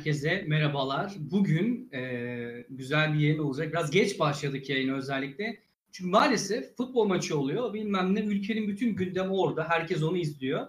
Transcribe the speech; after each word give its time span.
herkese 0.00 0.44
merhabalar. 0.48 1.14
Bugün 1.18 1.90
e, 1.92 2.66
güzel 2.70 3.14
bir 3.14 3.18
yayın 3.18 3.38
olacak. 3.38 3.72
Biraz 3.72 3.90
geç 3.90 4.18
başladık 4.18 4.68
yayını 4.68 4.96
özellikle. 4.96 5.60
Çünkü 5.92 6.10
maalesef 6.10 6.76
futbol 6.76 7.06
maçı 7.06 7.38
oluyor. 7.38 7.74
Bilmem 7.74 8.14
ne 8.14 8.20
ülkenin 8.20 8.68
bütün 8.68 8.96
gündemi 8.96 9.32
orada. 9.32 9.68
Herkes 9.68 10.02
onu 10.02 10.16
izliyor. 10.16 10.66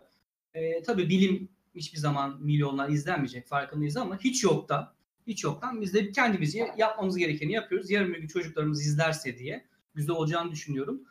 E, 0.53 0.83
tabii 0.83 1.09
bilim 1.09 1.49
hiçbir 1.75 1.97
zaman 1.97 2.41
milyonlar 2.41 2.89
izlenmeyecek 2.89 3.47
farkındayız 3.47 3.97
ama 3.97 4.19
hiç 4.19 4.43
yoktan 4.43 4.93
hiç 5.27 5.43
yoktan 5.43 5.81
biz 5.81 5.93
de 5.93 6.11
kendimizi 6.11 6.67
yapmamız 6.77 7.17
gerekeni 7.17 7.51
yapıyoruz. 7.51 7.91
Yarın 7.91 8.13
bir 8.13 8.19
gün 8.19 8.27
çocuklarımız 8.27 8.85
izlerse 8.85 9.37
diye 9.37 9.65
güzel 9.95 10.15
olacağını 10.15 10.51
düşünüyorum. 10.51 11.01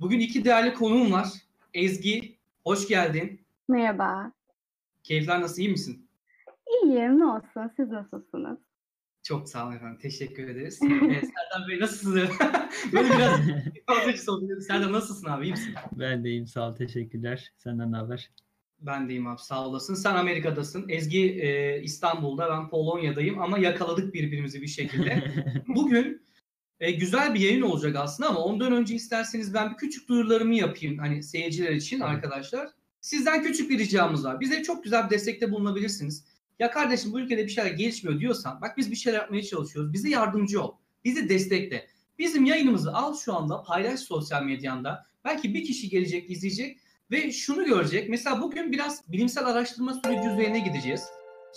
Bugün 0.00 0.20
iki 0.20 0.44
değerli 0.44 0.74
konuğum 0.74 1.12
var. 1.12 1.28
Ezgi, 1.74 2.36
hoş 2.64 2.88
geldin. 2.88 3.40
Merhaba. 3.68 4.32
Keyifler 5.02 5.40
nasıl, 5.40 5.62
iyi 5.62 5.68
misin? 5.68 6.07
İyiyim, 6.68 7.18
ne 7.18 7.24
olsun? 7.24 7.70
Siz 7.76 7.88
nasılsınız? 7.88 8.58
Çok 9.22 9.48
sağ 9.48 9.66
olun 9.66 9.76
efendim. 9.76 9.98
Teşekkür 10.02 10.48
ederiz. 10.48 10.80
ee, 10.82 10.88
Serdar 10.88 11.68
Bey 11.68 11.80
nasılsınız? 11.80 12.30
Böyle 12.92 13.08
biraz 13.08 13.40
fazlacı 13.86 14.22
sohbet 14.22 14.66
Serdar 14.66 14.92
nasılsın 14.92 15.28
abi? 15.28 15.44
İyi 15.44 15.50
misin? 15.50 15.74
Ben 15.92 16.24
de 16.24 16.28
iyiyim. 16.28 16.46
Sağ 16.46 16.68
ol. 16.68 16.76
Teşekkürler. 16.76 17.52
Senden 17.56 17.92
ne 17.92 17.96
haber? 17.96 18.30
Ben 18.80 19.08
deyim 19.08 19.26
abi. 19.26 19.40
Sağ 19.40 19.66
olasın. 19.66 19.94
Sen 19.94 20.14
Amerika'dasın. 20.14 20.88
Ezgi 20.88 21.40
e, 21.40 21.80
İstanbul'da. 21.82 22.50
Ben 22.50 22.68
Polonya'dayım 22.68 23.38
ama 23.42 23.58
yakaladık 23.58 24.14
birbirimizi 24.14 24.62
bir 24.62 24.66
şekilde. 24.66 25.22
Bugün 25.68 26.22
e, 26.80 26.90
güzel 26.90 27.34
bir 27.34 27.40
yayın 27.40 27.62
olacak 27.62 27.96
aslında 27.96 28.28
ama 28.28 28.40
ondan 28.40 28.72
önce 28.72 28.94
isterseniz 28.94 29.54
ben 29.54 29.70
bir 29.70 29.76
küçük 29.76 30.08
duyurularımı 30.08 30.54
yapayım. 30.54 30.98
Hani 30.98 31.22
seyirciler 31.22 31.72
için 31.72 32.00
arkadaşlar. 32.00 32.68
Sizden 33.00 33.42
küçük 33.42 33.70
bir 33.70 33.78
ricamız 33.78 34.24
var. 34.24 34.40
Bize 34.40 34.62
çok 34.62 34.84
güzel 34.84 35.06
bir 35.06 35.10
destekte 35.10 35.50
bulunabilirsiniz. 35.50 36.24
Ya 36.58 36.70
kardeşim 36.70 37.12
bu 37.12 37.20
ülkede 37.20 37.44
bir 37.44 37.48
şeyler 37.48 37.70
gelişmiyor 37.70 38.20
diyorsan 38.20 38.60
bak 38.60 38.76
biz 38.76 38.90
bir 38.90 38.96
şeyler 38.96 39.18
yapmaya 39.18 39.42
çalışıyoruz. 39.42 39.92
Bize 39.92 40.08
yardımcı 40.08 40.62
ol. 40.62 40.76
Bizi 41.04 41.28
destekle. 41.28 41.88
Bizim 42.18 42.44
yayınımızı 42.44 42.92
al 42.92 43.16
şu 43.16 43.34
anda 43.34 43.62
paylaş 43.62 44.00
sosyal 44.00 44.42
medyanda. 44.42 45.06
Belki 45.24 45.54
bir 45.54 45.64
kişi 45.64 45.88
gelecek 45.88 46.30
izleyecek 46.30 46.78
ve 47.10 47.32
şunu 47.32 47.64
görecek. 47.64 48.08
Mesela 48.08 48.42
bugün 48.42 48.72
biraz 48.72 49.12
bilimsel 49.12 49.46
araştırma 49.46 49.94
süreci 49.94 50.28
üzerine 50.28 50.60
gideceğiz. 50.60 51.02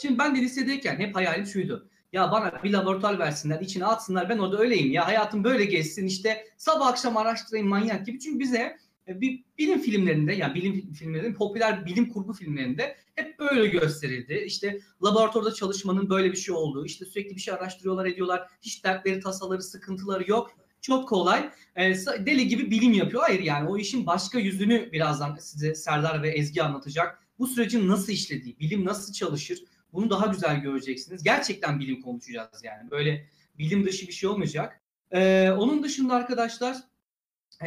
Şimdi 0.02 0.19
ben 0.19 0.35
de 0.35 0.39
lisedeyken 0.39 0.99
hep 0.99 1.16
hayalim 1.16 1.45
şuydu. 1.45 1.89
Ya 2.13 2.31
bana 2.31 2.63
bir 2.63 2.73
laboratuvar 2.73 3.19
versinler, 3.19 3.61
içine 3.61 3.85
atsınlar 3.85 4.29
ben 4.29 4.38
orada 4.38 4.57
öyleyim 4.57 4.91
ya. 4.91 5.07
Hayatım 5.07 5.44
böyle 5.44 5.66
geçsin 5.66 6.05
işte 6.05 6.47
sabah 6.57 6.88
akşam 6.88 7.17
araştırayım 7.17 7.67
manyak 7.67 8.05
gibi. 8.05 8.19
Çünkü 8.19 8.39
bize 8.39 8.77
bir 9.07 9.44
bilim 9.57 9.81
filmlerinde 9.81 10.33
yani 10.33 10.55
bilim 10.55 10.94
filmlerinde 10.94 11.33
popüler 11.33 11.85
bilim 11.85 12.09
kurgu 12.09 12.33
filmlerinde 12.33 12.95
hep 13.16 13.39
böyle 13.39 13.67
gösterildi. 13.67 14.44
İşte 14.45 14.80
laboratuvarda 15.03 15.53
çalışmanın 15.53 16.09
böyle 16.09 16.31
bir 16.31 16.38
şey 16.38 16.55
olduğu, 16.55 16.85
işte 16.85 17.05
sürekli 17.05 17.35
bir 17.35 17.41
şey 17.41 17.53
araştırıyorlar 17.53 18.05
ediyorlar. 18.05 18.47
Hiç 18.61 18.83
dertleri, 18.83 19.19
tasaları, 19.19 19.61
sıkıntıları 19.61 20.29
yok. 20.31 20.52
Çok 20.81 21.09
kolay. 21.09 21.49
E, 21.75 21.95
deli 22.25 22.47
gibi 22.47 22.72
bilim 22.72 22.94
yapıyor. 22.94 23.23
Hayır 23.23 23.39
yani 23.39 23.69
o 23.69 23.77
işin 23.77 24.05
başka 24.05 24.39
yüzünü 24.39 24.91
birazdan 24.91 25.35
size 25.35 25.75
Serdar 25.75 26.23
ve 26.23 26.29
Ezgi 26.29 26.63
anlatacak. 26.63 27.23
Bu 27.39 27.47
sürecin 27.47 27.88
nasıl 27.88 28.13
işlediği, 28.13 28.59
bilim 28.59 28.85
nasıl 28.85 29.13
çalışır 29.13 29.59
bunu 29.94 30.09
daha 30.09 30.25
güzel 30.25 30.61
göreceksiniz. 30.61 31.23
Gerçekten 31.23 31.79
bilim 31.79 32.02
konuşacağız 32.02 32.63
yani. 32.63 32.91
Böyle 32.91 33.27
bilim 33.57 33.85
dışı 33.85 34.07
bir 34.07 34.13
şey 34.13 34.29
olmayacak. 34.29 34.81
Ee, 35.11 35.52
onun 35.57 35.83
dışında 35.83 36.13
arkadaşlar 36.13 36.77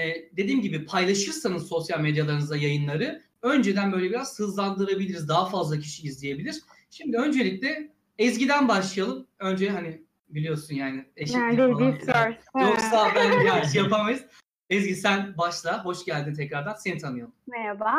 e, 0.00 0.28
dediğim 0.36 0.60
gibi 0.60 0.84
paylaşırsanız 0.84 1.68
sosyal 1.68 2.00
medyalarınızda 2.00 2.56
yayınları 2.56 3.22
önceden 3.42 3.92
böyle 3.92 4.10
biraz 4.10 4.38
hızlandırabiliriz. 4.38 5.28
Daha 5.28 5.46
fazla 5.46 5.78
kişi 5.78 6.06
izleyebilir. 6.06 6.60
Şimdi 6.90 7.16
öncelikle 7.16 7.90
Ezgi'den 8.18 8.68
başlayalım. 8.68 9.26
Önce 9.38 9.70
hani 9.70 10.02
biliyorsun 10.28 10.74
yani 10.74 11.04
eşitlik 11.16 11.42
yani, 11.42 11.56
falan. 11.56 12.68
Yoksa 12.68 13.08
ben 13.14 13.40
yani 13.46 13.66
şey 13.66 13.82
yapamayız. 13.82 14.24
Ezgi 14.70 14.94
sen 14.94 15.34
başla. 15.38 15.84
Hoş 15.84 16.04
geldin 16.04 16.34
tekrardan. 16.34 16.74
Seni 16.74 16.98
tanıyalım. 16.98 17.32
Merhaba. 17.46 17.94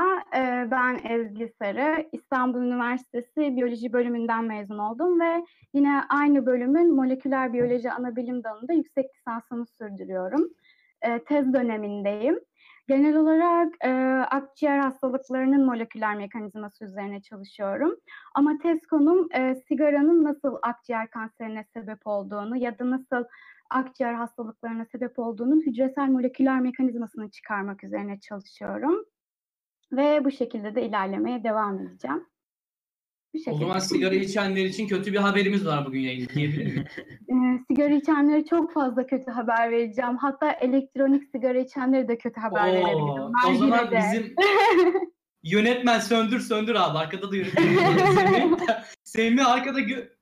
Ben 0.71 1.01
Ezgi 1.09 1.53
Sarı. 1.61 2.09
İstanbul 2.11 2.59
Üniversitesi 2.59 3.55
Biyoloji 3.55 3.93
bölümünden 3.93 4.43
mezun 4.43 4.77
oldum 4.77 5.19
ve 5.19 5.45
yine 5.73 6.01
aynı 6.09 6.45
bölümün 6.45 6.95
moleküler 6.95 7.53
biyoloji 7.53 7.91
ana 7.91 8.15
bilim 8.15 8.43
dalında 8.43 8.73
yüksek 8.73 9.05
lisansımı 9.15 9.65
sürdürüyorum 9.65 10.49
e, 11.05 11.23
tez 11.23 11.53
dönemindeyim. 11.53 12.39
Genel 12.87 13.15
olarak 13.15 13.73
e, 13.81 13.89
akciğer 14.31 14.79
hastalıklarının 14.79 15.65
moleküler 15.65 16.15
mekanizması 16.15 16.85
üzerine 16.85 17.21
çalışıyorum. 17.21 17.95
Ama 18.35 18.57
tez 18.63 18.87
konum 18.87 19.27
e, 19.33 19.55
sigaranın 19.55 20.23
nasıl 20.23 20.57
akciğer 20.61 21.09
kanserine 21.09 21.63
sebep 21.73 22.07
olduğunu 22.07 22.57
ya 22.57 22.79
da 22.79 22.91
nasıl 22.91 23.25
akciğer 23.69 24.13
hastalıklarına 24.13 24.85
sebep 24.85 25.19
olduğunun 25.19 25.61
hücresel 25.61 26.09
moleküler 26.09 26.59
mekanizmasını 26.59 27.31
çıkarmak 27.31 27.83
üzerine 27.83 28.19
çalışıyorum. 28.19 29.05
Ve 29.91 30.25
bu 30.25 30.31
şekilde 30.31 30.75
de 30.75 30.83
ilerlemeye 30.85 31.43
devam 31.43 31.79
edeceğim. 31.79 32.25
O 33.47 33.57
zaman 33.57 33.79
sigara 33.79 34.15
içenler 34.15 34.65
için 34.65 34.87
kötü 34.87 35.13
bir 35.13 35.17
haberimiz 35.17 35.65
var 35.65 35.85
bugün 35.85 35.99
yayın 35.99 36.27
diyebilir 36.27 36.65
miyim? 36.65 36.85
e, 37.29 37.63
sigara 37.67 37.93
içenlere 37.93 38.45
çok 38.45 38.73
fazla 38.73 39.07
kötü 39.07 39.31
haber 39.31 39.71
vereceğim. 39.71 40.17
Hatta 40.17 40.51
elektronik 40.51 41.23
sigara 41.31 41.59
içenlere 41.59 42.07
de 42.07 42.17
kötü 42.17 42.39
haber 42.41 42.69
Oo, 42.69 42.73
verebilirim. 42.73 43.31
Ben 43.45 43.53
o 43.53 43.57
zaman 43.57 43.91
de. 43.91 43.97
bizim 43.97 44.35
yönetmen 45.43 45.99
söndür 45.99 46.39
söndür 46.39 46.75
abi. 46.75 46.97
Arkada 46.97 47.31
da 47.31 47.35
yönetmen. 47.35 48.83
Semih, 49.03 49.47
arkada 49.47 49.79
gö 49.79 50.15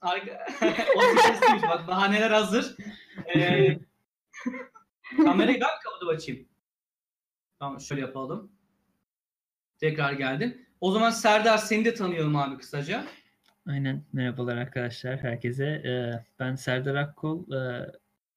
Arka... 0.00 0.46
o 0.96 1.00
sesiymiş 1.00 1.62
bak 1.62 1.88
bahaneler 1.88 2.30
hazır. 2.30 2.76
Ee, 3.36 3.78
kamerayı 5.16 5.60
ben 5.60 5.68
kapatıp 5.84 6.08
açayım. 6.08 6.48
Tamam 7.58 7.80
şöyle 7.80 8.00
yapalım. 8.00 8.52
Tekrar 9.80 10.12
geldin. 10.12 10.69
O 10.80 10.92
zaman 10.92 11.10
Serdar 11.10 11.58
seni 11.58 11.84
de 11.84 11.94
tanıyalım 11.94 12.36
abi 12.36 12.58
kısaca. 12.58 13.04
Aynen. 13.66 14.04
Merhabalar 14.12 14.56
arkadaşlar 14.56 15.18
herkese. 15.18 15.64
Ee, 15.64 16.24
ben 16.38 16.54
Serdar 16.54 16.94
Akkol. 16.94 17.52
Ee, 17.52 17.92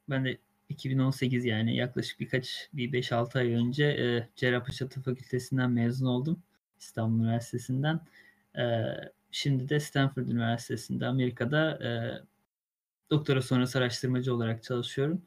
ben 0.09 0.25
de 0.25 0.37
2018 0.69 1.45
yani 1.45 1.75
yaklaşık 1.75 2.19
birkaç 2.19 2.69
bir 2.73 2.91
5-6 2.91 3.39
ay 3.39 3.53
önce 3.53 3.85
e, 3.85 4.29
Cerrahpaşa 4.35 4.89
Tıp 4.89 5.05
Fakültesinden 5.05 5.71
mezun 5.71 6.05
oldum. 6.05 6.43
İstanbul 6.79 7.23
Üniversitesi'nden. 7.23 7.99
Ee, 8.57 8.83
şimdi 9.31 9.69
de 9.69 9.79
Stanford 9.79 10.27
Üniversitesi'nde 10.27 11.05
Amerika'da 11.05 11.71
e, 11.71 11.89
doktora 13.11 13.41
sonrası 13.41 13.79
araştırmacı 13.79 14.35
olarak 14.35 14.63
çalışıyorum. 14.63 15.21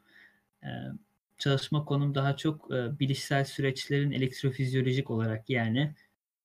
Çalışma 1.38 1.84
konum 1.84 2.14
daha 2.14 2.36
çok 2.36 2.74
e, 2.74 2.98
bilişsel 2.98 3.44
süreçlerin 3.44 4.10
elektrofizyolojik 4.10 5.10
olarak 5.10 5.50
yani 5.50 5.94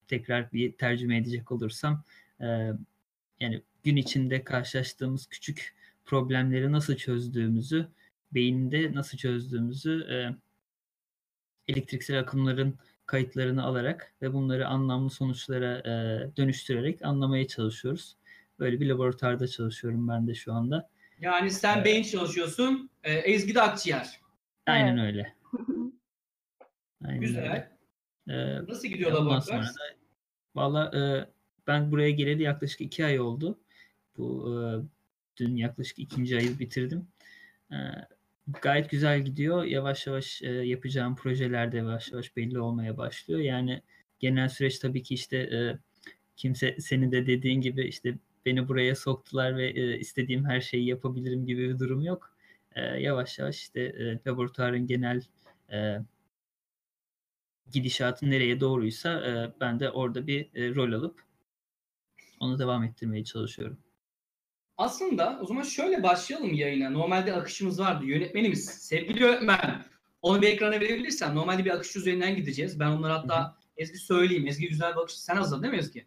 tekrar 0.08 0.52
bir 0.52 0.72
tercüme 0.72 1.16
edecek 1.16 1.52
olursam 1.52 2.04
e, 2.40 2.46
yani 3.40 3.62
gün 3.82 3.96
içinde 3.96 4.44
karşılaştığımız 4.44 5.26
küçük 5.26 5.74
problemleri 6.04 6.72
nasıl 6.72 6.96
çözdüğümüzü, 6.96 7.88
beyinde 8.34 8.94
nasıl 8.94 9.18
çözdüğümüzü 9.18 10.06
e, 10.10 10.16
elektriksel 11.72 12.20
akımların 12.20 12.78
kayıtlarını 13.06 13.64
alarak 13.64 14.14
ve 14.22 14.32
bunları 14.32 14.68
anlamlı 14.68 15.10
sonuçlara 15.10 15.78
e, 15.78 16.36
dönüştürerek 16.36 17.04
anlamaya 17.04 17.46
çalışıyoruz. 17.46 18.16
Böyle 18.58 18.80
bir 18.80 18.86
laboratuvarda 18.86 19.48
çalışıyorum 19.48 20.08
ben 20.08 20.28
de 20.28 20.34
şu 20.34 20.52
anda. 20.52 20.90
Yani 21.20 21.50
sen 21.50 21.80
ee, 21.80 21.84
beyin 21.84 22.02
çalışıyorsun, 22.02 22.90
e, 23.04 23.12
Ezgi 23.12 23.54
de 23.54 23.62
akciğer. 23.62 24.20
Aynen 24.66 24.98
öyle. 24.98 25.34
Aynen 27.04 27.20
Güzel. 27.20 27.42
Öyle. 27.42 27.72
Ee, 28.28 28.66
Nasıl 28.68 28.88
gidiyor 28.88 29.12
laboratuvar? 29.12 29.66
Valla 30.54 30.90
e, 30.98 31.00
ben 31.66 31.92
buraya 31.92 32.10
geleli 32.10 32.42
yaklaşık 32.42 32.80
iki 32.80 33.04
ay 33.04 33.20
oldu. 33.20 33.58
Bu 34.16 34.48
e, 34.50 34.58
dün 35.36 35.56
yaklaşık 35.56 35.98
ikinci 35.98 36.36
ayı 36.36 36.58
bitirdim. 36.58 37.08
E, 37.72 37.76
gayet 38.62 38.90
güzel 38.90 39.24
gidiyor. 39.24 39.64
Yavaş 39.64 40.06
yavaş 40.06 40.42
e, 40.42 40.50
yapacağım 40.50 41.16
projeler 41.16 41.72
de 41.72 41.76
yavaş 41.76 42.12
yavaş 42.12 42.36
belli 42.36 42.60
olmaya 42.60 42.96
başlıyor. 42.96 43.40
Yani 43.40 43.82
genel 44.18 44.48
süreç 44.48 44.78
tabii 44.78 45.02
ki 45.02 45.14
işte 45.14 45.36
e, 45.36 45.78
kimse 46.36 46.76
senin 46.80 47.12
de 47.12 47.26
dediğin 47.26 47.60
gibi 47.60 47.86
işte 47.86 48.14
beni 48.46 48.68
buraya 48.68 48.96
soktular 48.96 49.56
ve 49.56 49.66
e, 49.70 49.98
istediğim 49.98 50.44
her 50.44 50.60
şeyi 50.60 50.86
yapabilirim 50.86 51.46
gibi 51.46 51.68
bir 51.68 51.78
durum 51.78 52.00
yok. 52.02 52.36
E, 52.74 52.80
yavaş 52.80 53.38
yavaş 53.38 53.56
işte 53.56 53.80
e, 53.80 54.18
laboratuvarın 54.26 54.86
genel 54.86 55.22
e, 55.72 55.98
gidişatı 57.72 58.30
nereye 58.30 58.60
doğruysa 58.60 59.12
e, 59.26 59.60
ben 59.60 59.80
de 59.80 59.90
orada 59.90 60.26
bir 60.26 60.50
e, 60.54 60.74
rol 60.74 60.92
alıp 60.92 61.22
onu 62.40 62.58
devam 62.58 62.84
ettirmeye 62.84 63.24
çalışıyorum. 63.24 63.78
Aslında 64.76 65.38
o 65.42 65.46
zaman 65.46 65.62
şöyle 65.62 66.02
başlayalım 66.02 66.54
yayına. 66.54 66.90
Normalde 66.90 67.34
akışımız 67.34 67.80
vardı. 67.80 68.04
Yönetmenimiz, 68.04 68.64
sevgili 68.64 69.24
öğretmen. 69.24 69.84
Onu 70.22 70.42
bir 70.42 70.48
ekrana 70.48 70.80
verebilirsen. 70.80 71.34
Normalde 71.34 71.64
bir 71.64 71.70
akış 71.70 71.96
üzerinden 71.96 72.36
gideceğiz. 72.36 72.80
Ben 72.80 72.86
onları 72.86 73.12
hatta 73.12 73.42
Hı-hı. 73.42 73.52
Ezgi 73.76 73.98
söyleyeyim. 73.98 74.46
Ezgi 74.46 74.68
güzel 74.68 74.92
bir 74.94 75.00
akış. 75.00 75.14
Sen 75.14 75.36
hazır 75.36 75.62
değil 75.62 75.72
mi 75.72 75.78
Ezgi? 75.78 76.06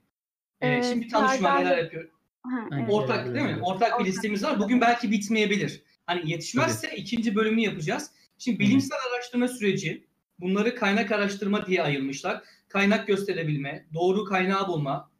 Ee, 0.62 0.76
ee, 0.76 0.84
şimdi 0.84 1.06
bir 1.06 1.10
tanışma 1.10 1.60
neler 1.60 1.78
yapıyor. 1.78 2.10
Ha, 2.44 2.70
evet. 2.72 2.90
Ortak 2.90 3.34
değil 3.34 3.46
mi? 3.46 3.60
Ortak 3.62 3.90
bir 3.90 3.94
Ortak. 3.94 4.08
listemiz 4.08 4.44
var. 4.44 4.60
Bugün 4.60 4.82
belki 4.82 5.12
bitmeyebilir. 5.12 5.84
Hani 6.06 6.32
yetişmezse 6.32 6.96
ikinci 6.96 7.36
bölümü 7.36 7.62
yapacağız. 7.62 8.12
Şimdi 8.38 8.60
bilimsel 8.60 8.98
araştırma 9.10 9.48
süreci 9.48 10.05
bunları 10.40 10.76
kaynak 10.76 11.12
araştırma 11.12 11.66
diye 11.66 11.84
ayırmışlar. 11.84 12.44
Kaynak 12.68 13.08
gösterebilme, 13.08 13.86
doğru 13.94 14.26
kaynağı 14.26 14.68
bulma, 14.68 15.12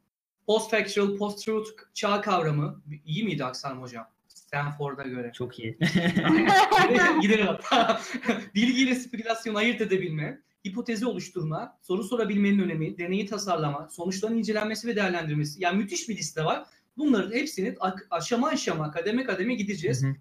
post-factual, 0.46 1.16
post-truth 1.16 1.70
çağ 1.94 2.20
kavramı. 2.20 2.82
İyi 3.04 3.24
miydi 3.24 3.44
Aksan 3.44 3.76
hocam? 3.76 4.08
Stanford'a 4.28 5.02
göre. 5.02 5.32
Çok 5.34 5.58
iyi. 5.58 5.78
Gidelim 7.22 7.46
hatta. 7.46 8.00
Bilgi 8.54 8.82
ile 8.82 8.94
spekülasyonu 8.94 9.58
ayırt 9.58 9.80
edebilme, 9.80 10.40
hipotezi 10.68 11.06
oluşturma, 11.06 11.78
soru 11.82 12.04
sorabilmenin 12.04 12.58
önemi, 12.58 12.98
deneyi 12.98 13.26
tasarlama, 13.26 13.88
sonuçların 13.90 14.38
incelenmesi 14.38 14.88
ve 14.88 14.96
değerlendirmesi. 14.96 15.62
Yani 15.62 15.76
müthiş 15.78 16.08
bir 16.08 16.16
liste 16.16 16.44
var. 16.44 16.66
Bunların 16.96 17.32
hepsini 17.32 17.74
aşama 18.10 18.48
aşama, 18.48 18.90
kademe 18.90 19.24
kademe 19.24 19.54
gideceğiz. 19.54 20.02
Hı 20.02 20.06
hı. 20.06 20.14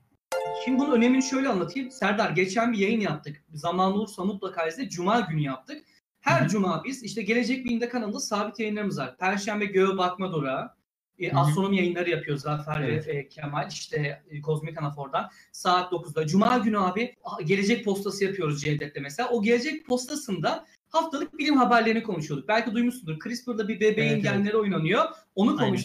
Şimdi 0.65 0.79
bunun 0.79 0.91
önemini 0.91 1.23
şöyle 1.23 1.49
anlatayım. 1.49 1.91
Serdar 1.91 2.29
geçen 2.29 2.73
bir 2.73 2.77
yayın 2.77 2.99
yaptık. 2.99 3.43
Zaman 3.53 3.93
olursa 3.93 4.23
mutlaka 4.23 4.67
izle. 4.67 4.89
Cuma 4.89 5.19
günü 5.19 5.41
yaptık. 5.41 5.85
Her 6.19 6.41
Hı 6.41 6.45
hı. 6.45 6.49
cuma 6.49 6.83
biz 6.83 7.03
işte 7.03 7.21
Gelecek 7.21 7.65
Bilim'de 7.65 7.89
kanalında 7.89 8.19
sabit 8.19 8.59
yayınlarımız 8.59 8.99
var. 8.99 9.17
Perşembe 9.17 9.65
Göğe 9.65 9.97
Bakma 9.97 10.33
Durağı. 10.33 10.71
E, 11.19 11.31
astronomi 11.31 11.77
yayınları 11.77 12.09
yapıyoruz 12.09 12.43
Zafer 12.43 12.81
Evet. 12.81 13.07
ve 13.07 13.11
e, 13.11 13.29
Kemal. 13.29 13.67
İşte 13.69 14.21
e, 14.29 14.41
Kozmik 14.41 14.81
Anafor'dan 14.81 15.29
saat 15.51 15.91
9'da. 15.91 16.27
Cuma 16.27 16.57
günü 16.57 16.79
abi 16.79 17.15
Gelecek 17.45 17.85
Postası 17.85 18.23
yapıyoruz 18.23 18.61
Cevdet'le 18.61 19.01
mesela. 19.01 19.29
O 19.29 19.41
Gelecek 19.41 19.85
Postası'nda 19.85 20.65
haftalık 20.89 21.37
bilim 21.37 21.57
haberlerini 21.57 22.03
konuşuyorduk. 22.03 22.47
Belki 22.47 22.73
duymuşsundur. 22.73 23.19
CRISPR'da 23.19 23.67
bir 23.67 23.79
bebeğin 23.79 24.09
Evet, 24.09 24.11
evet. 24.11 24.23
genleri 24.23 24.57
oynanıyor. 24.57 25.05
Onu 25.35 25.57
Aynen. 25.59 25.77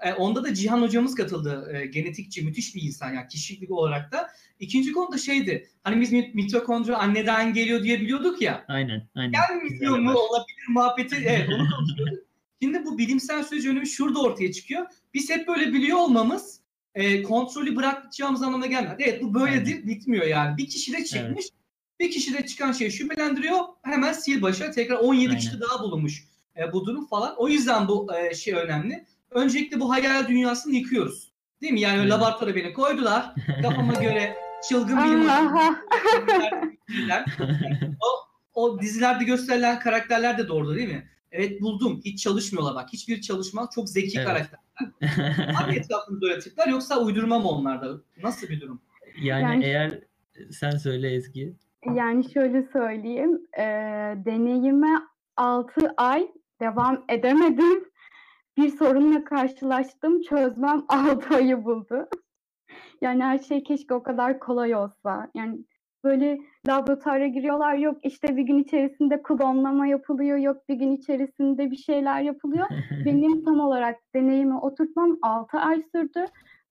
E, 0.00 0.12
onda 0.12 0.44
da 0.44 0.54
Cihan 0.54 0.82
hocamız 0.82 1.14
katıldı. 1.14 1.70
E, 1.74 1.86
genetikçi, 1.86 2.42
müthiş 2.44 2.74
bir 2.74 2.82
insan 2.82 3.12
yani 3.14 3.28
kişilik 3.28 3.70
olarak 3.70 4.12
da. 4.12 4.30
İkinci 4.60 4.92
konu 4.92 5.12
da 5.12 5.18
şeydi. 5.18 5.68
Hani 5.84 6.00
biz 6.00 6.12
mit- 6.12 6.34
mitokondri 6.34 6.96
anneden 6.96 7.52
geliyor 7.52 7.82
diye 7.82 8.00
biliyorduk 8.00 8.42
ya. 8.42 8.64
Aynen. 8.68 9.08
Aynen. 9.14 9.32
Gelmiyor 9.32 9.98
mu 9.98 10.10
olabilir 10.12 10.68
muhabbeti. 10.68 11.16
Evet 11.26 11.48
onu 11.48 11.70
konuşuyorduk. 11.76 12.28
Şimdi 12.62 12.84
bu 12.84 12.98
bilimsel 12.98 13.42
süreç 13.44 13.66
önemi 13.66 13.86
şurada 13.86 14.20
ortaya 14.22 14.52
çıkıyor. 14.52 14.86
Biz 15.14 15.30
hep 15.30 15.48
böyle 15.48 15.72
biliyor 15.72 15.98
olmamız 15.98 16.60
e, 16.94 17.22
kontrolü 17.22 17.76
bırakacağımız 17.76 18.42
anlamına 18.42 18.66
gelmez. 18.66 18.96
Evet 18.98 19.22
bu 19.22 19.34
böyledir 19.34 19.86
bitmiyor 19.86 20.26
yani. 20.26 20.56
Bir 20.56 20.66
kişi 20.68 20.92
de 20.92 21.04
çıkmış. 21.04 21.46
Bir 22.00 22.10
kişi 22.10 22.34
de 22.34 22.46
çıkan 22.46 22.72
şeyi 22.72 22.92
şüphelendiriyor. 22.92 23.58
Hemen 23.82 24.12
sil 24.22 24.38
başa 24.42 24.70
tekrar 24.70 24.96
17 24.96 25.28
Aynen. 25.28 25.40
kişi 25.40 25.60
daha 25.60 25.82
bulunmuş 25.82 26.24
e, 26.56 26.72
bu 26.72 26.86
durum 26.86 27.06
falan. 27.06 27.34
O 27.36 27.48
yüzden 27.48 27.88
bu 27.88 28.08
e, 28.16 28.34
şey 28.34 28.54
önemli. 28.54 29.04
Öncelikle 29.30 29.80
bu 29.80 29.90
hayal 29.90 30.28
dünyasını 30.28 30.74
yıkıyoruz. 30.74 31.32
Değil 31.60 31.72
mi? 31.72 31.80
Yani 31.80 32.08
laboratuvara 32.08 32.54
beni 32.54 32.72
koydular. 32.72 33.34
Kafama 33.62 33.92
göre 34.02 34.36
çılgın 34.68 34.96
bilim 35.04 35.28
o, 38.00 38.06
o 38.54 38.80
dizilerde 38.80 39.24
gösterilen 39.24 39.78
karakterler 39.78 40.38
de 40.38 40.48
doğru 40.48 40.74
değil 40.74 40.88
mi? 40.88 41.08
Evet 41.32 41.60
buldum. 41.60 42.00
Hiç 42.04 42.22
çalışmıyorlar 42.22 42.74
bak. 42.74 42.88
Hiçbir 42.92 43.20
çalışma. 43.20 43.68
Çok 43.74 43.88
zeki 43.88 44.18
Evet. 44.18 44.26
karakter. 44.26 44.60
Hangi 45.54 45.78
etrafında 45.78 46.20
böyle 46.20 46.40
tipler 46.40 46.66
yoksa 46.66 47.00
uydurma 47.00 47.38
mı 47.38 47.48
onlarda? 47.48 47.88
Nasıl 48.22 48.48
bir 48.48 48.60
durum? 48.60 48.80
yani, 49.22 49.42
Yani- 49.42 49.64
eğer 49.64 50.00
sen 50.50 50.70
söyle 50.70 51.14
Ezgi. 51.14 51.54
Yani 51.94 52.32
şöyle 52.32 52.68
söyleyeyim, 52.72 53.40
e, 53.58 53.62
deneyime 54.24 55.00
6 55.36 55.92
ay 55.96 56.28
devam 56.60 57.04
edemedim. 57.08 57.87
Bir 58.58 58.68
sorunla 58.68 59.24
karşılaştım, 59.24 60.22
çözmem 60.22 60.84
6 60.88 61.34
ayı 61.36 61.64
buldu. 61.64 62.08
Yani 63.00 63.22
her 63.24 63.38
şey 63.38 63.62
keşke 63.62 63.94
o 63.94 64.02
kadar 64.02 64.38
kolay 64.38 64.74
olsa. 64.74 65.30
Yani 65.34 65.58
böyle 66.04 66.38
laboratuvara 66.68 67.26
giriyorlar, 67.26 67.74
yok 67.74 67.98
işte 68.02 68.36
bir 68.36 68.42
gün 68.42 68.58
içerisinde 68.58 69.22
klonlama 69.22 69.86
yapılıyor, 69.86 70.36
yok 70.38 70.68
bir 70.68 70.74
gün 70.74 70.92
içerisinde 70.92 71.70
bir 71.70 71.76
şeyler 71.76 72.20
yapılıyor. 72.20 72.66
Benim 73.04 73.44
tam 73.44 73.60
olarak 73.60 73.96
deneyimi 74.14 74.58
oturtmam 74.58 75.18
6 75.22 75.58
ay 75.58 75.82
sürdü. 75.94 76.24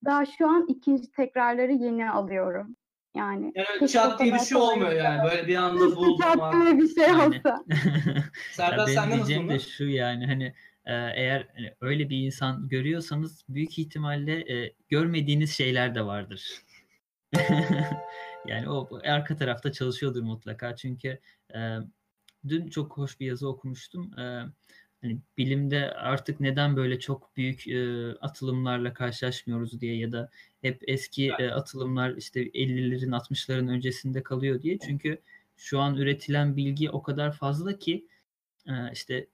Daha 0.06 0.26
şu 0.26 0.50
an 0.50 0.66
ikinci 0.68 1.12
tekrarları 1.12 1.72
yeni 1.72 2.10
alıyorum. 2.12 2.76
Yani 3.16 3.54
Yani 3.56 3.90
çat 3.90 4.20
diye 4.20 4.34
bir 4.34 4.40
şey 4.40 4.58
olmuyor 4.58 4.88
olsa. 4.92 4.98
yani. 5.04 5.32
Böyle 5.32 5.48
bir 5.48 5.56
anda 5.56 5.80
buldum. 5.96 6.18
çat 6.22 6.54
diye 6.54 6.78
bir 6.78 6.88
şey 6.96 7.14
olsa. 7.14 7.64
Serdar 8.52 8.78
Ya 8.78 8.86
benim 8.88 8.96
sende 8.96 9.10
nasıl 9.10 9.28
diyeceğim 9.28 9.50
de 9.50 9.60
şu 9.60 9.84
yani 9.86 10.26
hani 10.28 10.54
eğer 10.94 11.48
hani 11.56 11.74
öyle 11.82 12.10
bir 12.10 12.26
insan 12.26 12.68
görüyorsanız 12.68 13.46
büyük 13.50 13.80
ihtimalle 13.80 14.54
e, 14.54 14.74
görmediğiniz 14.90 15.52
şeyler 15.52 15.96
de 15.96 16.06
vardır. 16.06 16.62
yani 18.48 18.70
o 18.70 19.00
arka 19.04 19.36
tarafta 19.36 19.72
çalışıyordur 19.72 20.22
mutlaka 20.22 20.76
çünkü 20.76 21.20
e, 21.56 21.78
dün 22.48 22.68
çok 22.68 22.98
hoş 22.98 23.20
bir 23.20 23.26
yazı 23.26 23.50
okumuştum. 23.50 24.20
E, 24.20 24.46
hani 25.02 25.22
bilimde 25.38 25.92
artık 25.94 26.40
neden 26.40 26.76
böyle 26.76 27.00
çok 27.00 27.38
büyük 27.38 27.68
e, 27.68 28.10
atılımlarla 28.22 28.94
karşılaşmıyoruz 28.94 29.82
diye 29.82 29.98
ya 29.98 30.12
da 30.12 30.30
hep 30.62 30.84
eski 30.88 31.32
e, 31.40 31.50
atılımlar 31.50 32.16
işte 32.16 32.44
50'lerin 32.44 33.12
60'ların 33.12 33.72
öncesinde 33.72 34.24
kalıyor 34.24 34.62
diye. 34.62 34.80
Çünkü 34.80 35.22
şu 35.58 35.80
an 35.80 35.96
üretilen 35.96 36.56
bilgi 36.56 36.90
o 36.90 37.02
kadar 37.02 37.32
fazla 37.32 37.80
ki 37.80 38.08
e, 38.68 38.74
işte 38.94 39.28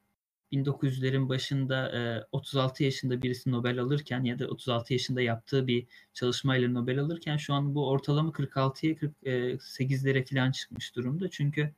1900'lerin 0.54 1.30
başında 1.30 1.92
e, 1.92 2.28
36 2.32 2.84
yaşında 2.84 3.22
birisi 3.22 3.52
Nobel 3.52 3.80
alırken 3.80 4.24
ya 4.24 4.40
da 4.40 4.48
36 4.48 4.94
yaşında 4.94 5.22
yaptığı 5.22 5.68
bir 5.68 5.88
çalışmayla 6.14 6.70
Nobel 6.70 7.00
alırken 7.00 7.38
şu 7.38 7.54
an 7.54 7.76
bu 7.76 7.90
ortalama 7.90 8.32
46'ya 8.32 8.94
48'lere 8.94 10.26
falan 10.26 10.52
çıkmış 10.52 10.96
durumda. 10.96 11.30
Çünkü 11.30 11.74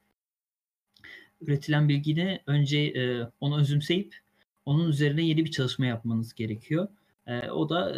üretilen 1.42 1.90
bilgini 1.90 2.40
önce 2.48 2.94
onu 3.40 3.60
özümseyip 3.60 4.16
onun 4.66 4.90
üzerine 4.90 5.26
yeni 5.26 5.46
bir 5.46 5.52
çalışma 5.52 5.86
yapmanız 5.86 6.34
gerekiyor. 6.34 6.88
O 7.52 7.70
da 7.70 7.96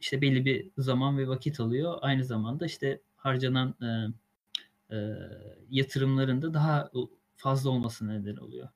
işte 0.00 0.20
belli 0.20 0.44
bir 0.44 0.70
zaman 0.78 1.18
ve 1.18 1.28
vakit 1.28 1.60
alıyor. 1.60 1.98
Aynı 2.00 2.24
zamanda 2.24 2.66
işte 2.66 3.00
harcanan 3.16 3.74
e, 4.92 4.96
yatırımların 5.70 6.42
da 6.42 6.54
daha 6.54 6.90
fazla 7.36 7.70
olmasına 7.70 8.12
neden 8.12 8.36
oluyor. 8.36 8.68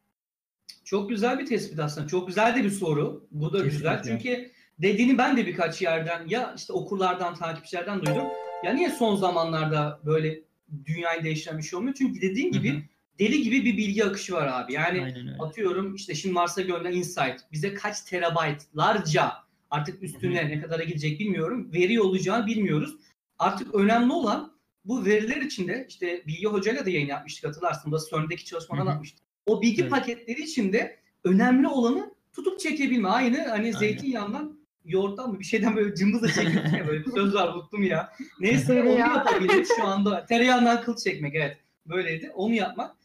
Çok 0.84 1.08
güzel 1.08 1.38
bir 1.38 1.46
tespit 1.46 1.78
aslında. 1.78 2.08
Çok 2.08 2.28
güzel 2.28 2.56
de 2.56 2.64
bir 2.64 2.70
soru. 2.70 3.26
Bu 3.30 3.52
da 3.52 3.64
güzel. 3.64 3.98
Kesinlikle. 3.98 4.34
Çünkü 4.34 4.50
dediğini 4.78 5.18
ben 5.18 5.36
de 5.36 5.46
birkaç 5.46 5.82
yerden 5.82 6.28
ya 6.28 6.54
işte 6.56 6.72
okurlardan, 6.72 7.34
takipçilerden 7.34 8.06
duydum. 8.06 8.26
Ya 8.64 8.72
niye 8.72 8.90
son 8.90 9.16
zamanlarda 9.16 10.00
böyle 10.04 10.40
dünyayı 10.84 11.24
değiştiren 11.24 11.58
bir 11.58 11.62
şey 11.62 11.76
olmuyor? 11.76 11.94
Çünkü 11.98 12.20
dediğin 12.20 12.52
gibi 12.52 12.72
Hı 12.72 12.76
hı. 12.76 12.82
deli 13.18 13.42
gibi 13.42 13.64
bir 13.64 13.76
bilgi 13.76 14.04
akışı 14.04 14.32
var 14.32 14.46
abi. 14.46 14.72
Yani 14.72 15.14
atıyorum 15.38 15.94
işte 15.94 16.14
şimdi 16.14 16.32
Mars'a 16.32 16.62
gönderilen 16.62 16.98
Insight 16.98 17.40
bize 17.52 17.74
kaç 17.74 18.00
terabaytlarca 18.00 19.32
artık 19.70 20.02
üstüne 20.02 20.48
ne 20.48 20.60
kadara 20.60 20.84
gidecek 20.84 21.20
bilmiyorum. 21.20 21.72
Veri 21.72 22.00
olacağını 22.00 22.46
bilmiyoruz. 22.46 22.96
Artık 23.38 23.74
önemli 23.74 24.12
olan 24.12 24.54
bu 24.84 25.04
veriler 25.04 25.36
içinde 25.36 25.86
işte 25.88 26.22
Bilgi 26.26 26.46
Hoca'yla 26.46 26.86
da 26.86 26.90
yayın 26.90 27.06
yapmıştık 27.06 27.44
hatırlarsın. 27.44 27.92
Bu 27.92 27.96
da 27.96 28.00
CERN'deki 28.10 28.44
çalışmadan 28.44 28.86
atmıştık. 28.86 29.23
O 29.46 29.62
bilgi 29.62 29.82
Evet. 29.82 29.90
paketleri 29.90 30.42
içinde 30.42 30.96
önemli 31.24 31.68
olanı 31.68 32.14
tutup 32.32 32.60
çekebilme. 32.60 33.08
Aynı 33.08 33.38
hani 33.38 33.50
Aynen. 33.52 33.78
zeytinyağından 33.78 34.58
yoğurttan 34.84 35.30
mı 35.30 35.38
bir 35.38 35.44
şeyden 35.44 35.76
böyle 35.76 35.94
cımbızla 35.94 36.28
çekiyorsun 36.28 36.76
ya 36.76 36.86
böyle 36.86 37.04
bir 37.04 37.10
söz 37.10 37.34
var 37.34 37.54
unuttum 37.54 37.82
ya. 37.82 38.12
Neyse 38.40 38.82
onu 38.82 38.98
yapabiliriz 38.98 39.68
şu 39.76 39.84
anda. 39.84 40.26
Tereyağından 40.26 40.82
kıl 40.82 40.96
çekmek 40.96 41.34
evet. 41.34 41.56
Böyleydi. 41.86 42.30
Onu 42.34 42.54
yapmak. 42.54 42.96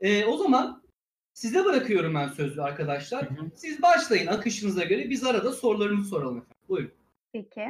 Ee, 0.00 0.24
o 0.24 0.36
zaman 0.36 0.82
size 1.32 1.64
bırakıyorum 1.64 2.14
ben 2.14 2.28
sözü 2.28 2.60
arkadaşlar. 2.60 3.30
Hı 3.30 3.34
hı. 3.34 3.50
Siz 3.54 3.82
başlayın 3.82 4.26
akışınıza 4.26 4.84
göre. 4.84 5.10
Biz 5.10 5.24
arada 5.24 5.52
sorularımızı 5.52 6.08
soralım 6.08 6.36
efendim. 6.36 6.56
Buyurun. 6.68 6.92
Peki. 7.32 7.64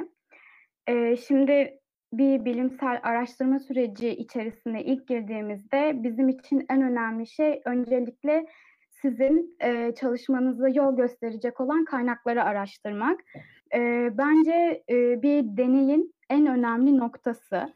Ee, 0.89 1.17
şimdi 1.29 1.80
bir 2.13 2.45
bilimsel 2.45 3.01
araştırma 3.03 3.59
süreci 3.59 4.09
içerisine 4.09 4.85
ilk 4.85 5.09
girdiğimizde 5.09 6.03
bizim 6.03 6.29
için 6.29 6.67
en 6.71 6.83
önemli 6.83 7.27
şey 7.27 7.63
öncelikle 7.65 8.47
sizin 8.91 9.57
e, 9.61 9.95
çalışmanıza 9.95 10.69
yol 10.69 10.97
gösterecek 10.97 11.61
olan 11.61 11.85
kaynakları 11.85 12.45
araştırmak. 12.45 13.21
E, 13.75 14.11
bence 14.19 14.83
e, 14.91 15.23
bir 15.23 15.57
deneyin 15.57 16.15
en 16.31 16.47
önemli 16.47 16.99
noktası. 16.99 17.75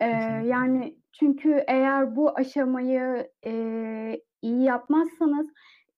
E, 0.00 0.06
yani 0.44 0.96
çünkü 1.12 1.64
eğer 1.68 2.16
bu 2.16 2.36
aşamayı 2.36 3.30
e, 3.46 3.52
iyi 4.42 4.62
yapmazsanız 4.62 5.46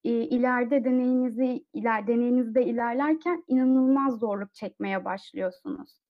e, 0.04 0.10
ileride 0.10 0.84
deneyinizi 0.84 1.64
iler 1.72 2.06
deneyinizde 2.06 2.64
ilerlerken 2.64 3.44
inanılmaz 3.48 4.18
zorluk 4.18 4.54
çekmeye 4.54 5.04
başlıyorsunuz. 5.04 6.03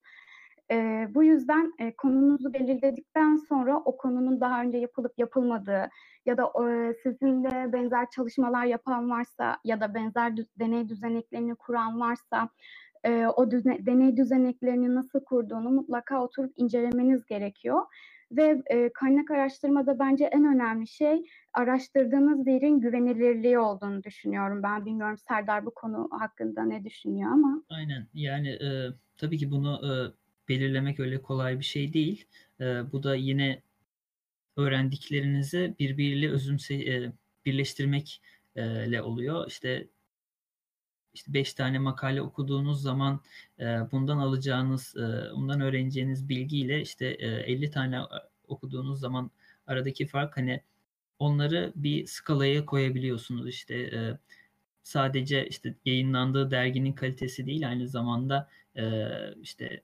E, 0.71 1.09
bu 1.15 1.25
yüzden 1.25 1.73
e, 1.79 1.97
konunuzu 1.97 2.55
belirledikten 2.55 3.37
sonra 3.37 3.77
o 3.85 3.97
konunun 3.97 4.41
daha 4.41 4.63
önce 4.63 4.79
yapılıp 4.79 5.19
yapılmadığı 5.19 5.89
ya 6.27 6.37
da 6.37 6.43
e, 6.45 6.95
sizinle 7.03 7.73
benzer 7.73 8.11
çalışmalar 8.11 8.65
yapan 8.65 9.11
varsa 9.11 9.59
ya 9.65 9.81
da 9.81 9.95
benzer 9.95 10.31
dü- 10.31 10.49
deney 10.59 10.89
düzeneklerini 10.89 11.55
kuran 11.55 12.01
varsa 12.01 12.49
e, 13.05 13.27
o 13.27 13.51
düzen, 13.51 13.87
deney 13.87 14.17
düzeneklerini 14.17 14.95
nasıl 14.95 15.21
kurduğunu 15.21 15.71
mutlaka 15.71 16.23
oturup 16.23 16.53
incelemeniz 16.57 17.27
gerekiyor. 17.27 17.83
Ve 18.33 18.63
e, 18.67 18.93
kaynak 18.93 19.31
araştırmada 19.31 19.99
bence 19.99 20.25
en 20.25 20.45
önemli 20.45 20.87
şey 20.87 21.27
araştırdığınız 21.53 22.47
yerin 22.47 22.81
güvenilirliği 22.81 23.59
olduğunu 23.59 24.03
düşünüyorum. 24.03 24.63
Ben 24.63 24.87
bilmiyorum 24.87 25.17
Serdar 25.29 25.67
bu 25.67 25.71
konu 25.75 26.09
hakkında 26.11 26.63
ne 26.63 26.85
düşünüyor 26.85 27.33
ama. 27.33 27.63
Aynen 27.69 28.07
yani 28.15 28.49
e, 28.49 28.69
tabii 29.17 29.39
ki 29.39 29.51
bunu 29.51 29.81
e, 29.85 29.91
belirlemek 30.49 31.01
öyle 31.01 31.23
kolay 31.23 31.59
bir 31.59 31.65
şey 31.65 31.93
değil. 31.93 32.27
E, 32.61 32.93
bu 32.93 33.03
da 33.03 33.15
yine 33.15 33.63
öğrendiklerinizi 34.57 35.75
birbiriyle 35.79 36.31
özümse 36.31 36.75
e, 36.75 37.13
birleştirmekle 37.47 39.03
oluyor. 39.03 39.47
İşte 39.49 39.89
işte 41.15 41.35
beş 41.35 41.55
tane 41.55 41.79
makale 41.79 42.23
okuduğunuz 42.23 42.83
zaman 42.83 43.21
e, 43.61 43.65
bundan 43.65 44.19
alacağınız, 44.19 44.97
e, 44.97 45.35
bundan 45.37 45.61
öğreneceğiniz 45.61 46.29
bilgiyle 46.29 46.81
işte 46.81 47.07
e, 47.07 47.27
50 47.27 47.71
tane 47.71 48.01
okuduğunuz 48.49 49.01
zaman 49.01 49.31
aradaki 49.67 50.07
fark 50.07 50.37
hani 50.37 50.63
onları 51.19 51.73
bir 51.77 52.07
skalaya 52.07 52.67
koyabiliyorsunuz. 52.67 53.49
İşte 53.49 53.75
e, 53.75 54.19
sadece 54.83 55.49
işte 55.49 55.75
yayınlandığı 55.85 56.51
derginin 56.51 56.93
kalitesi 56.93 57.47
değil 57.47 57.69
aynı 57.69 57.89
zamanda 57.89 58.51
e, 58.77 59.09
işte 59.43 59.83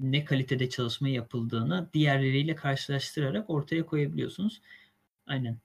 ne 0.00 0.24
kalitede 0.24 0.68
çalışma 0.68 1.08
yapıldığını 1.08 1.88
diğerleriyle 1.94 2.54
karşılaştırarak 2.54 3.50
ortaya 3.50 3.86
koyabiliyorsunuz. 3.86 4.60
Aynen. 5.26 5.58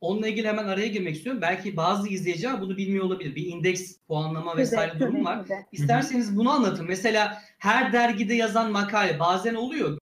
Onunla 0.00 0.28
ilgili 0.28 0.48
hemen 0.48 0.64
araya 0.68 0.86
girmek 0.86 1.16
istiyorum. 1.16 1.42
Belki 1.42 1.76
bazı 1.76 2.08
izleyiciler 2.08 2.60
bunu 2.60 2.76
bilmiyor 2.76 3.04
olabilir. 3.04 3.34
Bir 3.34 3.46
indeks 3.46 3.96
puanlama 4.08 4.56
vesaire 4.56 4.90
evet, 4.90 5.00
durum 5.00 5.24
var. 5.24 5.46
İsterseniz 5.72 6.36
bunu 6.36 6.50
anlatın. 6.50 6.86
Mesela 6.86 7.42
her 7.58 7.92
dergide 7.92 8.34
yazan 8.34 8.72
makale 8.72 9.18
bazen 9.18 9.54
oluyor. 9.54 9.98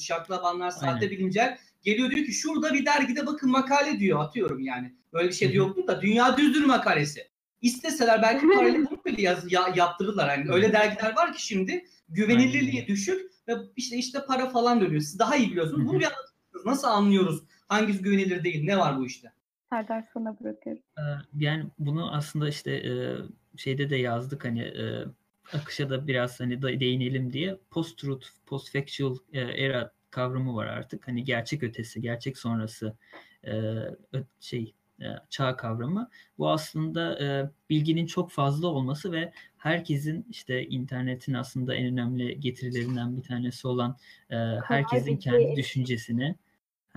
Şaklabanlar, 0.00 0.70
sahte 0.70 1.10
bilimciler 1.10 1.58
geliyor 1.82 2.10
diyor 2.10 2.26
ki 2.26 2.32
şurada 2.32 2.74
bir 2.74 2.86
dergide 2.86 3.26
bakın 3.26 3.50
makale 3.50 3.98
diyor 3.98 4.20
atıyorum 4.20 4.60
yani. 4.60 4.94
Böyle 5.12 5.28
bir 5.28 5.34
şey 5.34 5.48
de 5.48 5.56
yoktu 5.56 5.86
da 5.86 6.02
dünya 6.02 6.36
düzdür 6.36 6.64
makalesi. 6.64 7.28
İsteseler 7.62 8.22
belki 8.22 8.48
parayla 8.48 8.90
bunu 8.90 9.04
bile 9.04 9.22
yaz, 9.22 9.52
ya, 9.52 9.72
yaptırırlar. 9.76 10.38
Yani 10.38 10.50
öyle 10.50 10.72
dergiler 10.72 11.16
var 11.16 11.32
ki 11.32 11.46
şimdi 11.46 11.84
güvenilirliği 12.08 12.86
düşük 12.86 13.30
ve 13.48 13.52
işte 13.76 13.96
işte 13.96 14.18
para 14.26 14.50
falan 14.50 14.80
dönüyor. 14.80 15.00
Siz 15.00 15.18
daha 15.18 15.36
iyi 15.36 15.50
biliyorsunuz. 15.50 15.88
Bunu 15.88 16.00
bir 16.00 16.04
anlatın. 16.04 16.36
Nasıl 16.64 16.88
anlıyoruz 16.88 17.42
hangisi 17.68 18.02
güvenilir 18.02 18.44
değil? 18.44 18.64
Ne 18.64 18.78
var 18.78 18.98
bu 18.98 19.06
işte? 19.06 19.32
Serdar 19.70 20.04
sana 20.14 20.40
bırakıyorum. 20.40 20.82
Ee, 20.98 21.02
yani 21.38 21.66
bunu 21.78 22.14
aslında 22.14 22.48
işte 22.48 22.72
e, 22.72 22.92
şeyde 23.56 23.90
de 23.90 23.96
yazdık 23.96 24.44
hani 24.44 24.60
e, 24.62 25.04
akışa 25.52 25.90
da 25.90 26.06
biraz 26.06 26.40
hani 26.40 26.62
değinelim 26.62 27.32
diye 27.32 27.58
post-truth, 27.70 28.26
post-factual 28.46 29.16
e, 29.32 29.40
era 29.40 29.92
kavramı 30.10 30.56
var 30.56 30.66
artık. 30.66 31.08
Hani 31.08 31.24
gerçek 31.24 31.62
ötesi, 31.62 32.00
gerçek 32.00 32.38
sonrası 32.38 32.96
şey 34.40 34.74
çağ 35.30 35.56
kavramı. 35.56 36.10
Bu 36.38 36.50
aslında 36.50 37.18
bilginin 37.70 38.06
çok 38.06 38.30
fazla 38.30 38.66
olması 38.66 39.12
ve 39.12 39.32
herkesin 39.56 40.26
işte 40.30 40.66
internetin 40.66 41.34
aslında 41.34 41.74
en 41.74 41.86
önemli 41.86 42.40
getirilerinden 42.40 43.16
bir 43.16 43.22
tanesi 43.22 43.68
olan 43.68 43.96
herkesin 44.68 45.16
kendi 45.16 45.56
düşüncesini 45.56 46.36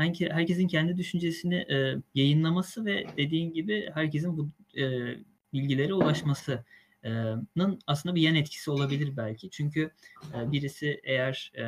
herkesin 0.10 0.68
kendi 0.68 0.98
düşüncesini 0.98 1.56
e, 1.56 1.96
yayınlaması 2.16 2.86
ve 2.86 3.06
dediğin 3.18 3.54
gibi 3.54 3.90
herkesin 3.94 4.38
bu 4.38 4.50
e, 4.80 5.16
bilgilere 5.54 5.94
ulaşmasının 5.94 7.80
aslında 7.88 8.16
bir 8.16 8.22
yan 8.22 8.36
etkisi 8.36 8.72
olabilir 8.72 9.18
belki. 9.18 9.50
Çünkü 9.50 9.92
e, 10.34 10.52
birisi 10.52 11.00
eğer 11.04 11.52
e, 11.58 11.64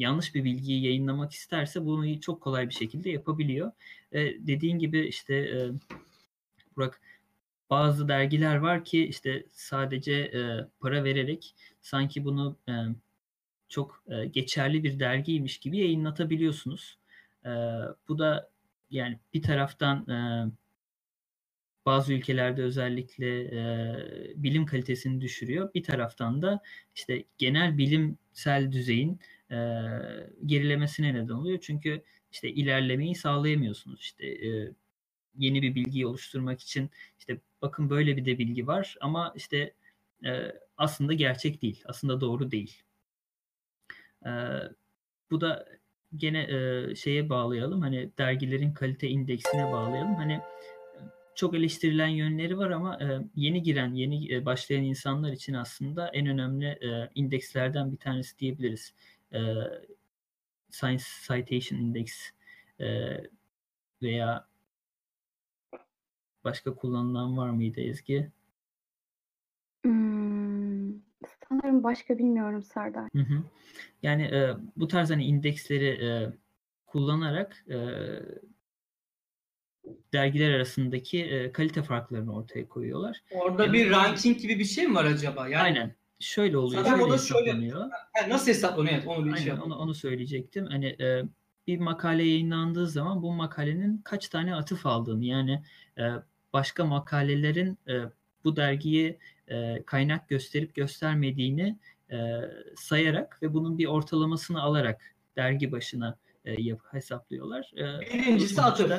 yanlış 0.00 0.34
bir 0.34 0.44
bilgiyi 0.44 0.84
yayınlamak 0.84 1.32
isterse 1.32 1.84
bunu 1.84 2.20
çok 2.20 2.40
kolay 2.40 2.68
bir 2.68 2.74
şekilde 2.74 3.10
yapabiliyor. 3.10 3.72
E, 4.12 4.46
dediğin 4.46 4.78
gibi 4.78 5.06
işte 5.06 5.34
e, 5.34 5.70
Burak 6.78 7.00
bazı 7.70 8.08
dergiler 8.08 8.56
var 8.56 8.84
ki 8.84 9.06
işte 9.06 9.46
sadece 9.52 10.12
e, 10.12 10.40
para 10.80 11.04
vererek 11.04 11.54
sanki 11.80 12.24
bunu 12.24 12.56
e, 12.68 12.72
çok 13.68 14.04
e, 14.08 14.26
geçerli 14.26 14.84
bir 14.84 15.00
dergiymiş 15.00 15.58
gibi 15.58 15.78
yayınlatabiliyorsunuz. 15.78 16.98
E, 17.44 17.50
bu 18.08 18.18
da 18.18 18.50
yani 18.90 19.18
bir 19.34 19.42
taraftan 19.42 20.08
e, 20.10 20.18
bazı 21.86 22.12
ülkelerde 22.12 22.62
özellikle 22.62 23.40
e, 23.40 23.62
bilim 24.36 24.66
kalitesini 24.66 25.20
düşürüyor. 25.20 25.74
Bir 25.74 25.82
taraftan 25.82 26.42
da 26.42 26.62
işte 26.94 27.24
genel 27.38 27.78
bilimsel 27.78 28.72
düzeyin 28.72 29.20
e, 29.50 29.56
gerilemesine 30.46 31.14
neden 31.14 31.32
oluyor. 31.34 31.58
Çünkü 31.62 32.02
işte 32.32 32.50
ilerlemeyi 32.50 33.14
sağlayamıyorsunuz. 33.14 34.00
İşte 34.00 34.26
e, 34.26 34.72
yeni 35.38 35.62
bir 35.62 35.74
bilgiyi 35.74 36.06
oluşturmak 36.06 36.60
için 36.60 36.90
işte 37.18 37.38
bakın 37.62 37.90
böyle 37.90 38.16
bir 38.16 38.24
de 38.24 38.38
bilgi 38.38 38.66
var 38.66 38.96
ama 39.00 39.32
işte 39.36 39.74
e, 40.24 40.52
aslında 40.76 41.12
gerçek 41.12 41.62
değil. 41.62 41.82
Aslında 41.86 42.20
doğru 42.20 42.50
değil. 42.50 42.82
E, 44.26 44.30
bu 45.30 45.40
da 45.40 45.66
gene 46.16 46.42
e, 46.42 46.94
şeye 46.94 47.28
bağlayalım. 47.28 47.80
Hani 47.80 48.10
dergilerin 48.18 48.72
kalite 48.72 49.08
indeksine 49.08 49.72
bağlayalım. 49.72 50.14
Hani 50.14 50.40
çok 51.38 51.54
eleştirilen 51.54 52.08
yönleri 52.08 52.58
var 52.58 52.70
ama 52.70 52.98
e, 53.02 53.06
yeni 53.34 53.62
giren, 53.62 53.94
yeni 53.94 54.34
e, 54.34 54.44
başlayan 54.44 54.84
insanlar 54.84 55.32
için 55.32 55.54
aslında 55.54 56.08
en 56.08 56.26
önemli 56.26 56.66
e, 56.66 57.10
indekslerden 57.14 57.92
bir 57.92 57.96
tanesi 57.96 58.38
diyebiliriz. 58.38 58.94
E, 59.32 59.38
Science 60.70 61.04
Citation 61.28 61.78
Index 61.78 62.30
e, 62.80 63.16
veya 64.02 64.48
başka 66.44 66.74
kullanılan 66.74 67.36
var 67.36 67.50
mıydı 67.50 67.80
Ezgi? 67.80 68.30
Hmm, 69.84 70.92
sanırım 71.48 71.82
başka 71.82 72.18
bilmiyorum 72.18 72.62
Serdar. 72.62 73.08
Hı 73.16 73.22
hı. 73.22 73.42
Yani 74.02 74.22
e, 74.22 74.56
bu 74.76 74.88
tarz 74.88 75.10
hani 75.10 75.24
indeksleri 75.24 75.86
e, 75.86 76.32
kullanarak 76.86 77.64
e, 77.70 77.78
dergiler 80.12 80.50
arasındaki 80.50 81.24
e, 81.24 81.52
kalite 81.52 81.82
farklarını 81.82 82.36
ortaya 82.36 82.68
koyuyorlar. 82.68 83.22
Orada 83.30 83.64
yani, 83.64 83.72
bir 83.72 83.90
ranking 83.90 84.40
gibi 84.40 84.58
bir 84.58 84.64
şey 84.64 84.86
mi 84.86 84.94
var 84.94 85.04
acaba? 85.04 85.48
Yani, 85.48 85.62
aynen. 85.62 85.94
Şöyle 86.20 86.58
oluyor. 86.58 86.84
Şöyle 86.84 87.02
o 87.04 87.10
da 87.10 87.18
şöyle. 87.18 87.48
Yani 87.48 87.90
nasıl 88.28 88.46
hesaplanıyor? 88.46 88.94
Evet, 88.94 89.06
onu 89.06 89.26
bir 89.26 89.32
aynen, 89.32 89.44
şey 89.44 89.52
onu, 89.52 89.76
onu 89.76 89.94
söyleyecektim. 89.94 90.66
Hani 90.66 90.86
e, 90.86 91.22
bir 91.66 91.78
makale 91.78 92.22
yayınlandığı 92.22 92.86
zaman 92.86 93.22
bu 93.22 93.32
makalenin 93.32 93.98
kaç 94.04 94.28
tane 94.28 94.54
atıf 94.54 94.86
aldığını 94.86 95.24
yani 95.24 95.62
e, 95.98 96.02
başka 96.52 96.84
makalelerin 96.84 97.78
e, 97.88 98.02
bu 98.44 98.56
dergiye 98.56 99.18
e, 99.48 99.82
kaynak 99.86 100.28
gösterip 100.28 100.74
göstermediğini 100.74 101.78
e, 102.10 102.40
sayarak 102.76 103.42
ve 103.42 103.54
bunun 103.54 103.78
bir 103.78 103.86
ortalamasını 103.86 104.62
alarak 104.62 105.00
dergi 105.36 105.72
başına 105.72 106.18
e, 106.44 106.62
yap, 106.62 106.80
hesaplıyorlar. 106.90 107.72
E, 107.76 108.00
Birincisi 108.00 108.62
atıf. 108.62 108.92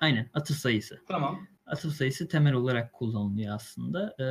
Aynen 0.00 0.30
atıf 0.34 0.56
sayısı. 0.56 1.00
Tamam. 1.08 1.46
Atıf 1.66 1.92
sayısı 1.92 2.28
temel 2.28 2.52
olarak 2.52 2.92
kullanılıyor 2.92 3.54
aslında. 3.54 4.16
E, 4.20 4.24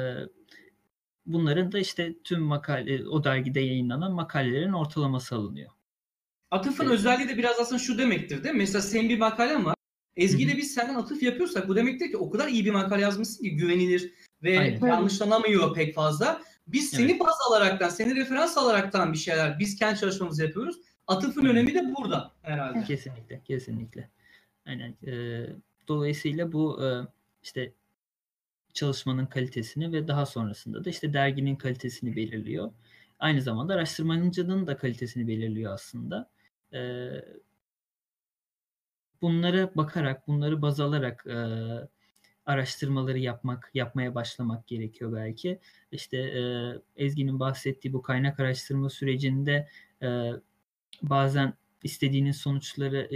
bunların 1.26 1.72
da 1.72 1.80
işte 1.80 2.14
tüm 2.24 2.42
makale 2.42 3.08
o 3.08 3.24
dergide 3.24 3.60
yayınlanan 3.60 4.12
makalelerin 4.12 4.74
ortalaması 4.74 5.36
alınıyor. 5.36 5.72
Atıfın 6.52 6.86
evet. 6.86 6.94
özelliği 6.94 7.30
de 7.30 7.38
biraz 7.38 7.60
aslında 7.60 7.80
şu 7.80 7.98
demektir 7.98 8.44
değil 8.44 8.56
mi? 8.56 8.60
Mesela 8.60 8.82
senin 8.82 9.10
bir 9.10 9.20
makalen 9.20 9.66
var. 9.66 9.76
Ezgi 10.16 10.44
ile 10.44 10.58
biz 10.58 10.74
senden 10.74 10.96
atıf 10.96 11.24
yapıyorsak 11.24 11.68
bu 11.68 11.76
demektir 11.76 12.12
ki 12.12 12.18
o 12.18 12.30
kadar 12.30 12.48
iyi 12.48 12.66
bir 12.66 12.72
makale 12.72 13.02
yazmışsın 13.02 13.44
ki 13.44 13.56
güvenilir 13.56 14.14
ve 14.44 14.60
Aynen. 14.60 14.88
yanlışlanamıyor 14.88 15.74
pek 15.74 15.96
fazla. 15.96 16.42
Biz 16.68 16.90
seni 16.90 17.12
evet. 17.12 17.20
baz 17.20 17.36
alaraktan, 17.50 17.90
seni 17.90 18.16
referans 18.16 18.58
alaraktan 18.58 19.14
bir 19.14 19.18
şeyler, 19.18 19.60
biz 19.60 19.76
kendi 19.76 20.00
çalışmamızı 20.00 20.44
yapıyoruz. 20.44 20.76
Atıfın 21.08 21.46
önemi 21.46 21.74
de 21.74 21.94
burada 21.96 22.32
herhalde. 22.42 22.84
Kesinlikle, 22.84 23.42
kesinlikle. 23.44 24.10
Aynen. 24.66 24.96
E, 25.08 25.46
dolayısıyla 25.88 26.52
bu 26.52 26.84
e, 26.86 26.88
işte 27.44 27.74
çalışmanın 28.74 29.26
kalitesini 29.26 29.92
ve 29.92 30.08
daha 30.08 30.26
sonrasında 30.26 30.86
da 30.86 30.90
işte 30.90 31.14
derginin 31.14 31.56
kalitesini 31.56 32.16
belirliyor. 32.16 32.72
Aynı 33.20 33.42
zamanda 33.42 33.74
araştırmacının 33.74 34.68
da 34.68 34.78
kalitesini 34.78 35.28
belirliyor 35.28 35.74
aslında. 35.74 36.30
Bunlara 39.22 39.76
bakarak, 39.76 40.28
bunları 40.28 40.62
baz 40.62 40.80
alarak 40.80 41.26
araştırmaları 42.46 43.20
yapmak, 43.20 43.72
yapmaya 43.74 44.16
başlamak 44.16 44.68
gerekiyor 44.68 45.14
belki. 45.14 45.60
İşte 45.92 46.18
Ezgi'nin 46.96 47.40
bahsettiği 47.40 47.94
bu 47.94 48.02
kaynak 48.02 48.40
araştırma 48.40 48.90
sürecinde 48.90 49.70
bazen 51.02 51.54
istediğiniz 51.84 52.38
sonuçları, 52.38 53.10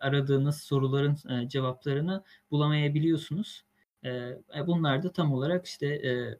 aradığınız 0.00 0.60
soruların 0.60 1.48
cevaplarını 1.48 2.24
bulamayabiliyorsunuz. 2.50 3.67
E, 4.04 4.10
e 4.58 4.66
bunlar 4.66 5.02
da 5.02 5.12
tam 5.12 5.32
olarak 5.32 5.66
işte 5.66 5.86
e, 5.86 6.38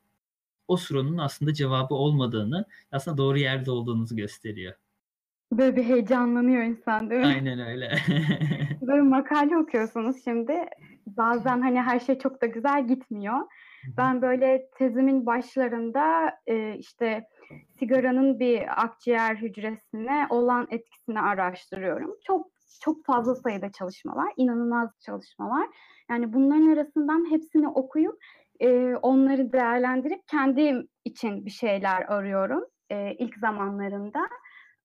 o 0.68 0.76
sorunun 0.76 1.18
aslında 1.18 1.54
cevabı 1.54 1.94
olmadığını, 1.94 2.64
aslında 2.92 3.18
doğru 3.18 3.38
yerde 3.38 3.70
olduğunuzu 3.70 4.16
gösteriyor. 4.16 4.74
Böyle 5.52 5.76
bir 5.76 5.84
heyecanlanıyor 5.84 6.62
insan 6.62 7.10
değil 7.10 7.20
mi? 7.20 7.26
Aynen 7.26 7.58
öyle. 7.58 7.98
Böyle 8.82 9.02
makale 9.02 9.56
okuyorsunuz 9.56 10.24
şimdi. 10.24 10.66
Bazen 11.06 11.60
hani 11.60 11.80
her 11.80 12.00
şey 12.00 12.18
çok 12.18 12.42
da 12.42 12.46
güzel 12.46 12.88
gitmiyor. 12.88 13.40
Ben 13.96 14.22
böyle 14.22 14.68
tezimin 14.78 15.26
başlarında 15.26 16.32
e, 16.46 16.74
işte 16.78 17.24
sigaranın 17.78 18.40
bir 18.40 18.82
akciğer 18.84 19.36
hücresine 19.36 20.26
olan 20.30 20.66
etkisini 20.70 21.20
araştırıyorum. 21.20 22.16
Çok 22.26 22.57
çok 22.80 23.04
fazla 23.04 23.34
sayıda 23.34 23.72
çalışma 23.72 24.16
var, 24.16 24.32
inanılmaz 24.36 24.90
çalışma 25.00 25.50
var. 25.50 25.68
Yani 26.10 26.32
bunların 26.32 26.72
arasından 26.72 27.30
hepsini 27.30 27.68
okuyup 27.68 28.18
e, 28.60 28.94
onları 29.02 29.52
değerlendirip 29.52 30.28
kendim 30.28 30.88
için 31.04 31.46
bir 31.46 31.50
şeyler 31.50 32.02
arıyorum 32.02 32.64
e, 32.90 33.14
ilk 33.14 33.38
zamanlarında. 33.38 34.28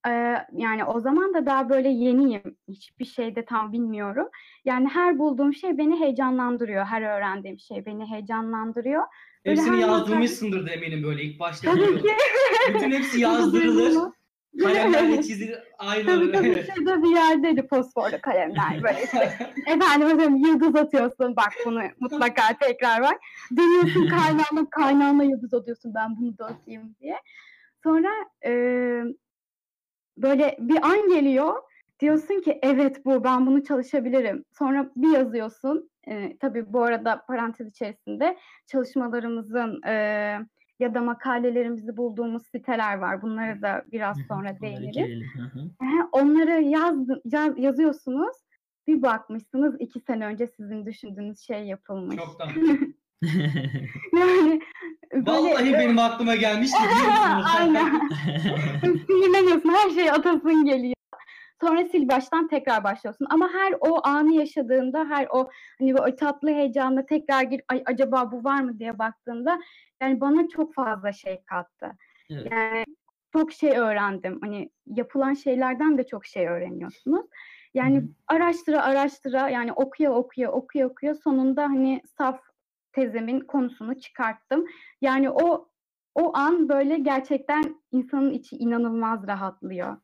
E, 0.08 0.12
yani 0.52 0.86
o 0.86 1.00
zaman 1.00 1.34
da 1.34 1.46
daha 1.46 1.70
böyle 1.70 1.90
yeniyim, 1.90 2.58
hiçbir 2.68 3.06
şeyde 3.06 3.46
tam 3.46 3.72
bilmiyorum. 3.72 4.30
Yani 4.66 4.88
her 4.88 5.20
bulduğum 5.20 5.54
şey 5.54 5.78
beni 5.78 6.00
heyecanlandırıyor, 6.00 6.86
her 6.86 7.02
öğrendiğim 7.02 7.60
şey 7.60 7.86
beni 7.86 8.06
heyecanlandırıyor. 8.06 9.04
Böyle 9.46 9.62
Hepsini 9.62 9.82
yazdırmışsındır 9.82 10.68
da 10.68 10.72
eminim 10.72 11.04
böyle 11.04 11.24
ilk 11.24 11.40
başta. 11.40 11.72
Tabii 11.72 12.02
ki. 12.02 12.10
Bütün 12.74 12.92
hepsi 12.92 13.20
yazdırılır. 13.22 14.12
Kalemlerle 14.60 15.24
çizilir 15.24 15.60
aynı. 15.78 16.32
Tabii 16.32 16.66
şurada 16.76 17.04
bir 17.04 17.16
yerdeydi 17.16 17.68
fosforlu 17.68 18.22
kalemler 18.22 18.84
böyle 18.84 19.04
işte. 19.04 19.18
Efendim 19.68 20.08
efendim 20.08 20.36
yıldız 20.36 20.76
atıyorsun 20.76 21.36
bak 21.36 21.54
bunu 21.66 21.82
mutlaka 22.00 22.58
tekrar 22.60 23.02
var. 23.02 23.18
Deniyorsun 23.52 24.08
kaynağına 24.08 24.70
kaynağına 24.70 25.24
yıldız 25.24 25.54
atıyorsun 25.54 25.94
ben 25.96 26.18
bunu 26.18 26.34
atayım 26.40 26.96
diye. 27.02 27.16
Sonra 27.84 28.10
e, 28.46 28.52
böyle 30.18 30.58
bir 30.60 30.86
an 30.86 31.10
geliyor 31.10 31.54
diyorsun 32.00 32.42
ki 32.42 32.60
evet 32.62 33.06
bu 33.06 33.24
ben 33.24 33.46
bunu 33.48 33.64
çalışabilirim. 33.64 34.46
Sonra 34.52 34.92
bir 34.96 35.18
yazıyorsun. 35.18 35.90
E, 36.08 36.38
tabii 36.38 36.74
bu 36.74 36.84
arada 36.84 37.26
parantez 37.28 37.68
içerisinde 37.68 38.38
çalışmalarımızın 38.68 39.82
e, 39.88 40.38
ya 40.80 40.94
da 40.94 41.02
makalelerimizi 41.02 41.98
bulduğumuz 41.98 42.44
siteler 42.48 42.98
var. 42.98 43.22
Bunlara 43.22 43.62
da 43.62 43.84
biraz 43.92 44.18
sonra 44.28 44.62
değiniriz. 44.62 45.28
Onları 46.12 46.62
yaz, 46.62 46.96
yaz, 47.26 47.58
yazıyorsunuz. 47.58 48.38
Bir 48.88 49.02
bakmışsınız 49.02 49.76
iki 49.80 50.00
sene 50.00 50.26
önce 50.26 50.48
sizin 50.48 50.86
düşündüğünüz 50.86 51.40
şey 51.40 51.64
yapılmış. 51.64 52.16
Çoktan. 52.16 52.50
yani 54.14 54.62
böyle, 55.14 55.26
Vallahi 55.26 55.74
benim 55.74 56.00
aklıma 56.00 56.36
gelmişti. 56.36 56.78
Aynen. 57.60 58.10
Sinirleniyorsun. 58.82 59.70
Her 59.70 59.90
şey 59.90 60.12
atasın 60.12 60.66
geliyor. 60.66 60.94
Sonra 61.62 61.86
sil 61.92 62.06
baştan 62.08 62.48
tekrar 62.48 62.84
başlıyorsun. 62.84 63.28
Ama 63.30 63.50
her 63.54 63.74
o 63.80 64.08
anı 64.08 64.34
yaşadığında, 64.34 65.06
her 65.10 65.28
o 65.32 65.50
hani 65.80 65.96
o 65.96 66.16
tatlı 66.16 66.50
heyecanla 66.50 67.06
tekrar 67.06 67.44
gir, 67.44 67.62
ay 67.68 67.84
acaba 67.86 68.32
bu 68.32 68.44
var 68.44 68.62
mı 68.62 68.80
diye 68.80 69.00
baktığında 69.00 69.60
yani 70.04 70.22
bana 70.22 70.48
çok 70.48 70.74
fazla 70.74 71.12
şey 71.12 71.44
kattı. 71.46 71.92
Evet. 72.30 72.48
Yani 72.52 72.86
çok 73.34 73.52
şey 73.52 73.78
öğrendim. 73.78 74.40
Hani 74.42 74.70
yapılan 74.86 75.34
şeylerden 75.34 75.98
de 75.98 76.06
çok 76.08 76.26
şey 76.26 76.48
öğreniyorsunuz. 76.48 77.26
Yani 77.74 77.98
Hı-hı. 77.98 78.08
araştıra 78.28 78.84
araştıra 78.84 79.50
yani 79.50 79.74
okuya 79.74 80.12
okuya 80.12 80.52
okuya 80.52 80.88
okuya 80.88 81.16
sonunda 81.16 81.64
hani 81.64 82.02
saf 82.18 82.40
tezimin 82.92 83.40
konusunu 83.40 84.00
çıkarttım. 84.00 84.66
Yani 85.02 85.30
o 85.30 85.70
o 86.16 86.38
an 86.38 86.70
böyle 86.70 86.98
gerçekten 86.98 87.82
insanın 87.92 88.32
içi 88.32 88.56
inanılmaz 88.56 89.28
rahatlıyor. 89.28 89.98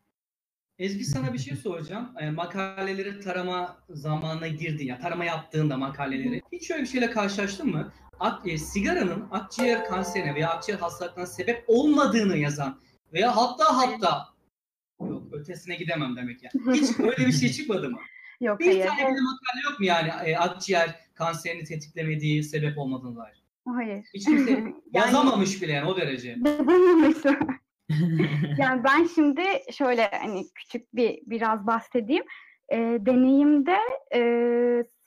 Ezgi 0.80 1.06
sana 1.06 1.34
bir 1.34 1.40
şey 1.40 1.56
soracağım. 1.56 2.10
E, 2.20 2.30
makaleleri 2.30 3.20
tarama 3.20 3.78
zamanına 3.90 4.48
girdin 4.48 4.86
ya, 4.86 5.00
tarama 5.00 5.26
yaptığında 5.26 5.78
makaleleri. 5.78 6.42
Hiç 6.52 6.68
şöyle 6.68 6.82
bir 6.82 6.88
şeyle 6.88 7.12
karşılaştın 7.12 7.70
mı? 7.70 7.92
Ak, 8.20 8.48
e, 8.48 8.58
sigaranın 8.58 9.28
akciğer 9.32 9.86
kanserine 9.86 10.36
veya 10.36 10.50
akciğer 10.50 10.80
hastalıklarına 10.80 11.28
sebep 11.28 11.64
olmadığını 11.68 12.38
yazan 12.38 12.80
veya 13.14 13.36
hatta 13.36 13.78
hatta 13.78 14.28
yok 15.02 15.24
ötesine 15.32 15.76
gidemem 15.76 16.16
demek 16.16 16.40
yani. 16.44 16.78
Hiç 16.82 17.00
öyle 17.00 17.28
bir 17.28 17.32
şey 17.32 17.52
çıkmadı 17.52 17.90
mı? 17.90 18.00
Yok 18.42 18.60
bir 18.60 18.66
hayır. 18.66 18.86
tane 18.86 19.00
bile 19.00 19.22
makale 19.22 19.62
yok 19.70 19.80
mu 19.80 19.86
yani 19.86 20.12
e, 20.26 20.38
akciğer 20.38 20.96
kanserini 21.14 21.64
tetiklemediği 21.64 22.44
sebep 22.44 22.78
olmadığını 22.78 23.16
dair? 23.16 23.44
Hayır. 23.66 24.06
Hiç 24.14 24.26
kimse 24.26 24.52
yani, 24.52 24.76
yazamamış 24.94 25.62
bile 25.62 25.72
yani 25.72 25.90
o 25.90 25.98
derece. 25.98 26.30
Yazamamış. 26.46 27.18
yani 28.58 28.84
ben 28.84 29.04
şimdi 29.16 29.42
şöyle 29.72 30.08
hani 30.08 30.44
küçük 30.56 30.96
bir 30.96 31.20
biraz 31.26 31.68
bahsedeyim. 31.68 32.24
E, 32.72 32.78
deneyimde 32.78 33.78
e, 34.16 34.22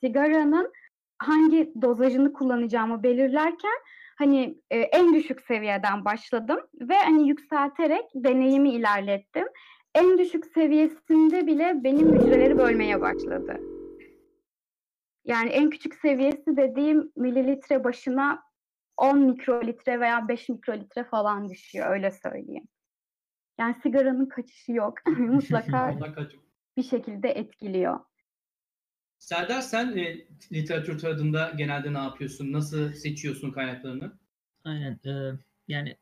sigaranın 0.00 0.72
hangi 1.18 1.72
dozajını 1.82 2.32
kullanacağımı 2.32 3.02
belirlerken 3.02 3.78
hani 4.18 4.58
e, 4.70 4.78
en 4.78 5.14
düşük 5.14 5.40
seviyeden 5.40 6.04
başladım 6.04 6.60
ve 6.80 6.94
hani 6.94 7.28
yükselterek 7.28 8.04
deneyimi 8.14 8.72
ilerlettim. 8.72 9.46
En 9.94 10.18
düşük 10.18 10.46
seviyesinde 10.46 11.46
bile 11.46 11.84
benim 11.84 12.12
hücreleri 12.12 12.58
bölmeye 12.58 13.00
başladı. 13.00 13.60
Yani 15.24 15.48
en 15.48 15.70
küçük 15.70 15.94
seviyesi 15.94 16.56
dediğim 16.56 17.12
mililitre 17.16 17.84
başına 17.84 18.42
10 18.96 19.18
mikrolitre 19.18 20.00
veya 20.00 20.28
5 20.28 20.48
mikrolitre 20.48 21.04
falan 21.04 21.48
düşüyor 21.48 21.90
öyle 21.90 22.10
söyleyeyim. 22.10 22.68
Yani 23.58 23.76
sigaranın 23.82 24.26
kaçışı 24.26 24.72
yok. 24.72 24.94
Mutlaka 25.18 25.98
bir 26.76 26.82
şekilde 26.82 27.28
etkiliyor. 27.28 28.00
Serdar 29.18 29.60
sen 29.60 29.96
e, 29.96 30.16
literatür 30.52 30.98
taradığında 30.98 31.52
genelde 31.56 31.94
ne 31.94 31.98
yapıyorsun? 31.98 32.52
Nasıl 32.52 32.92
seçiyorsun 32.92 33.50
kaynaklarını? 33.50 34.12
Aynen. 34.64 35.00
E, 35.06 35.32
yani 35.68 35.96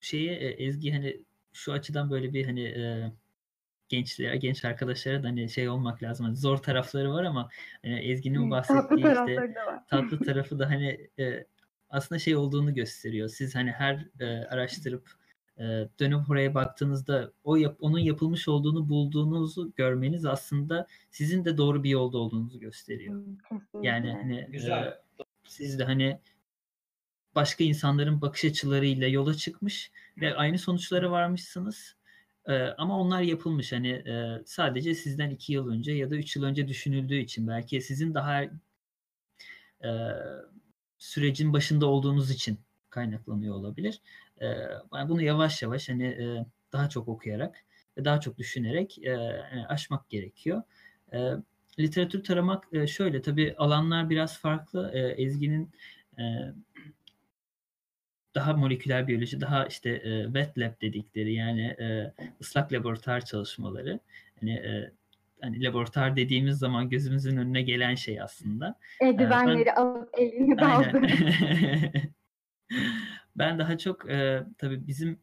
şeye 0.00 0.34
e, 0.34 0.64
Ezgi 0.64 0.92
hani 0.92 1.22
şu 1.52 1.72
açıdan 1.72 2.10
böyle 2.10 2.32
bir 2.32 2.44
hani 2.44 2.62
e, 2.62 3.12
gençlere, 3.88 4.36
genç 4.36 4.64
arkadaşlara 4.64 5.22
da 5.22 5.28
hani 5.28 5.48
şey 5.48 5.68
olmak 5.68 6.02
lazım. 6.02 6.26
Hani 6.26 6.36
zor 6.36 6.56
tarafları 6.56 7.12
var 7.12 7.24
ama 7.24 7.48
hani 7.82 7.98
Ezgi'nin 7.98 8.50
bahsettiği 8.50 9.02
tatlı 9.02 9.32
işte 9.32 9.54
tatlı 9.90 10.18
tarafı 10.18 10.58
da 10.58 10.70
hani 10.70 11.08
e, 11.18 11.46
aslında 11.90 12.18
şey 12.18 12.36
olduğunu 12.36 12.74
gösteriyor. 12.74 13.28
Siz 13.28 13.54
hani 13.54 13.70
her 13.70 14.06
e, 14.20 14.26
araştırıp 14.26 15.10
e, 15.58 15.88
dönüp 16.00 16.30
oraya 16.30 16.54
baktığınızda 16.54 17.32
o 17.44 17.56
yap, 17.56 17.76
onun 17.80 17.98
yapılmış 17.98 18.48
olduğunu 18.48 18.88
bulduğunuzu 18.88 19.72
görmeniz 19.76 20.26
aslında 20.26 20.86
sizin 21.10 21.44
de 21.44 21.56
doğru 21.56 21.84
bir 21.84 21.90
yolda 21.90 22.18
olduğunuzu 22.18 22.60
gösteriyor. 22.60 23.22
Yani 23.82 24.12
hani 24.12 24.46
Güzel. 24.50 24.82
E, 24.82 24.98
siz 25.44 25.78
de 25.78 25.84
hani 25.84 26.20
başka 27.34 27.64
insanların 27.64 28.20
bakış 28.20 28.44
açılarıyla 28.44 29.08
yola 29.08 29.34
çıkmış 29.34 29.90
ve 30.20 30.34
aynı 30.34 30.58
sonuçlara 30.58 31.10
varmışsınız. 31.10 31.96
Ee, 32.46 32.54
ama 32.78 33.00
onlar 33.00 33.22
yapılmış 33.22 33.72
hani 33.72 33.88
e, 33.88 34.42
sadece 34.46 34.94
sizden 34.94 35.30
iki 35.30 35.52
yıl 35.52 35.68
önce 35.68 35.92
ya 35.92 36.10
da 36.10 36.16
üç 36.16 36.36
yıl 36.36 36.42
önce 36.42 36.68
düşünüldüğü 36.68 37.18
için 37.18 37.48
belki 37.48 37.80
sizin 37.80 38.14
daha 38.14 38.42
e, 39.84 39.90
sürecin 40.98 41.52
başında 41.52 41.86
olduğunuz 41.86 42.30
için 42.30 42.58
kaynaklanıyor 42.90 43.54
olabilir. 43.54 44.00
E, 44.42 44.46
bunu 45.08 45.22
yavaş 45.22 45.62
yavaş 45.62 45.88
hani 45.88 46.06
e, 46.06 46.46
daha 46.72 46.88
çok 46.88 47.08
okuyarak 47.08 47.64
ve 47.98 48.04
daha 48.04 48.20
çok 48.20 48.38
düşünerek 48.38 48.98
e, 49.04 49.16
aşmak 49.68 50.08
gerekiyor. 50.08 50.62
E, 51.12 51.18
literatür 51.78 52.24
taramak 52.24 52.64
e, 52.72 52.86
şöyle 52.86 53.22
tabii 53.22 53.54
alanlar 53.58 54.10
biraz 54.10 54.38
farklı. 54.38 54.90
E, 54.94 55.22
Ezgi'nin 55.22 55.70
e, 56.18 56.22
daha 58.34 58.52
moleküler 58.52 59.08
biyoloji, 59.08 59.40
daha 59.40 59.66
işte 59.66 59.90
e, 59.90 60.24
wet 60.24 60.58
lab 60.58 60.80
dedikleri 60.80 61.34
yani 61.34 61.62
e, 61.62 62.12
ıslak 62.40 62.72
laboratuvar 62.72 63.24
çalışmaları. 63.24 64.00
Hani 64.40 64.52
e, 64.52 64.90
hani 65.40 65.64
laboratuvar 65.64 66.16
dediğimiz 66.16 66.58
zaman 66.58 66.88
gözümüzün 66.88 67.36
önüne 67.36 67.62
gelen 67.62 67.94
şey 67.94 68.20
aslında. 68.20 68.78
Eldivenleri 69.00 69.66
ben, 69.66 69.74
alıp 69.74 70.08
elini 70.18 70.58
daldı. 70.58 71.02
ben 73.36 73.58
daha 73.58 73.78
çok 73.78 74.10
e, 74.10 74.46
tabii 74.58 74.86
bizim 74.86 75.18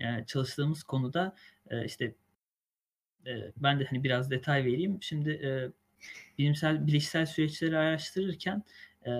e, 0.00 0.24
çalıştığımız 0.26 0.82
konuda 0.82 1.36
e, 1.70 1.84
işte 1.84 2.14
e, 3.26 3.52
ben 3.56 3.80
de 3.80 3.84
hani 3.84 4.04
biraz 4.04 4.30
detay 4.30 4.64
vereyim. 4.64 4.98
Şimdi 5.02 5.30
e, 5.30 5.50
bilimsel 6.38 6.86
bilişsel 6.86 7.26
süreçleri 7.26 7.78
araştırırken 7.78 8.62
e, 9.06 9.10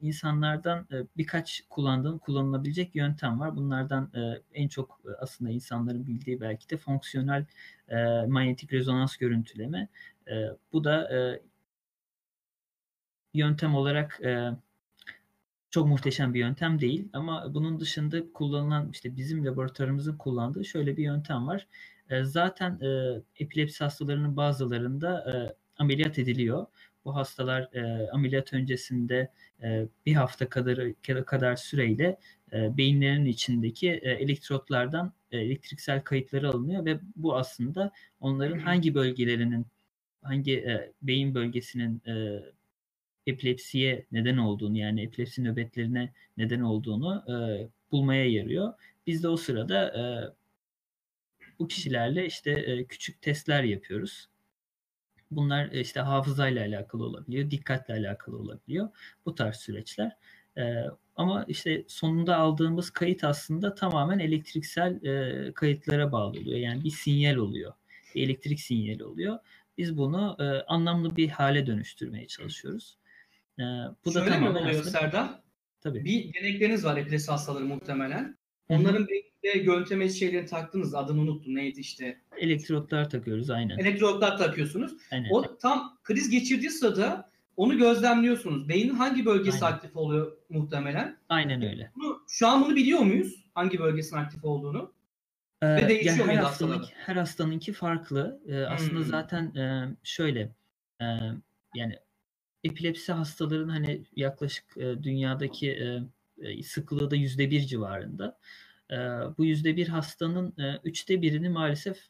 insanlardan 0.00 0.86
e, 0.92 0.96
birkaç 1.16 1.62
kullandığım 1.70 2.18
kullanılabilecek 2.18 2.96
yöntem 2.96 3.40
var. 3.40 3.56
Bunlardan 3.56 4.10
e, 4.14 4.42
en 4.54 4.68
çok 4.68 5.00
e, 5.04 5.08
aslında 5.20 5.50
insanların 5.50 6.06
bildiği 6.06 6.40
belki 6.40 6.70
de 6.70 6.76
fonksiyonel 6.76 7.46
e, 7.88 8.26
manyetik 8.26 8.72
rezonans 8.72 9.16
görüntüleme. 9.16 9.88
E, 10.28 10.34
bu 10.72 10.84
da 10.84 11.16
e, 11.18 11.40
yöntem 13.34 13.74
olarak 13.74 14.20
e, 14.24 14.50
çok 15.74 15.86
muhteşem 15.88 16.34
bir 16.34 16.40
yöntem 16.40 16.80
değil 16.80 17.08
ama 17.12 17.54
bunun 17.54 17.80
dışında 17.80 18.32
kullanılan 18.32 18.90
işte 18.92 19.16
bizim 19.16 19.46
laboratuvarımızın 19.46 20.16
kullandığı 20.16 20.64
şöyle 20.64 20.96
bir 20.96 21.02
yöntem 21.04 21.46
var. 21.46 21.66
E, 22.10 22.24
zaten 22.24 22.80
e, 22.80 23.20
epilepsi 23.38 23.84
hastalarının 23.84 24.36
bazılarında 24.36 25.32
e, 25.32 25.34
ameliyat 25.82 26.18
ediliyor. 26.18 26.66
Bu 27.04 27.16
hastalar 27.16 27.62
e, 27.72 28.10
ameliyat 28.10 28.52
öncesinde 28.52 29.30
e, 29.62 29.88
bir 30.06 30.14
hafta 30.14 30.48
kadar 30.48 30.92
kadar 31.26 31.56
süreyle 31.56 32.18
e, 32.52 32.76
beyinlerinin 32.76 33.26
içindeki 33.26 33.90
e, 33.90 34.10
elektrotlardan 34.10 35.12
e, 35.32 35.38
elektriksel 35.38 36.02
kayıtları 36.02 36.48
alınıyor 36.48 36.84
ve 36.84 37.00
bu 37.16 37.36
aslında 37.36 37.92
onların 38.20 38.58
hangi 38.58 38.94
bölgelerinin 38.94 39.66
hangi 40.22 40.52
e, 40.56 40.92
beyin 41.02 41.34
bölgesinin 41.34 42.02
e, 42.06 42.42
epilepsiye 43.26 44.06
neden 44.12 44.36
olduğunu 44.36 44.78
yani 44.78 45.02
epilepsi 45.02 45.44
nöbetlerine 45.44 46.12
neden 46.36 46.60
olduğunu 46.60 47.24
e, 47.28 47.34
bulmaya 47.92 48.30
yarıyor. 48.30 48.74
Biz 49.06 49.22
de 49.22 49.28
o 49.28 49.36
sırada 49.36 49.88
e, 49.88 50.04
bu 51.58 51.68
kişilerle 51.68 52.26
işte 52.26 52.50
e, 52.50 52.84
küçük 52.84 53.22
testler 53.22 53.62
yapıyoruz. 53.62 54.28
Bunlar 55.30 55.72
e, 55.72 55.80
işte 55.80 56.00
hafızayla 56.00 56.66
alakalı 56.66 57.04
olabiliyor, 57.04 57.50
dikkatle 57.50 57.94
alakalı 57.94 58.38
olabiliyor. 58.38 58.88
Bu 59.26 59.34
tarz 59.34 59.56
süreçler. 59.56 60.16
E, 60.58 60.84
ama 61.16 61.44
işte 61.48 61.84
sonunda 61.88 62.36
aldığımız 62.36 62.90
kayıt 62.90 63.24
aslında 63.24 63.74
tamamen 63.74 64.18
elektriksel 64.18 65.04
e, 65.04 65.52
kayıtlara 65.52 66.12
bağlı 66.12 66.40
oluyor. 66.40 66.58
Yani 66.58 66.84
bir 66.84 66.90
sinyal 66.90 67.36
oluyor. 67.36 67.72
Bir 68.14 68.22
elektrik 68.22 68.60
sinyali 68.60 69.04
oluyor. 69.04 69.38
Biz 69.78 69.96
bunu 69.96 70.36
e, 70.40 70.44
anlamlı 70.44 71.16
bir 71.16 71.28
hale 71.28 71.66
dönüştürmeye 71.66 72.26
çalışıyoruz. 72.26 72.96
E, 73.58 73.62
bu 74.04 74.12
Şöyle 74.12 74.26
da 74.26 74.30
tamamen 74.30 74.52
mi 74.52 74.58
oluyor 74.58 74.80
aslında... 74.80 74.98
Serdar? 74.98 75.40
Tabii. 75.80 76.04
Bir 76.04 76.34
denekleriniz 76.34 76.84
var 76.84 76.96
epilepsi 76.96 77.30
hastaları 77.30 77.64
muhtemelen. 77.64 78.36
Onların 78.68 79.08
beyninde 79.08 79.64
görüntülemeci 79.64 80.18
şeyleri 80.18 80.46
taktınız. 80.46 80.94
Adını 80.94 81.20
unuttum. 81.20 81.54
Neydi 81.54 81.80
işte? 81.80 82.20
Elektrotlar 82.38 83.10
takıyoruz 83.10 83.50
aynen. 83.50 83.78
Elektrotlar 83.78 84.38
takıyorsunuz. 84.38 84.92
Aynen. 85.12 85.28
O 85.30 85.58
tam 85.58 85.98
kriz 86.02 86.30
geçirdiği 86.30 86.70
sırada 86.70 87.30
onu 87.56 87.78
gözlemliyorsunuz. 87.78 88.68
Beynin 88.68 88.94
hangi 88.94 89.26
bölgesi 89.26 89.64
aynen. 89.64 89.76
aktif 89.76 89.96
oluyor 89.96 90.32
muhtemelen? 90.48 91.18
Aynen 91.28 91.62
öyle. 91.62 91.90
Bunu, 91.96 92.22
şu 92.28 92.48
an 92.48 92.64
bunu 92.64 92.76
biliyor 92.76 93.00
muyuz? 93.00 93.44
Hangi 93.54 93.78
bölgesinin 93.78 94.20
aktif 94.20 94.44
olduğunu? 94.44 94.92
Ee, 95.62 95.76
Ve 95.76 95.88
değişiyor 95.88 96.16
yani 96.16 96.32
her 96.32 96.36
hastanın, 96.36 96.84
her 96.94 97.16
hastanınki 97.16 97.72
farklı. 97.72 98.40
Ee, 98.48 98.62
aslında 98.62 98.98
hmm. 98.98 99.06
zaten 99.06 99.54
e, 99.54 99.96
şöyle 100.02 100.40
e, 101.00 101.06
yani 101.74 101.98
epilepsi 102.64 103.12
hastaların 103.12 103.68
hani 103.68 104.04
yaklaşık 104.16 104.76
e, 104.76 105.02
dünyadaki 105.02 105.70
e, 105.70 106.00
e, 106.38 106.62
sıklığı 106.62 107.10
da 107.10 107.16
yüzde 107.16 107.50
bir 107.50 107.60
civarında. 107.60 108.38
E, 108.90 108.96
bu 109.38 109.44
yüzde 109.44 109.76
bir 109.76 109.88
hastanın 109.88 110.54
e, 110.58 110.80
üçte 110.84 111.22
birini 111.22 111.48
maalesef 111.48 112.08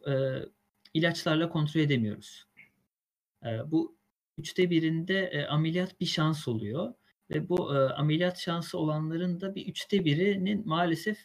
ilaçlarla 0.94 1.48
kontrol 1.48 1.80
edemiyoruz. 1.80 2.44
Bu 3.66 3.96
üçte 4.38 4.70
birinde 4.70 5.46
ameliyat 5.50 6.00
bir 6.00 6.06
şans 6.06 6.48
oluyor 6.48 6.94
ve 7.30 7.48
bu 7.48 7.70
ameliyat 7.70 8.38
şansı 8.38 8.78
olanların 8.78 9.40
da 9.40 9.54
bir 9.54 9.66
üçte 9.66 10.04
birinin 10.04 10.68
maalesef 10.68 11.18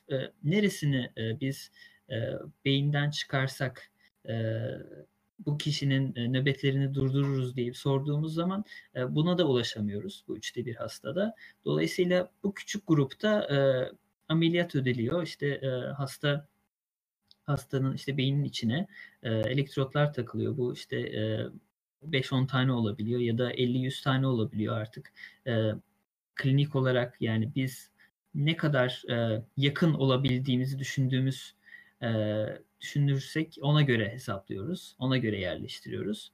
neresini 0.43 1.11
biz 1.17 1.71
beyinden 2.65 3.09
çıkarsak 3.09 3.91
bu 5.45 5.57
kişinin 5.57 6.15
e, 6.15 6.33
nöbetlerini 6.33 6.93
durdururuz 6.93 7.55
deyip 7.55 7.77
sorduğumuz 7.77 8.33
zaman 8.33 8.65
e, 8.95 9.15
buna 9.15 9.37
da 9.37 9.47
ulaşamıyoruz 9.47 10.23
bu 10.27 10.37
üçte 10.37 10.65
bir 10.65 10.75
hastada. 10.75 11.35
Dolayısıyla 11.65 12.31
bu 12.43 12.53
küçük 12.53 12.87
grupta 12.87 13.43
e, 13.43 13.57
ameliyat 14.29 14.75
ödeliyor. 14.75 15.23
İşte 15.23 15.61
hasta 15.97 16.47
hastanın 17.45 17.93
işte 17.93 18.17
beynin 18.17 18.43
içine 18.43 18.87
elektrotlar 19.23 20.13
takılıyor. 20.13 20.57
Bu 20.57 20.73
işte 20.73 20.97
5-10 22.07 22.47
tane 22.47 22.71
olabiliyor 22.71 23.19
ya 23.19 23.37
da 23.37 23.53
50-100 23.53 24.03
tane 24.03 24.27
olabiliyor 24.27 24.77
artık. 24.77 25.13
Klinik 26.35 26.75
olarak 26.75 27.21
yani 27.21 27.51
biz 27.55 27.91
ne 28.35 28.57
kadar 28.57 29.03
yakın 29.57 29.93
olabildiğimizi 29.93 30.79
düşündüğümüz 30.79 31.55
düşünürsek 32.81 33.57
ona 33.61 33.81
göre 33.81 34.09
hesaplıyoruz. 34.09 34.95
Ona 34.99 35.17
göre 35.17 35.39
yerleştiriyoruz. 35.39 36.31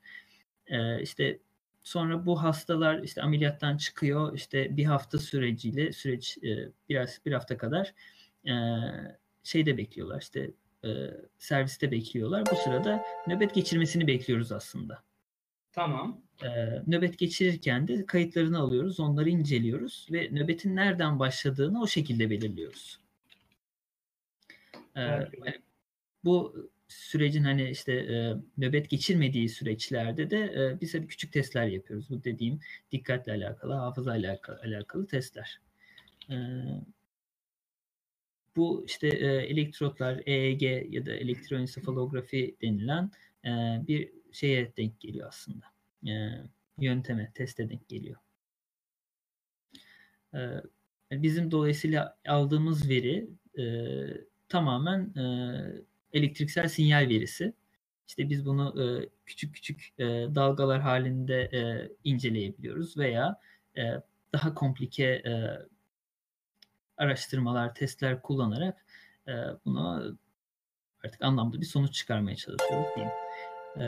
E, 0.68 1.02
işte 1.02 1.40
sonra 1.84 2.26
bu 2.26 2.44
hastalar 2.44 3.04
işte 3.04 3.22
ameliyattan 3.22 3.78
çıkıyor. 3.78 4.36
İşte 4.36 4.78
bir 4.78 4.86
hafta 4.86 5.20
süreciyle 5.20 5.94
süreç 5.94 6.38
e, 6.38 6.70
biraz 6.90 7.20
bir 7.26 7.32
hafta 7.32 7.58
kadar 7.58 7.94
e, 8.48 8.54
şeyde 9.44 9.78
bekliyorlar. 9.78 10.22
İşte 10.22 10.52
e, 10.86 10.90
serviste 11.38 11.92
bekliyorlar. 11.92 12.44
Bu 12.52 12.56
sırada 12.56 13.04
nöbet 13.28 13.56
geçirmesini 13.56 14.08
bekliyoruz 14.08 14.52
aslında. 14.52 15.04
Tamam. 15.72 16.22
E, 16.44 16.48
nöbet 16.88 17.18
geçirirken 17.18 17.88
de 17.88 18.06
kayıtlarını 18.06 18.60
alıyoruz, 18.60 19.00
onları 19.00 19.30
inceliyoruz 19.30 20.08
ve 20.12 20.30
nöbetin 20.32 20.76
nereden 20.76 21.20
başladığını 21.20 21.82
o 21.82 21.88
şekilde 21.88 22.30
belirliyoruz. 22.30 23.00
Evet. 24.96 25.30
Bu 26.26 26.70
sürecin 26.88 27.44
hani 27.44 27.70
işte 27.70 27.94
e, 27.94 28.36
nöbet 28.58 28.90
geçirmediği 28.90 29.50
süreçlerde 29.50 30.30
de 30.30 30.38
e, 30.38 30.82
biz 30.82 30.94
hani 30.94 31.08
küçük 31.08 31.34
testler 31.34 31.68
yapıyoruz. 31.68 32.10
Bu 32.10 32.24
dediğim 32.24 32.60
dikkatle 32.92 33.32
alakalı, 33.32 33.74
hafıza 33.74 34.12
alakalı, 34.12 34.60
alakalı 34.60 35.08
testler. 35.08 35.60
E, 36.30 36.36
bu 38.56 38.84
işte 38.86 39.08
e, 39.08 39.26
elektrotlar, 39.26 40.22
EEG 40.26 40.94
ya 40.94 41.06
da 41.06 41.12
elektroensefalografi 41.14 42.56
denilen 42.62 43.12
e, 43.46 43.50
bir 43.88 44.12
şeye 44.32 44.74
denk 44.78 45.00
geliyor 45.00 45.28
aslında. 45.28 45.66
E, 46.08 46.14
yönteme, 46.78 47.32
teste 47.34 47.70
denk 47.70 47.88
geliyor. 47.90 48.18
E, 50.34 50.62
bizim 51.12 51.52
dolayısıyla 51.52 52.18
aldığımız 52.28 52.90
veri 52.90 53.28
e, 53.58 53.64
tamamen 54.50 55.00
e, 55.00 55.26
elektriksel 56.16 56.68
sinyal 56.68 57.10
verisi. 57.10 57.54
İşte 58.08 58.30
biz 58.30 58.46
bunu 58.46 58.84
e, 58.84 59.10
küçük 59.26 59.56
küçük 59.56 59.94
e, 60.00 60.04
dalgalar 60.36 60.82
halinde 60.82 61.42
e, 61.42 61.92
inceleyebiliyoruz 62.04 62.98
veya 62.98 63.40
e, 63.78 63.82
daha 64.34 64.54
komplike 64.54 65.04
e, 65.04 65.34
araştırmalar, 66.98 67.76
testler 67.76 68.22
kullanarak 68.22 68.86
e, 69.28 69.34
bunu 69.66 70.18
artık 71.04 71.22
anlamda 71.22 71.62
bir 71.62 71.66
sonuç 71.66 71.94
çıkarmaya 71.94 72.36
çalışıyoruz 72.36 72.88
diyeyim. 72.96 73.14
E, 73.80 73.86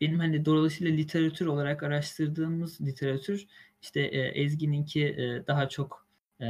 benim 0.00 0.18
hani 0.18 0.44
dolayısıyla 0.44 0.94
literatür 0.96 1.46
olarak 1.46 1.82
araştırdığımız 1.82 2.80
literatür 2.80 3.46
işte 3.82 4.00
e, 4.00 4.20
Ezgi'ninki 4.20 5.06
e, 5.06 5.46
daha 5.46 5.68
çok 5.68 6.06
e, 6.40 6.46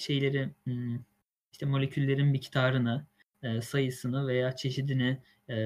şeyleri 0.00 0.50
hmm, 0.64 0.98
işte 1.52 1.66
moleküllerin 1.66 2.26
miktarını, 2.26 3.06
e, 3.42 3.60
sayısını 3.60 4.26
veya 4.26 4.56
çeşidini 4.56 5.18
e, 5.48 5.56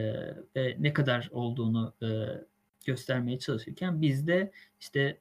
ve 0.57 0.77
ne 0.79 0.93
kadar 0.93 1.29
olduğunu 1.33 1.95
e, 2.03 2.09
göstermeye 2.85 3.39
çalışırken 3.39 4.03
biz 4.03 4.27
de 4.27 4.53
işte 4.81 5.19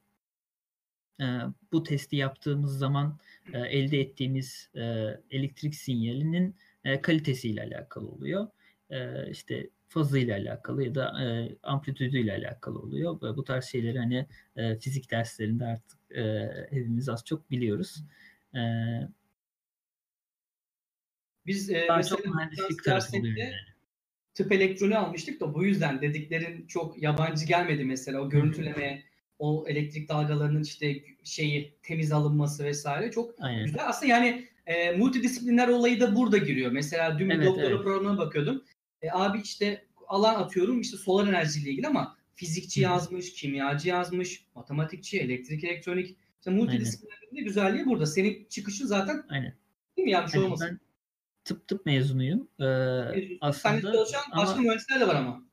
bu 1.72 1.84
testi 1.84 2.16
yaptığımız 2.16 2.78
zaman 2.78 3.20
elde 3.54 4.00
ettiğimiz 4.00 4.70
elektrik 5.32 5.76
sinyalinin 5.76 6.56
kalitesiyle 7.02 7.64
alakalı 7.64 8.08
oluyor. 8.08 8.48
İşte 9.30 9.70
fazıyla 9.88 10.38
alakalı 10.38 10.84
ya 10.84 10.96
da 10.96 11.14
amplitüdüyle 11.64 12.34
alakalı 12.34 12.80
oluyor. 12.80 13.22
Bu 13.22 13.44
tarz 13.44 13.66
şeyleri 13.66 14.00
hani 14.00 14.28
fizik 14.80 15.12
derslerinde 15.12 15.66
artık 15.66 16.00
hepimiz 16.72 17.10
az 17.10 17.26
çok 17.26 17.52
biliyoruz. 17.52 18.04
E, 18.56 18.62
Biz 21.46 21.70
e, 21.70 21.86
Daha 21.88 21.98
mesela 21.98 22.18
çok 22.18 22.36
mühendislik 22.36 22.86
dersinde 22.86 23.54
tıp 24.34 24.52
elektronu 24.52 24.98
almıştık 24.98 25.40
da 25.42 25.54
bu 25.54 25.66
yüzden 25.66 26.02
dediklerin 26.02 26.68
çok 26.68 27.04
yabancı 27.04 27.46
gelmedi 27.46 27.86
mesela 27.86 28.22
o 28.22 28.30
görüntüleme, 28.30 29.04
o 29.40 29.66
elektrik 29.68 30.10
dalgalarının 30.10 30.64
işte 30.64 31.04
şeyi 31.24 31.74
temiz 31.84 32.12
alınması 32.12 32.64
vesaire 32.64 33.12
çok 33.12 33.36
Aynen. 33.40 33.66
güzel. 33.66 33.88
Aslında 33.88 34.12
yani 34.12 34.48
e, 34.66 34.92
multidisipliner 34.92 35.68
olayı 35.68 36.00
da 36.00 36.16
burada 36.16 36.38
giriyor. 36.38 36.72
Mesela 36.72 37.20
dün 37.20 37.30
evet, 37.30 37.46
doktora 37.46 37.68
evet. 37.68 37.84
programına 37.84 38.18
bakıyordum. 38.18 38.64
E, 39.02 39.12
abi 39.12 39.42
işte 39.42 39.86
alan 40.08 40.36
atıyorum 40.36 40.82
işte 40.82 40.98
solar 40.98 41.28
enerjiyle 41.28 41.70
ilgili 41.70 41.88
ama 41.88 42.18
fizikçi 42.36 42.82
yazmış, 42.82 43.34
kimyacı 43.34 43.90
yazmış, 43.90 44.46
matematikçi, 44.56 45.20
elektrik, 45.20 45.64
elektronik 45.64 46.18
işte 46.44 46.52
multidisiplinerliğin 46.52 47.36
de 47.36 47.42
güzelliği 47.42 47.86
burada. 47.86 48.06
Senin 48.06 48.48
çıkışın 48.50 48.86
zaten 48.86 49.24
Aynen. 49.30 49.54
değil 49.98 50.06
mi 50.06 50.12
yanlış 50.12 50.34
yani 50.34 50.46
olmasın? 50.46 50.68
Ben 50.72 50.80
tıp 51.44 51.68
tıp 51.68 51.86
mezunuyum. 51.86 52.48
Ee, 52.60 53.38
aslında 53.42 53.82
Sen 53.82 53.82
çalışan 53.82 54.22
başka 54.38 54.62
mühendisler 54.62 55.00
de 55.00 55.08
var 55.08 55.16
ama. 55.16 55.44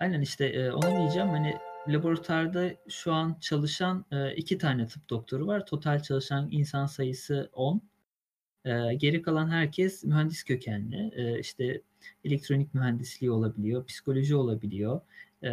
Aynen 0.00 0.20
işte 0.20 0.46
e, 0.46 0.70
onu 0.70 0.98
diyeceğim 0.98 1.28
hani 1.28 1.56
laboratuvarda 1.88 2.70
şu 2.88 3.12
an 3.12 3.36
çalışan 3.40 4.04
e, 4.12 4.34
iki 4.34 4.58
tane 4.58 4.86
tıp 4.86 5.10
doktoru 5.10 5.46
var. 5.46 5.66
Total 5.66 6.02
çalışan 6.02 6.48
insan 6.50 6.86
sayısı 6.86 7.50
10. 7.52 7.82
E, 8.64 8.94
geri 8.94 9.22
kalan 9.22 9.48
herkes 9.48 10.04
mühendis 10.04 10.44
kökenli. 10.44 11.12
E, 11.16 11.38
işte 11.38 11.80
elektronik 12.24 12.74
mühendisliği 12.74 13.30
olabiliyor, 13.30 13.86
psikoloji 13.86 14.36
olabiliyor 14.36 15.00
e, 15.42 15.50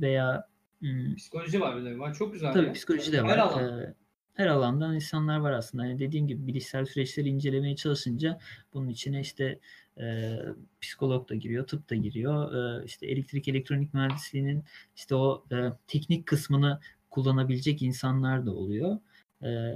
veya 0.00 0.48
hmm, 0.80 1.14
psikoloji 1.16 1.60
var 1.60 1.76
bir 1.76 1.84
de 1.84 1.98
var. 1.98 2.14
Çok 2.14 2.32
güzel. 2.32 2.52
Tabii 2.52 2.66
ya. 2.66 2.72
psikoloji 2.72 3.12
de 3.12 3.22
var. 3.22 3.30
Her 3.30 3.38
alan. 3.38 3.80
E, 3.80 3.94
her 4.34 4.46
alandan 4.46 4.94
insanlar 4.94 5.38
var 5.38 5.52
aslında. 5.52 5.86
Yani 5.86 5.98
dediğim 5.98 6.26
gibi 6.26 6.46
bilişsel 6.46 6.86
süreçleri 6.86 7.28
incelemeye 7.28 7.76
çalışınca 7.76 8.38
bunun 8.74 8.88
içine 8.88 9.20
işte 9.20 9.58
e, 10.00 10.38
psikolog 10.80 11.28
da 11.28 11.34
giriyor, 11.34 11.66
tıp 11.66 11.90
da 11.90 11.94
giriyor. 11.94 12.54
E, 12.54 12.84
işte 12.84 13.06
elektrik 13.06 13.48
elektronik 13.48 13.94
mühendisliğinin 13.94 14.64
işte 14.96 15.14
o 15.14 15.44
e, 15.52 15.56
teknik 15.86 16.26
kısmını 16.26 16.80
kullanabilecek 17.10 17.82
insanlar 17.82 18.46
da 18.46 18.52
oluyor. 18.52 18.98
E, 19.42 19.74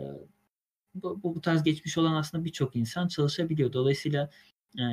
bu, 0.95 1.23
bu 1.23 1.41
tarz 1.41 1.63
geçmiş 1.63 1.99
olan 1.99 2.15
aslında 2.15 2.45
birçok 2.45 2.77
insan 2.77 3.09
çalışabiliyor. 3.09 3.73
Dolayısıyla 3.73 4.31
e, 4.79 4.85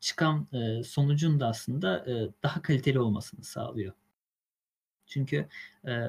çıkan 0.00 0.48
e, 0.52 0.82
sonucun 0.84 1.40
da 1.40 1.48
aslında 1.48 2.10
e, 2.10 2.28
daha 2.42 2.62
kaliteli 2.62 3.00
olmasını 3.00 3.44
sağlıyor. 3.44 3.92
Çünkü 5.06 5.48
e, 5.86 6.08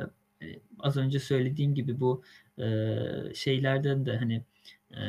az 0.80 0.98
önce 0.98 1.20
söylediğim 1.20 1.76
gibi 1.76 2.00
bu 2.00 2.24
e, 2.58 3.34
şeylerden 3.34 4.06
de 4.06 4.18
hani 4.18 4.44
e, 4.92 5.02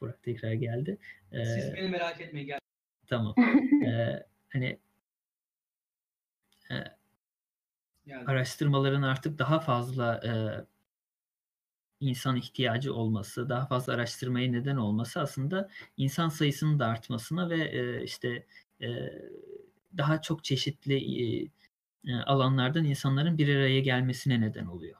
Burak 0.00 0.22
tekrar 0.22 0.52
geldi. 0.52 0.98
E, 1.32 1.44
Siz 1.44 1.74
beni 1.74 1.88
merak 1.88 2.20
etmeyin 2.20 2.46
gel. 2.46 2.58
Tamam. 3.06 3.34
e, 3.86 4.22
hani 4.48 4.78
e, 6.70 6.74
araştırmaların 8.26 9.02
artık 9.02 9.38
daha 9.38 9.60
fazla 9.60 10.20
e, 10.24 10.32
insan 12.00 12.36
ihtiyacı 12.36 12.94
olması, 12.94 13.48
daha 13.48 13.66
fazla 13.66 13.92
araştırmaya 13.92 14.52
neden 14.52 14.76
olması 14.76 15.20
aslında 15.20 15.70
insan 15.96 16.28
sayısının 16.28 16.78
da 16.78 16.86
artmasına 16.86 17.50
ve 17.50 17.64
e, 17.64 18.04
işte 18.04 18.46
e, 18.82 18.88
daha 19.96 20.22
çok 20.22 20.44
çeşitli 20.44 21.22
e, 21.22 21.50
e, 22.04 22.16
alanlardan 22.16 22.84
insanların 22.84 23.38
bir 23.38 23.56
araya 23.56 23.80
gelmesine 23.80 24.40
neden 24.40 24.66
oluyor. 24.66 24.99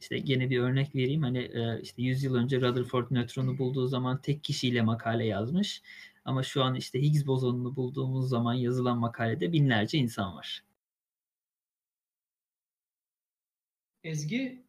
İşte 0.00 0.18
gene 0.18 0.50
bir 0.50 0.58
örnek 0.58 0.94
vereyim. 0.94 1.22
Hani 1.22 1.38
e, 1.38 1.80
işte 1.82 2.02
100 2.02 2.22
yıl 2.24 2.34
önce 2.34 2.60
Rutherford 2.60 3.10
nötronu 3.10 3.58
bulduğu 3.58 3.86
zaman 3.86 4.20
tek 4.22 4.44
kişiyle 4.44 4.82
makale 4.82 5.26
yazmış. 5.26 5.82
Ama 6.24 6.42
şu 6.42 6.62
an 6.64 6.74
işte 6.74 7.02
Higgs 7.02 7.26
bozonunu 7.26 7.76
bulduğumuz 7.76 8.28
zaman 8.28 8.54
yazılan 8.54 8.98
makalede 8.98 9.52
binlerce 9.52 9.98
insan 9.98 10.36
var. 10.36 10.64
Ezgi 14.04 14.64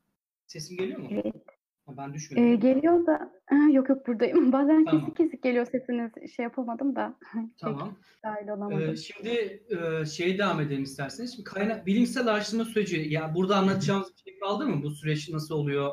sesim 0.48 0.78
geliyor 0.78 1.00
mu? 1.00 1.10
Evet. 1.12 1.45
Ben 1.88 2.14
düşmedim. 2.14 2.48
Ee, 2.48 2.56
geliyor 2.56 3.06
da 3.06 3.32
yok 3.72 3.90
yok 3.90 4.08
buradayım. 4.08 4.52
Bazen 4.52 4.86
tamam. 4.86 5.02
kesik 5.02 5.18
kesik 5.18 5.44
geliyor 5.44 5.66
sesiniz. 5.66 6.12
Şey 6.36 6.44
yapamadım 6.44 6.96
da. 6.96 7.18
Tamam. 7.58 7.98
Dahil 8.24 8.48
olamadım. 8.48 8.90
Ee, 8.90 8.96
şimdi 8.96 9.64
e, 9.70 10.06
şey 10.06 10.38
devam 10.38 10.62
edelim 10.62 10.84
isterseniz. 10.84 11.36
Şimdi 11.36 11.44
kaynak 11.44 11.86
bilimsel 11.86 12.28
araştırma 12.28 12.66
süreci. 12.66 12.98
Ya 12.98 13.22
yani 13.22 13.36
burada 13.36 13.58
anlatacağımız 13.58 14.14
bir 14.14 14.32
şey 14.32 14.40
kaldı 14.40 14.68
mı? 14.68 14.84
Bu 14.84 14.92
süreç 14.92 15.30
nasıl 15.30 15.56
oluyor? 15.56 15.92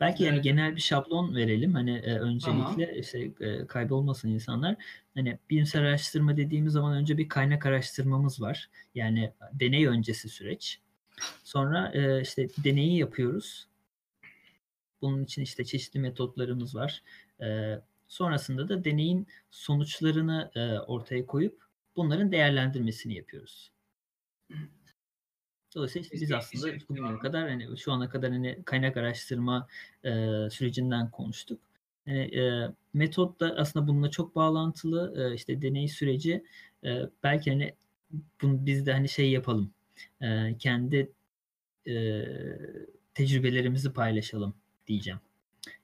Belki 0.00 0.24
yani 0.24 0.40
genel 0.40 0.76
bir 0.76 0.80
şablon 0.80 1.34
verelim. 1.34 1.74
Hani 1.74 1.96
e, 1.96 2.18
öncelikle 2.18 2.86
tamam. 2.86 3.00
işte 3.00 3.30
e, 3.40 3.66
kaybolmasın 3.66 4.28
insanlar. 4.28 4.76
Hani 5.14 5.38
bilimsel 5.50 5.82
araştırma 5.82 6.36
dediğimiz 6.36 6.72
zaman 6.72 6.96
önce 6.96 7.18
bir 7.18 7.28
kaynak 7.28 7.66
araştırmamız 7.66 8.40
var. 8.40 8.70
Yani 8.94 9.32
deney 9.52 9.86
öncesi 9.86 10.28
süreç. 10.28 10.80
Sonra 11.44 11.92
e, 11.94 12.20
işte 12.22 12.48
deneyi 12.64 12.98
yapıyoruz. 12.98 13.67
Bunun 15.02 15.24
için 15.24 15.42
işte 15.42 15.64
çeşitli 15.64 16.00
metotlarımız 16.00 16.74
var. 16.74 17.02
E, 17.40 17.78
sonrasında 18.08 18.68
da 18.68 18.84
deneyin 18.84 19.26
sonuçlarını 19.50 20.50
e, 20.54 20.78
ortaya 20.78 21.26
koyup 21.26 21.62
bunların 21.96 22.32
değerlendirmesini 22.32 23.14
yapıyoruz. 23.14 23.72
Dolayısıyla 25.74 26.08
biz 26.12 26.32
aslında 26.32 26.76
bugüne 26.88 27.18
kadar 27.18 27.48
hani 27.48 27.78
şu 27.78 27.92
ana 27.92 28.08
kadar 28.08 28.32
hani 28.32 28.62
kaynak 28.64 28.96
araştırma 28.96 29.68
e, 30.04 30.10
sürecinden 30.50 31.10
konuştuk. 31.10 31.60
Yani, 32.06 32.20
e, 32.20 32.72
metot 32.94 33.40
da 33.40 33.54
aslında 33.56 33.88
bununla 33.88 34.10
çok 34.10 34.34
bağlantılı. 34.34 35.14
E, 35.30 35.34
işte 35.34 35.62
deney 35.62 35.88
süreci 35.88 36.44
e, 36.84 37.02
belki 37.22 37.50
hani 37.50 37.74
bunu 38.42 38.66
biz 38.66 38.86
de 38.86 38.92
hani 38.92 39.08
şey 39.08 39.30
yapalım. 39.30 39.72
E, 40.20 40.58
kendi 40.58 41.12
e, 41.86 42.24
tecrübelerimizi 43.14 43.92
paylaşalım 43.92 44.54
diyeceğim. 44.88 45.20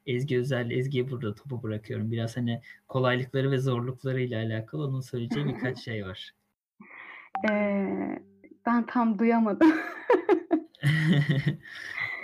Ezgi 0.06 0.38
Özel, 0.38 0.70
Ezgi'ye 0.70 1.10
burada 1.10 1.34
topu 1.34 1.62
bırakıyorum. 1.62 2.12
Biraz 2.12 2.36
hani 2.36 2.60
kolaylıkları 2.88 3.50
ve 3.50 3.58
zorluklarıyla 3.58 4.44
alakalı 4.44 4.86
onun 4.86 5.00
söyleyeceği 5.00 5.46
birkaç 5.46 5.78
şey 5.78 6.06
var. 6.06 6.34
Ee, 7.50 8.22
ben 8.66 8.86
tam 8.86 9.18
duyamadım. 9.18 9.72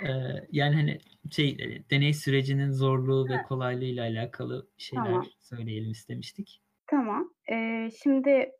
ee, 0.03 0.09
yani 0.51 0.75
hani 0.75 0.99
şey 1.31 1.57
deney 1.91 2.13
sürecinin 2.13 2.71
zorluğu 2.71 3.29
ve 3.29 3.43
kolaylığıyla 3.43 4.03
alakalı 4.03 4.67
şeyler 4.77 5.05
tamam. 5.05 5.25
söyleyelim 5.39 5.91
istemiştik. 5.91 6.61
Tamam. 6.87 7.33
Ee, 7.51 7.89
şimdi 8.03 8.51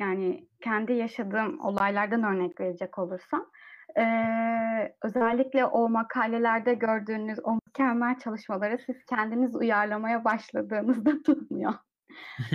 yani 0.00 0.48
kendi 0.60 0.92
yaşadığım 0.92 1.60
olaylardan 1.60 2.22
örnek 2.22 2.60
verecek 2.60 2.98
olursam 2.98 3.50
ee, 3.96 4.94
özellikle 5.02 5.64
o 5.64 5.88
makalelerde 5.88 6.74
gördüğünüz 6.74 7.38
o 7.44 7.54
mükemmel 7.66 8.18
çalışmaları 8.18 8.78
siz 8.86 9.04
kendiniz 9.04 9.56
uyarlamaya 9.56 10.24
başladığınızda 10.24 11.10
tutmuyor. 11.26 11.74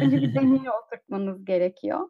Önce 0.01 0.17
bir 0.17 0.35
deneye 0.35 0.71
oturtmanız 0.71 1.45
gerekiyor. 1.45 2.09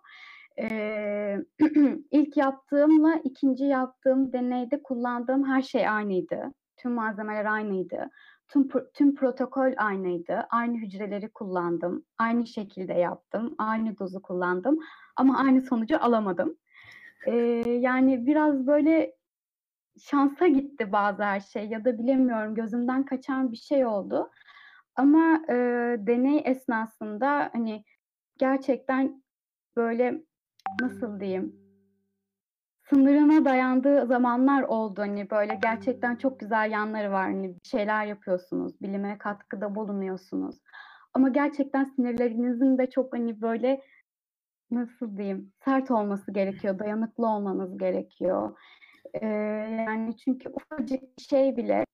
Ee, 0.61 1.37
ilk 2.11 2.37
yaptığımla 2.37 3.15
ikinci 3.23 3.63
yaptığım 3.63 4.33
deneyde 4.33 4.83
kullandığım 4.83 5.47
her 5.47 5.61
şey 5.61 5.89
aynıydı. 5.89 6.53
Tüm 6.77 6.91
malzemeler 6.91 7.45
aynıydı. 7.45 8.09
Tüm, 8.47 8.67
tüm 8.93 9.15
protokol 9.15 9.73
aynıydı. 9.77 10.47
Aynı 10.49 10.77
hücreleri 10.77 11.29
kullandım. 11.29 12.05
Aynı 12.17 12.47
şekilde 12.47 12.93
yaptım. 12.93 13.55
Aynı 13.57 13.99
dozu 13.99 14.21
kullandım. 14.21 14.79
Ama 15.15 15.37
aynı 15.37 15.61
sonucu 15.61 16.03
alamadım. 16.03 16.57
Ee, 17.25 17.35
yani 17.79 18.25
biraz 18.25 18.67
böyle 18.67 19.15
şansa 19.99 20.47
gitti 20.47 20.91
bazı 20.91 21.23
her 21.23 21.39
şey 21.39 21.67
ya 21.67 21.85
da 21.85 21.99
bilemiyorum 21.99 22.55
gözümden 22.55 23.05
kaçan 23.05 23.51
bir 23.51 23.57
şey 23.57 23.85
oldu. 23.85 24.31
Ama 24.95 25.41
e, 25.49 25.55
deney 25.99 26.41
esnasında 26.45 27.49
hani 27.53 27.83
gerçekten 28.37 29.23
böyle 29.75 30.23
nasıl 30.81 31.19
diyeyim 31.19 31.63
sınırına 32.89 33.45
dayandığı 33.45 34.05
zamanlar 34.05 34.63
oldu. 34.63 35.01
Hani 35.01 35.29
böyle 35.29 35.59
gerçekten 35.63 36.15
çok 36.15 36.39
güzel 36.39 36.71
yanları 36.71 37.11
var. 37.11 37.23
Hani 37.23 37.55
şeyler 37.63 38.05
yapıyorsunuz, 38.05 38.81
bilime 38.81 39.17
katkıda 39.17 39.75
bulunuyorsunuz. 39.75 40.59
Ama 41.13 41.29
gerçekten 41.29 41.83
sinirlerinizin 41.83 42.77
de 42.77 42.89
çok 42.89 43.13
hani 43.13 43.41
böyle 43.41 43.81
nasıl 44.71 45.17
diyeyim 45.17 45.51
sert 45.65 45.91
olması 45.91 46.31
gerekiyor, 46.31 46.79
dayanıklı 46.79 47.27
olmanız 47.27 47.77
gerekiyor. 47.77 48.57
Ee, 49.13 49.27
yani 49.87 50.17
çünkü 50.17 50.49
ufacık 50.49 51.01
bir 51.17 51.23
şey 51.23 51.57
bile 51.57 51.85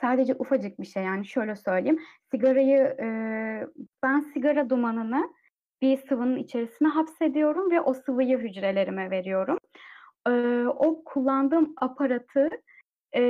sadece 0.00 0.34
ufacık 0.34 0.80
bir 0.80 0.86
şey 0.86 1.02
yani 1.04 1.26
şöyle 1.26 1.56
söyleyeyim 1.56 1.98
sigarayı 2.30 2.96
e, 3.00 3.06
ben 4.02 4.20
sigara 4.20 4.70
dumanını 4.70 5.32
bir 5.82 5.96
sıvının 6.08 6.36
içerisine 6.36 6.88
hapsediyorum 6.88 7.70
ve 7.70 7.80
o 7.80 7.94
sıvıyı 7.94 8.38
hücrelerime 8.38 9.10
veriyorum. 9.10 9.58
E, 10.28 10.30
o 10.66 11.04
kullandığım 11.04 11.74
aparatı 11.76 12.50
e, 13.14 13.22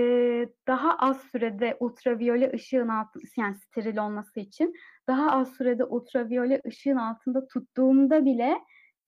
daha 0.67 0.97
az 0.97 1.21
sürede 1.21 1.77
ultraviyole 1.81 2.53
ışığın 2.55 2.89
altında 2.89 3.25
yani 3.37 3.55
steril 3.55 3.97
olması 3.97 4.41
için 4.41 4.75
daha 5.09 5.33
az 5.33 5.53
sürede 5.53 5.85
ultraviyole 5.85 6.63
ışığın 6.67 6.97
altında 6.97 7.47
tuttuğumda 7.47 8.25
bile 8.25 8.59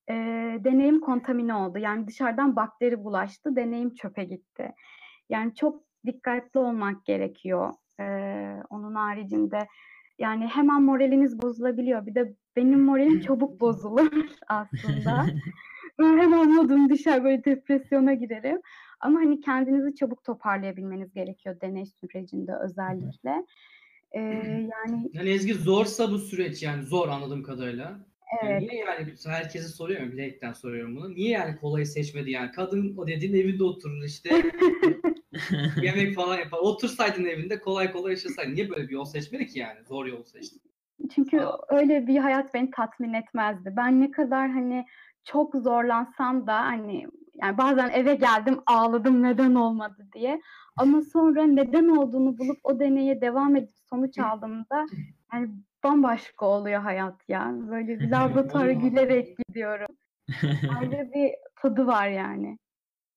e, 0.09 0.13
deneyim 0.63 0.99
kontamine 0.99 1.53
oldu. 1.53 1.77
Yani 1.77 2.07
dışarıdan 2.07 2.55
bakteri 2.55 3.03
bulaştı, 3.03 3.55
deneyim 3.55 3.95
çöpe 3.95 4.23
gitti. 4.23 4.71
Yani 5.29 5.55
çok 5.55 5.83
dikkatli 6.05 6.59
olmak 6.59 7.05
gerekiyor. 7.05 7.73
E, 7.99 8.05
onun 8.69 8.95
haricinde 8.95 9.67
yani 10.19 10.47
hemen 10.47 10.83
moraliniz 10.83 11.41
bozulabiliyor. 11.41 12.05
Bir 12.05 12.15
de 12.15 12.35
benim 12.55 12.79
moralim 12.79 13.19
çabuk 13.27 13.61
bozulur 13.61 14.11
aslında. 14.47 15.25
hemen 15.99 16.53
modum 16.53 16.89
düşer 16.89 17.23
böyle 17.23 17.45
depresyona 17.45 18.13
girerim. 18.13 18.61
Ama 19.01 19.19
hani 19.19 19.41
kendinizi 19.41 19.95
çabuk 19.95 20.23
toparlayabilmeniz 20.23 21.13
gerekiyor 21.13 21.61
deney 21.61 21.85
sürecinde 21.85 22.55
özellikle. 22.55 23.45
Ee, 24.11 24.19
yani 24.71 25.09
yani 25.13 25.29
Ezgi 25.29 25.53
zorsa 25.53 26.11
bu 26.11 26.17
süreç 26.17 26.63
yani 26.63 26.83
zor 26.83 27.07
anladığım 27.07 27.43
kadarıyla. 27.43 27.99
Yani 28.43 28.67
niye 28.67 28.75
yani 28.75 29.13
herkese 29.25 29.67
soruyorum 29.67 30.11
bilerekten 30.11 30.53
soruyorum 30.53 30.95
bunu. 30.95 31.15
Niye 31.15 31.29
yani 31.29 31.57
kolayı 31.57 31.85
seçmedi 31.85 32.31
yani? 32.31 32.51
Kadın 32.51 32.97
o 32.97 33.07
dediğin 33.07 33.33
evinde 33.33 33.63
oturur 33.63 34.03
işte. 34.03 34.29
yemek 35.81 36.15
falan 36.15 36.37
yapar. 36.37 36.57
Otursaydın 36.57 37.25
evinde 37.25 37.59
kolay 37.59 37.91
kolay 37.91 38.11
yaşasaydın. 38.11 38.55
Niye 38.55 38.69
böyle 38.69 38.87
bir 38.87 38.93
yol 38.93 39.05
seçmedi 39.05 39.47
ki 39.47 39.59
yani? 39.59 39.83
Zor 39.83 40.05
yol 40.05 40.23
seçti. 40.23 40.59
Çünkü 41.15 41.41
öyle 41.69 42.07
bir 42.07 42.17
hayat 42.17 42.53
beni 42.53 42.71
tatmin 42.71 43.13
etmezdi. 43.13 43.73
Ben 43.77 44.01
ne 44.01 44.11
kadar 44.11 44.51
hani 44.51 44.85
çok 45.23 45.55
zorlansam 45.55 46.47
da 46.47 46.55
hani 46.55 47.07
yani 47.41 47.57
bazen 47.57 47.89
eve 47.89 48.15
geldim 48.15 48.59
ağladım 48.65 49.23
neden 49.23 49.55
olmadı 49.55 50.07
diye. 50.13 50.41
Ama 50.75 51.01
sonra 51.01 51.43
neden 51.43 51.87
olduğunu 51.87 52.37
bulup 52.37 52.57
o 52.63 52.79
deneye 52.79 53.21
devam 53.21 53.55
edip 53.55 53.75
sonuç 53.89 54.19
aldığımda 54.19 54.85
yani 55.33 55.49
bambaşka 55.83 56.45
oluyor 56.45 56.81
hayat 56.81 57.29
ya. 57.29 57.51
Böyle 57.69 57.99
bir 57.99 58.09
laboratuvara 58.11 58.71
gülerek 58.71 59.37
gidiyorum. 59.37 59.95
Ayrı 60.79 61.11
bir 61.15 61.31
tadı 61.61 61.87
var 61.87 62.07
yani. 62.07 62.57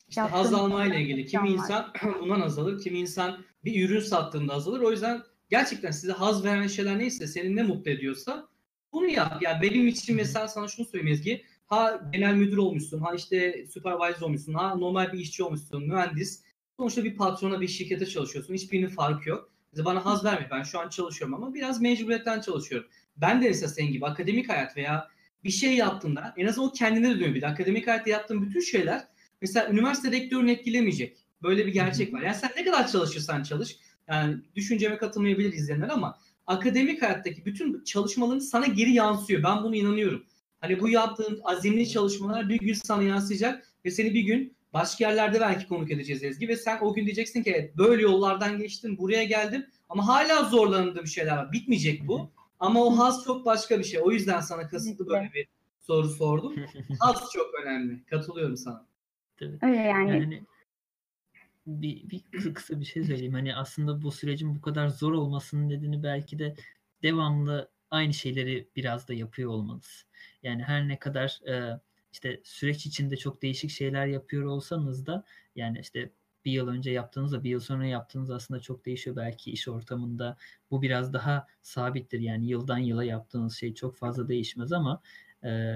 İşte 0.08 0.20
haz 0.20 0.54
almayla 0.54 0.98
ilgili. 0.98 1.26
Kimi 1.26 1.50
insan 1.50 1.92
bundan 2.20 2.40
azalır, 2.40 2.82
kimi 2.82 2.98
insan 2.98 3.44
bir 3.64 3.88
ürün 3.88 4.00
sattığında 4.00 4.52
azalır. 4.52 4.80
O 4.80 4.90
yüzden 4.90 5.22
gerçekten 5.48 5.90
size 5.90 6.12
haz 6.12 6.44
veren 6.44 6.66
şeyler 6.66 6.98
neyse, 6.98 7.26
seni 7.26 7.56
ne 7.56 7.62
mutlu 7.62 7.90
ediyorsa 7.90 8.48
bunu 8.92 9.06
yap. 9.06 9.42
Ya 9.42 9.50
yani 9.50 9.62
benim 9.62 9.86
için 9.86 10.16
mesela 10.16 10.48
sana 10.48 10.68
şunu 10.68 10.86
söyleyeyim 10.86 11.12
Ezgi. 11.12 11.44
Ha 11.66 12.00
genel 12.12 12.34
müdür 12.34 12.56
olmuşsun, 12.56 13.00
ha 13.00 13.14
işte 13.14 13.66
supervisor 13.72 14.26
olmuşsun, 14.26 14.54
ha 14.54 14.74
normal 14.74 15.12
bir 15.12 15.18
işçi 15.18 15.42
olmuşsun, 15.42 15.86
mühendis. 15.86 16.42
Sonuçta 16.76 17.04
bir 17.04 17.16
patrona, 17.16 17.60
bir 17.60 17.68
şirkete 17.68 18.06
çalışıyorsun. 18.06 18.54
Hiçbirinin 18.54 18.88
farkı 18.88 19.28
yok. 19.28 19.50
Bana 19.84 20.04
haz 20.04 20.24
vermiyor. 20.24 20.50
Ben 20.50 20.62
şu 20.62 20.80
an 20.80 20.88
çalışıyorum 20.88 21.34
ama 21.34 21.54
biraz 21.54 21.80
mecburiyetten 21.80 22.40
çalışıyorum. 22.40 22.88
Ben 23.16 23.42
de 23.42 23.48
mesela 23.48 23.68
senin 23.68 23.92
gibi 23.92 24.06
akademik 24.06 24.48
hayat 24.48 24.76
veya 24.76 25.08
bir 25.44 25.50
şey 25.50 25.74
yaptığında 25.76 26.34
en 26.36 26.46
azından 26.46 26.68
o 26.68 26.72
kendine 26.72 27.10
de 27.10 27.20
dönüyor. 27.20 27.42
Akademik 27.42 27.86
hayatta 27.86 28.10
yaptığın 28.10 28.42
bütün 28.42 28.60
şeyler 28.60 29.08
mesela 29.40 29.70
üniversite 29.70 30.10
rektörünü 30.10 30.50
etkilemeyecek. 30.50 31.16
Böyle 31.42 31.66
bir 31.66 31.72
gerçek 31.72 32.12
var. 32.12 32.22
Yani 32.22 32.34
sen 32.34 32.50
ne 32.56 32.64
kadar 32.64 32.88
çalışırsan 32.88 33.42
çalış. 33.42 33.76
Yani 34.08 34.36
düşünceme 34.56 34.96
katılmayabilir 34.96 35.52
izleyenler 35.52 35.88
ama 35.88 36.18
akademik 36.46 37.02
hayattaki 37.02 37.46
bütün 37.46 37.84
çalışmaların 37.84 38.38
sana 38.38 38.66
geri 38.66 38.92
yansıyor. 38.92 39.42
Ben 39.42 39.62
bunu 39.62 39.76
inanıyorum. 39.76 40.24
Hani 40.64 40.80
bu 40.80 40.88
yaptığın 40.88 41.40
azimli 41.44 41.88
çalışmalar 41.88 42.48
bir 42.48 42.58
gün 42.58 42.74
sana 42.74 43.02
yansıyacak 43.02 43.68
ve 43.84 43.90
seni 43.90 44.14
bir 44.14 44.20
gün 44.20 44.56
başka 44.72 45.08
yerlerde 45.08 45.40
belki 45.40 45.68
konuk 45.68 45.90
edeceğiz 45.90 46.22
Ezgi 46.22 46.48
ve 46.48 46.56
sen 46.56 46.78
o 46.80 46.94
gün 46.94 47.04
diyeceksin 47.04 47.42
ki 47.42 47.50
evet 47.50 47.76
böyle 47.76 48.02
yollardan 48.02 48.58
geçtim, 48.58 48.98
buraya 48.98 49.24
geldim 49.24 49.66
ama 49.88 50.06
hala 50.06 50.44
zorlandığım 50.44 51.06
şeyler 51.06 51.36
var. 51.36 51.52
Bitmeyecek 51.52 52.08
bu. 52.08 52.30
Ama 52.60 52.84
o 52.84 52.98
haz 52.98 53.24
çok 53.24 53.46
başka 53.46 53.78
bir 53.78 53.84
şey. 53.84 54.00
O 54.02 54.10
yüzden 54.10 54.40
sana 54.40 54.68
kasıtlı 54.68 55.06
böyle 55.06 55.30
bir 55.34 55.48
soru 55.80 56.08
sordum. 56.08 56.54
Haz 57.00 57.32
çok 57.32 57.54
önemli. 57.62 58.04
Katılıyorum 58.04 58.56
sana. 58.56 58.86
Tabii. 59.36 59.58
Öyle 59.62 59.76
yani. 59.76 60.10
yani 60.10 60.42
bir, 61.66 62.10
bir 62.10 62.54
kısa 62.54 62.80
bir 62.80 62.84
şey 62.84 63.04
söyleyeyim. 63.04 63.32
Hani 63.32 63.56
aslında 63.56 64.02
bu 64.02 64.12
sürecin 64.12 64.56
bu 64.56 64.60
kadar 64.60 64.88
zor 64.88 65.12
olmasının 65.12 65.68
nedeni 65.68 66.02
belki 66.02 66.38
de 66.38 66.54
devamlı 67.02 67.68
aynı 67.90 68.14
şeyleri 68.14 68.68
biraz 68.76 69.08
da 69.08 69.14
yapıyor 69.14 69.50
olmanız. 69.50 70.06
Yani 70.44 70.62
her 70.62 70.88
ne 70.88 70.98
kadar 70.98 71.40
e, 71.48 71.80
işte 72.12 72.40
süreç 72.44 72.86
içinde 72.86 73.16
çok 73.16 73.42
değişik 73.42 73.70
şeyler 73.70 74.06
yapıyor 74.06 74.44
olsanız 74.44 75.06
da 75.06 75.24
yani 75.56 75.78
işte 75.80 76.10
bir 76.44 76.52
yıl 76.52 76.68
önce 76.68 76.90
yaptığınızla 76.90 77.44
bir 77.44 77.50
yıl 77.50 77.60
sonra 77.60 77.86
yaptığınız 77.86 78.30
aslında 78.30 78.60
çok 78.60 78.86
değişiyor. 78.86 79.16
Belki 79.16 79.50
iş 79.50 79.68
ortamında 79.68 80.36
bu 80.70 80.82
biraz 80.82 81.12
daha 81.12 81.46
sabittir. 81.62 82.20
Yani 82.20 82.46
yıldan 82.46 82.78
yıla 82.78 83.04
yaptığınız 83.04 83.56
şey 83.56 83.74
çok 83.74 83.96
fazla 83.96 84.28
değişmez 84.28 84.72
ama 84.72 85.02
e, 85.44 85.74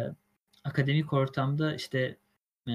akademik 0.64 1.12
ortamda 1.12 1.74
işte 1.74 2.16
e, 2.68 2.72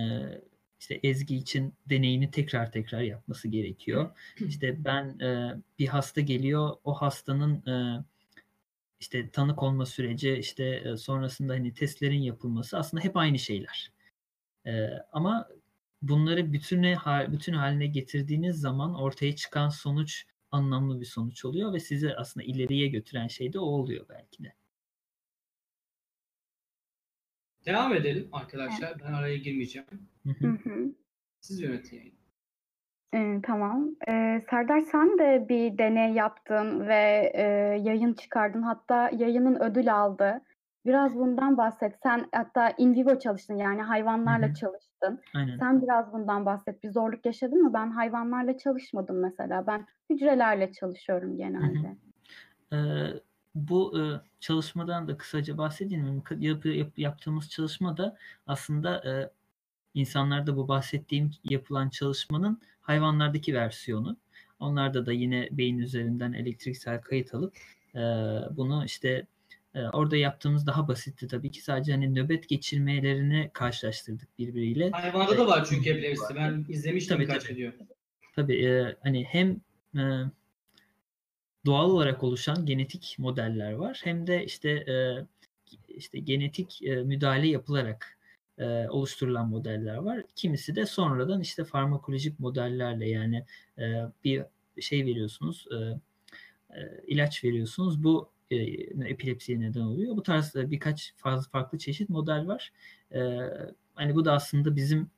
işte 0.79 0.99
Ezgi 1.03 1.35
için 1.35 1.73
deneyini 1.89 2.31
tekrar 2.31 2.71
tekrar 2.71 3.01
yapması 3.01 3.47
gerekiyor. 3.47 4.09
İşte 4.47 4.85
ben 4.85 5.19
e, 5.19 5.55
bir 5.79 5.87
hasta 5.87 6.21
geliyor, 6.21 6.75
o 6.83 6.93
hastanın 6.93 7.65
e, 7.67 8.03
işte 9.03 9.29
tanık 9.29 9.63
olma 9.63 9.85
süreci, 9.85 10.33
işte 10.33 10.65
e, 10.65 10.97
sonrasında 10.97 11.53
hani 11.53 11.73
testlerin 11.73 12.21
yapılması 12.21 12.77
aslında 12.77 13.03
hep 13.03 13.17
aynı 13.17 13.39
şeyler. 13.39 13.91
E, 14.65 14.87
ama 15.11 15.49
bunları 16.01 16.53
bütüne 16.53 16.97
bütün 17.31 17.53
haline 17.53 17.87
getirdiğiniz 17.87 18.59
zaman 18.59 18.95
ortaya 18.95 19.35
çıkan 19.35 19.69
sonuç 19.69 20.25
anlamlı 20.51 21.01
bir 21.01 21.05
sonuç 21.05 21.45
oluyor 21.45 21.73
ve 21.73 21.79
sizi 21.79 22.15
aslında 22.15 22.45
ileriye 22.45 22.87
götüren 22.87 23.27
şey 23.27 23.53
de 23.53 23.59
o 23.59 23.65
oluyor 23.65 24.05
belki 24.09 24.43
de. 24.43 24.53
Devam 27.65 27.95
edelim 27.95 28.29
arkadaşlar. 28.31 28.99
Ben 28.99 29.13
araya 29.13 29.37
girmeyeceğim. 29.37 29.87
Hı 30.23 30.47
hı. 30.47 30.95
Siz 31.41 31.61
yönetin 31.61 31.97
yayını. 31.97 32.22
Tamam. 33.43 33.89
Ee, 34.07 34.41
Serdar 34.49 34.81
sen 34.81 35.19
de 35.19 35.45
bir 35.49 35.77
deney 35.77 36.13
yaptın 36.13 36.87
ve 36.87 37.31
e, 37.35 37.43
yayın 37.83 38.13
çıkardın. 38.13 38.61
Hatta 38.61 39.09
yayının 39.09 39.63
ödül 39.63 39.95
aldı. 39.95 40.41
Biraz 40.85 41.15
bundan 41.15 41.57
bahset. 41.57 41.95
Sen 42.03 42.27
hatta 42.31 42.69
in 42.77 42.93
vivo 42.93 43.19
çalıştın 43.19 43.57
yani 43.57 43.81
hayvanlarla 43.81 44.47
Hı-hı. 44.47 44.53
çalıştın. 44.53 45.19
Aynen. 45.35 45.57
Sen 45.57 45.81
biraz 45.81 46.13
bundan 46.13 46.45
bahset. 46.45 46.83
Bir 46.83 46.91
zorluk 46.91 47.25
yaşadın 47.25 47.63
mı? 47.63 47.73
Ben 47.73 47.91
hayvanlarla 47.91 48.57
çalışmadım 48.57 49.19
mesela. 49.19 49.67
Ben 49.67 49.87
hücrelerle 50.09 50.71
çalışıyorum 50.71 51.37
genelde. 51.37 51.95
Ee, 52.73 52.77
bu 53.55 53.99
e, 53.99 54.03
çalışmadan 54.39 55.07
da 55.07 55.17
kısaca 55.17 55.57
bahsedeyim. 55.57 56.23
Yap, 56.39 56.65
yap, 56.65 56.97
yaptığımız 56.97 57.49
çalışmada 57.49 58.17
aslında 58.47 59.09
e, 59.09 59.29
insanlarda 59.93 60.57
bu 60.57 60.67
bahsettiğim 60.67 61.31
yapılan 61.43 61.89
çalışmanın 61.89 62.59
hayvanlardaki 62.83 63.53
versiyonu. 63.53 64.17
Onlarda 64.59 65.05
da 65.05 65.13
yine 65.13 65.49
beyin 65.51 65.79
üzerinden 65.79 66.33
elektriksel 66.33 67.01
kayıt 67.01 67.33
alıp 67.33 67.57
e, 67.95 67.99
bunu 68.51 68.85
işte 68.85 69.27
e, 69.75 69.81
orada 69.81 70.17
yaptığımız 70.17 70.67
daha 70.67 70.87
basitti 70.87 71.27
tabii 71.27 71.51
ki 71.51 71.61
sadece 71.61 71.91
hani 71.91 72.15
nöbet 72.15 72.49
geçirmelerini 72.49 73.49
karşılaştırdık 73.53 74.39
birbiriyle. 74.39 74.89
Hayvanda 74.89 75.37
da 75.37 75.47
var 75.47 75.65
çünkü 75.69 75.89
epilepsi. 75.89 76.35
Ben 76.35 76.65
izlemiştim 76.69 77.17
tabii, 77.17 77.27
birkaç 77.27 77.43
tabii. 77.43 77.55
video. 77.55 77.71
Tabii 78.35 78.65
e, 78.65 78.95
hani 79.03 79.23
hem 79.23 79.61
e, 79.97 80.03
doğal 81.65 81.89
olarak 81.89 82.23
oluşan 82.23 82.65
genetik 82.65 83.15
modeller 83.17 83.73
var 83.73 84.01
hem 84.03 84.27
de 84.27 84.45
işte 84.45 84.69
e, 84.69 84.95
işte 85.87 86.19
genetik 86.19 86.83
e, 86.83 86.95
müdahale 86.95 87.47
yapılarak 87.47 88.17
e, 88.57 88.87
oluşturulan 88.89 89.49
modeller 89.49 89.95
var. 89.95 90.23
Kimisi 90.35 90.75
de 90.75 90.85
sonradan 90.85 91.41
işte 91.41 91.63
farmakolojik 91.63 92.39
modellerle 92.39 93.09
yani 93.09 93.45
e, 93.77 93.83
bir 94.23 94.45
şey 94.79 95.05
veriyorsunuz, 95.05 95.65
e, 95.71 95.75
e, 96.79 97.03
ilaç 97.07 97.43
veriyorsunuz. 97.43 98.03
Bu 98.03 98.29
e, 98.51 98.55
epilepsiye 99.09 99.59
neden 99.59 99.81
oluyor. 99.81 100.15
Bu 100.15 100.23
tarz 100.23 100.55
e, 100.55 100.71
birkaç 100.71 101.13
fazla 101.15 101.49
farklı 101.49 101.77
çeşit 101.77 102.09
model 102.09 102.47
var. 102.47 102.71
E, 103.11 103.39
hani 103.95 104.15
bu 104.15 104.25
da 104.25 104.33
aslında 104.33 104.75
bizim 104.75 105.09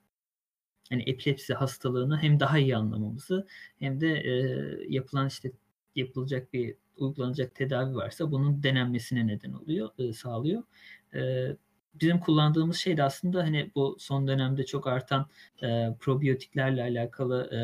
hani 0.90 1.04
epilepsi 1.04 1.54
hastalığını 1.54 2.18
hem 2.22 2.40
daha 2.40 2.58
iyi 2.60 2.78
anlamamızı 2.78 3.48
hem 3.80 4.02
de 4.02 4.08
e, 4.08 4.34
yapılan 4.90 5.28
işte 5.28 5.52
yapılacak 5.96 6.54
bir 6.54 6.76
uygulanacak 6.98 7.56
tedavi 7.56 7.96
varsa 7.96 8.32
bunun 8.32 8.64
denenmesine 8.64 9.28
neden 9.28 9.54
oluyor, 9.54 9.90
e, 9.98 10.14
sağlıyor. 10.14 10.64
E, 11.14 11.50
bizim 12.02 12.20
kullandığımız 12.20 12.78
şey 12.78 12.98
de 12.98 13.04
aslında 13.04 13.44
hani 13.44 13.72
bu 13.76 13.96
son 14.00 14.28
dönemde 14.28 14.66
çok 14.66 14.88
artan 14.88 15.26
e, 15.64 15.90
probiyotiklerle 16.00 16.82
alakalı 16.84 17.50
e, 17.56 17.60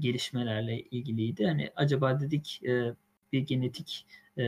gelişmelerle 0.00 0.80
ilgiliydi. 0.82 1.46
Hani 1.46 1.70
acaba 1.76 2.20
dedik 2.20 2.60
e, 2.64 2.94
bir 3.32 3.40
genetik 3.40 4.06
e, 4.36 4.42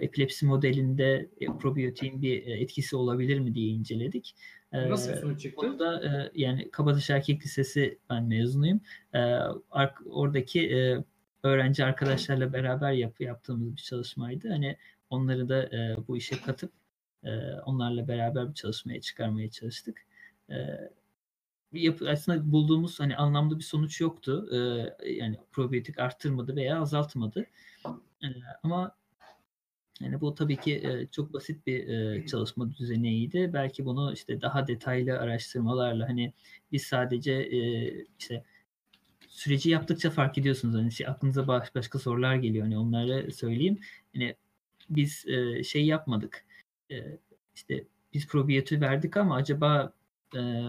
epilepsi 0.00 0.46
modelinde 0.46 1.28
e, 1.40 1.46
probiyotiğin 1.46 2.22
bir 2.22 2.46
e, 2.46 2.52
etkisi 2.52 2.96
olabilir 2.96 3.38
mi 3.38 3.54
diye 3.54 3.68
inceledik. 3.68 4.34
E, 4.72 4.90
Nasıl 4.90 5.14
sonuç 5.16 5.40
çıktı? 5.42 5.66
Orada 5.66 6.04
e, 6.04 6.30
yani 6.34 6.70
Kabataş 6.70 7.10
Erkek 7.10 7.44
Lisesi 7.44 7.98
ben 8.10 8.24
mezunuyum. 8.24 8.80
E, 9.14 9.18
ar- 9.70 9.94
oradaki 10.10 10.76
e, 10.76 11.04
öğrenci 11.42 11.84
arkadaşlarla 11.84 12.52
beraber 12.52 12.92
yap- 12.92 13.20
yaptığımız 13.20 13.72
bir 13.76 13.82
çalışmaydı. 13.82 14.48
Hani 14.48 14.76
onları 15.10 15.48
da 15.48 15.62
e, 15.76 15.96
bu 16.08 16.16
işe 16.16 16.36
katıp 16.40 16.72
onlarla 17.66 18.08
beraber 18.08 18.48
bir 18.48 18.54
çalışmaya 18.54 19.00
çıkarmaya 19.00 19.50
çalıştık. 19.50 20.06
Yapı, 21.72 22.10
aslında 22.10 22.52
bulduğumuz 22.52 23.00
hani 23.00 23.16
anlamlı 23.16 23.58
bir 23.58 23.64
sonuç 23.64 24.00
yoktu. 24.00 24.48
yani 25.06 25.38
probiyotik 25.52 25.98
arttırmadı 25.98 26.56
veya 26.56 26.80
azaltmadı. 26.80 27.46
ama 28.62 28.96
yani 30.00 30.20
bu 30.20 30.34
tabii 30.34 30.56
ki 30.56 31.08
çok 31.12 31.32
basit 31.32 31.66
bir 31.66 32.26
çalışma 32.26 32.72
düzeniydi. 32.72 33.50
Belki 33.52 33.84
bunu 33.84 34.12
işte 34.12 34.40
daha 34.40 34.66
detaylı 34.66 35.18
araştırmalarla 35.18 36.08
hani 36.08 36.32
biz 36.72 36.82
sadece 36.82 37.50
işte 38.18 38.44
süreci 39.28 39.70
yaptıkça 39.70 40.10
fark 40.10 40.38
ediyorsunuz. 40.38 40.74
Hani 40.74 40.92
şey, 40.92 41.06
aklınıza 41.06 41.46
baş, 41.48 41.74
başka 41.74 41.98
sorular 41.98 42.34
geliyor. 42.34 42.64
Hani 42.64 42.78
onları 42.78 43.32
söyleyeyim. 43.32 43.78
Hani 44.14 44.36
biz 44.90 45.26
şey 45.64 45.86
yapmadık 45.86 46.45
işte 47.54 47.84
biz 48.14 48.26
probiyoti 48.28 48.80
verdik 48.80 49.16
ama 49.16 49.34
acaba 49.36 49.92
e, 50.36 50.62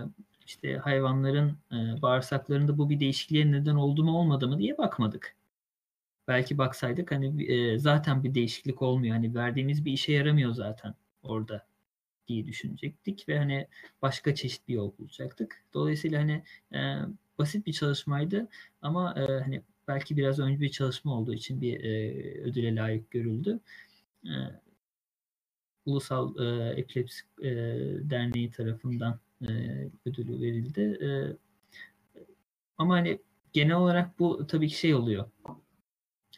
işte 0.45 0.77
hayvanların 0.77 1.57
e, 1.71 2.01
bağırsaklarında 2.01 2.77
bu 2.77 2.89
bir 2.89 2.99
değişikliğe 2.99 3.51
neden 3.51 3.75
oldu 3.75 4.03
mu 4.03 4.19
olmadı 4.19 4.47
mı 4.47 4.59
diye 4.59 4.77
bakmadık. 4.77 5.35
Belki 6.27 6.57
baksaydık 6.57 7.11
hani 7.11 7.43
e, 7.53 7.79
zaten 7.79 8.23
bir 8.23 8.35
değişiklik 8.35 8.81
olmuyor. 8.81 9.15
Hani 9.15 9.35
verdiğimiz 9.35 9.85
bir 9.85 9.91
işe 9.91 10.13
yaramıyor 10.13 10.53
zaten 10.53 10.95
orada 11.23 11.65
diye 12.27 12.47
düşünecektik 12.47 13.29
ve 13.29 13.37
hani 13.37 13.67
başka 14.01 14.35
çeşit 14.35 14.67
bir 14.67 14.73
yol 14.73 14.91
bulacaktık. 14.99 15.63
Dolayısıyla 15.73 16.21
hani 16.21 16.43
e, 16.73 16.79
basit 17.37 17.65
bir 17.65 17.73
çalışmaydı 17.73 18.47
ama 18.81 19.15
e, 19.17 19.43
hani 19.43 19.61
belki 19.87 20.17
biraz 20.17 20.39
önce 20.39 20.61
bir 20.61 20.69
çalışma 20.69 21.13
olduğu 21.13 21.33
için 21.33 21.61
bir 21.61 21.83
e, 21.83 22.11
ödüle 22.41 22.75
layık 22.75 23.11
görüldü. 23.11 23.59
E, 24.25 24.31
Ulusal 25.87 26.39
e, 26.39 26.69
Epilepsi 26.79 27.23
e, 27.41 27.49
Derneği 28.09 28.51
tarafından 28.51 29.19
e, 29.41 29.47
ödülü 30.05 30.41
verildi. 30.41 30.81
E, 30.81 31.09
ama 32.77 32.95
hani 32.95 33.19
genel 33.53 33.75
olarak 33.75 34.19
bu 34.19 34.47
tabii 34.47 34.67
ki 34.67 34.77
şey 34.77 34.95
oluyor. 34.95 35.25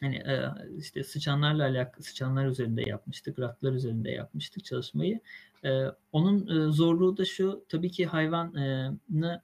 Hani 0.00 0.16
e, 0.16 0.38
işte 0.78 1.04
sıçanlarla 1.04 1.64
alakalı 1.64 2.02
sıçanlar 2.04 2.46
üzerinde 2.46 2.82
yapmıştık, 2.82 3.38
ratlar 3.38 3.72
üzerinde 3.72 4.10
yapmıştık 4.10 4.64
çalışmayı. 4.64 5.20
E, 5.64 5.84
onun 6.12 6.68
e, 6.68 6.72
zorluğu 6.72 7.16
da 7.16 7.24
şu, 7.24 7.64
tabii 7.68 7.90
ki 7.90 8.06
hayvanı 8.06 9.42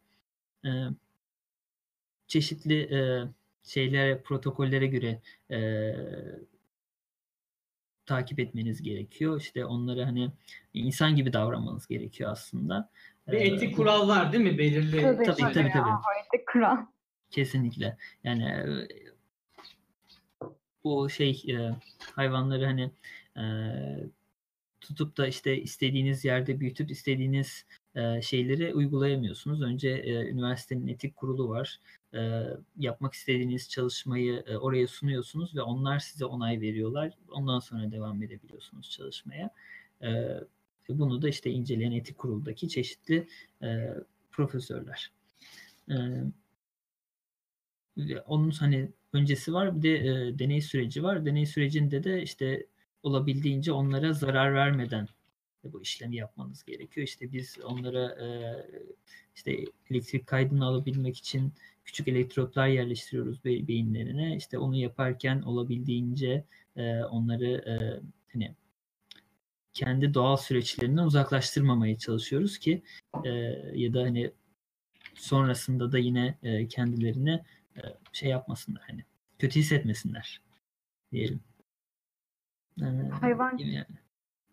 e, 0.64 0.70
çeşitli 2.26 2.80
e, 2.94 3.28
şeylere, 3.64 4.22
protokollere 4.22 4.86
göre 4.86 5.20
e, 5.50 5.58
takip 8.06 8.38
etmeniz 8.38 8.82
gerekiyor. 8.82 9.40
İşte 9.40 9.64
onları 9.64 10.04
hani 10.04 10.30
insan 10.74 11.16
gibi 11.16 11.32
davranmanız 11.32 11.86
gerekiyor 11.86 12.30
aslında. 12.30 12.90
Bir 13.28 13.40
etik 13.40 13.76
kural 13.76 14.08
var 14.08 14.32
değil 14.32 14.44
mi 14.44 14.58
belirli? 14.58 15.02
Tabii 15.02 15.24
tabii 15.24 15.52
tabii. 15.52 15.70
tabii. 15.72 15.90
Etik 16.34 16.48
kural. 16.52 16.76
Kesinlikle. 17.30 17.96
Yani 18.24 18.66
bu 20.84 21.10
şey 21.10 21.44
hayvanları 22.14 22.64
hani 22.64 22.90
tutup 24.80 25.16
da 25.16 25.26
işte 25.26 25.62
istediğiniz 25.62 26.24
yerde 26.24 26.60
büyütüp 26.60 26.90
istediğiniz 26.90 27.66
şeyleri 28.22 28.74
uygulayamıyorsunuz. 28.74 29.62
Önce 29.62 30.04
üniversitenin 30.30 30.86
etik 30.86 31.16
kurulu 31.16 31.48
var. 31.48 31.80
Yapmak 32.76 33.14
istediğiniz 33.14 33.68
çalışmayı 33.68 34.44
oraya 34.60 34.86
sunuyorsunuz 34.86 35.56
ve 35.56 35.62
onlar 35.62 35.98
size 35.98 36.24
onay 36.24 36.60
veriyorlar. 36.60 37.12
Ondan 37.30 37.58
sonra 37.58 37.90
devam 37.90 38.22
edebiliyorsunuz 38.22 38.90
çalışmaya. 38.90 39.50
Bunu 40.88 41.22
da 41.22 41.28
işte 41.28 41.50
inceleyen 41.50 41.92
etik 41.92 42.18
kuruldaki 42.18 42.68
çeşitli 42.68 43.28
profesörler. 44.30 45.12
Onun 48.26 48.50
hani 48.50 48.88
öncesi 49.12 49.52
var 49.52 49.76
bir 49.76 49.82
de 49.82 50.38
deney 50.38 50.60
süreci 50.60 51.02
var. 51.02 51.26
Deney 51.26 51.46
sürecinde 51.46 52.04
de 52.04 52.22
işte 52.22 52.66
olabildiğince 53.02 53.72
onlara 53.72 54.12
zarar 54.12 54.54
vermeden 54.54 55.08
bu 55.72 55.82
işlemi 55.82 56.16
yapmanız 56.16 56.64
gerekiyor. 56.64 57.06
İşte 57.06 57.32
biz 57.32 57.58
onlara 57.64 58.04
e, 58.24 58.26
işte 59.34 59.64
elektrik 59.90 60.26
kaydını 60.26 60.64
alabilmek 60.64 61.18
için 61.18 61.52
küçük 61.84 62.08
elektrotlar 62.08 62.66
yerleştiriyoruz 62.68 63.44
be- 63.44 63.68
beyinlerine. 63.68 64.36
İşte 64.36 64.58
onu 64.58 64.76
yaparken 64.76 65.42
olabildiğince 65.42 66.44
e, 66.76 67.04
onları 67.04 67.46
e, 67.46 67.74
hani 68.32 68.54
kendi 69.72 70.14
doğal 70.14 70.36
süreçlerinden 70.36 71.02
uzaklaştırmamaya 71.02 71.98
çalışıyoruz 71.98 72.58
ki 72.58 72.82
e, 73.24 73.30
ya 73.74 73.94
da 73.94 74.02
hani 74.02 74.30
sonrasında 75.14 75.92
da 75.92 75.98
yine 75.98 76.38
e, 76.42 76.68
kendilerine 76.68 77.44
e, 77.76 77.80
şey 78.12 78.28
yapmasınlar 78.28 78.82
hani 78.86 79.04
kötü 79.38 79.60
hissetmesinler 79.60 80.40
diyelim. 81.12 81.40
Hayvan 83.10 83.58
yani. 83.58 84.05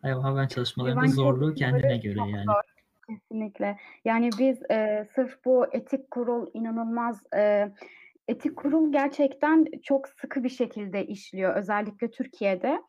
Hayvan 0.03 0.47
çalışmalarının 0.47 0.99
hayvan 0.99 1.13
zorluğu 1.13 1.53
kendine 1.53 1.97
göre 1.97 2.19
yani. 2.19 2.43
Zor. 2.45 2.73
Kesinlikle. 3.07 3.77
Yani 4.05 4.29
biz 4.39 4.71
e, 4.71 5.07
sırf 5.15 5.45
bu 5.45 5.65
etik 5.71 6.11
kurul 6.11 6.47
inanılmaz 6.53 7.23
e, 7.35 7.71
etik 8.27 8.55
kurul 8.55 8.91
gerçekten 8.91 9.65
çok 9.83 10.07
sıkı 10.07 10.43
bir 10.43 10.49
şekilde 10.49 11.05
işliyor 11.05 11.55
özellikle 11.55 12.11
Türkiye'de. 12.11 12.81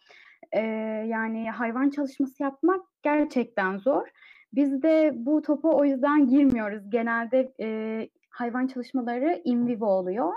E, 0.53 0.61
yani 1.09 1.51
hayvan 1.51 1.91
çalışması 1.91 2.43
yapmak 2.43 2.81
gerçekten 3.03 3.79
zor. 3.79 4.09
Biz 4.53 4.83
de 4.83 5.13
bu 5.15 5.43
topa 5.43 5.69
o 5.69 5.85
yüzden 5.85 6.29
girmiyoruz. 6.29 6.91
Genelde 6.91 7.53
e, 7.61 8.09
hayvan 8.31 8.67
çalışmaları 8.67 9.41
in 9.45 9.67
vivo 9.67 9.87
oluyor 9.87 10.33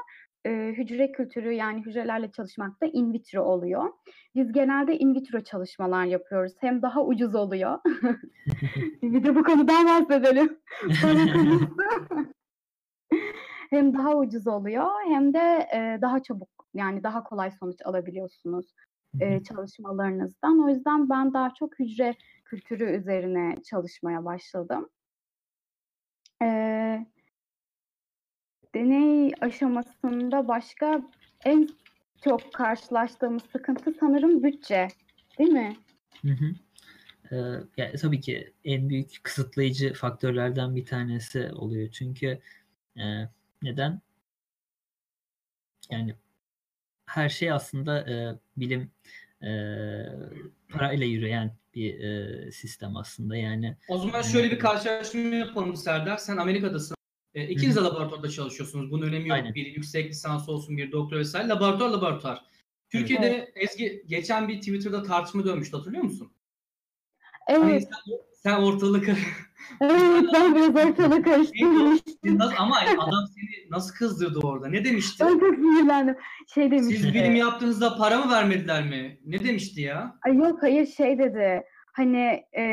e, 0.45 0.73
hücre 0.77 1.11
kültürü 1.11 1.51
yani 1.51 1.85
hücrelerle 1.85 2.31
çalışmak 2.31 2.81
da 2.81 2.85
in 2.85 3.13
vitro 3.13 3.41
oluyor. 3.41 3.93
Biz 4.35 4.51
genelde 4.51 4.97
in 4.97 5.15
vitro 5.15 5.39
çalışmalar 5.41 6.05
yapıyoruz. 6.05 6.53
Hem 6.59 6.81
daha 6.81 7.05
ucuz 7.05 7.35
oluyor. 7.35 7.79
bir 9.01 9.23
de 9.23 9.35
bu 9.35 9.43
konudan 9.43 9.85
bahsedelim. 9.85 10.59
hem 13.69 13.93
daha 13.93 14.17
ucuz 14.17 14.47
oluyor 14.47 14.87
hem 15.07 15.33
de 15.33 15.67
e, 15.73 16.01
daha 16.01 16.23
çabuk 16.23 16.49
yani 16.73 17.03
daha 17.03 17.23
kolay 17.23 17.51
sonuç 17.51 17.77
alabiliyorsunuz 17.85 18.73
e, 19.19 19.43
çalışmalarınızdan. 19.43 20.65
O 20.65 20.69
yüzden 20.69 21.09
ben 21.09 21.33
daha 21.33 21.53
çok 21.53 21.79
hücre 21.79 22.15
kültürü 22.45 22.97
üzerine 22.97 23.55
çalışmaya 23.63 24.25
başladım. 24.25 24.89
Ee, 26.41 27.05
deney 28.77 29.33
aşamasında 29.41 30.47
başka 30.47 31.01
en 31.45 31.69
çok 32.23 32.53
karşılaştığımız 32.53 33.43
sıkıntı 33.51 33.93
sanırım 33.99 34.43
bütçe. 34.43 34.87
Değil 35.39 35.49
mi? 35.49 35.75
Hı 36.21 36.31
hı. 36.31 36.45
Ee, 37.31 37.35
yani 37.77 37.95
tabii 38.01 38.21
ki 38.21 38.53
en 38.65 38.89
büyük 38.89 39.23
kısıtlayıcı 39.23 39.93
faktörlerden 39.93 40.75
bir 40.75 40.85
tanesi 40.85 41.51
oluyor. 41.51 41.91
Çünkü 41.91 42.39
e, 42.97 43.03
neden? 43.61 44.01
Yani 45.91 46.15
her 47.05 47.29
şey 47.29 47.51
aslında 47.51 48.09
e, 48.09 48.35
bilim 48.57 48.91
e, 49.41 49.49
parayla 50.69 51.05
yürüyen 51.05 51.55
bir 51.75 51.99
e, 51.99 52.51
sistem 52.51 52.97
aslında. 52.97 53.35
Yani 53.35 53.77
o 53.87 53.97
zaman 53.97 54.21
şöyle 54.21 54.51
bir 54.51 54.59
karşılaştırma 54.59 55.35
yapalım 55.35 55.75
Serdar. 55.75 56.17
Sen 56.17 56.37
Amerika'dasın. 56.37 56.96
E, 57.37 57.47
ikiniz 57.47 57.75
de 57.75 57.79
laboratuvarda 57.79 58.29
çalışıyorsunuz. 58.29 58.91
Bunun 58.91 59.07
önemi 59.07 59.29
yok. 59.29 59.35
Aynen. 59.35 59.53
Bir 59.53 59.65
yüksek 59.65 60.09
lisans 60.09 60.49
olsun, 60.49 60.77
bir 60.77 60.91
doktora 60.91 61.19
vesaire. 61.19 61.47
Laboratuvar 61.47 61.89
laboratuvar. 61.89 62.41
Türkiye'de 62.89 63.27
evet. 63.27 63.51
Ezgi 63.55 64.03
geçen 64.07 64.47
bir 64.47 64.59
Twitter'da 64.59 65.03
tartışma 65.03 65.45
dönmüştü 65.45 65.77
hatırlıyor 65.77 66.03
musun? 66.03 66.31
Evet. 67.47 67.63
Hani 67.63 67.81
sen, 67.81 68.17
sen 68.33 68.61
ortalık 68.61 69.09
Evet 69.81 70.25
ben 70.33 70.55
biraz 70.55 70.75
ortalık 70.75 71.25
karıştırmıştım. 71.25 72.41
Ama 72.57 72.77
adam 72.97 73.25
seni 73.35 73.71
nasıl 73.71 73.95
kızdırdı 73.95 74.39
orada? 74.39 74.67
Ne 74.67 74.85
demişti? 74.85 75.25
Ben 75.25 75.39
çok 75.39 75.55
sinirlendim. 75.55 76.15
Şey 76.53 76.71
demişti. 76.71 77.01
Siz 77.01 77.13
bilim 77.13 77.35
yaptığınızda 77.35 77.97
para 77.97 78.17
mı 78.25 78.31
vermediler 78.31 78.85
mi? 78.87 79.19
Ne 79.25 79.43
demişti 79.43 79.81
ya? 79.81 80.19
Ay 80.25 80.35
yok 80.35 80.63
hayır 80.63 80.85
şey 80.85 81.19
dedi. 81.19 81.63
Hani 81.93 82.43
e, 82.57 82.63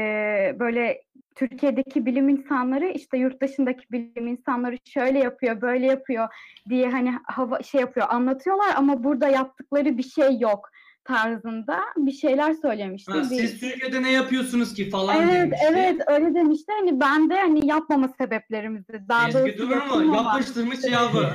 böyle 0.60 1.04
Türkiye'deki 1.34 2.06
bilim 2.06 2.28
insanları 2.28 2.86
işte 2.86 3.18
yurt 3.18 3.42
dışındaki 3.42 3.84
bilim 3.92 4.26
insanları 4.26 4.76
şöyle 4.84 5.18
yapıyor, 5.18 5.60
böyle 5.60 5.86
yapıyor 5.86 6.28
diye 6.68 6.90
hani 6.90 7.12
hava 7.24 7.62
şey 7.62 7.80
yapıyor, 7.80 8.06
anlatıyorlar 8.10 8.74
ama 8.76 9.04
burada 9.04 9.28
yaptıkları 9.28 9.98
bir 9.98 10.02
şey 10.02 10.38
yok 10.38 10.70
tarzında 11.04 11.80
bir 11.96 12.12
şeyler 12.12 12.54
söylemişti. 12.54 13.12
Ha, 13.12 13.24
siz 13.24 13.60
Türkiye'de 13.60 14.02
ne 14.02 14.12
yapıyorsunuz 14.12 14.74
ki 14.74 14.90
falan 14.90 15.16
evet, 15.16 15.34
demişti. 15.34 15.66
Evet 15.70 16.00
öyle 16.06 16.34
demişti. 16.34 16.72
Hani 16.80 17.00
ben 17.00 17.30
de 17.30 17.34
hani 17.34 17.66
yapmama 17.66 18.08
sebeplerimizi 18.08 19.08
daha 19.08 19.28
Ezgi 19.28 19.38
doğrusu 19.38 19.58
durur 19.58 20.04
mu? 20.04 20.16
Yapıştırmış 20.16 20.80
cevabı. 20.80 21.32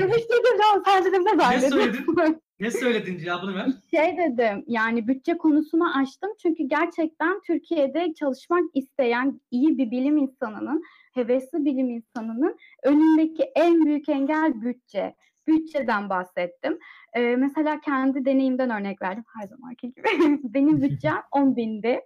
Demişti 0.00 0.28
cevabı 0.28 0.82
sen 0.84 1.04
dedim 1.04 1.24
ne 1.24 1.38
Ne 1.50 1.70
söyledin? 1.70 2.06
ne 2.60 2.70
söyledin 2.70 3.18
cevabını 3.18 3.54
ver. 3.54 3.66
Şey 3.90 4.18
dedim 4.18 4.64
yani 4.66 5.08
bütçe 5.08 5.38
konusunu 5.38 5.98
açtım 5.98 6.30
çünkü 6.42 6.62
gerçekten 6.62 7.40
Türkiye'de 7.40 8.14
çalışmak 8.14 8.64
isteyen 8.74 9.40
iyi 9.50 9.78
bir 9.78 9.90
bilim 9.90 10.16
insanının, 10.16 10.82
hevesli 11.14 11.64
bilim 11.64 11.90
insanının 11.90 12.56
önündeki 12.82 13.42
en 13.42 13.84
büyük 13.84 14.08
engel 14.08 14.62
bütçe 14.62 15.14
bütçeden 15.46 16.10
bahsettim. 16.10 16.78
Ee, 17.14 17.36
mesela 17.36 17.80
kendi 17.80 18.24
deneyimden 18.24 18.70
örnek 18.70 19.02
verdim 19.02 19.24
her 19.40 19.48
zamanki 19.48 19.92
gibi. 19.94 20.02
benim 20.54 20.82
bütçem 20.82 21.22
10 21.32 21.56
bindi 21.56 22.00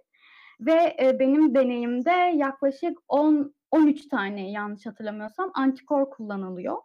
ve 0.59 0.95
e, 1.01 1.19
benim 1.19 1.55
deneyimde 1.55 2.11
yaklaşık 2.35 2.97
10 3.07 3.53
13 3.71 4.07
tane 4.07 4.51
yanlış 4.51 4.85
hatırlamıyorsam 4.85 5.51
antikor 5.53 6.09
kullanılıyor 6.09 6.77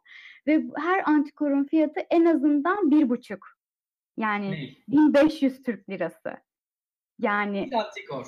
ve 0.46 0.64
her 0.76 1.02
antikorun 1.04 1.64
fiyatı 1.64 2.00
en 2.10 2.24
azından 2.24 2.90
bir 2.90 3.08
buçuk. 3.08 3.57
Yani 4.18 4.50
ne? 4.50 4.96
1500 4.96 5.62
Türk 5.62 5.88
lirası. 5.90 6.36
Yani 7.18 7.68
bir 7.70 7.76
antikor. 7.76 8.26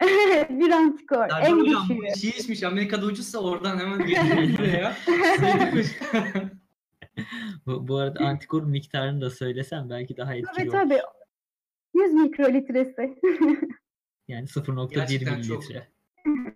bir 0.50 0.70
antikor. 0.70 1.28
Ya 1.30 1.40
en 1.40 1.52
hocam 1.58 1.88
bu 1.88 2.02
düşüğü. 2.02 2.32
şişmiş. 2.32 2.62
Amerika'da 2.62 3.06
ucuzsa 3.06 3.38
oradan 3.38 3.78
hemen 3.78 3.98
geliyor 4.06 4.58
buraya. 4.58 4.92
Sevdik 5.36 5.86
Bu, 7.66 7.88
bu 7.88 7.96
arada 7.96 8.24
antikor 8.24 8.62
miktarını 8.62 9.20
da 9.20 9.30
söylesem 9.30 9.90
belki 9.90 10.16
daha 10.16 10.34
etkili 10.34 10.52
Tabii 10.56 10.70
olur. 10.70 10.72
tabii. 10.72 11.00
100 11.94 12.12
mikrolitresi. 12.12 13.18
Yani 14.28 14.46
0.1 14.46 14.94
Gerçekten 14.94 15.42
çok. 15.42 15.58
mililitre. 15.62 15.88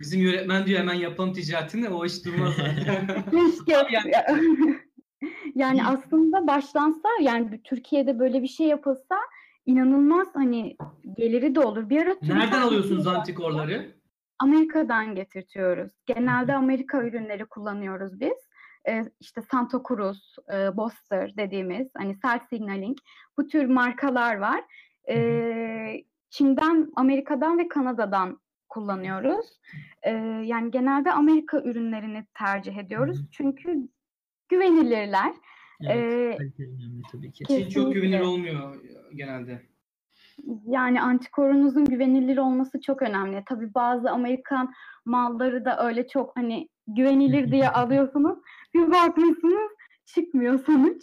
Bizim 0.00 0.20
yönetmen 0.20 0.66
diyor 0.66 0.80
hemen 0.80 0.94
yapalım 0.94 1.32
ticaretini. 1.32 1.88
O 1.88 2.04
iş 2.06 2.24
durmaz. 2.24 2.56
Keşke. 3.30 3.72
Yani- 3.90 4.78
yani 5.54 5.86
aslında 5.86 6.46
başlansa 6.46 7.08
yani 7.20 7.62
Türkiye'de 7.62 8.18
böyle 8.18 8.42
bir 8.42 8.48
şey 8.48 8.66
yapılsa 8.66 9.16
inanılmaz 9.66 10.28
hani 10.34 10.76
geliri 11.16 11.54
de 11.54 11.60
olur. 11.60 11.88
Bir 11.90 12.02
ara 12.02 12.16
Nereden 12.22 12.62
alıyorsunuz 12.62 13.06
antikorları? 13.06 13.98
Amerika'dan 14.38 15.14
getirtiyoruz. 15.14 15.92
Genelde 16.06 16.54
Amerika 16.54 17.02
ürünleri 17.02 17.44
kullanıyoruz 17.44 18.20
biz. 18.20 18.48
Ee, 18.88 19.04
işte 19.20 19.42
Santa 19.42 19.82
Cruz, 19.88 20.36
e, 20.52 20.76
Boster 20.76 21.36
dediğimiz 21.36 21.88
hani 21.96 22.16
Cell 22.22 22.40
Signaling 22.50 22.98
bu 23.38 23.46
tür 23.46 23.64
markalar 23.64 24.36
var. 24.36 24.60
Ee, 25.08 26.04
Çin'den, 26.30 26.92
Amerika'dan 26.96 27.58
ve 27.58 27.68
Kanada'dan 27.68 28.40
kullanıyoruz. 28.68 29.60
Ee, 30.02 30.10
yani 30.44 30.70
genelde 30.70 31.12
Amerika 31.12 31.60
ürünlerini 31.60 32.24
tercih 32.34 32.76
ediyoruz. 32.76 33.18
Hı 33.18 33.22
hı. 33.22 33.26
Çünkü 33.30 33.88
güvenilirler. 34.48 35.32
Evet, 35.82 36.40
Ee, 36.40 36.62
önemli 36.62 37.02
tabii 37.12 37.32
ki. 37.32 37.44
Kes- 37.44 37.56
Çin 37.56 37.62
çok 37.62 37.68
Kesinlikle. 37.68 37.92
güvenilir 38.00 38.20
olmuyor 38.20 38.74
genelde. 39.14 39.62
Yani 40.66 41.00
antikorunuzun 41.02 41.84
güvenilir 41.84 42.36
olması 42.38 42.80
çok 42.80 43.02
önemli. 43.02 43.42
Tabii 43.46 43.74
bazı 43.74 44.10
Amerikan 44.10 44.72
malları 45.04 45.64
da 45.64 45.86
öyle 45.86 46.08
çok 46.08 46.36
hani 46.36 46.68
güvenilir 46.86 47.52
diye 47.52 47.68
alıyorsunuz. 47.68 48.38
Bir 48.74 48.90
bakmışsınız 48.92 49.70
çıkmıyor 50.06 50.64
sonuç. 50.66 51.02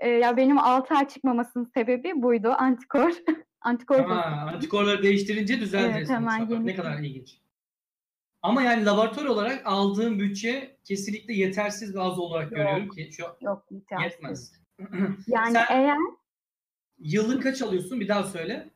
Ee, 0.00 0.08
ya 0.08 0.36
benim 0.36 0.58
6 0.58 0.94
ay 0.94 1.08
çıkmamasının 1.08 1.64
sebebi 1.64 2.12
buydu. 2.22 2.54
Antikor. 2.58 3.10
Antikor 3.60 3.96
pozitif. 3.96 4.16
antikorları 4.54 5.02
değiştirince 5.02 5.60
düzeldi. 5.60 5.92
Evet, 5.96 6.10
hemen 6.10 6.46
yeni- 6.50 6.66
Ne 6.66 6.74
kadar 6.74 6.98
ilginç. 6.98 7.38
Ama 8.44 8.62
yani 8.62 8.84
laboratuvar 8.84 9.26
olarak 9.26 9.62
aldığım 9.66 10.18
bütçe 10.20 10.76
kesinlikle 10.84 11.34
yetersiz 11.34 11.94
ve 11.96 12.00
az 12.00 12.18
olarak 12.18 12.44
Yok. 12.52 12.56
görüyorum 12.56 12.88
ki 12.88 13.10
şu 13.12 13.22
Yok 13.40 13.66
yetersiz. 13.70 14.12
yetmez. 14.12 14.52
Yani 15.26 15.52
Sen- 15.52 15.64
eğer 15.70 15.96
Yıllık 16.98 17.42
kaç 17.42 17.62
alıyorsun? 17.62 18.00
Bir 18.00 18.08
daha 18.08 18.24
söyle. 18.24 18.70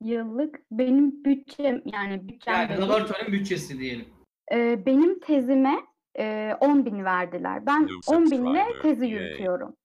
yıllık 0.00 0.60
benim 0.70 1.24
bütçem 1.24 1.82
yani 1.84 2.28
bütçem 2.28 2.54
Yani 2.54 2.68
değil. 2.68 2.80
laboratuvarın 2.80 3.32
bütçesi 3.32 3.78
diyelim. 3.78 4.08
Ee, 4.52 4.86
benim 4.86 5.20
tezime 5.20 5.74
e, 6.18 6.54
10 6.60 6.86
bin 6.86 7.04
verdiler. 7.04 7.66
Ben 7.66 7.82
New 7.82 8.16
10 8.16 8.30
binle 8.30 8.64
tezi 8.82 9.04
yay. 9.06 9.10
yürütüyorum. 9.12 9.76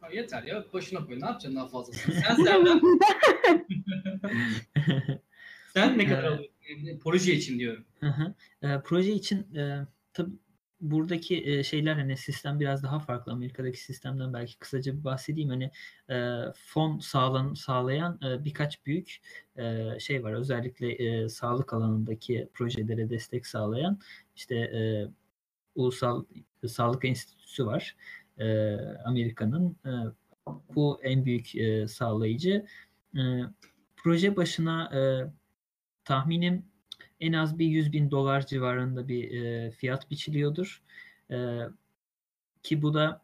Ha, 0.00 0.08
yeter 0.12 0.42
ya. 0.42 0.64
Başına 0.72 1.06
koy. 1.06 1.20
Ne 1.20 1.26
yapacaksın 1.26 1.56
daha 1.56 1.68
fazlasını? 1.68 2.14
Sen 2.14 2.34
Serdar, 2.44 2.80
sen 5.74 5.98
ne 5.98 6.06
kadar 6.06 6.24
alıyorsun? 6.24 6.57
Yani 6.68 6.98
proje 6.98 7.34
için 7.34 7.58
diyorum. 7.58 7.84
Hı 8.00 8.06
hı. 8.06 8.34
E, 8.62 8.80
proje 8.84 9.12
için 9.12 9.54
e, 9.54 9.86
tabii 10.12 10.32
buradaki 10.80 11.46
e, 11.46 11.62
şeyler 11.62 11.94
hani 11.94 12.16
sistem 12.16 12.60
biraz 12.60 12.82
daha 12.82 12.98
farklı. 12.98 13.32
Amerika'daki 13.32 13.80
sistemden 13.82 14.32
belki 14.32 14.58
kısaca 14.58 14.98
bir 14.98 15.04
bahsedeyim. 15.04 15.48
Hani 15.48 15.70
e, 16.10 16.38
fon 16.56 16.98
sağlan, 16.98 17.54
sağlayan 17.54 18.20
e, 18.24 18.44
birkaç 18.44 18.86
büyük 18.86 19.16
e, 19.56 19.84
şey 20.00 20.24
var. 20.24 20.32
Özellikle 20.32 20.92
e, 20.92 21.28
sağlık 21.28 21.72
alanındaki 21.72 22.48
projelere 22.54 23.10
destek 23.10 23.46
sağlayan 23.46 24.00
işte 24.36 24.54
e, 24.54 25.08
Ulusal 25.74 26.24
Sağlık 26.66 27.04
Enstitüsü 27.04 27.66
var. 27.66 27.96
E, 28.38 28.74
Amerika'nın 29.04 29.76
e, 29.86 29.92
bu 30.74 31.00
en 31.02 31.24
büyük 31.24 31.56
e, 31.56 31.88
sağlayıcı. 31.88 32.66
E, 33.16 33.20
proje 33.96 34.36
başına 34.36 34.90
e, 34.94 35.00
tahminim 36.08 36.64
en 37.20 37.32
az 37.32 37.58
bir 37.58 37.66
100 37.66 37.92
bin 37.92 38.10
dolar 38.10 38.46
civarında 38.46 39.08
bir 39.08 39.42
e, 39.42 39.70
fiyat 39.70 40.10
biçiliyordur. 40.10 40.82
E, 41.30 41.36
ki 42.62 42.82
bu 42.82 42.94
da 42.94 43.22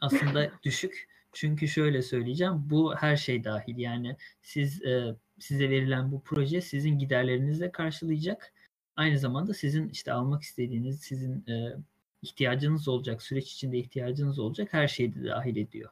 aslında 0.00 0.50
düşük. 0.62 1.08
Çünkü 1.32 1.68
şöyle 1.68 2.02
söyleyeceğim, 2.02 2.54
bu 2.70 2.96
her 2.96 3.16
şey 3.16 3.44
dahil. 3.44 3.78
Yani 3.78 4.16
siz 4.42 4.82
e, 4.82 5.14
size 5.38 5.70
verilen 5.70 6.12
bu 6.12 6.22
proje 6.22 6.60
sizin 6.60 6.98
giderlerinizi 6.98 7.60
de 7.60 7.72
karşılayacak. 7.72 8.52
Aynı 8.96 9.18
zamanda 9.18 9.54
sizin 9.54 9.88
işte 9.88 10.12
almak 10.12 10.42
istediğiniz, 10.42 11.00
sizin 11.00 11.46
e, 11.48 11.76
ihtiyacınız 12.22 12.88
olacak, 12.88 13.22
süreç 13.22 13.52
içinde 13.52 13.78
ihtiyacınız 13.78 14.38
olacak 14.38 14.68
her 14.72 14.88
şeyi 14.88 15.14
de 15.14 15.24
dahil 15.24 15.56
ediyor. 15.56 15.90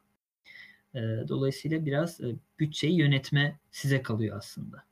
E, 0.94 1.00
dolayısıyla 1.28 1.86
biraz 1.86 2.20
e, 2.20 2.34
bütçeyi 2.58 2.98
yönetme 2.98 3.58
size 3.70 4.02
kalıyor 4.02 4.36
aslında. 4.38 4.84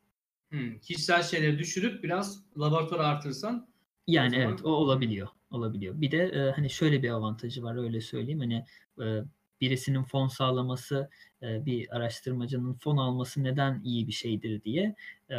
Hmm. 0.53 0.78
Kişisel 0.78 1.22
şeyleri 1.22 1.59
düşürüp 1.59 2.05
biraz 2.05 2.42
laboratuvarı 2.59 3.07
artırsan 3.07 3.68
Yani 4.07 4.28
O 4.28 4.30
zaman- 4.30 4.48
evet 4.48 4.64
o 4.64 4.68
olabiliyor. 4.68 5.28
Olabiliyor. 5.50 6.00
Bir 6.00 6.11
de 6.11 6.18
e, 6.24 6.50
hani 6.50 6.70
şöyle 6.70 7.03
bir 7.03 7.11
avantajı 7.11 7.62
var 7.62 7.76
öyle 7.84 8.00
söyleyeyim. 8.00 8.38
Hani 8.40 8.64
e, 9.03 9.24
birisinin 9.61 10.03
fon 10.03 10.28
sağlaması, 10.28 11.11
e, 11.42 11.66
bir 11.66 11.96
araştırmacının 11.96 12.74
fon 12.74 12.96
alması 12.96 13.44
neden 13.44 13.80
iyi 13.84 14.07
bir 14.07 14.12
şeydir 14.12 14.62
diye. 14.64 14.94
E, 15.30 15.36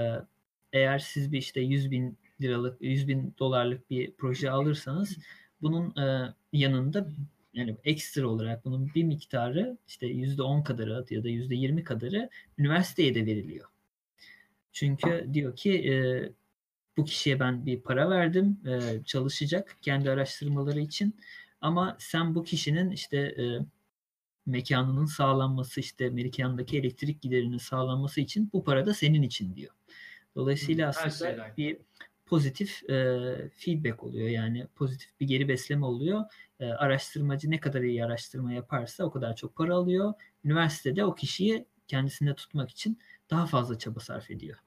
eğer 0.73 0.99
siz 0.99 1.31
bir 1.31 1.37
işte 1.37 1.61
100 1.61 1.91
bin 1.91 2.17
liralık, 2.41 2.81
100 2.81 3.07
bin 3.07 3.35
dolarlık 3.39 3.89
bir 3.89 4.11
proje 4.17 4.51
alırsanız 4.51 5.17
bunun 5.61 5.95
e, 6.01 6.33
yanında 6.53 7.07
yani 7.53 7.77
ekstra 7.83 8.27
olarak 8.27 8.65
bunun 8.65 8.91
bir 8.95 9.03
miktarı 9.03 9.77
işte 9.87 10.07
%10 10.07 10.63
kadarı 10.63 11.05
ya 11.09 11.23
da 11.23 11.29
%20 11.29 11.83
kadarı 11.83 12.29
üniversiteye 12.57 13.15
de 13.15 13.25
veriliyor. 13.25 13.69
Çünkü 14.73 15.29
diyor 15.33 15.55
ki 15.55 15.91
e, 15.91 15.95
bu 16.97 17.05
kişiye 17.05 17.39
ben 17.39 17.65
bir 17.65 17.81
para 17.81 18.09
verdim, 18.09 18.59
e, 18.67 19.03
çalışacak 19.05 19.77
kendi 19.81 20.09
araştırmaları 20.09 20.79
için. 20.79 21.15
Ama 21.61 21.95
sen 21.99 22.35
bu 22.35 22.43
kişinin 22.43 22.91
işte 22.91 23.17
e, 23.17 23.43
mekanının 24.45 25.05
sağlanması, 25.05 25.79
işte 25.79 26.09
mekandaki 26.09 26.77
elektrik 26.77 27.21
giderinin 27.21 27.57
sağlanması 27.57 28.21
için 28.21 28.49
bu 28.53 28.63
para 28.63 28.85
da 28.85 28.93
senin 28.93 29.21
için 29.21 29.55
diyor. 29.55 29.73
Dolayısıyla 30.35 30.85
Hı, 30.85 30.89
aslında 30.89 31.31
şeyden. 31.31 31.57
bir 31.57 31.77
pozitif 32.25 32.89
e, 32.89 33.25
feedback 33.55 34.03
oluyor. 34.03 34.29
Yani 34.29 34.67
pozitif 34.75 35.19
bir 35.19 35.27
geri 35.27 35.47
besleme 35.47 35.85
oluyor. 35.85 36.23
E, 36.59 36.65
araştırmacı 36.65 37.51
ne 37.51 37.59
kadar 37.59 37.81
iyi 37.81 38.05
araştırma 38.05 38.53
yaparsa 38.53 39.03
o 39.03 39.11
kadar 39.11 39.35
çok 39.35 39.55
para 39.55 39.75
alıyor. 39.75 40.13
Üniversitede 40.45 41.05
o 41.05 41.15
kişiyi 41.15 41.65
kendisinde 41.87 42.35
tutmak 42.35 42.69
için 42.69 42.99
daha 43.33 43.47
fazla 43.47 43.77
çaba 43.77 43.99
sarf 43.99 44.31
ediyor. 44.31 44.57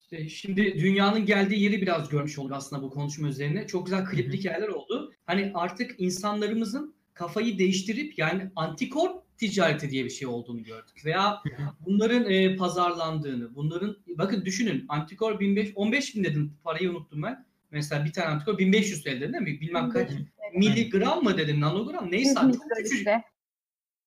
İşte 0.00 0.28
şimdi 0.28 0.78
dünyanın 0.78 1.26
geldiği 1.26 1.62
yeri 1.62 1.82
biraz 1.82 2.08
görmüş 2.08 2.38
olduk 2.38 2.52
aslında 2.52 2.82
bu 2.82 2.90
konuşma 2.90 3.28
üzerine. 3.28 3.66
Çok 3.66 3.86
güzel 3.86 4.04
klipli 4.04 4.38
hikayeler 4.38 4.68
oldu. 4.68 5.12
Hani 5.26 5.50
artık 5.54 5.94
insanlarımızın 5.98 6.94
kafayı 7.14 7.58
değiştirip 7.58 8.18
yani 8.18 8.50
antikor 8.56 9.10
ticareti 9.36 9.90
diye 9.90 10.04
bir 10.04 10.10
şey 10.10 10.28
olduğunu 10.28 10.62
gördük. 10.62 11.04
Veya 11.04 11.42
bunların 11.86 12.30
e, 12.30 12.56
pazarlandığını, 12.56 13.54
bunların 13.54 13.96
bakın 14.18 14.44
düşünün 14.44 14.84
antikor 14.88 15.40
1500, 15.40 15.76
15 15.76 16.16
bin 16.16 16.24
dedim 16.24 16.54
parayı 16.64 16.90
unuttum 16.90 17.22
ben. 17.22 17.46
Mesela 17.70 18.04
bir 18.04 18.12
tane 18.12 18.26
antikor 18.26 18.58
1500 18.58 19.02
TL 19.02 19.20
değil 19.20 19.30
mi? 19.30 19.60
Bilmem 19.60 19.90
kaç 19.90 20.10
miligram 20.54 21.24
mı 21.24 21.38
dedin 21.38 21.60
nanogram 21.60 22.10
neyse 22.10 22.34
çok 22.34 22.70
küçücük. 22.76 23.06
Mikrolitre. 23.06 23.24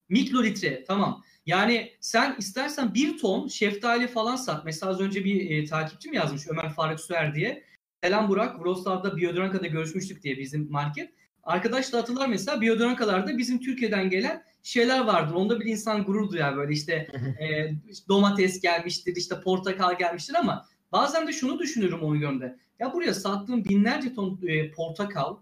Mikrolitre 0.08 0.84
tamam. 0.84 1.22
Yani 1.46 1.92
sen 2.00 2.36
istersen 2.38 2.94
bir 2.94 3.18
ton 3.18 3.48
şeftali 3.48 4.06
falan 4.06 4.36
sat. 4.36 4.64
Mesela 4.64 4.92
az 4.92 5.00
önce 5.00 5.24
bir 5.24 5.50
e, 5.50 5.64
takipçim 5.64 6.12
yazmış 6.12 6.48
Ömer 6.48 6.72
Faruk 6.72 7.00
Süer 7.00 7.34
diye. 7.34 7.64
Selam 8.02 8.28
Burak. 8.28 8.56
Wrocław'da 8.56 9.16
Biodranka'da 9.16 9.66
görüşmüştük 9.66 10.22
diye 10.22 10.38
bizim 10.38 10.70
market. 10.70 11.12
Arkadaş 11.42 11.92
da 11.92 11.98
hatırlar 11.98 12.28
mesela 12.28 12.60
Biodrankalarda 12.60 13.38
bizim 13.38 13.60
Türkiye'den 13.60 14.10
gelen 14.10 14.42
şeyler 14.62 15.00
vardır. 15.00 15.34
Onda 15.34 15.60
bir 15.60 15.66
insan 15.66 16.04
gurur 16.04 16.30
duyar 16.30 16.56
böyle 16.56 16.72
işte 16.72 16.92
e, 17.40 17.74
domates 18.08 18.60
gelmiştir, 18.60 19.16
işte 19.16 19.40
portakal 19.40 19.98
gelmiştir 19.98 20.34
ama 20.34 20.66
bazen 20.92 21.26
de 21.26 21.32
şunu 21.32 21.58
düşünürüm 21.58 22.02
onu 22.02 22.20
gördüğümde. 22.20 22.58
Ya 22.78 22.92
buraya 22.92 23.14
sattığım 23.14 23.64
binlerce 23.64 24.14
ton 24.14 24.40
e, 24.46 24.70
portakal 24.70 25.36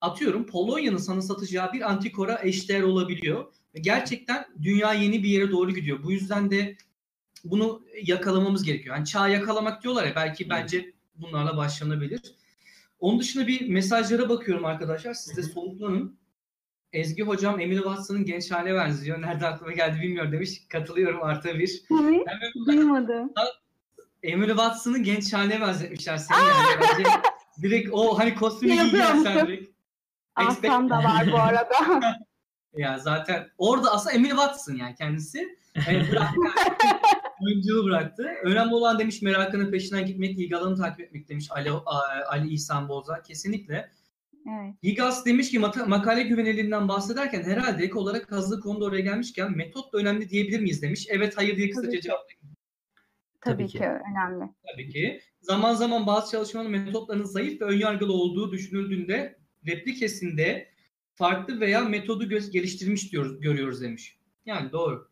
atıyorum 0.00 0.46
Polonya'nın 0.46 0.96
sana 0.96 1.22
satacağı 1.22 1.72
bir 1.72 1.90
antikora 1.90 2.40
eşdeğer 2.42 2.82
olabiliyor. 2.82 3.44
Gerçekten 3.80 4.46
dünya 4.62 4.92
yeni 4.92 5.22
bir 5.22 5.28
yere 5.28 5.50
doğru 5.50 5.70
gidiyor. 5.74 6.02
Bu 6.02 6.12
yüzden 6.12 6.50
de 6.50 6.76
bunu 7.44 7.82
yakalamamız 8.02 8.62
gerekiyor. 8.62 8.96
Yani 8.96 9.06
çağ 9.06 9.28
yakalamak 9.28 9.82
diyorlar 9.82 10.06
ya 10.06 10.14
belki 10.16 10.50
bence 10.50 10.92
bunlarla 11.16 11.56
başlanabilir. 11.56 12.20
Onun 13.00 13.20
dışında 13.20 13.46
bir 13.46 13.68
mesajlara 13.68 14.28
bakıyorum 14.28 14.64
arkadaşlar. 14.64 15.14
Siz 15.14 15.36
de 15.36 15.42
soluklanın. 15.42 16.18
Ezgi 16.92 17.22
hocam 17.22 17.60
Emily 17.60 17.76
Watson'ın 17.78 18.24
genç 18.24 18.50
haline 18.50 18.74
benziyor. 18.74 19.22
Nerede 19.22 19.46
aklıma 19.46 19.72
geldi 19.72 20.00
bilmiyorum 20.02 20.32
demiş. 20.32 20.62
Katılıyorum 20.68 21.22
artı 21.22 21.58
bir. 21.58 21.82
Kimi? 21.88 22.24
Duymadım. 22.66 23.32
Emily 24.22 24.48
Watson'ın 24.48 25.02
genç 25.02 25.32
haline 25.32 25.60
benzetmişler 25.60 26.16
seni 26.16 26.38
yani. 26.38 26.80
Bence 26.80 27.10
direkt 27.62 27.88
o 27.92 28.18
hani 28.18 28.34
kostümü 28.34 28.90
giyersen 28.90 29.34
musun? 29.34 29.48
direkt. 29.48 29.70
Aslan 30.34 30.90
da 30.90 30.96
var 30.96 31.32
bu 31.32 31.36
arada. 31.36 32.00
Ya 32.76 32.98
zaten 32.98 33.48
orada 33.58 33.90
aslında 33.92 34.14
Emily 34.14 34.30
Watson 34.30 34.74
yani 34.74 34.94
kendisi. 34.94 35.58
Yani 35.88 36.08
bıraktı. 36.12 36.40
oyunculuğu 37.42 37.84
bıraktı. 37.84 38.28
Önemli 38.44 38.74
olan 38.74 38.98
demiş 38.98 39.22
merakının 39.22 39.70
peşinden 39.70 40.06
gitmek, 40.06 40.38
ilgi 40.38 40.56
alanını 40.56 40.76
takip 40.76 41.00
etmek 41.00 41.28
demiş 41.28 41.46
Ali, 41.50 41.70
Ali 42.26 42.48
İhsan 42.48 42.88
Boza. 42.88 43.22
Kesinlikle. 43.22 43.90
evet. 44.48 44.74
Gigas 44.82 45.26
demiş 45.26 45.50
ki 45.50 45.58
makale 45.86 46.22
güvenilirliğinden 46.22 46.88
bahsederken 46.88 47.42
herhalde 47.42 47.84
ek 47.84 47.94
olarak 47.94 48.28
kazılı 48.28 48.60
konuda 48.60 48.84
oraya 48.84 49.00
gelmişken 49.00 49.56
metot 49.56 49.92
da 49.92 49.98
önemli 49.98 50.28
diyebilir 50.28 50.60
miyiz 50.60 50.82
demiş. 50.82 51.06
Evet 51.10 51.36
hayır 51.36 51.56
diye 51.56 51.70
kısaca 51.70 52.00
cevaplayın. 52.00 52.40
Tabii, 53.40 53.56
Tabii 53.56 53.66
ki. 53.66 53.78
ki. 53.78 53.84
önemli. 53.84 54.44
Tabii 54.72 54.88
ki. 54.88 55.20
Zaman 55.40 55.74
zaman 55.74 56.06
bazı 56.06 56.32
çalışmaların 56.32 56.72
metotlarının 56.72 57.24
zayıf 57.24 57.60
ve 57.60 57.64
önyargılı 57.64 58.12
olduğu 58.12 58.52
düşünüldüğünde 58.52 59.38
replikesinde 59.66 60.68
farklı 61.16 61.60
veya 61.60 61.84
metodu 61.84 62.28
geliştirmiş 62.28 63.12
diyoruz, 63.12 63.40
görüyoruz 63.40 63.82
demiş. 63.82 64.18
Yani 64.46 64.72
doğru. 64.72 65.08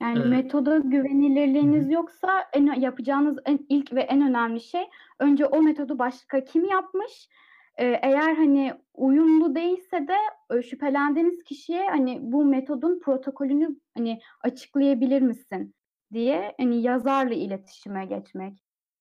Yani 0.00 0.18
Evet. 0.18 0.30
metoda 0.30 0.78
güvenilirliğiniz 0.78 1.90
yoksa 1.90 2.44
en, 2.52 2.80
yapacağınız 2.80 3.38
en, 3.46 3.66
ilk 3.68 3.92
ve 3.92 4.00
en 4.00 4.28
önemli 4.28 4.60
şey 4.60 4.82
önce 5.18 5.46
o 5.46 5.62
metodu 5.62 5.98
başka 5.98 6.44
kim 6.44 6.64
yapmış? 6.64 7.28
Ee, 7.76 7.86
eğer 8.02 8.34
hani 8.34 8.74
uyumlu 8.94 9.54
değilse 9.54 10.08
de 10.08 10.16
e, 10.56 10.62
şüphelendiğiniz 10.62 11.44
kişiye 11.44 11.88
hani 11.88 12.18
bu 12.22 12.44
metodun 12.44 13.00
protokolünü 13.00 13.76
hani 13.96 14.20
açıklayabilir 14.40 15.22
misin 15.22 15.74
diye 16.12 16.54
hani 16.60 16.82
yazarla 16.82 17.34
iletişime 17.34 18.06
geçmek. 18.06 18.58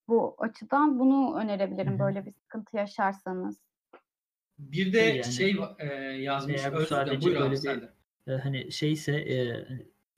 Bu 0.08 0.36
açıdan 0.40 1.00
bunu 1.00 1.36
önerebilirim 1.36 1.92
Hı 1.92 1.96
hı. 1.96 2.00
böyle 2.00 2.26
bir 2.26 2.32
sıkıntı 2.32 2.78
yaşarsanız. 2.78 3.58
Bir 4.60 4.94
de 4.94 4.98
Yani- 4.98 5.34
şey 5.34 5.56
e, 5.80 5.86
yazmış. 6.22 6.62
Eğer 6.62 6.72
bu 6.72 6.76
dilerim. 6.76 6.88
sadece 6.90 7.22
Buyur 7.22 7.40
böyle 7.40 7.56
bir- 7.56 8.32
e, 8.34 8.36
hani 8.38 8.72
şeyse 8.72 9.12
e, 9.16 9.66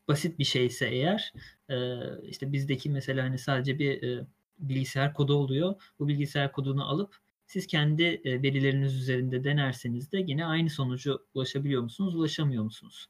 basit 0.07 0.39
bir 0.39 0.43
şeyse 0.43 0.87
eğer 0.87 1.33
e, 1.69 1.75
işte 2.23 2.51
bizdeki 2.51 2.89
mesela 2.89 3.23
hani 3.23 3.37
sadece 3.37 3.79
bir 3.79 4.03
e, 4.03 4.25
bilgisayar 4.59 5.13
kodu 5.13 5.33
oluyor. 5.33 5.75
Bu 5.99 6.07
bilgisayar 6.07 6.51
kodunu 6.51 6.89
alıp 6.89 7.15
siz 7.45 7.67
kendi 7.67 8.03
e, 8.03 8.43
verileriniz 8.43 8.95
üzerinde 8.95 9.43
denerseniz 9.43 10.11
de 10.11 10.17
yine 10.27 10.45
aynı 10.45 10.69
sonucu 10.69 11.25
ulaşabiliyor 11.33 11.81
musunuz, 11.81 12.15
ulaşamıyor 12.15 12.63
musunuz? 12.63 13.07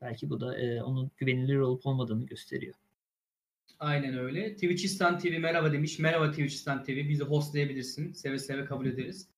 Belki 0.00 0.30
bu 0.30 0.40
da 0.40 0.58
e, 0.58 0.82
onun 0.82 1.10
güvenilir 1.16 1.56
olup 1.56 1.86
olmadığını 1.86 2.26
gösteriyor. 2.26 2.74
Aynen 3.78 4.18
öyle. 4.18 4.54
Twitchistan 4.54 5.18
TV 5.18 5.38
merhaba 5.38 5.72
demiş. 5.72 5.98
Merhaba 5.98 6.30
Twitchistan 6.30 6.84
TV. 6.84 6.90
Bizi 7.08 7.24
hostlayabilirsin. 7.24 8.12
Seve 8.12 8.38
seve 8.38 8.64
kabul 8.64 8.86
ederiz. 8.86 9.28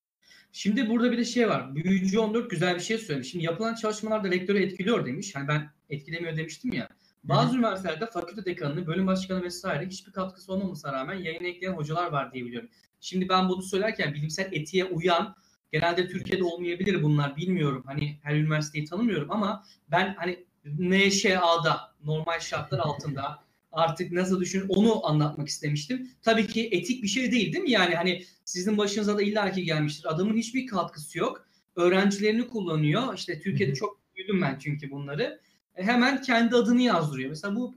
Şimdi 0.57 0.89
burada 0.89 1.13
bir 1.13 1.19
de 1.19 1.25
şey 1.25 1.49
var. 1.49 1.75
Büyücü 1.75 2.19
14 2.19 2.51
güzel 2.51 2.75
bir 2.75 2.81
şey 2.81 2.99
söylemiş. 2.99 3.31
Şimdi 3.31 3.45
yapılan 3.45 3.75
çalışmalarda 3.75 4.31
rektörü 4.31 4.59
etkiliyor 4.59 5.07
demiş. 5.07 5.35
Hani 5.35 5.49
ben 5.49 5.71
etkilemiyor 5.91 6.37
demiştim 6.37 6.73
ya. 6.73 6.89
Bazı 7.25 7.57
üniversitelerde 7.57 8.07
fakülte 8.07 8.45
dekanı, 8.45 8.87
bölüm 8.87 9.07
başkanı 9.07 9.43
vesaire 9.43 9.87
hiçbir 9.87 10.13
katkısı 10.13 10.53
olmamasına 10.53 10.93
rağmen 10.93 11.15
yayına 11.15 11.47
ekleyen 11.47 11.73
hocalar 11.73 12.13
var 12.13 12.33
diye 12.33 12.45
biliyorum. 12.45 12.69
Şimdi 13.01 13.29
ben 13.29 13.49
bunu 13.49 13.63
söylerken 13.63 14.15
bilimsel 14.15 14.49
etiğe 14.53 14.85
uyan 14.85 15.37
genelde 15.73 16.09
Türkiye'de 16.09 16.45
olmayabilir 16.45 17.03
bunlar 17.03 17.37
bilmiyorum. 17.37 17.83
Hani 17.87 18.19
her 18.23 18.35
üniversiteyi 18.35 18.85
tanımıyorum 18.85 19.31
ama 19.31 19.65
ben 19.91 20.15
hani 20.19 20.45
NŞA'da 20.79 21.95
normal 22.05 22.41
şartlar 22.41 22.79
altında 22.79 23.45
artık 23.75 24.13
nasıl 24.13 24.41
düşün 24.41 24.65
onu 24.69 25.07
anlatmak 25.07 25.49
istemiştim. 25.49 26.11
Tabii 26.23 26.47
ki 26.47 26.69
etik 26.73 27.03
bir 27.03 27.09
şey 27.09 27.33
değil 27.33 27.53
değil 27.53 27.65
mi? 27.65 27.71
Yani 27.71 27.95
hani 27.95 28.25
sizin 28.45 28.79
başınıza 28.79 29.17
da 29.17 29.23
illaki 29.23 29.65
gelmiştir. 29.65 30.15
Adamın 30.15 30.37
hiçbir 30.37 30.67
katkısı 30.67 31.19
yok. 31.19 31.47
Öğrencilerini 31.77 32.49
kullanıyor. 32.49 33.15
İşte 33.15 33.41
Türkiye'de 33.41 33.75
çok 33.75 34.01
duydum 34.17 34.43
ben 34.43 34.59
çünkü 34.59 34.91
bunları. 34.91 35.41
E, 35.77 35.83
hemen 35.83 36.23
kendi 36.23 36.57
adını 36.57 36.83
yazdırıyor. 36.83 37.31
Mesela 37.31 37.57
bu 37.57 37.75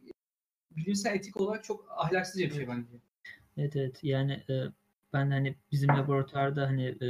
bilimsel 0.72 1.16
etik 1.16 1.42
olarak 1.42 1.64
çok 1.64 1.86
ahlaksızca 1.98 2.46
bir 2.46 2.54
şey 2.54 2.68
bence. 2.68 2.88
Evet 3.58 3.76
evet 3.76 4.00
yani 4.04 4.32
e, 4.50 4.64
ben 5.14 5.32
hani 5.32 5.56
bizim 5.72 5.90
laboratuvarda 5.90 6.68
hani 6.68 6.96
e, 7.02 7.06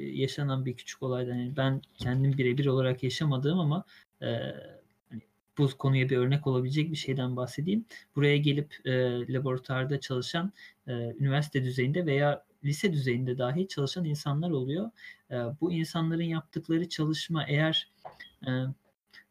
yaşanan 0.00 0.66
bir 0.66 0.76
küçük 0.76 1.02
olaydan 1.02 1.32
hani 1.32 1.56
ben 1.56 1.82
kendim 1.94 2.38
birebir 2.38 2.66
olarak 2.66 3.02
yaşamadığım 3.02 3.58
ama 3.60 3.84
e, 4.22 4.28
bu 5.60 5.76
konuya 5.78 6.08
bir 6.08 6.16
örnek 6.16 6.46
olabilecek 6.46 6.90
bir 6.90 6.96
şeyden 6.96 7.36
bahsedeyim. 7.36 7.84
Buraya 8.16 8.36
gelip 8.36 8.76
e, 8.84 8.92
laboratuvarda 9.32 10.00
çalışan 10.00 10.52
e, 10.86 10.92
üniversite 10.92 11.64
düzeyinde 11.64 12.06
veya 12.06 12.44
lise 12.64 12.92
düzeyinde 12.92 13.38
dahi 13.38 13.68
çalışan 13.68 14.04
insanlar 14.04 14.50
oluyor. 14.50 14.90
E, 15.30 15.36
bu 15.60 15.72
insanların 15.72 16.22
yaptıkları 16.22 16.88
çalışma 16.88 17.44
eğer 17.46 17.88
e, 18.46 18.50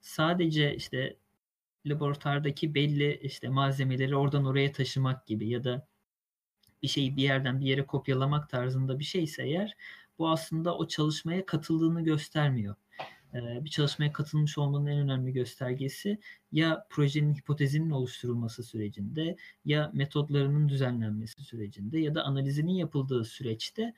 sadece 0.02 0.76
işte 0.76 1.16
laboratuvardaki 1.86 2.76
belli 2.76 3.20
işte 3.24 3.50
malzemeleri 3.50 4.16
oradan 4.16 4.46
oraya 4.46 4.72
taşımak 4.72 5.28
gibi 5.28 5.50
ya 5.50 5.64
da 5.64 5.88
bir 6.84 6.88
şeyi 6.88 7.18
bir 7.18 7.24
yerden 7.24 7.60
bir 7.60 7.66
yere 7.66 7.86
kopyalamak 7.86 8.50
tarzında 8.50 9.00
bir 9.00 9.04
şeyse 9.04 9.44
eğer 9.44 9.78
bu 10.20 10.30
aslında 10.30 10.78
o 10.78 10.88
çalışmaya 10.88 11.46
katıldığını 11.46 12.04
göstermiyor. 12.04 12.76
Bir 13.34 13.70
çalışmaya 13.70 14.14
katılmış 14.14 14.58
olmanın 14.58 14.86
en 14.86 14.98
önemli 15.00 15.34
göstergesi 15.34 16.20
ya 16.52 16.88
projenin 16.90 17.34
hipotezinin 17.34 17.90
oluşturulması 17.90 18.64
sürecinde 18.64 19.36
ya 19.66 19.92
metodlarının 19.94 20.70
düzenlenmesi 20.70 21.44
sürecinde 21.44 22.00
ya 22.00 22.16
da 22.16 22.24
analizinin 22.24 22.74
yapıldığı 22.74 23.26
süreçte 23.26 23.94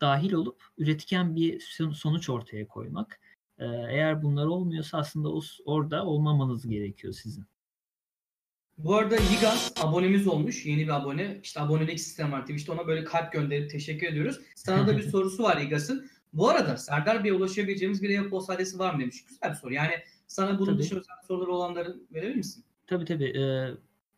dahil 0.00 0.32
olup 0.32 0.62
üretken 0.78 1.36
bir 1.36 1.60
son- 1.60 1.92
sonuç 1.92 2.30
ortaya 2.30 2.68
koymak. 2.68 3.20
Eğer 3.88 4.22
bunlar 4.22 4.46
olmuyorsa 4.46 4.98
aslında 4.98 5.28
orada 5.64 6.06
olmamanız 6.06 6.68
gerekiyor 6.68 7.12
sizin. 7.12 7.44
Bu 8.78 8.94
arada 8.96 9.16
Yigas 9.16 9.72
abonemiz 9.80 10.26
olmuş. 10.26 10.66
Yeni 10.66 10.82
bir 10.82 10.96
abone. 10.96 11.40
İşte 11.42 11.60
abonelik 11.60 12.00
sistemi 12.00 12.32
var 12.32 12.40
Twitch'te. 12.40 12.72
Ona 12.72 12.86
böyle 12.86 13.04
kalp 13.04 13.32
gönderip 13.32 13.70
teşekkür 13.70 14.06
ediyoruz. 14.06 14.40
Sana 14.54 14.86
da 14.86 14.96
bir 14.96 15.02
sorusu 15.10 15.42
var 15.42 15.56
Yigas'ın. 15.56 16.10
Bu 16.32 16.48
arada 16.48 16.76
Serdar 16.76 17.24
Bey'e 17.24 17.32
ulaşabileceğimiz 17.32 18.02
bir 18.02 18.18
e-posta 18.18 18.52
adresi 18.54 18.78
var 18.78 18.94
mı 18.94 19.00
demiş. 19.00 19.24
Güzel 19.28 19.50
bir 19.50 19.56
soru. 19.56 19.72
Yani 19.74 19.92
sana 20.26 20.58
bunun 20.58 20.66
Tabii. 20.72 20.78
dışında 20.82 21.00
özel 21.00 21.14
soruları 21.28 21.52
olanları 21.52 21.96
verebilir 22.12 22.36
misin? 22.36 22.64
Tabii 22.86 23.04
tabii. 23.04 23.38
Ee, 23.38 23.70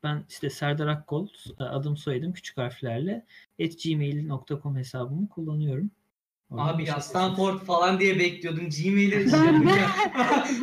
ben 0.02 0.24
işte 0.28 0.50
Serdar 0.50 0.86
Akkol, 0.86 1.28
e, 1.60 1.64
adım 1.64 1.96
soyadım 1.96 2.32
küçük 2.32 2.56
harflerle 2.58 3.26
at 3.64 3.72
gmail.com 3.84 4.76
hesabımı 4.76 5.28
kullanıyorum. 5.28 5.90
Oradan 6.50 6.68
Abi 6.68 6.88
ya. 6.88 7.00
Stanford 7.00 7.58
falan 7.60 8.00
diye 8.00 8.18
bekliyordum. 8.18 8.68
Gmail'e 8.68 9.18
Ben 9.32 9.66
de- 9.66 9.68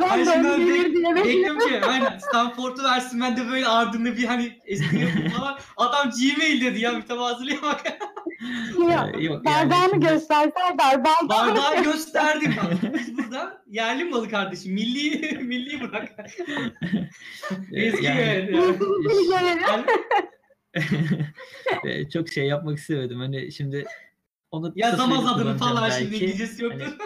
ben 0.00 0.44
de 0.44 0.56
gelir 0.64 0.94
diye 0.94 1.14
bekledim. 1.14 1.16
bekliyorum 1.16 1.58
ki 1.68 1.80
aynen 1.86 2.18
Stanford'u 2.18 2.82
versin 2.84 3.20
ben 3.20 3.36
de 3.36 3.48
böyle 3.48 3.66
ardında 3.68 4.16
bir 4.16 4.24
hani 4.24 4.58
espri 4.64 5.28
falan. 5.30 5.58
Adam 5.76 6.10
Gmail 6.10 6.60
dedi 6.60 6.80
ya 6.80 6.92
mütevazılığa 6.92 7.62
bak. 7.62 7.98
Ya, 8.90 9.10
Ee, 9.14 9.22
yok 9.24 9.42
yani 9.46 9.70
Bardağını 9.70 9.90
şimdi- 9.90 10.06
göster 10.06 10.50
Serdar. 10.56 11.04
Bardağını 11.04 11.28
Bardağı 11.28 11.84
gösterdim. 11.92 12.54
Biz 12.94 13.18
burada 13.18 13.62
yerli 13.66 14.04
malı 14.04 14.28
kardeşim. 14.28 14.72
Milli 14.74 15.38
milli 15.42 15.80
bırak. 15.80 16.16
Eski 17.72 18.04
yani- 18.04 18.20
evet 18.20 18.54
yani. 18.54 18.78
Görelim. 18.78 19.62
Yani 19.68 19.84
Ee, 21.84 22.08
çok 22.08 22.28
şey 22.28 22.46
yapmak 22.46 22.78
istemedim. 22.78 23.18
Hani 23.18 23.52
şimdi 23.52 23.84
onu 24.50 24.72
yazamaz 24.76 25.18
süreli 25.18 25.30
adını 25.34 25.58
falan 25.58 25.74
kullanacağım 25.76 26.00
şimdi 26.00 26.12
belki. 26.12 26.24
İngilizcesi 26.24 26.64
yoktur. 26.64 26.98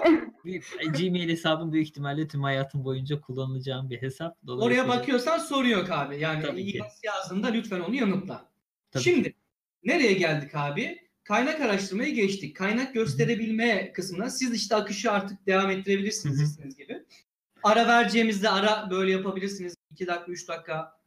Bir- 0.45 0.63
Gmail 0.99 1.29
hesabım 1.29 1.73
büyük 1.73 1.87
ihtimalle 1.89 2.29
tüm 2.29 2.43
hayatım 2.43 2.85
boyunca 2.85 3.21
kullanılacağım 3.21 3.91
bir 3.91 4.03
hesap. 4.03 4.37
Oraya 4.49 4.89
bakıyorsan 4.89 5.39
sorun 5.39 5.69
yok 5.69 5.91
abi. 5.91 6.19
Yani 6.21 6.73
yazdığında 7.03 7.47
lütfen 7.49 7.81
onu 7.81 7.95
yanıtla. 7.95 8.49
Tabii 8.91 9.03
Şimdi 9.05 9.35
nereye 9.85 10.13
geldik 10.13 10.55
abi? 10.55 11.02
Kaynak 11.33 11.61
araştırmaya 11.61 12.11
geçtik. 12.11 12.57
Kaynak 12.57 12.95
gösterebilme 12.95 13.93
kısmına 13.93 14.31
siz 14.31 14.55
işte 14.55 14.77
akışı 14.77 15.13
artık 15.13 15.47
devam 15.47 15.71
ettirebilirsiniz 15.71 16.41
istediğiniz 16.41 16.77
gibi. 16.77 17.03
Ara 17.63 17.87
vereceğimizde 17.87 18.49
ara 18.49 18.91
böyle 18.91 19.11
yapabilirsiniz. 19.13 19.75
2 19.91 20.07
dakika, 20.07 20.33
3 20.33 20.49
dakika 20.49 20.99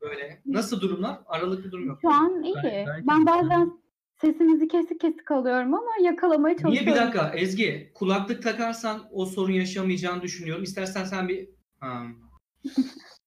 böyle. 0.00 0.42
Nasıl 0.46 0.80
durumlar? 0.80 1.18
Aralıklı 1.26 1.72
durum 1.72 1.86
yok. 1.86 1.98
Şu 2.02 2.10
an 2.10 2.42
iyi. 2.42 2.54
İyi. 2.64 2.86
Ben 3.08 3.26
bazen 3.26 3.72
sesinizi 4.20 4.68
kesik 4.68 5.00
kesik 5.00 5.30
alıyorum 5.30 5.74
ama 5.74 5.90
yakalamaya 6.02 6.54
Niye 6.54 6.58
çalışıyorum. 6.58 6.92
bir 6.92 7.00
dakika 7.00 7.32
Ezgi? 7.34 7.90
Kulaklık 7.94 8.42
takarsan 8.42 9.08
o 9.12 9.26
sorun 9.26 9.52
yaşamayacağını 9.52 10.22
düşünüyorum. 10.22 10.62
İstersen 10.62 11.04
sen 11.04 11.28
bir... 11.28 11.48
Ha. 11.80 12.06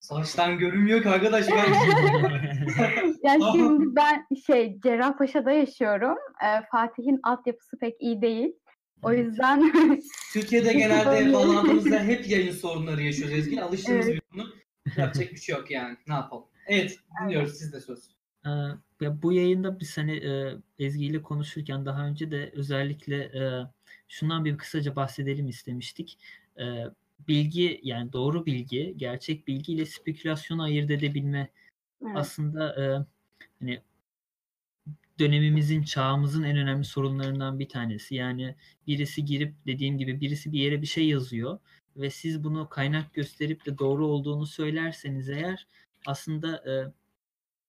Saçtan 0.08 0.58
görünmüyor 0.58 1.04
ki 1.04 1.10
arkadaş. 1.10 1.46
Ben... 1.52 1.74
Ya 3.24 3.34
Aha. 3.42 3.52
şimdi 3.52 3.96
ben 3.96 4.28
şey 4.48 4.80
Cerrahpaşa'da 4.84 5.52
yaşıyorum. 5.52 6.18
Ee, 6.44 6.66
Fatih'in 6.72 7.20
altyapısı 7.24 7.78
pek 7.78 8.02
iyi 8.02 8.22
değil. 8.22 8.54
O 9.04 9.14
yüzden 9.14 9.72
Türkiye'de 10.34 10.74
genelde 10.80 11.34
bağlandığımızda 11.34 12.00
hep 12.00 12.30
yayın 12.30 12.52
sorunları 12.52 13.02
yaşıyoruz 13.04 13.38
Ezgi. 13.38 13.62
Alıştığımız 13.64 14.08
Evet. 14.08 14.16
bir 14.16 14.38
konu. 14.38 14.50
Yapacak 14.98 15.32
bir 15.32 15.38
şey 15.38 15.56
yok 15.56 15.72
yani. 15.72 15.98
Ne 16.08 16.14
yapalım? 16.14 16.46
Evet, 16.68 17.00
dinliyoruz 17.22 17.54
siz 17.58 17.74
de 17.74 17.80
söz. 17.80 18.00
Ee, 18.46 18.50
Ya 19.02 19.22
bu 19.22 19.34
yayında 19.34 19.80
biz 19.80 19.98
hani 19.98 20.16
e, 20.18 20.54
Ezgi 20.80 21.06
ile 21.06 21.22
konuşurken 21.22 21.86
daha 21.86 22.06
önce 22.08 22.32
de 22.32 22.52
özellikle 22.56 23.16
e, 23.24 23.42
şundan 24.08 24.46
bir 24.46 24.58
kısaca 24.58 24.96
bahsedelim 24.96 25.48
istemiştik. 25.48 26.20
E, 26.60 26.64
Bilgi 27.28 27.80
yani 27.84 28.14
doğru 28.14 28.46
bilgi, 28.46 28.94
gerçek 28.98 29.48
bilgi 29.48 29.74
ile 29.74 29.86
spekülasyonu 29.86 30.64
ayırt 30.64 30.92
edebilme 30.92 31.50
Evet. 32.02 32.12
aslında 32.18 32.84
e, 32.84 33.06
hani 33.60 33.82
dönemimizin, 35.20 35.84
çağımızın 35.84 36.44
en 36.44 36.58
önemli 36.58 36.86
sorunlarından 36.86 37.60
bir 37.60 37.70
tanesi. 37.70 38.16
Yani 38.16 38.56
birisi 38.88 39.26
girip 39.26 39.54
dediğim 39.66 39.98
gibi 39.98 40.22
birisi 40.22 40.52
bir 40.52 40.60
yere 40.60 40.82
bir 40.82 40.88
şey 40.88 41.08
yazıyor 41.08 41.60
ve 41.98 42.10
siz 42.10 42.44
bunu 42.44 42.70
kaynak 42.70 43.14
gösterip 43.14 43.66
de 43.66 43.78
doğru 43.78 44.08
olduğunu 44.08 44.46
söylerseniz 44.46 45.30
eğer 45.30 45.68
aslında 46.06 46.72
e, 46.72 46.94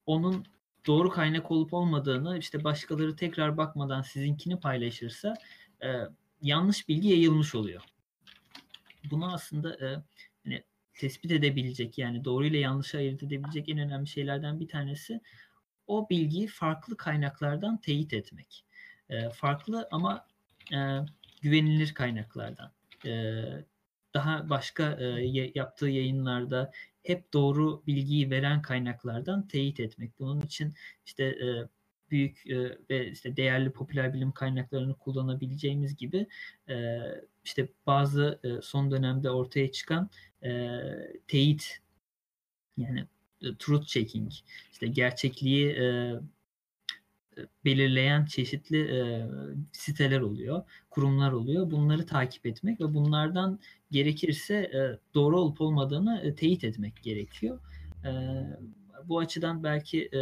onun 0.07 0.45
doğru 0.87 1.11
kaynak 1.11 1.51
olup 1.51 1.75
olmadığını 1.75 2.39
işte 2.39 2.65
başkaları 2.65 3.17
tekrar 3.17 3.57
bakmadan 3.57 4.03
sizinkini 4.03 4.61
paylaşırsa 4.61 5.35
e, 5.83 5.89
yanlış 6.43 6.89
bilgi 6.89 7.09
yayılmış 7.09 7.55
oluyor. 7.55 7.83
Bunu 9.11 9.35
aslında 9.35 9.75
e, 9.87 10.03
hani 10.45 10.65
tespit 10.95 11.31
edebilecek 11.33 11.99
yani 11.99 12.25
doğru 12.25 12.47
ile 12.47 12.59
yanlışı 12.59 12.99
ayırt 12.99 13.23
edebilecek 13.23 13.69
en 13.69 13.79
önemli 13.79 14.07
şeylerden 14.07 14.61
bir 14.61 14.69
tanesi 14.69 15.21
o 15.87 16.09
bilgiyi 16.11 16.47
farklı 16.47 16.97
kaynaklardan 16.97 17.81
teyit 17.81 18.13
etmek. 18.13 18.65
E, 19.11 19.31
farklı 19.31 19.89
ama 19.91 20.27
e, 20.73 20.79
güvenilir 21.43 21.95
kaynaklardan. 21.95 22.73
E, 23.07 23.43
daha 24.15 24.51
başka 24.51 24.97
e, 25.01 25.05
ya- 25.05 25.51
yaptığı 25.55 25.89
yayınlarda 25.89 26.73
hep 27.03 27.33
doğru 27.33 27.83
bilgiyi 27.87 28.31
veren 28.31 28.63
kaynaklardan 28.63 29.49
teyit 29.49 29.81
etmek. 29.81 30.19
Bunun 30.19 30.41
için 30.41 30.75
işte 31.07 31.25
e, 31.25 31.69
büyük 32.11 32.47
e, 32.47 32.79
ve 32.91 33.11
işte 33.11 33.37
değerli 33.37 33.71
popüler 33.71 34.15
bilim 34.15 34.33
kaynaklarını 34.33 34.95
kullanabileceğimiz 34.95 35.97
gibi 35.97 36.27
e, 36.69 36.99
işte 37.45 37.69
bazı 37.87 38.41
e, 38.45 38.63
son 38.63 38.91
dönemde 38.91 39.31
ortaya 39.31 39.73
çıkan 39.73 40.11
e, 40.45 40.81
teyit 41.29 41.81
yani 42.77 43.07
e, 43.43 43.47
truth 43.59 43.87
checking 43.87 44.33
işte 44.73 44.87
gerçekliği 44.87 45.71
e, 45.71 46.15
belirleyen 47.65 48.25
çeşitli 48.25 48.97
e, 48.97 49.27
siteler 49.73 50.21
oluyor, 50.21 50.63
kurumlar 50.91 51.33
oluyor. 51.33 51.71
Bunları 51.71 52.07
takip 52.07 52.47
etmek 52.47 52.81
ve 52.81 52.95
bunlardan 52.95 53.59
gerekirse 53.91 54.55
e, 54.55 54.99
doğru 55.15 55.41
olup 55.41 55.61
olmadığını 55.61 56.21
e, 56.25 56.35
teyit 56.35 56.65
etmek 56.65 57.03
gerekiyor. 57.03 57.59
E, 58.05 58.11
bu 59.05 59.19
açıdan 59.19 59.65
belki 59.65 60.11
e, 60.13 60.19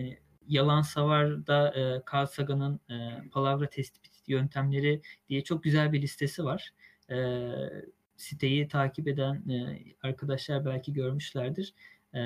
e, 0.00 0.18
Yalan 0.48 0.82
Savar'da 0.82 1.74
e, 1.74 2.02
Carl 2.12 2.26
Sagan'ın 2.26 2.80
e, 2.90 3.28
palavra 3.30 3.68
tespit 3.68 4.28
yöntemleri 4.28 5.02
diye 5.28 5.44
çok 5.44 5.62
güzel 5.64 5.92
bir 5.92 6.02
listesi 6.02 6.44
var. 6.44 6.72
E, 7.10 7.16
siteyi 8.16 8.68
takip 8.68 9.08
eden 9.08 9.34
e, 9.34 9.78
arkadaşlar 10.02 10.64
belki 10.64 10.92
görmüşlerdir. 10.92 11.74
E, 12.14 12.20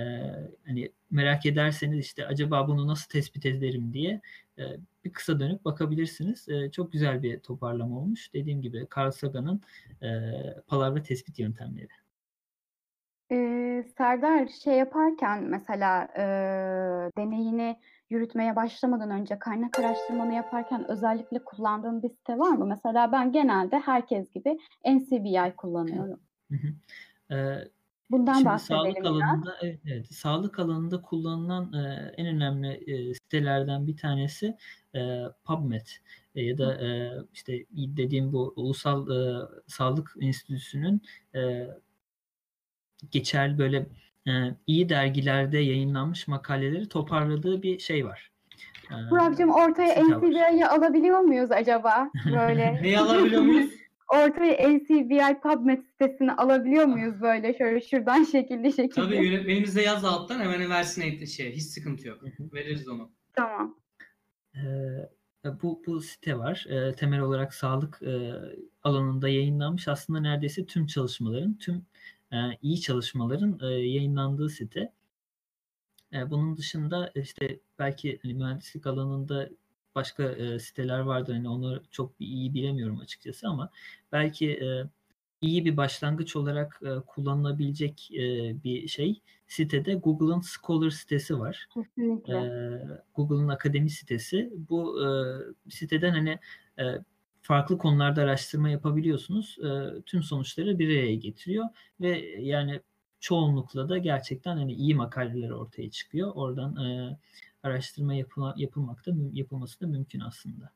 hani 0.67 0.93
merak 1.11 1.47
ederseniz 1.47 1.99
işte 1.99 2.27
acaba 2.27 2.69
bunu 2.69 2.87
nasıl 2.87 3.09
tespit 3.11 3.47
ederim 3.47 3.93
diye 3.93 4.21
e, 4.59 4.63
bir 5.05 5.13
kısa 5.13 5.41
dönüp 5.41 5.65
bakabilirsiniz. 5.65 6.49
E, 6.49 6.71
çok 6.71 6.93
güzel 6.93 7.23
bir 7.23 7.41
toparlama 7.41 7.99
olmuş. 7.99 8.35
Dediğim 8.35 8.63
gibi 8.63 8.87
Carl 8.97 9.11
Sagan'ın 9.11 9.61
e, 10.03 10.09
palavra 10.67 11.03
tespit 11.03 11.39
yöntemleri. 11.39 11.89
Ee, 13.33 13.85
Serdar 13.99 14.47
şey 14.47 14.75
yaparken 14.75 15.43
mesela 15.43 16.09
e, 16.17 16.23
deneyini 17.19 17.77
yürütmeye 18.11 18.57
başlamadan 18.57 19.11
önce 19.11 19.39
kaynak 19.39 19.79
araştırmanı 19.79 20.35
yaparken 20.35 20.91
özellikle 20.91 21.45
kullandığın 21.45 22.03
bir 22.03 22.09
site 22.09 22.39
var 22.39 22.51
mı? 22.51 22.67
Mesela 22.67 23.13
ben 23.13 23.33
genelde 23.33 23.79
herkes 23.79 24.31
gibi 24.31 24.59
NCBI 24.85 25.57
kullanıyorum. 25.57 26.21
Hı 26.51 26.57
hı. 26.57 27.71
Bundan 28.11 28.35
Şimdi 28.35 28.47
bahsedelim 28.47 28.83
sağlık 28.83 28.97
biraz. 28.97 29.07
alanında 29.07 29.57
evet, 29.63 29.81
evet, 29.87 30.15
sağlık 30.15 30.59
alanında 30.59 31.03
kullanılan 31.03 31.73
e, 31.73 32.15
en 32.17 32.27
önemli 32.27 32.69
e, 32.69 33.15
sitelerden 33.15 33.87
bir 33.87 33.97
tanesi 33.97 34.57
e, 34.95 35.25
PubMed 35.45 35.87
E, 36.35 36.45
ya 36.45 36.59
da 36.59 36.75
e, 36.75 37.13
işte 37.33 37.67
dediğim 37.73 38.33
bu 38.33 38.53
Ulusal 38.57 39.11
e, 39.11 39.49
Sağlık 39.67 40.15
Enstitüsü'nün 40.21 41.03
e, 41.35 41.69
geçerli 43.11 43.59
böyle 43.59 43.87
iyi 44.67 44.89
dergilerde 44.89 45.59
yayınlanmış 45.59 46.29
makaleleri 46.29 46.89
toparladığı 46.89 47.63
bir 47.63 47.79
şey 47.79 48.07
var. 48.07 48.31
E, 48.91 49.11
Burak'cığım 49.11 49.51
ortaya. 49.51 50.03
NCBI'yi 50.03 50.67
alabiliyor 50.67 51.19
muyuz 51.19 51.51
acaba? 51.51 52.11
Böyle 52.27 52.83
Neyi 52.83 52.99
alabiliyor 52.99 53.43
muyuz? 53.43 53.71
ortaya 54.09 54.69
NCBI 54.69 55.41
PubMed 55.43 55.83
sitesini 55.83 56.33
alabiliyor 56.33 56.85
muyuz 56.85 57.21
böyle 57.21 57.59
şöyle 57.59 57.81
şuradan 57.81 58.25
şekilli 58.25 58.73
şekilde? 58.73 58.95
Tabii 58.95 59.27
yönetmenimize 59.27 59.83
yaz 59.83 60.05
alttan 60.05 60.41
hemen 60.41 60.71
versin 60.71 61.25
şey. 61.25 61.53
Hiç 61.53 61.63
sıkıntı 61.63 62.09
yok. 62.09 62.23
Veririz 62.53 62.89
onu. 62.89 63.11
Tamam. 63.33 63.77
Ee, 64.57 64.61
bu 65.63 65.83
bu 65.87 66.01
site 66.01 66.39
var. 66.39 66.67
Ee, 66.69 66.95
temel 66.95 67.21
olarak 67.21 67.55
sağlık 67.55 68.03
e, 68.03 68.33
alanında 68.83 69.29
yayınlanmış. 69.29 69.89
Aslında 69.89 70.21
neredeyse 70.21 70.67
tüm 70.67 70.87
çalışmaların, 70.87 71.59
tüm 71.59 71.87
iyi 72.63 72.81
çalışmaların 72.81 73.59
e, 73.63 73.67
yayınlandığı 73.67 74.49
site. 74.49 74.93
E, 76.13 76.31
bunun 76.31 76.57
dışında 76.57 77.13
işte 77.15 77.61
belki 77.79 78.19
hani 78.23 78.35
mühendislik 78.35 78.87
alanında 78.87 79.49
başka 79.95 80.23
e, 80.23 80.59
siteler 80.59 80.99
vardır. 80.99 81.35
Hani 81.35 81.49
onu 81.49 81.83
çok 81.91 82.13
iyi 82.19 82.55
bilemiyorum 82.55 83.01
açıkçası 83.01 83.49
ama 83.49 83.71
belki 84.13 84.51
e, 84.51 84.85
iyi 85.41 85.65
bir 85.65 85.77
başlangıç 85.77 86.37
olarak 86.37 86.81
e, 86.83 87.01
kullanılabilecek 87.07 88.11
e, 88.13 88.55
bir 88.65 88.89
şey 88.89 89.21
sitede 89.51 89.95
Google'ın 89.95 90.41
Scholar 90.41 90.91
sitesi 90.91 91.39
var. 91.39 91.69
Kesinlikle. 91.75 92.37
Ee, 92.37 92.81
Google'ın 93.15 93.49
akademi 93.49 93.91
sitesi. 93.91 94.51
Bu 94.69 95.05
e, 95.05 95.09
siteden 95.71 96.11
hani 96.11 96.39
e, 96.79 96.85
farklı 97.43 97.79
konularda 97.79 98.23
araştırma 98.23 98.69
yapabiliyorsunuz. 98.69 99.59
E, 99.59 100.03
tüm 100.03 100.23
sonuçları 100.23 100.79
bir 100.79 100.89
araya 100.89 101.15
getiriyor 101.15 101.67
ve 102.01 102.19
yani 102.39 102.81
çoğunlukla 103.21 103.89
da 103.89 103.99
gerçekten 103.99 104.57
hani 104.57 104.73
iyi 104.73 104.95
makaleler 104.95 105.51
ortaya 105.51 105.91
çıkıyor. 105.91 106.33
Oradan 106.35 106.77
e, 106.77 107.17
araştırma 107.63 108.15
yapıla, 108.15 108.55
yapılmakta 108.57 109.13
yapılması 109.33 109.81
da 109.81 109.87
mümkün 109.87 110.21
aslında. 110.21 110.71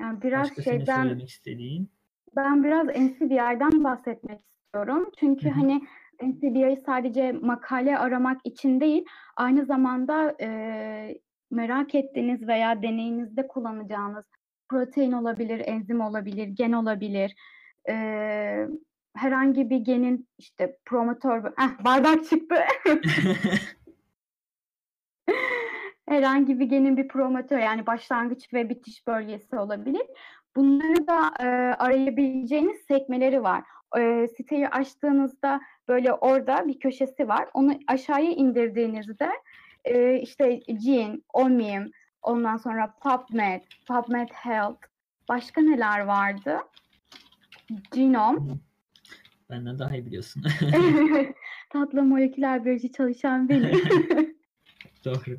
Yani 0.00 0.22
biraz 0.22 0.42
Başka 0.42 0.62
senin 0.62 0.78
şeyden 0.78 1.02
söylemek 1.02 1.28
istediğin? 1.28 1.90
Ben 2.36 2.64
biraz 2.64 2.86
NCBI'den 2.86 3.84
bahsetmek 3.84 4.40
istiyorum. 4.40 5.10
Çünkü 5.20 5.44
Hı 5.44 5.50
hı. 5.50 5.54
hani 5.54 5.82
NCBI 6.22 6.82
sadece 6.86 7.32
makale 7.32 7.98
aramak 7.98 8.40
için 8.44 8.80
değil, 8.80 9.04
aynı 9.36 9.66
zamanda 9.66 10.36
e, 10.40 11.18
merak 11.50 11.94
ettiğiniz 11.94 12.48
veya 12.48 12.82
deneyinizde 12.82 13.46
kullanacağınız 13.46 14.24
protein 14.72 15.12
olabilir, 15.12 15.62
enzim 15.66 16.00
olabilir, 16.00 16.48
gen 16.48 16.72
olabilir. 16.72 17.34
E, 17.88 17.94
herhangi 19.16 19.70
bir 19.70 19.76
genin 19.76 20.28
işte 20.38 20.76
promotör, 20.84 21.44
eh, 21.44 21.84
bardak 21.84 22.24
çıktı. 22.24 22.56
herhangi 26.08 26.60
bir 26.60 26.64
genin 26.64 26.96
bir 26.96 27.08
promotör 27.08 27.58
yani 27.58 27.86
başlangıç 27.86 28.52
ve 28.52 28.68
bitiş 28.68 29.06
bölgesi 29.06 29.56
olabilir. 29.56 30.06
Bunları 30.56 31.06
da 31.06 31.32
e, 31.40 31.46
arayabileceğiniz 31.74 32.80
sekmeleri 32.88 33.42
var. 33.42 33.62
E, 33.98 34.28
siteyi 34.36 34.68
açtığınızda 34.68 35.60
böyle 35.88 36.12
orada 36.12 36.68
bir 36.68 36.78
köşesi 36.78 37.28
var. 37.28 37.48
Onu 37.54 37.78
aşağıya 37.86 38.30
indirdiğinizde 38.30 39.30
e, 39.84 40.20
işte 40.20 40.60
Gene, 40.84 41.18
Omim, 41.32 41.90
ondan 42.22 42.56
sonra 42.56 42.94
PubMed, 43.02 43.62
PubMed 43.88 44.28
Health, 44.32 44.80
başka 45.28 45.60
neler 45.60 46.00
vardı? 46.00 46.58
Genome. 47.94 48.40
Benden 49.50 49.78
daha 49.78 49.94
iyi 49.96 50.06
biliyorsun. 50.06 50.42
Tatlı 51.70 52.02
moleküler 52.02 52.64
biyoloji 52.64 52.92
çalışan 52.92 53.48
benim. 53.48 53.70
Doğru. 55.04 55.38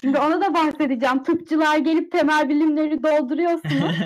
Şimdi 0.00 0.18
onu 0.18 0.40
da 0.42 0.54
bahsedeceğim. 0.54 1.22
Tıpçılar 1.22 1.78
gelip 1.78 2.12
temel 2.12 2.48
bilimleri 2.48 3.02
dolduruyorsunuz. 3.02 3.96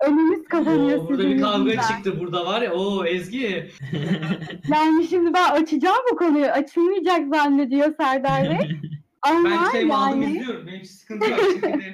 Önümüz 0.00 0.44
kapanıyor 0.48 0.98
Oo, 0.98 1.08
burada 1.08 1.24
bir 1.24 1.40
kavga 1.40 1.64
yüzünden. 1.70 1.82
çıktı 1.88 2.20
burada 2.20 2.46
var 2.46 2.62
ya. 2.62 2.72
Oo 2.72 3.04
Ezgi. 3.04 3.70
Yani 4.68 5.06
şimdi 5.10 5.34
ben 5.34 5.50
açacağım 5.50 5.96
bu 6.12 6.16
konuyu. 6.16 6.46
Açılmayacak 6.46 7.28
zannediyor 7.34 7.94
Serdar 7.96 8.42
Bey. 8.50 8.80
Ama 9.22 9.50
Ben 9.50 9.70
şey 9.70 9.92
aldım 9.92 10.22
yani 10.22 10.36
izliyorum. 10.36 10.66
Benim 10.66 10.80
hiç 10.80 10.90
sıkıntı 10.90 11.30
yok. 11.30 11.40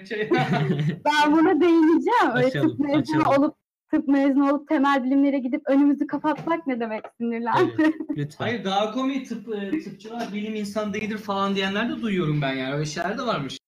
Şey... 0.09 0.31
ben 1.05 1.33
buna 1.33 1.61
değineceğim. 1.61 2.31
Öyle 2.35 2.47
Açalım, 2.47 2.68
tıp 2.68 2.79
mezunu 2.79 3.20
açalım. 3.20 3.43
olup 3.43 3.57
tıp 3.91 4.09
mezunu 4.09 4.51
olup 4.51 4.68
temel 4.68 5.05
bilimlere 5.05 5.39
gidip 5.39 5.62
önümüzü 5.66 6.07
kapatmak 6.07 6.66
ne 6.66 6.81
demek 6.81 7.05
sinirlendi. 7.20 7.74
Evet, 7.79 7.95
lütfen. 8.16 8.45
Hayır 8.45 8.64
daha 8.64 8.93
komik 8.93 9.29
tıp, 9.29 9.55
e, 9.55 9.79
tıpçılar 9.79 10.33
bilim 10.33 10.55
insanı 10.55 10.95
değildir 10.95 11.18
falan 11.18 11.55
diyenler 11.55 11.91
de 11.91 12.03
duyuyorum 12.03 12.43
ben 12.43 12.53
yani. 12.55 12.74
Öyle 12.74 12.85
şeyler 12.85 13.18
de 13.18 13.22
varmış. 13.22 13.59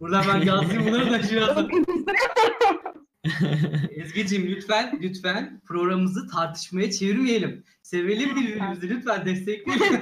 Buradan 0.00 0.24
ben 0.34 0.40
yazayım 0.46 0.86
bunları 0.86 1.10
da 1.10 1.18
biraz. 1.32 1.56
Ezgi'cim 3.90 4.46
lütfen 4.46 4.98
lütfen 5.02 5.60
programımızı 5.66 6.28
tartışmaya 6.28 6.90
çevirmeyelim. 6.90 7.64
Sevelim 7.82 8.36
birbirimizi 8.36 8.88
lütfen 8.88 9.26
destekleyelim. 9.26 10.00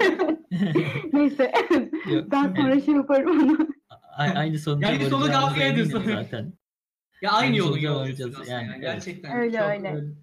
Neyse 1.13 1.53
Yok, 2.13 2.31
ben 2.31 2.55
sonra 2.57 2.81
şey 2.81 2.95
yaparım 2.95 3.41
onu. 3.41 3.69
A- 3.91 4.23
aynı 4.23 4.59
sonuca 4.59 4.89
Yani 4.89 5.01
bir 5.01 5.05
sonu 5.05 5.23
varacağımıza 5.23 5.49
kavga 5.49 5.65
ediyorsun. 5.65 6.03
zaten. 6.07 6.53
ya 7.23 7.31
aynı 7.33 7.47
Aynı 7.47 7.57
yolu 7.57 8.01
aslında 8.01 8.51
yani, 8.51 8.69
yani, 8.69 8.81
gerçekten. 8.81 9.37
Öyle, 9.37 9.59
çok, 9.59 9.69
öyle. 9.69 9.89
e, 9.89 9.93
Bunu 9.93 10.03
da 10.07 10.15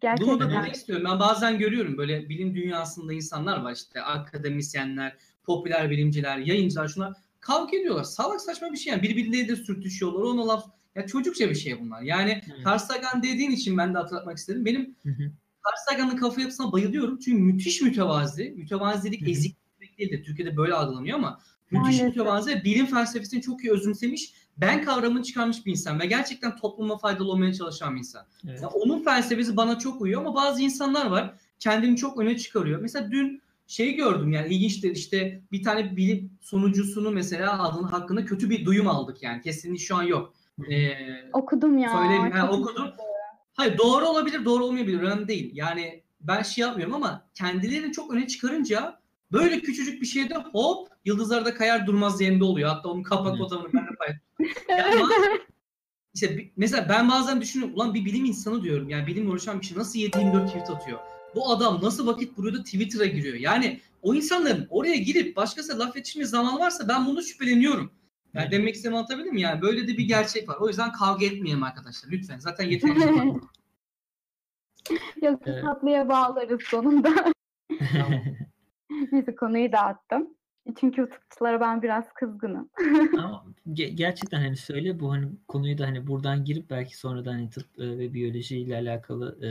Gerçekten. 0.00 0.50
demek 0.50 0.74
istiyorum. 0.74 1.06
Ben 1.10 1.20
bazen 1.20 1.58
görüyorum 1.58 1.98
böyle 1.98 2.28
bilim 2.28 2.54
dünyasında 2.54 3.12
insanlar 3.12 3.60
var 3.62 3.72
işte 3.72 4.02
akademisyenler, 4.02 5.16
popüler 5.44 5.90
bilimciler, 5.90 6.38
yayıncılar 6.38 6.88
şuna 6.88 7.12
kavga 7.40 7.76
ediyorlar. 7.76 8.04
Salak 8.04 8.40
saçma 8.40 8.72
bir 8.72 8.76
şey 8.76 8.92
yani. 8.92 9.02
Birbirleriyle 9.02 9.56
sürtüşüyorlar. 9.56 10.20
Ona 10.22 10.48
laf 10.48 10.64
ya 10.94 11.06
çocukça 11.06 11.50
bir 11.50 11.54
şey 11.54 11.80
bunlar. 11.80 12.02
Yani 12.02 12.30
Evet. 12.30 12.66
Carl 12.66 12.78
Sagan 12.78 13.22
dediğin 13.22 13.50
için 13.50 13.78
ben 13.78 13.94
de 13.94 13.98
hatırlatmak 13.98 14.38
istedim. 14.38 14.64
Benim 14.64 14.96
Hı 15.02 15.08
hı. 15.08 15.22
Carl 15.66 15.76
Sagan'ın 15.90 16.16
kafa 16.16 16.40
yapısına 16.40 16.72
bayılıyorum. 16.72 17.18
Çünkü 17.18 17.42
müthiş 17.42 17.82
mütevazi. 17.82 18.54
Mütevazilik 18.56 19.26
Hı 19.26 19.30
eziklik 19.30 19.98
değil 19.98 20.10
de 20.12 20.22
Türkiye'de 20.22 20.56
böyle 20.56 20.74
algılanıyor 20.74 21.18
ama 21.18 21.40
müthiş 21.70 21.82
Maalesef. 21.82 22.06
mütevazi 22.06 22.50
ve 22.50 22.64
bilim 22.64 22.86
felsefesini 22.86 23.42
çok 23.42 23.64
iyi 23.64 23.72
özümsemiş. 23.72 24.32
Ben 24.56 24.84
kavramını 24.84 25.22
çıkarmış 25.22 25.66
bir 25.66 25.70
insan 25.70 26.00
ve 26.00 26.06
gerçekten 26.06 26.56
topluma 26.56 26.98
faydalı 26.98 27.30
olmaya 27.30 27.54
çalışan 27.54 27.94
bir 27.94 27.98
insan. 27.98 28.26
Evet. 28.48 28.62
Ya 28.62 28.68
onun 28.68 29.04
felsefesi 29.04 29.56
bana 29.56 29.78
çok 29.78 30.00
uyuyor 30.00 30.20
ama 30.20 30.34
bazı 30.34 30.62
insanlar 30.62 31.06
var 31.06 31.34
kendini 31.58 31.96
çok 31.96 32.18
öne 32.18 32.38
çıkarıyor. 32.38 32.80
Mesela 32.80 33.10
dün 33.10 33.42
şey 33.66 33.94
gördüm 33.94 34.32
yani 34.32 34.54
ilginçtir 34.54 34.90
işte 34.90 35.42
bir 35.52 35.62
tane 35.62 35.96
bilim 35.96 36.30
sonucusunu 36.40 37.10
mesela 37.10 37.62
adının 37.62 37.88
hakkında 37.88 38.24
kötü 38.24 38.50
bir 38.50 38.64
duyum 38.64 38.88
aldık 38.88 39.22
yani 39.22 39.42
kesinlikle 39.42 39.84
şu 39.84 39.96
an 39.96 40.02
yok. 40.02 40.34
Ee, 40.70 41.30
Okudum 41.32 41.78
ya. 41.78 41.92
Söyleyeyim, 41.92 42.30
ha, 42.30 42.50
okudum. 42.50 42.90
hayır 43.54 43.78
doğru 43.78 44.06
olabilir 44.06 44.44
doğru 44.44 44.64
olmayabilir 44.64 45.02
önemli 45.02 45.28
değil. 45.28 45.50
Yani 45.54 46.02
ben 46.20 46.42
şey 46.42 46.62
yapmıyorum 46.62 46.94
ama 46.94 47.26
kendilerini 47.34 47.92
çok 47.92 48.12
öne 48.12 48.26
çıkarınca 48.26 49.00
böyle 49.32 49.60
küçücük 49.60 50.00
bir 50.02 50.06
şeyde 50.06 50.34
hop 50.34 50.88
yıldızlar 51.04 51.44
da 51.44 51.54
kayar 51.54 51.86
durmaz 51.86 52.20
yerinde 52.20 52.44
oluyor. 52.44 52.68
Hatta 52.68 52.88
onun 52.88 53.02
kapak 53.02 53.38
fotoğrafını 53.38 53.72
ben 53.72 53.86
de 53.86 53.96
paylaştım. 53.98 54.26
Yani 54.68 55.10
işte 56.14 56.50
mesela 56.56 56.86
ben 56.88 57.08
bazen 57.08 57.40
düşünüyorum 57.40 57.76
ulan 57.76 57.94
bir 57.94 58.04
bilim 58.04 58.24
insanı 58.24 58.62
diyorum 58.62 58.88
yani 58.88 59.06
bilimle 59.06 59.30
uğraşan 59.30 59.60
bir 59.60 59.66
şey 59.66 59.78
nasıl 59.78 59.98
7-24 59.98 60.46
tweet 60.46 60.70
atıyor? 60.70 60.98
Bu 61.34 61.50
adam 61.50 61.80
nasıl 61.82 62.06
vakit 62.06 62.36
buluyor 62.36 62.54
da 62.54 62.62
Twitter'a 62.62 63.06
giriyor? 63.06 63.34
Yani 63.34 63.80
o 64.02 64.14
insanların 64.14 64.66
oraya 64.70 64.96
girip 64.96 65.36
başkasına 65.36 65.78
laf 65.78 65.96
yetişme 65.96 66.24
zamanı 66.24 66.58
varsa 66.58 66.88
ben 66.88 67.06
bunu 67.06 67.22
şüpheleniyorum. 67.22 67.92
Yani 68.34 68.42
Evet. 68.42 68.52
demek 68.52 68.74
istediğimi 68.74 68.96
anlatabildim 68.96 69.34
mi? 69.34 69.40
Yani 69.40 69.62
böyle 69.62 69.88
de 69.88 69.92
bir 69.98 70.08
gerçek 70.08 70.48
var. 70.48 70.56
O 70.60 70.68
yüzden 70.68 70.92
kavga 70.92 71.26
etmeyelim 71.26 71.62
arkadaşlar. 71.62 72.10
Lütfen. 72.10 72.38
Zaten 72.38 72.64
yeterince 72.70 73.06
var. 73.14 73.26
Yok 75.22 75.40
Evet. 75.46 75.64
tatlıya 75.64 76.08
bağlarız 76.08 76.62
sonunda. 76.62 77.10
Neyse 79.12 79.34
konuyu 79.34 79.72
dağıttım. 79.72 80.34
Çünkü 80.80 81.08
tıpçılara 81.08 81.60
ben 81.60 81.82
biraz 81.82 82.12
kızgınım. 82.14 82.70
Ama 83.18 83.44
ge- 83.66 83.88
gerçekten 83.88 84.40
hani 84.40 84.56
söyle 84.56 85.00
bu 85.00 85.12
hani 85.12 85.26
konuyu 85.48 85.78
da 85.78 85.86
hani 85.86 86.06
buradan 86.06 86.44
girip 86.44 86.70
belki 86.70 86.96
sonra 86.98 87.24
da 87.24 87.30
hani 87.30 87.50
tıp 87.50 87.78
e, 87.78 87.98
ve 87.98 88.14
biyoloji 88.14 88.58
ile 88.58 88.76
alakalı 88.76 89.38
e, 89.46 89.50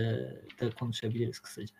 da 0.61 0.71
konuşabiliriz 0.75 1.39
kısaca. 1.39 1.75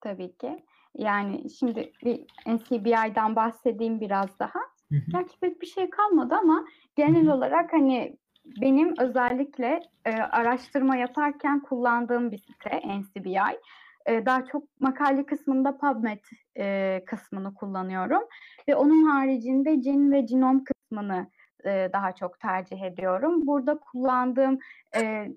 Tabii 0.00 0.36
ki. 0.36 0.64
Yani 0.98 1.50
şimdi 1.50 1.92
bir 2.04 2.20
NCBI'den 2.46 3.36
bahsedeyim 3.36 4.00
biraz 4.00 4.38
daha. 4.38 4.60
Gerçi 4.90 5.40
pek 5.40 5.60
bir 5.60 5.66
şey 5.66 5.90
kalmadı 5.90 6.34
ama 6.34 6.64
genel 6.96 7.28
olarak 7.28 7.72
hani 7.72 8.16
benim 8.44 8.94
özellikle 8.98 9.80
e, 10.04 10.10
araştırma 10.12 10.96
yaparken 10.96 11.60
kullandığım 11.60 12.30
bir 12.30 12.38
site 12.38 12.82
NCBI. 12.86 13.58
E, 14.06 14.26
daha 14.26 14.44
çok 14.44 14.80
makale 14.80 15.26
kısmında 15.26 15.76
PubMed 15.76 16.24
e, 16.58 17.02
kısmını 17.06 17.54
kullanıyorum 17.54 18.22
ve 18.68 18.76
onun 18.76 19.04
haricinde 19.04 19.74
gen 19.74 20.12
ve 20.12 20.20
genom 20.20 20.64
kısmını 20.64 21.30
e, 21.64 21.90
daha 21.92 22.12
çok 22.12 22.40
tercih 22.40 22.82
ediyorum. 22.82 23.46
Burada 23.46 23.78
kullandığım 23.78 24.58
e, 24.96 25.28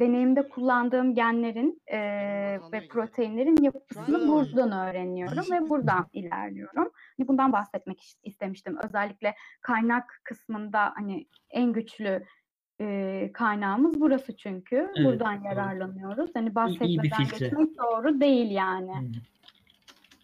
deneyimde 0.00 0.48
kullandığım 0.48 1.14
genlerin 1.14 1.82
e, 1.86 1.98
ve 2.72 2.88
proteinlerin 2.88 3.62
yapısını 3.62 4.28
buradan 4.28 4.88
öğreniyorum 4.88 5.44
ve 5.50 5.68
buradan 5.68 6.06
ilerliyorum. 6.12 6.90
Hani 7.16 7.28
bundan 7.28 7.52
bahsetmek 7.52 8.00
is- 8.00 8.18
istemiştim. 8.22 8.78
Özellikle 8.84 9.34
kaynak 9.60 10.20
kısmında 10.24 10.92
hani 10.94 11.26
en 11.50 11.72
güçlü 11.72 12.24
e, 12.80 13.30
kaynağımız 13.32 14.00
burası 14.00 14.36
çünkü. 14.36 14.76
Evet, 14.96 15.06
buradan 15.06 15.38
doğru. 15.38 15.46
yararlanıyoruz. 15.46 16.30
Hani 16.34 16.54
bahsetmeden 16.54 17.24
geçmek 17.30 17.78
doğru 17.78 18.20
değil 18.20 18.50
yani. 18.50 18.92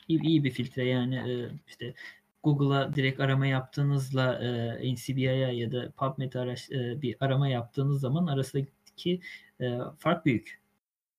İyi, 0.09 0.23
iyi 0.23 0.45
bir 0.45 0.51
filtre 0.51 0.85
yani 0.85 1.16
e, 1.16 1.33
işte 1.68 1.95
Google'a 2.43 2.95
direkt 2.95 3.21
arama 3.21 3.47
yaptığınızla 3.47 4.35
e, 4.83 4.95
NCBI'ya 4.95 5.53
ya 5.53 5.73
da 5.73 5.91
PubMed'e 5.91 6.39
araş, 6.39 6.71
e, 6.71 7.03
bir 7.03 7.16
arama 7.21 7.49
yaptığınız 7.49 8.01
zaman 8.01 8.27
arasındaki 8.27 9.21
e, 9.61 9.79
fark 9.99 10.27
büyük. 10.27 10.61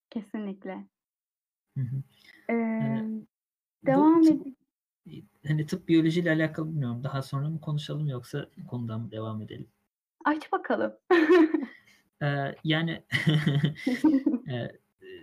Kesinlikle. 0.09 0.85
Hı 1.77 1.81
hı. 1.81 2.03
Ee, 2.53 3.03
Bu 3.83 3.87
devam 3.87 4.21
edin. 4.23 4.57
Hani 5.47 5.65
tıp 5.65 5.87
biyolojiyle 5.87 6.31
alakalı 6.31 6.67
bilmiyorum. 6.69 7.03
Daha 7.03 7.21
sonra 7.21 7.49
mı 7.49 7.61
konuşalım 7.61 8.07
yoksa 8.07 8.47
konudan 8.67 9.01
mı 9.01 9.11
devam 9.11 9.41
edelim? 9.41 9.67
Aç 10.25 10.51
bakalım. 10.51 10.93
Ee, 12.23 12.55
yani 12.63 13.03
e, 14.49 14.71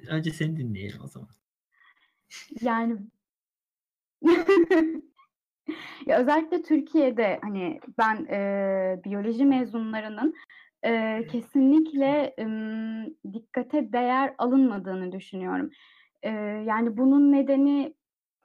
önce 0.08 0.30
seni 0.30 0.56
dinleyelim 0.56 1.00
o 1.04 1.06
zaman. 1.06 1.30
Yani 2.60 2.96
ya 6.06 6.18
özellikle 6.18 6.62
Türkiye'de 6.62 7.38
hani 7.42 7.80
ben 7.98 8.26
e, 8.30 9.00
biyoloji 9.04 9.44
mezunlarının 9.44 10.34
e, 10.84 11.26
kesinlikle 11.30 12.34
em, 12.38 13.06
dikkate 13.32 13.92
değer 13.92 14.34
alınmadığını 14.38 15.12
düşünüyorum. 15.12 15.70
E, 16.22 16.30
yani 16.66 16.96
bunun 16.96 17.32
nedeni 17.32 17.94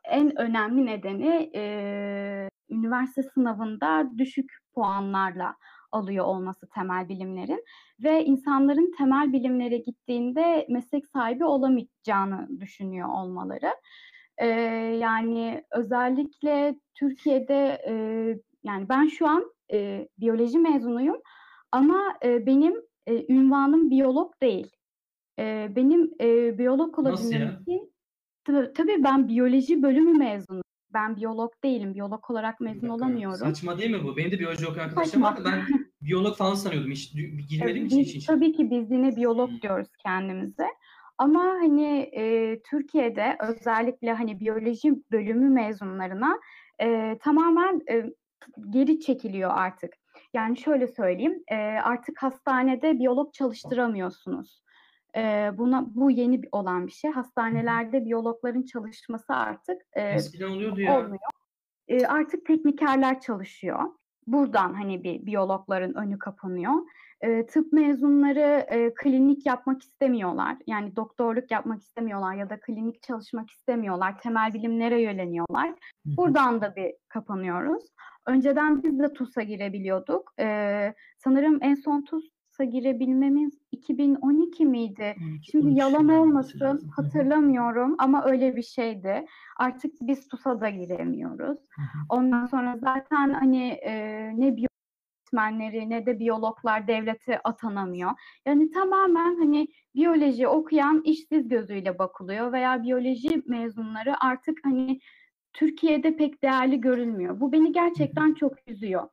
en 0.06 0.42
önemli 0.42 0.86
nedeni 0.86 1.52
e, 1.56 2.50
üniversite 2.70 3.24
sınavında 3.24 4.12
düşük 4.18 4.52
puanlarla 4.76 5.56
alıyor 5.92 6.26
olması 6.26 6.70
temel 6.70 7.10
bilimlerin 7.10 7.64
ve 8.04 8.26
insanların 8.26 8.92
temel 8.98 9.34
bilimlere 9.34 9.78
gittiğinde 9.78 10.66
meslek 10.70 11.08
sahibi 11.08 11.46
olamayacağını 11.46 12.60
düşünüyor 12.60 13.10
olmaları. 13.10 13.74
Ee, 14.38 14.48
yani 15.00 15.64
özellikle 15.72 16.76
Türkiye'de 16.96 17.82
e, 17.88 17.94
yani 18.64 18.90
ben 18.90 19.08
şu 19.08 19.28
an 19.28 19.52
e, 19.74 20.08
biyoloji 20.20 20.58
mezunuyum 20.58 21.18
ama 21.74 22.14
e, 22.24 22.46
benim 22.46 22.74
e, 23.08 23.34
ünvanım 23.34 23.90
biyolog 23.92 24.34
değil. 24.42 24.72
E, 25.40 25.68
benim 25.76 26.12
e, 26.22 26.58
biyolog 26.58 27.00
olabilmem 27.00 27.58
için 27.62 27.94
tabii, 28.44 28.74
tabii 28.74 29.04
ben 29.04 29.28
biyoloji 29.28 29.84
bölümü 29.84 30.18
mezunuyum. 30.18 30.64
Ben 30.94 31.16
biyolog 31.16 31.54
değilim. 31.64 31.94
Biyolog 31.94 32.32
olarak 32.32 32.60
mezun 32.62 32.90
olamıyorum. 32.90 33.38
Saçma 33.38 33.78
değil 33.78 33.92
mi 33.92 34.04
bu? 34.04 34.18
Benim 34.18 34.32
de 34.32 34.40
biyoloji 34.40 34.68
okuyan 34.68 34.86
arkadaşlarım 34.86 35.26
Saçma. 35.26 35.46
vardı. 35.46 35.50
Ben 35.70 35.80
biyolog 36.02 36.36
falan 36.38 36.56
sanıyordum. 36.56 36.92
Hiç 36.92 37.14
girmediğim 37.50 37.86
için 37.86 38.00
Biz, 38.00 38.16
içine. 38.16 38.36
tabii 38.36 38.54
ki 38.54 38.72
biz 38.72 38.92
yine 38.92 39.16
biyolog 39.16 39.50
Hmm. 39.50 39.62
diyoruz 39.62 39.88
kendimize. 40.04 40.68
Ama 41.18 41.44
hani 41.44 42.10
e, 42.14 42.60
Türkiye'de 42.70 43.38
özellikle 43.50 44.14
hani 44.14 44.40
biyoloji 44.40 44.94
bölümü 45.12 45.50
mezunlarına 45.50 46.40
e, 46.82 47.18
tamamen 47.22 47.82
e, 47.90 48.06
geri 48.70 49.00
çekiliyor 49.00 49.52
artık. 49.54 49.94
Yani 50.34 50.58
şöyle 50.58 50.88
söyleyeyim, 50.88 51.44
e, 51.48 51.56
artık 51.84 52.24
hastanede 52.24 53.00
biyolog 53.00 53.34
çalıştıramıyorsunuz. 53.34 54.64
E, 55.16 55.52
buna 55.58 55.86
bu 55.96 56.12
yeni 56.12 56.42
olan 56.52 56.88
bir 56.88 56.92
şey. 56.92 57.12
Hastanelerde 57.12 58.06
biyologların 58.06 58.64
çalışması 58.64 59.34
artık 59.34 59.82
e, 59.94 60.02
Eskiden 60.02 60.50
oluyordu 60.50 60.82
ya. 60.82 61.00
olmuyor. 61.00 61.20
E, 61.88 62.06
artık 62.06 62.46
teknikerler 62.46 63.20
çalışıyor. 63.20 63.80
Buradan 64.28 64.74
hani 64.74 65.04
bir 65.04 65.26
biyologların 65.26 65.94
önü 65.94 66.20
kapanıyor. 66.20 66.74
E, 67.24 67.46
tıp 67.46 67.74
mezunları 67.74 68.66
e, 68.70 68.94
klinik 68.94 69.46
yapmak 69.46 69.82
istemiyorlar. 69.82 70.58
Yani 70.68 70.96
doktorluk 70.96 71.52
yapmak 71.52 71.82
istemiyorlar 71.82 72.36
ya 72.36 72.50
da 72.50 72.60
klinik 72.60 73.04
çalışmak 73.04 73.50
istemiyorlar. 73.50 74.20
Temel 74.20 74.54
bilimlere 74.54 75.02
yönleniyorlar. 75.02 75.68
Hı 75.70 75.74
hı. 76.10 76.18
Buradan 76.18 76.62
da 76.62 76.76
bir 76.76 76.94
kapanıyoruz. 77.10 77.84
Önceden 78.28 78.84
biz 78.84 79.00
de 79.00 79.14
TUS'a 79.14 79.42
girebiliyorduk. 79.42 80.34
E, 80.40 80.94
sanırım 81.18 81.60
en 81.62 81.76
son 81.76 82.02
TUS 82.02 82.24
TUS'a 82.54 82.64
girebilmemiz 82.64 83.54
2012 83.72 84.66
miydi? 84.66 85.16
Şimdi 85.52 85.80
yalan 85.80 86.10
olmasın 86.10 86.92
hatırlamıyorum 86.96 87.96
ama 88.00 88.26
öyle 88.26 88.56
bir 88.56 88.62
şeydi. 88.62 89.26
Artık 89.58 89.94
biz 90.02 90.28
TUS'a 90.28 90.62
da 90.62 90.70
giremiyoruz. 90.70 91.58
Ondan 92.10 92.46
sonra 92.46 92.78
zaten 92.78 93.34
hani 93.34 93.68
e, 93.68 93.94
ne 94.40 94.58
öğretmenleri 95.34 95.90
ne 95.90 96.06
de 96.06 96.20
biyologlar 96.20 96.88
devlete 96.88 97.40
atanamıyor. 97.44 98.12
Yani 98.46 98.72
tamamen 98.72 99.36
hani 99.36 99.68
biyoloji 99.96 100.48
okuyan 100.48 101.02
işsiz 101.06 101.50
gözüyle 101.50 102.00
bakılıyor 102.00 102.52
veya 102.52 102.84
biyoloji 102.84 103.44
mezunları 103.46 104.24
artık 104.26 104.58
hani 104.64 105.00
Türkiye'de 105.54 106.16
pek 106.16 106.44
değerli 106.44 106.82
görülmüyor. 106.82 107.40
Bu 107.40 107.52
beni 107.52 107.72
gerçekten 107.72 108.34
çok 108.34 108.54
üzüyor. 108.68 109.10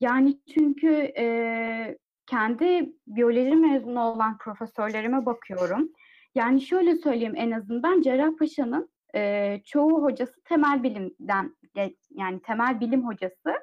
Yani 0.00 0.38
çünkü 0.54 1.12
e, 1.18 1.98
kendi 2.26 2.92
biyoloji 3.06 3.56
mezunu 3.56 4.00
olan 4.00 4.38
profesörlerime 4.38 5.26
bakıyorum. 5.26 5.88
Yani 6.34 6.60
şöyle 6.60 6.94
söyleyeyim 6.94 7.36
en 7.36 7.50
azından 7.50 8.02
Cerrahpaşa'nın 8.02 8.90
e, 9.14 9.56
çoğu 9.64 10.02
hocası 10.02 10.42
temel 10.44 10.82
bilimden 10.82 11.56
yani 12.10 12.40
temel 12.42 12.80
bilim 12.80 13.06
hocası 13.06 13.54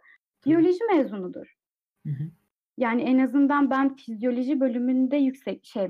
biyoloji 0.45 0.79
mezunudur. 0.95 1.56
Hı 2.07 2.11
hı. 2.11 2.29
Yani 2.77 3.01
en 3.01 3.17
azından 3.17 3.69
ben 3.69 3.95
fizyoloji 3.95 4.59
bölümünde 4.59 5.17
yüksek 5.17 5.65
şey 5.65 5.87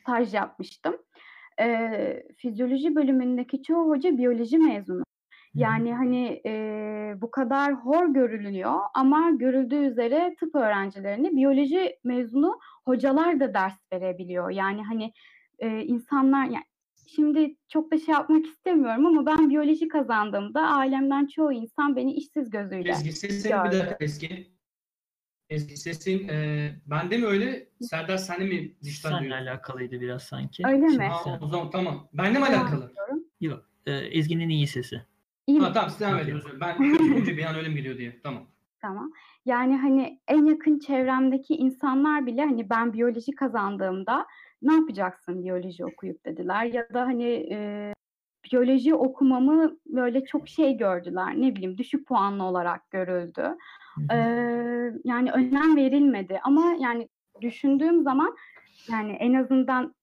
staj 0.00 0.34
yapmıştım. 0.34 0.96
E, 1.60 2.22
fizyoloji 2.36 2.94
bölümündeki 2.94 3.62
çoğu 3.62 3.88
hoca 3.88 4.18
biyoloji 4.18 4.58
mezunu. 4.58 5.02
Yani 5.54 5.94
hani 5.94 6.42
e, 6.46 6.52
bu 7.16 7.30
kadar 7.30 7.74
hor 7.74 8.14
görülüyor 8.14 8.80
ama 8.94 9.30
görüldüğü 9.30 9.84
üzere 9.86 10.36
tıp 10.40 10.54
öğrencilerini 10.54 11.36
biyoloji 11.36 11.98
mezunu 12.04 12.58
hocalar 12.84 13.40
da 13.40 13.54
ders 13.54 13.92
verebiliyor. 13.92 14.50
Yani 14.50 14.82
hani 14.84 15.12
e, 15.58 15.84
insanlar 15.84 16.44
yani 16.44 16.64
şimdi 17.06 17.56
çok 17.68 17.92
da 17.92 17.98
şey 17.98 18.12
yapmak 18.12 18.46
istemiyorum 18.46 19.06
ama 19.06 19.26
ben 19.26 19.50
biyoloji 19.50 19.88
kazandığımda 19.88 20.60
ailemden 20.60 21.26
çoğu 21.26 21.52
insan 21.52 21.96
beni 21.96 22.12
işsiz 22.12 22.50
gözüyle 22.50 22.90
Ezgi 22.90 23.10
bir 23.48 23.50
dakika 23.54 23.96
Ezgi. 24.00 24.59
Ezgi 25.50 25.76
sesin 25.76 26.28
e, 26.28 26.70
bende 26.86 27.18
mi 27.18 27.26
öyle? 27.26 27.68
Serdar 27.80 28.16
sen 28.16 28.42
mi 28.42 28.74
dijital 28.82 29.10
Seninle 29.10 29.34
alakalıydı 29.34 30.00
biraz 30.00 30.22
sanki. 30.22 30.66
Öyle 30.66 30.86
mi? 30.86 31.04
Ha, 31.04 31.38
o 31.40 31.48
zaman 31.48 31.70
tamam. 31.70 32.08
Benle 32.12 32.38
mi 32.38 32.44
alakalı? 32.44 32.92
Yok. 33.40 33.64
E, 33.86 33.92
Ezgi'nin 33.92 34.48
iyi 34.48 34.66
sesi. 34.66 35.02
İyi 35.46 35.60
ha, 35.60 35.72
tamam 35.72 35.90
siz 35.90 36.00
devam. 36.00 36.18
Ben 36.60 36.76
önce 37.16 37.36
bir 37.36 37.44
an 37.44 37.56
öyle 37.56 37.68
mi 37.68 37.74
geliyor 37.74 37.98
diye. 37.98 38.20
Tamam. 38.22 38.46
Tamam. 38.80 39.12
Yani 39.44 39.76
hani 39.76 40.20
en 40.28 40.44
yakın 40.44 40.78
çevremdeki 40.78 41.54
insanlar 41.54 42.26
bile 42.26 42.44
hani 42.44 42.70
ben 42.70 42.92
biyoloji 42.92 43.32
kazandığımda 43.32 44.26
ne 44.62 44.74
yapacaksın 44.74 45.42
biyoloji 45.44 45.84
okuyup 45.84 46.24
dediler 46.24 46.64
ya 46.64 46.88
da 46.94 47.00
hani 47.00 47.48
e, 47.52 47.92
biyoloji 48.44 48.94
okumamı 48.94 49.76
böyle 49.86 50.24
çok 50.24 50.48
şey 50.48 50.76
gördüler 50.76 51.34
ne 51.40 51.56
bileyim 51.56 51.78
düşük 51.78 52.06
puanlı 52.06 52.44
olarak 52.44 52.90
görüldü. 52.90 53.56
Ee, 54.12 54.16
yani 55.04 55.32
önem 55.32 55.76
verilmedi 55.76 56.40
ama 56.42 56.76
yani 56.80 57.08
düşündüğüm 57.40 58.02
zaman 58.02 58.36
yani 58.92 59.12
en 59.12 59.34
azından 59.34 59.94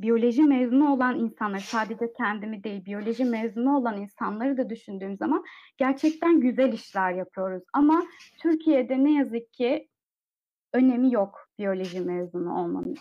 biyoloji 0.00 0.42
mezunu 0.42 0.92
olan 0.92 1.18
insanlar 1.18 1.58
sadece 1.58 2.12
kendimi 2.16 2.64
değil 2.64 2.84
biyoloji 2.84 3.24
mezunu 3.24 3.76
olan 3.76 4.00
insanları 4.00 4.56
da 4.56 4.70
düşündüğüm 4.70 5.16
zaman 5.16 5.44
gerçekten 5.78 6.40
güzel 6.40 6.72
işler 6.72 7.12
yapıyoruz. 7.12 7.62
Ama 7.72 8.06
Türkiye'de 8.38 9.04
ne 9.04 9.12
yazık 9.12 9.52
ki 9.52 9.88
önemi 10.72 11.12
yok 11.12 11.48
biyoloji 11.58 12.00
mezunu 12.00 12.58
olmanın. 12.58 12.96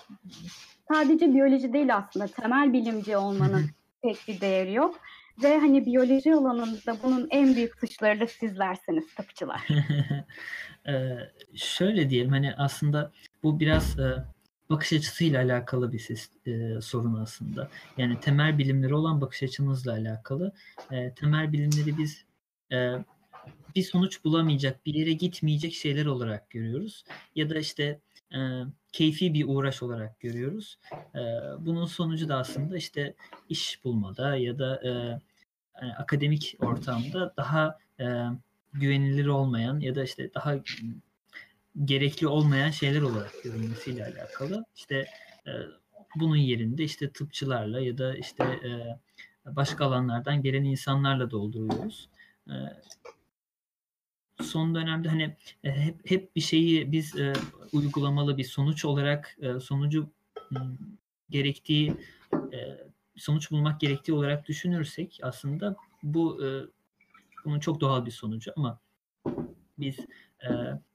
Sadece 0.91 1.33
biyoloji 1.33 1.73
değil 1.73 1.95
aslında 1.95 2.27
temel 2.27 2.73
bilimci 2.73 3.17
olmanın 3.17 3.65
pek 4.01 4.17
bir 4.27 4.41
değeri 4.41 4.73
yok. 4.73 4.99
Ve 5.43 5.57
hani 5.59 5.85
biyoloji 5.85 6.33
alanında 6.33 6.97
bunun 7.03 7.27
en 7.31 7.55
büyük 7.55 7.79
suçları 7.79 8.19
da 8.19 8.27
sizlersiniz 8.27 9.15
tıpçılar. 9.15 9.67
ee, 10.87 11.17
şöyle 11.55 12.09
diyelim 12.09 12.31
hani 12.31 12.55
aslında 12.55 13.11
bu 13.43 13.59
biraz 13.59 13.99
e, 13.99 14.25
bakış 14.69 14.93
açısıyla 14.93 15.43
alakalı 15.43 15.91
bir 15.91 15.99
ses, 15.99 16.29
e, 16.45 16.81
sorun 16.81 17.15
aslında. 17.15 17.69
Yani 17.97 18.19
temel 18.19 18.57
bilimleri 18.57 18.93
olan 18.93 19.21
bakış 19.21 19.43
açımızla 19.43 19.91
alakalı. 19.91 20.53
E, 20.91 21.13
temel 21.13 21.53
bilimleri 21.53 21.97
biz 21.97 22.25
e, 22.71 22.93
bir 23.75 23.83
sonuç 23.83 24.23
bulamayacak, 24.23 24.85
bir 24.85 24.93
yere 24.93 25.13
gitmeyecek 25.13 25.73
şeyler 25.73 26.05
olarak 26.05 26.49
görüyoruz. 26.49 27.03
Ya 27.35 27.49
da 27.49 27.59
işte 27.59 27.99
e, 28.33 28.39
keyfi 28.91 29.33
bir 29.33 29.45
uğraş 29.47 29.83
olarak 29.83 30.19
görüyoruz. 30.19 30.79
E, 31.15 31.19
bunun 31.59 31.85
sonucu 31.85 32.29
da 32.29 32.37
aslında 32.37 32.77
işte 32.77 33.13
iş 33.49 33.83
bulmada 33.83 34.35
ya 34.35 34.59
da 34.59 34.81
e, 34.87 34.91
yani 35.81 35.95
akademik 35.95 36.57
ortamda 36.59 37.33
daha 37.37 37.77
e, 37.99 38.05
güvenilir 38.73 39.25
olmayan 39.25 39.79
ya 39.79 39.95
da 39.95 40.03
işte 40.03 40.33
daha 40.33 40.55
gerekli 41.85 42.27
olmayan 42.27 42.69
şeyler 42.69 43.01
olarak 43.01 43.43
görülmesiyle 43.43 44.05
alakalı. 44.05 44.65
İşte 44.75 45.05
e, 45.47 45.51
bunun 46.15 46.35
yerinde 46.35 46.83
işte 46.83 47.11
tıpçılarla 47.11 47.79
ya 47.79 47.97
da 47.97 48.15
işte 48.17 48.43
e, 48.43 48.71
başka 49.55 49.85
alanlardan 49.85 50.41
gelen 50.41 50.63
insanlarla 50.63 51.31
dolduruyoruz. 51.31 52.09
E, 52.47 52.53
son 54.43 54.75
dönemde 54.75 55.09
hani 55.09 55.35
e, 55.63 55.71
hep 55.71 56.11
hep 56.11 56.35
bir 56.35 56.41
şeyi 56.41 56.91
biz 56.91 57.15
e, 57.19 57.33
uygulamalı 57.73 58.37
bir 58.37 58.43
sonuç 58.43 58.85
olarak 58.85 59.37
e, 59.41 59.59
sonucu 59.59 60.09
m, 60.51 60.59
gerektiği 61.29 61.93
e, 62.53 62.88
sonuç 63.19 63.51
bulmak 63.51 63.79
gerektiği 63.79 64.13
olarak 64.13 64.47
düşünürsek 64.47 65.19
aslında 65.23 65.75
bu 66.03 66.45
e, 66.45 66.47
bunun 67.45 67.59
çok 67.59 67.81
doğal 67.81 68.05
bir 68.05 68.11
sonucu 68.11 68.53
ama 68.55 68.79
biz 69.79 69.99
e, 70.43 70.49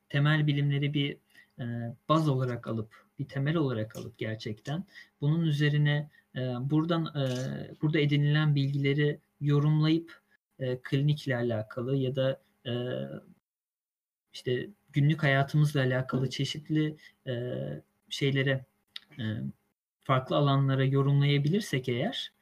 temel 0.09 0.47
bilimleri 0.47 0.95
bir 0.95 1.17
e, 1.59 1.65
baz 2.09 2.29
olarak 2.29 2.67
alıp 2.67 3.05
bir 3.19 3.29
temel 3.29 3.57
olarak 3.57 3.97
alıp 3.97 4.19
gerçekten 4.19 4.85
bunun 5.21 5.41
üzerine 5.41 6.11
e, 6.37 6.41
buradan 6.61 7.05
e, 7.05 7.27
burada 7.83 7.99
edinilen 7.99 8.55
bilgileri 8.55 9.21
yorumlayıp 9.41 10.21
e, 10.59 10.79
klinikle 10.83 11.37
alakalı 11.37 11.97
ya 11.97 12.17
da 12.17 12.41
e, 12.67 12.73
işte 14.33 14.69
günlük 14.93 15.23
hayatımızla 15.23 15.81
alakalı 15.81 16.31
çeşitli 16.31 16.97
e, 17.27 17.55
şeylere 18.09 18.65
e, 19.19 19.23
farklı 20.05 20.37
alanlara 20.37 20.85
yorumlayabilirsek 20.85 21.89
eğer 21.89 22.33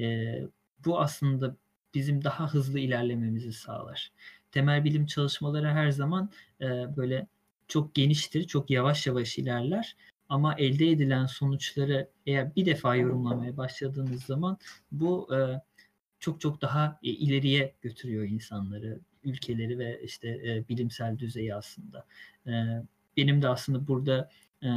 e, 0.00 0.38
bu 0.84 1.00
aslında 1.00 1.56
bizim 1.94 2.24
daha 2.24 2.54
hızlı 2.54 2.78
ilerlememizi 2.78 3.52
sağlar. 3.52 4.12
Temel 4.52 4.84
bilim 4.84 5.06
çalışmaları 5.06 5.68
her 5.68 5.90
zaman 5.90 6.30
e, 6.60 6.96
böyle 6.96 7.26
çok 7.68 7.94
geniştir, 7.94 8.44
çok 8.44 8.70
yavaş 8.70 9.06
yavaş 9.06 9.38
ilerler. 9.38 9.96
Ama 10.28 10.54
elde 10.54 10.90
edilen 10.90 11.26
sonuçları 11.26 12.10
eğer 12.26 12.56
bir 12.56 12.66
defa 12.66 12.96
yorumlamaya 12.96 13.56
başladığınız 13.56 14.22
zaman 14.24 14.58
bu 14.92 15.36
e, 15.36 15.62
çok 16.20 16.40
çok 16.40 16.62
daha 16.62 16.98
e, 17.02 17.08
ileriye 17.10 17.74
götürüyor 17.82 18.24
insanları, 18.24 19.00
ülkeleri 19.24 19.78
ve 19.78 20.02
işte 20.02 20.28
e, 20.28 20.68
bilimsel 20.68 21.18
düzeyi 21.18 21.54
aslında. 21.54 22.06
E, 22.46 22.52
benim 23.16 23.42
de 23.42 23.48
aslında 23.48 23.88
burada 23.88 24.30
e, 24.62 24.68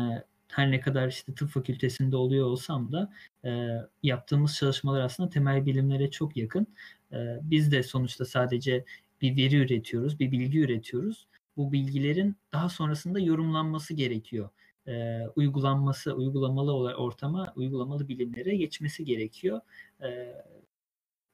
her 0.51 0.71
ne 0.71 0.79
kadar 0.79 1.07
işte 1.07 1.35
tıp 1.35 1.49
fakültesinde 1.49 2.15
oluyor 2.15 2.45
olsam 2.45 2.91
da 2.91 3.13
e, 3.45 3.77
yaptığımız 4.03 4.55
çalışmalar 4.55 5.01
aslında 5.01 5.29
temel 5.29 5.65
bilimlere 5.65 6.11
çok 6.11 6.37
yakın. 6.37 6.67
E, 7.13 7.39
biz 7.41 7.71
de 7.71 7.83
sonuçta 7.83 8.25
sadece 8.25 8.85
bir 9.21 9.37
veri 9.37 9.55
üretiyoruz, 9.55 10.19
bir 10.19 10.31
bilgi 10.31 10.59
üretiyoruz. 10.59 11.27
Bu 11.57 11.71
bilgilerin 11.71 12.35
daha 12.53 12.69
sonrasında 12.69 13.19
yorumlanması 13.19 13.93
gerekiyor. 13.93 14.49
E, 14.87 15.21
uygulanması, 15.35 16.13
uygulamalı 16.13 16.95
ortama, 16.95 17.53
uygulamalı 17.55 18.07
bilimlere 18.07 18.55
geçmesi 18.55 19.05
gerekiyor. 19.05 19.61
E, 20.03 20.35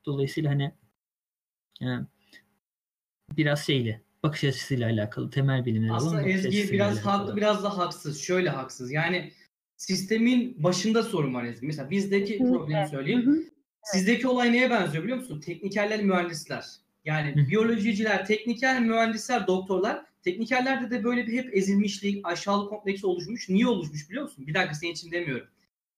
dolayısıyla 0.06 0.52
hani 0.52 0.72
e, 1.82 1.88
biraz 3.38 3.66
şeyle 3.66 4.02
bakış 4.24 4.44
açısıyla 4.44 4.90
alakalı 4.90 5.30
temel 5.30 5.66
bilimler 5.66 5.96
Aslında 5.96 6.22
Ezgi 6.22 6.72
biraz 6.72 7.00
haklı 7.00 7.36
biraz 7.36 7.64
da 7.64 7.78
haksız. 7.78 8.22
Şöyle 8.22 8.50
haksız. 8.50 8.92
Yani 8.92 9.32
sistemin 9.78 10.64
başında 10.64 11.04
sorun 11.04 11.34
var 11.34 11.44
Ezgi. 11.44 11.66
Mesela 11.68 11.90
bizdeki 11.90 12.38
problemi 12.38 12.88
söyleyeyim. 12.88 13.50
Sizdeki 13.84 14.28
olay 14.28 14.52
neye 14.52 14.70
benziyor 14.70 15.04
biliyor 15.04 15.18
musun? 15.18 15.40
Teknikerler, 15.40 16.04
mühendisler. 16.04 16.66
Yani 17.06 17.48
biyolojiciler, 17.50 18.26
tekniker, 18.26 18.82
mühendisler, 18.82 19.48
doktorlar. 19.48 20.06
Teknikerlerde 20.24 20.92
de 20.92 21.04
böyle 21.04 21.28
bir 21.28 21.34
hep 21.34 21.56
ezilmişlik, 21.58 22.28
aşağılık 22.28 22.70
kompleksi 22.70 23.08
oluşmuş. 23.08 23.50
Niye 23.50 23.68
oluşmuş 23.68 24.10
biliyor 24.10 24.24
musun? 24.24 24.48
Bir 24.48 24.54
dakika 24.54 24.74
senin 24.74 24.92
için 24.92 25.12
demiyorum. 25.12 25.48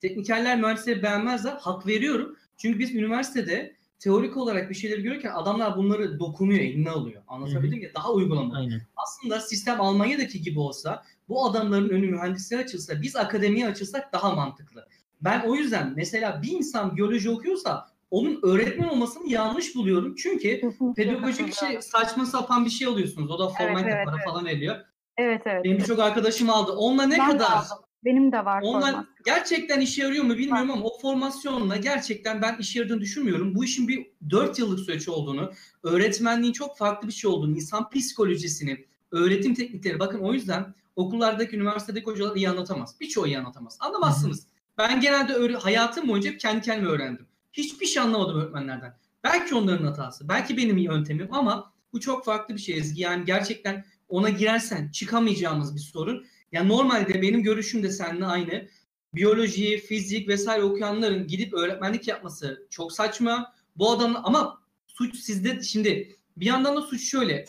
Teknikerler 0.01 0.59
mühendisleri 0.59 1.03
beğenmezler. 1.03 1.51
Hak 1.51 1.87
veriyorum. 1.87 2.37
Çünkü 2.57 2.79
biz 2.79 2.95
üniversitede 2.95 3.75
teorik 3.99 4.37
olarak 4.37 4.69
bir 4.69 4.75
şeyleri 4.75 5.01
görürken 5.01 5.31
adamlar 5.31 5.77
bunları 5.77 6.19
dokunuyor, 6.19 6.59
eline 6.59 6.89
alıyor. 6.89 7.21
Anlatabildim 7.27 7.81
ya 7.81 7.89
daha 7.95 8.13
uygulama. 8.13 8.57
Aynen. 8.57 8.81
Aslında 8.95 9.39
sistem 9.39 9.81
Almanya'daki 9.81 10.41
gibi 10.41 10.59
olsa 10.59 11.03
bu 11.29 11.45
adamların 11.45 11.89
önü 11.89 12.07
mühendisliğe 12.07 12.61
açılsa 12.61 13.01
biz 13.01 13.15
akademiye 13.15 13.67
açılsak 13.67 14.13
daha 14.13 14.35
mantıklı. 14.35 14.87
Ben 15.21 15.41
o 15.47 15.55
yüzden 15.55 15.93
mesela 15.95 16.41
bir 16.41 16.51
insan 16.51 16.97
biyoloji 16.97 17.29
okuyorsa 17.29 17.87
onun 18.11 18.39
öğretmen 18.43 18.87
olmasını 18.87 19.29
yanlış 19.29 19.75
buluyorum. 19.75 20.15
Çünkü 20.15 20.61
pedagojik 20.95 21.55
şey 21.55 21.81
saçma 21.81 22.25
sapan 22.25 22.65
bir 22.65 22.69
şey 22.69 22.87
alıyorsunuz. 22.87 23.31
O 23.31 23.39
da 23.39 23.47
formalite 23.47 23.89
evet, 23.89 24.05
para 24.05 24.15
evet. 24.15 24.25
falan 24.25 24.45
veriyor. 24.45 24.75
Evet 25.17 25.41
evet. 25.45 25.63
Benim 25.63 25.77
birçok 25.77 25.99
arkadaşım 25.99 26.49
aldı. 26.49 26.71
Onunla 26.71 27.03
ne 27.03 27.17
Ben 27.17 27.31
kadar 27.31 27.51
aldım. 27.51 27.77
Benim 28.05 28.31
de 28.31 28.45
var 28.45 28.61
onlar 28.61 28.91
format. 28.91 29.05
gerçekten 29.25 29.79
işe 29.79 30.03
yarıyor 30.03 30.23
mu 30.23 30.37
bilmiyorum 30.37 30.71
ama 30.71 30.83
o 30.83 30.99
formasyonla 30.99 31.77
gerçekten 31.77 32.41
ben 32.41 32.57
işe 32.59 32.79
yaradığını 32.79 33.01
düşünmüyorum. 33.01 33.55
Bu 33.55 33.65
işin 33.65 33.87
bir 33.87 34.07
4 34.29 34.59
yıllık 34.59 34.79
süreç 34.79 35.09
olduğunu, 35.09 35.51
öğretmenliğin 35.83 36.53
çok 36.53 36.77
farklı 36.77 37.07
bir 37.07 37.13
şey 37.13 37.29
olduğunu, 37.31 37.55
insan 37.55 37.89
psikolojisini, 37.89 38.85
öğretim 39.11 39.53
teknikleri 39.53 39.99
bakın 39.99 40.19
o 40.19 40.33
yüzden 40.33 40.73
okullardaki, 40.95 41.55
üniversitedeki 41.55 42.05
hocalar 42.05 42.35
iyi 42.35 42.49
anlatamaz. 42.49 42.95
Birçoğu 43.01 43.27
iyi 43.27 43.37
anlatamaz. 43.37 43.77
Anlamazsınız. 43.79 44.47
Ben 44.77 45.01
genelde 45.01 45.33
öğre- 45.33 45.55
hayatım 45.55 46.07
boyunca 46.07 46.31
hep 46.31 46.39
kendi 46.39 46.61
kendime 46.61 46.89
öğrendim. 46.89 47.25
Hiçbir 47.53 47.85
şey 47.85 48.03
anlamadım 48.03 48.39
öğretmenlerden. 48.41 48.97
Belki 49.23 49.55
onların 49.55 49.85
hatası, 49.85 50.29
belki 50.29 50.57
benim 50.57 50.77
yöntemim 50.77 51.27
ama 51.33 51.73
bu 51.93 51.99
çok 51.99 52.25
farklı 52.25 52.55
bir 52.55 52.59
şey 52.59 52.77
Ezgi. 52.77 53.01
Yani 53.01 53.25
gerçekten 53.25 53.85
ona 54.09 54.29
girersen 54.29 54.89
çıkamayacağımız 54.91 55.75
bir 55.75 55.79
sorun. 55.79 56.25
Ya 56.51 56.63
normalde 56.63 57.21
benim 57.21 57.43
görüşüm 57.43 57.83
de 57.83 57.91
seninle 57.91 58.25
aynı. 58.25 58.67
Biyoloji, 59.13 59.77
fizik 59.77 60.27
vesaire 60.27 60.63
okuyanların 60.63 61.27
gidip 61.27 61.53
öğretmenlik 61.53 62.07
yapması 62.07 62.67
çok 62.69 62.93
saçma. 62.93 63.53
Bu 63.75 63.91
adam 63.91 64.21
ama 64.23 64.61
suç 64.87 65.15
sizde 65.15 65.61
şimdi 65.63 66.17
bir 66.37 66.45
yandan 66.45 66.75
da 66.75 66.81
suç 66.81 67.01
şöyle. 67.01 67.45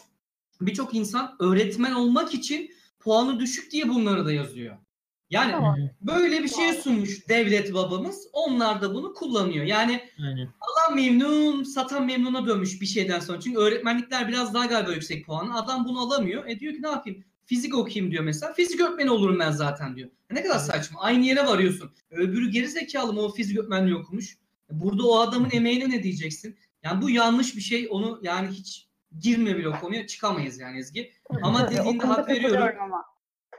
Birçok 0.60 0.94
insan 0.94 1.36
öğretmen 1.40 1.92
olmak 1.92 2.34
için 2.34 2.70
puanı 3.00 3.40
düşük 3.40 3.72
diye 3.72 3.88
bunları 3.88 4.24
da 4.24 4.32
yazıyor. 4.32 4.76
Yani 5.30 5.52
Tamam. 5.52 5.76
Böyle 6.00 6.42
bir 6.42 6.48
şey 6.48 6.72
sunmuş 6.72 7.28
devlet 7.28 7.74
babamız. 7.74 8.28
Onlar 8.32 8.82
da 8.82 8.94
bunu 8.94 9.14
kullanıyor. 9.14 9.64
Yani 9.64 10.08
Aynen. 10.18 10.48
alan 10.60 10.96
memnun, 10.96 11.62
satan 11.62 12.06
memnuna 12.06 12.46
dönmüş 12.46 12.80
bir 12.80 12.86
şeyden 12.86 13.20
sonra. 13.20 13.40
Çünkü 13.40 13.58
öğretmenlikler 13.58 14.28
biraz 14.28 14.54
daha 14.54 14.66
galiba 14.66 14.92
yüksek 14.92 15.26
puan. 15.26 15.50
Adam 15.50 15.84
bunu 15.84 16.00
alamıyor. 16.00 16.46
E 16.46 16.60
diyor 16.60 16.74
ki 16.74 16.82
ne 16.82 16.88
yapayım? 16.88 17.24
Fizik 17.50 17.74
okuyayım 17.74 18.12
diyor 18.12 18.24
mesela. 18.24 18.52
Fizik 18.52 18.80
öğretmeni 18.80 19.10
olurum 19.10 19.38
ben 19.38 19.50
zaten 19.50 19.96
diyor. 19.96 20.10
Ne 20.30 20.42
kadar 20.42 20.58
saçma. 20.58 21.00
Aynı 21.00 21.24
yere 21.24 21.46
varıyorsun. 21.46 21.90
Öbürü 22.10 22.50
geri 22.50 22.68
zekalı 22.68 23.12
mı 23.12 23.20
o 23.20 23.32
fizik 23.32 23.58
öğretmenliği 23.58 23.96
okumuş. 23.96 24.38
Burada 24.70 25.06
o 25.06 25.18
adamın 25.18 25.48
emeğine 25.52 25.90
ne 25.90 26.02
diyeceksin? 26.02 26.56
Yani 26.82 27.02
bu 27.02 27.10
yanlış 27.10 27.56
bir 27.56 27.60
şey. 27.60 27.88
Onu 27.90 28.20
yani 28.22 28.48
hiç 28.48 28.88
girme 29.20 29.56
bile 29.56 29.68
o 29.68 29.80
konuya 29.80 30.06
çıkamayız 30.06 30.58
yani 30.58 30.78
Ezgi. 30.78 31.12
Ama 31.42 31.70
dediğinde 31.70 32.06
hak 32.06 32.28
veriyorum. 32.28 32.76
Ama. 32.82 33.04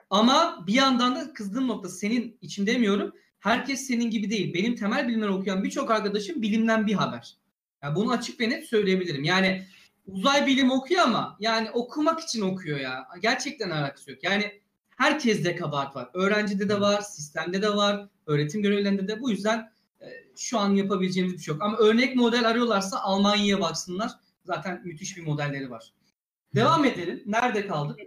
Ama 0.10 0.64
bir 0.68 0.74
yandan 0.74 1.16
da 1.16 1.34
kızdığım 1.34 1.68
nokta 1.68 1.90
senin 1.90 2.38
için 2.42 2.68
demiyorum. 2.68 3.14
Herkes 3.40 3.88
senin 3.88 4.10
gibi 4.10 4.30
değil. 4.30 4.54
Benim 4.54 4.76
temel 4.76 5.08
bilimler 5.08 5.28
okuyan 5.28 5.64
birçok 5.64 5.92
arkadaşım 5.92 6.42
bilimden 6.42 6.88
bir 6.88 6.94
haber. 6.94 7.38
Ya 7.84 7.96
bunu 7.96 8.12
açık 8.12 8.40
ve 8.40 8.50
net 8.50 8.66
söyleyebilirim. 8.66 9.24
Yani 9.24 9.66
uzay 10.08 10.48
bilim 10.48 10.72
okuyor 10.72 11.02
ama 11.02 11.38
yani 11.40 11.72
okumak 11.72 12.20
için 12.20 12.42
okuyor 12.42 12.80
ya. 12.80 13.08
Gerçekten 13.22 13.70
alakası 13.70 14.12
yok. 14.12 14.24
Yani 14.24 14.62
herkeste 14.98 15.56
kabahat 15.56 15.96
var. 15.96 16.10
Öğrencide 16.14 16.70
de 16.70 16.82
var, 16.82 17.02
sistemde 17.02 17.62
de 17.62 17.76
var, 17.76 18.08
öğretim 18.26 18.62
görevlilerinde 18.62 19.08
de. 19.08 19.22
Bu 19.22 19.30
yüzden 19.30 19.72
e, 20.02 20.08
şu 20.38 20.60
an 20.60 20.76
yapabileceğimiz 20.76 21.34
bir 21.34 21.40
şey 21.40 21.54
yok. 21.54 21.64
Ama 21.64 21.78
örnek 21.78 22.16
model 22.16 22.50
arıyorlarsa 22.50 23.00
Almanya'ya 23.00 23.62
baksınlar. 23.62 24.12
Zaten 24.44 24.82
müthiş 24.84 25.18
bir 25.18 25.26
modelleri 25.26 25.70
var. 25.70 25.94
Devam 26.56 26.86
edelim. 26.86 27.24
Nerede 27.26 27.68
kaldık? 27.68 28.00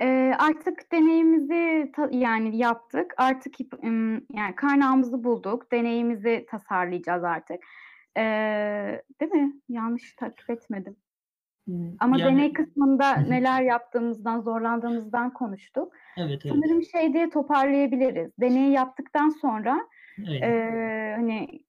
Ee, 0.00 0.32
artık 0.38 0.92
deneyimizi 0.92 1.92
yani 2.10 2.56
yaptık. 2.56 3.14
Artık 3.16 3.54
yani 4.32 4.56
kaynağımızı 4.56 5.24
bulduk. 5.24 5.72
Deneyimizi 5.72 6.46
tasarlayacağız 6.50 7.24
artık. 7.24 7.60
Ee, 8.16 9.02
değil 9.20 9.32
mi? 9.32 9.52
Yanlış 9.68 10.14
takip 10.14 10.50
etmedim. 10.50 10.96
Ama 11.98 12.18
Yani- 12.18 12.32
deney 12.36 12.52
kısmında 12.52 13.16
neler 13.16 13.62
yaptığımızdan, 13.62 14.40
zorlandığımızdan 14.40 15.32
konuştuk. 15.32 15.92
Evet 16.16 16.40
evet. 16.46 16.54
Sanırım 16.54 16.82
şey 16.82 17.12
diye 17.12 17.30
toparlayabiliriz. 17.30 18.30
Deneyi 18.40 18.72
yaptıktan 18.72 19.28
sonra 19.28 19.88
evet. 20.18 20.42
eee, 20.42 21.12
hani 21.16 21.60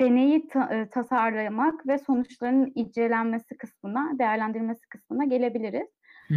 deneyi 0.00 0.48
ta- 0.48 0.74
e, 0.74 0.88
tasarlamak 0.88 1.86
ve 1.86 1.98
sonuçların 1.98 2.72
incelenmesi 2.74 3.56
kısmına, 3.56 4.18
değerlendirilmesi 4.18 4.88
kısmına 4.88 5.24
gelebiliriz. 5.24 5.88
Hı 6.28 6.34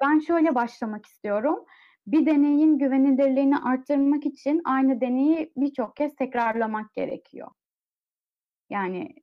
ben 0.00 0.18
şöyle 0.18 0.54
başlamak 0.54 1.06
istiyorum. 1.06 1.64
Bir 2.06 2.26
deneyin 2.26 2.78
güvenilirliğini 2.78 3.58
arttırmak 3.58 4.26
için 4.26 4.62
aynı 4.64 5.00
deneyi 5.00 5.52
birçok 5.56 5.96
kez 5.96 6.16
tekrarlamak 6.16 6.94
gerekiyor. 6.94 7.48
Yani 8.70 9.14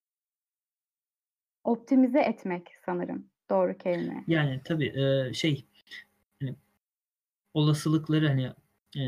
optimize 1.64 2.20
etmek 2.20 2.68
sanırım 2.86 3.30
doğru 3.50 3.78
kelime. 3.78 4.24
Yani 4.28 4.62
tabii 4.64 5.00
e, 5.00 5.34
şey 5.34 5.66
hani 6.40 6.56
olasılıkları 7.54 8.28
hani 8.28 8.52
e, 8.98 9.04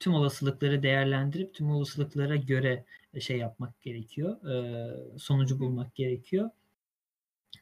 tüm 0.00 0.14
olasılıkları 0.14 0.82
değerlendirip 0.82 1.54
tüm 1.54 1.70
olasılıklara 1.70 2.36
göre 2.36 2.84
şey 3.20 3.38
yapmak 3.38 3.82
gerekiyor. 3.82 4.46
e, 4.50 5.18
sonucu 5.18 5.58
bulmak 5.58 5.94
gerekiyor. 5.94 6.50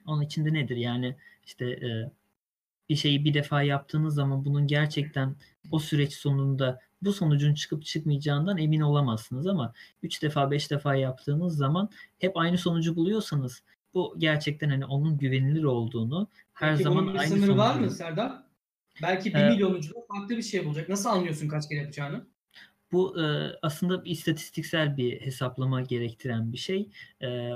Onun 0.06 0.22
için 0.22 0.44
de 0.44 0.52
nedir? 0.52 0.76
Yani 0.76 1.16
işte 1.44 1.70
e, 1.70 2.10
bir 2.88 2.96
şeyi 2.96 3.24
bir 3.24 3.34
defa 3.34 3.62
yaptığınız 3.62 4.14
zaman 4.14 4.44
bunun 4.44 4.66
gerçekten 4.66 5.36
o 5.70 5.78
süreç 5.78 6.12
sonunda 6.12 6.80
bu 7.02 7.12
sonucun 7.12 7.54
çıkıp 7.54 7.84
çıkmayacağından 7.84 8.58
emin 8.58 8.80
olamazsınız 8.80 9.46
ama 9.46 9.72
3 10.02 10.22
defa 10.22 10.50
5 10.50 10.70
defa 10.70 10.94
yaptığınız 10.94 11.56
zaman 11.56 11.88
hep 12.18 12.36
aynı 12.36 12.58
sonucu 12.58 12.96
buluyorsanız 12.96 13.62
bu 13.94 14.14
gerçekten 14.18 14.70
hani 14.70 14.86
onun 14.86 15.18
güvenilir 15.18 15.64
olduğunu 15.64 16.28
her 16.54 16.72
Peki 16.72 16.82
zaman 16.84 17.04
bunun 17.04 17.14
bir 17.14 17.18
aynı 17.18 17.30
sınırı 17.30 17.56
var 17.58 17.74
sonucu- 17.74 17.84
mı 17.84 17.90
Serdar? 17.90 18.42
Belki 19.02 19.34
bir 19.34 19.38
Ee, 19.38 19.50
milyonuncu 19.50 19.94
farklı 20.08 20.36
bir 20.36 20.42
şey 20.42 20.64
bulacak. 20.64 20.88
Nasıl 20.88 21.08
anlıyorsun 21.10 21.48
kaç 21.48 21.68
kere 21.68 21.78
yapacağını? 21.78 22.26
Bu 22.92 23.22
e, 23.22 23.52
aslında 23.62 24.04
bir 24.04 24.10
istatistiksel 24.10 24.96
bir 24.96 25.20
hesaplama 25.20 25.80
gerektiren 25.80 26.52
bir 26.52 26.58
şey. 26.58 26.90
E, 27.22 27.50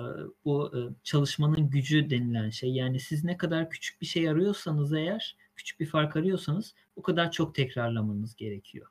bu 0.44 0.78
e, 0.78 0.80
çalışmanın 1.02 1.70
gücü 1.70 2.10
denilen 2.10 2.50
şey. 2.50 2.70
Yani 2.70 3.00
siz 3.00 3.24
ne 3.24 3.36
kadar 3.36 3.70
küçük 3.70 4.00
bir 4.00 4.06
şey 4.06 4.28
arıyorsanız 4.28 4.92
eğer, 4.92 5.36
küçük 5.56 5.80
bir 5.80 5.86
fark 5.86 6.16
arıyorsanız 6.16 6.74
o 6.96 7.02
kadar 7.02 7.30
çok 7.32 7.54
tekrarlamanız 7.54 8.36
gerekiyor. 8.36 8.86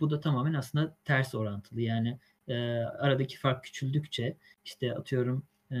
Bu 0.00 0.10
da 0.10 0.20
tamamen 0.20 0.54
aslında 0.54 0.96
ters 1.04 1.34
orantılı. 1.34 1.80
Yani 1.80 2.18
e, 2.48 2.54
aradaki 2.78 3.38
fark 3.38 3.64
küçüldükçe 3.64 4.36
işte 4.64 4.94
atıyorum 4.94 5.46
e, 5.72 5.76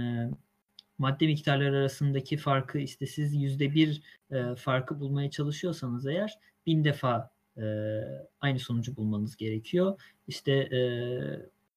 madde 0.98 1.26
miktarları 1.26 1.76
arasındaki 1.76 2.36
farkı 2.36 2.78
işte 2.78 3.06
siz 3.06 3.34
yüzde 3.34 3.74
bir 3.74 4.02
farkı 4.56 5.00
bulmaya 5.00 5.30
çalışıyorsanız 5.30 6.06
eğer 6.06 6.38
bin 6.66 6.84
defa 6.84 7.30
e, 7.56 7.64
aynı 8.40 8.58
sonucu 8.58 8.96
bulmanız 8.96 9.36
gerekiyor. 9.36 10.00
İşte 10.28 10.52
e, 10.52 10.80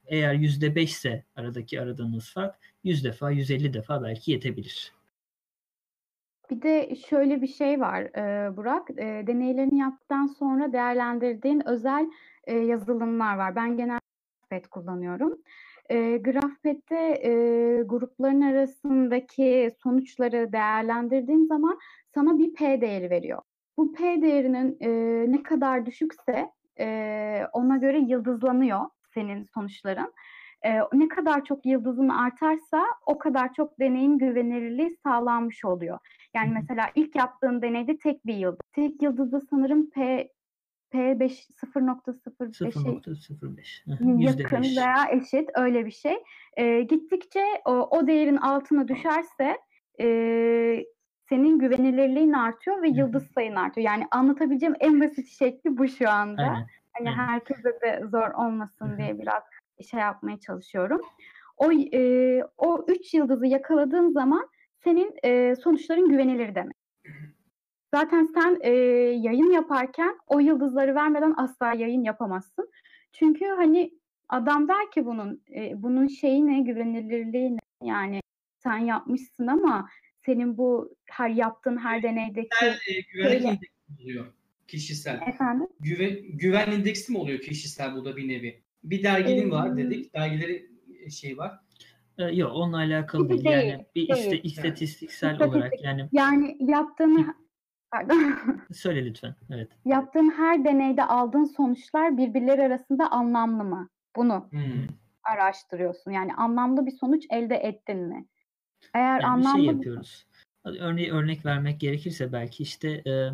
eğer 0.08 0.34
yüzde 0.34 0.76
beşse 0.76 1.24
aradaki 1.36 1.82
aradığınız 1.82 2.30
fark 2.30 2.56
yüz 2.84 3.04
defa, 3.04 3.32
150 3.32 3.74
defa 3.74 4.04
belki 4.04 4.32
yetebilir. 4.32 4.92
Bir 6.50 6.62
de 6.62 6.96
şöyle 6.96 7.42
bir 7.42 7.48
şey 7.48 7.82
var 7.82 8.04
Burak. 8.58 8.98
Deneylerini 8.98 9.78
yaptıktan 9.80 10.26
sonra 10.28 10.74
değerlendirdiğin 10.74 11.68
özel 11.68 12.10
yazılımlar 12.48 13.38
var. 13.38 13.56
Ben 13.56 13.78
genelde 13.78 14.00
GraphPad 14.52 14.70
kullanıyorum. 14.70 15.38
GraphPad'de 16.24 17.84
grupların 17.86 18.42
arasındaki 18.42 19.72
sonuçları 19.84 20.54
değerlendirdiğin 20.54 21.46
zaman 21.46 21.80
sana 22.14 22.38
bir 22.38 22.54
P 22.54 22.82
değeri 22.82 23.10
veriyor. 23.10 23.42
Bu 23.78 23.94
P 23.94 24.22
değerinin 24.22 24.78
ne 25.32 25.44
kadar 25.44 25.86
düşükse 25.86 26.52
ona 27.54 27.78
göre 27.78 28.00
yıldızlanıyor 28.00 28.82
senin 29.14 29.44
sonuçların. 29.44 30.14
E, 30.66 30.80
ne 30.94 31.08
kadar 31.08 31.46
çok 31.46 31.66
yıldızın 31.66 32.10
artarsa 32.10 32.86
o 33.06 33.18
kadar 33.18 33.54
çok 33.54 33.80
deneyin 33.80 34.18
güvenilirliği 34.18 34.98
sağlanmış 35.04 35.66
oluyor. 35.66 36.00
Yani 36.36 36.52
mesela 36.54 36.90
ilk 36.96 37.16
yaptığın 37.16 37.62
deneyde 37.62 37.98
tek 37.98 38.26
bir 38.26 38.34
yıldız. 38.34 38.60
Tek 38.74 39.02
yıldızda 39.02 39.40
sanırım 39.50 39.90
P 39.90 40.30
P5 40.94 41.30
0.05'e 41.74 42.70
0.05. 42.70 43.86
Hı 43.86 43.92
hı, 43.92 44.22
yüzde 44.22 44.42
yakın 44.42 44.62
veya 44.62 45.08
eşit 45.12 45.50
öyle 45.56 45.86
bir 45.86 45.92
şey. 45.92 46.16
Ee, 46.58 46.82
gittikçe 46.82 47.44
o, 47.66 47.72
o 47.72 48.08
değerin 48.08 48.38
altına 48.38 48.88
düşerse 48.88 49.58
e, 50.02 50.06
senin 51.30 51.60
güvenilirliğin 51.60 52.34
artıyor 52.34 52.82
ve 52.82 52.88
yıldız 52.88 53.32
sayın 53.32 53.56
artıyor. 53.56 53.86
Yani 53.86 54.08
anlatabileceğim 54.12 54.76
en 54.80 55.02
basit 55.02 55.28
şekli 55.28 55.78
bu 55.78 55.88
şu 55.88 56.10
anda. 56.10 56.42
Aynen. 56.42 56.68
Hani 56.94 57.10
aynen. 57.10 57.28
herkese 57.28 57.82
de 57.82 58.04
zor 58.12 58.32
olmasın 58.32 58.88
hı. 58.88 58.98
diye 58.98 59.20
biraz 59.20 59.44
şey 59.84 60.00
yapmaya 60.00 60.40
çalışıyorum. 60.40 61.02
O 61.58 61.72
e, 61.72 62.42
o 62.58 62.86
üç 62.88 63.14
yıldızı 63.14 63.46
yakaladığın 63.46 64.10
zaman 64.10 64.50
senin 64.84 65.14
e, 65.24 65.56
sonuçların 65.56 66.10
güvenilir 66.10 66.56
demek. 66.56 66.76
Zaten 67.94 68.24
sen 68.24 68.60
e, 68.62 68.72
yayın 69.22 69.52
yaparken 69.52 70.18
o 70.28 70.40
yıldızları 70.40 70.96
vermeden 70.96 71.34
asla 71.38 71.74
yayın 71.74 72.04
yapamazsın. 72.04 72.72
Çünkü 73.14 73.46
hani 73.46 73.92
adam 74.30 74.68
der 74.68 74.92
ki 74.92 75.06
bunun 75.06 75.44
e, 75.56 75.82
bunun 75.82 76.08
şeyi 76.08 76.48
ne 76.48 76.60
güvenilirliği 76.60 77.56
ne 77.56 77.88
yani 77.88 78.20
sen 78.64 78.78
yapmışsın 78.78 79.48
ama 79.48 79.90
senin 80.26 80.58
bu 80.58 80.96
her 81.06 81.30
yaptığın 81.30 81.78
her 81.78 82.04
deneydeki 82.04 82.50
e, 82.64 83.40
mi 83.40 83.60
oluyor? 84.04 84.26
Kişisel. 84.68 85.22
efendim 85.28 85.68
Güven, 85.80 86.38
güven 86.38 86.72
indeksi 86.72 87.12
mi 87.12 87.18
oluyor 87.18 87.40
kişisel 87.40 87.96
bu 87.96 88.06
da 88.06 88.18
bir 88.18 88.28
nevi? 88.28 88.65
Bir 88.90 89.04
derginin 89.04 89.52
var 89.52 89.74
Ee, 89.74 89.78
dedik. 89.78 90.14
Dergileri 90.14 90.66
şey 91.12 91.38
var. 91.38 91.60
E, 92.18 92.24
yok 92.24 92.52
onunla 92.56 92.78
alakalı 92.78 93.30
değil. 93.30 93.44
Değil, 93.44 93.56
Yani 93.56 93.86
bir 93.96 94.08
değil. 94.08 94.20
iste, 94.20 94.42
istatistiksel 94.42 95.32
İstatistik. 95.32 95.56
olarak 95.56 95.84
yani 95.84 96.10
yani 96.12 96.58
yaptığın 96.60 97.36
pardon 97.92 98.36
söyle 98.74 99.06
lütfen. 99.06 99.36
Evet. 99.50 99.70
yaptığın 99.86 100.32
her 100.38 100.66
deneyde 100.66 101.04
aldığın 101.04 101.44
sonuçlar 101.46 102.18
birbirleri 102.18 102.62
arasında 102.64 103.12
anlamlı 103.12 103.64
mı? 103.64 103.90
Bunu 104.16 104.48
Hmm. 104.52 104.88
araştırıyorsun. 105.24 106.12
Yani 106.12 106.34
anlamlı 106.36 106.86
bir 106.86 106.92
sonuç 106.92 107.24
elde 107.30 107.56
ettin 107.56 107.98
mi? 108.00 108.26
Eğer 108.94 109.10
Yani 109.12 109.20
bir 109.20 109.26
anlamlı 109.26 109.58
şey 109.60 109.70
bir- 109.70 109.74
yapıyoruz. 109.74 110.28
Örneği 110.66 111.12
örnek 111.12 111.46
vermek 111.46 111.80
gerekirse 111.80 112.32
belki 112.34 112.64
işte 112.64 112.90
e, 113.08 113.30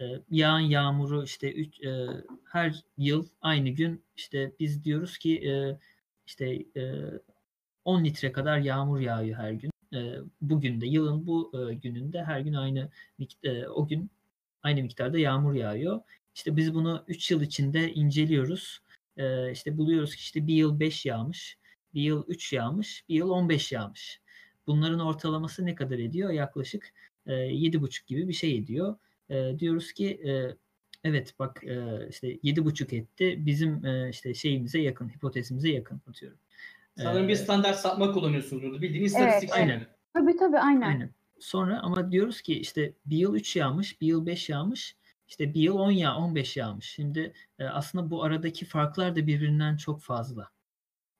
e, 0.00 0.04
yağan 0.30 0.60
yağmuru 0.60 1.24
işte 1.24 1.52
üç, 1.52 1.80
e, 1.80 2.06
her 2.44 2.84
yıl 2.98 3.26
aynı 3.42 3.68
gün 3.68 4.02
işte 4.16 4.52
biz 4.60 4.84
diyoruz 4.84 5.18
ki 5.18 5.50
e, 5.50 5.78
işte 6.26 6.64
e, 6.76 6.94
10 7.84 8.04
litre 8.04 8.32
kadar 8.32 8.58
yağmur 8.58 9.00
yağıyor 9.00 9.38
her 9.38 9.52
gün. 9.52 9.70
E, 9.94 10.14
bugün 10.40 10.80
de 10.80 10.86
yılın 10.86 11.26
bu 11.26 11.52
e, 11.70 11.74
gününde 11.74 12.24
her 12.24 12.40
gün 12.40 12.54
aynı 12.54 12.90
e, 13.42 13.66
o 13.66 13.86
gün 13.86 14.10
aynı 14.62 14.82
miktarda 14.82 15.18
yağmur 15.18 15.54
yağıyor. 15.54 16.00
İşte 16.34 16.56
biz 16.56 16.74
bunu 16.74 17.04
3 17.08 17.30
yıl 17.30 17.42
içinde 17.42 17.92
inceliyoruz. 17.92 18.80
E, 19.16 19.52
işte 19.52 19.78
buluyoruz 19.78 20.14
ki 20.14 20.20
işte 20.20 20.46
bir 20.46 20.54
yıl 20.54 20.80
5 20.80 21.06
yağmış, 21.06 21.58
bir 21.94 22.02
yıl 22.02 22.24
3 22.28 22.52
yağmış, 22.52 23.04
bir 23.08 23.14
yıl 23.14 23.30
15 23.30 23.72
yağmış. 23.72 24.20
Bunların 24.66 25.00
ortalaması 25.00 25.66
ne 25.66 25.74
kadar 25.74 25.98
ediyor? 25.98 26.30
Yaklaşık 26.30 26.92
e, 27.26 27.32
7,5 27.32 28.06
gibi 28.06 28.28
bir 28.28 28.32
şey 28.32 28.58
ediyor. 28.58 28.96
E, 29.30 29.58
diyoruz 29.58 29.92
ki 29.92 30.08
e, 30.08 30.56
evet 31.04 31.34
bak 31.38 31.64
e, 31.64 32.06
işte 32.10 32.34
7,5 32.36 32.96
etti. 32.96 33.46
Bizim 33.46 33.84
e, 33.86 34.10
işte 34.10 34.34
şeyimize 34.34 34.80
yakın, 34.80 35.08
hipotezimize 35.08 35.68
yakın 35.68 36.00
atıyorum. 36.08 36.38
Sanırım 36.96 37.28
bir 37.28 37.32
Ee, 37.32 37.36
standart 37.36 37.76
sapma 37.76 38.12
kullanıyorsunuz 38.12 38.62
burada. 38.62 38.82
Bildiğin 38.82 39.04
istatistik 39.04 39.50
Evet, 39.52 39.58
şeyleri. 39.58 39.86
Tabii 40.14 40.36
tabii 40.36 40.58
aynen. 40.58 40.82
Aynen. 40.82 41.10
Sonra 41.38 41.80
ama 41.80 42.12
diyoruz 42.12 42.40
ki 42.42 42.60
işte 42.60 42.92
bir 43.06 43.16
yıl 43.16 43.34
3 43.34 43.56
yağmış, 43.56 44.00
bir 44.00 44.06
yıl 44.06 44.26
5 44.26 44.48
yağmış, 44.48 44.96
işte 45.28 45.54
bir 45.54 45.60
yıl 45.60 45.78
10 45.78 45.90
yağ, 45.90 46.16
15 46.16 46.56
yağmış. 46.56 46.86
Şimdi 46.90 47.32
e, 47.58 47.64
aslında 47.64 48.10
bu 48.10 48.22
aradaki 48.24 48.64
farklar 48.64 49.16
da 49.16 49.26
birbirinden 49.26 49.76
çok 49.76 50.00
fazla. 50.02 50.50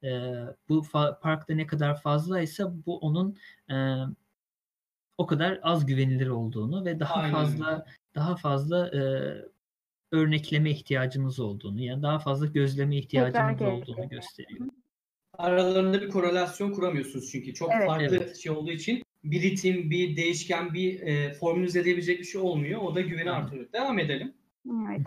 E, 0.02 0.08
bu 0.68 0.78
fa- 0.78 1.20
fark 1.20 1.48
da 1.48 1.54
ne 1.54 1.66
kadar 1.66 2.00
fazlaysa 2.00 2.72
bu 2.86 2.98
onun 2.98 3.36
e, 3.70 3.74
o 5.18 5.26
kadar 5.26 5.60
az 5.62 5.86
güvenilir 5.86 6.28
olduğunu 6.28 6.84
ve 6.84 7.00
daha 7.00 7.14
Aynen 7.14 7.32
fazla 7.32 7.86
daha 8.14 8.36
fazla 8.36 8.88
e, 8.88 9.00
örnekleme 10.12 10.70
ihtiyacımız 10.70 11.40
olduğunu, 11.40 11.80
yani 11.80 12.02
daha 12.02 12.18
fazla 12.18 12.46
gözleme 12.46 12.96
ihtiyacımız 12.96 13.58
gerekiyor. 13.58 13.72
olduğunu 13.72 14.08
gösteriyor. 14.08 14.66
Aralarında 15.32 16.00
bir 16.02 16.08
korelasyon 16.08 16.72
kuramıyorsunuz 16.72 17.30
çünkü. 17.32 17.54
Çok 17.54 17.70
Evet. 17.72 17.86
farklı 17.86 18.16
Evet. 18.16 18.36
şey 18.36 18.52
olduğu 18.52 18.70
için 18.70 19.02
bir 19.24 19.42
ritim, 19.42 19.90
bir 19.90 20.16
değişken, 20.16 20.74
bir 20.74 21.00
e, 21.00 21.32
formülize 21.32 21.80
edebilecek 21.80 22.18
bir 22.18 22.24
şey 22.24 22.40
olmuyor. 22.40 22.80
O 22.82 22.94
da 22.94 23.00
güveni 23.00 23.30
artırıyor. 23.30 23.72
Devam 23.72 23.98
edelim. 23.98 24.34
Evet. 24.66 25.06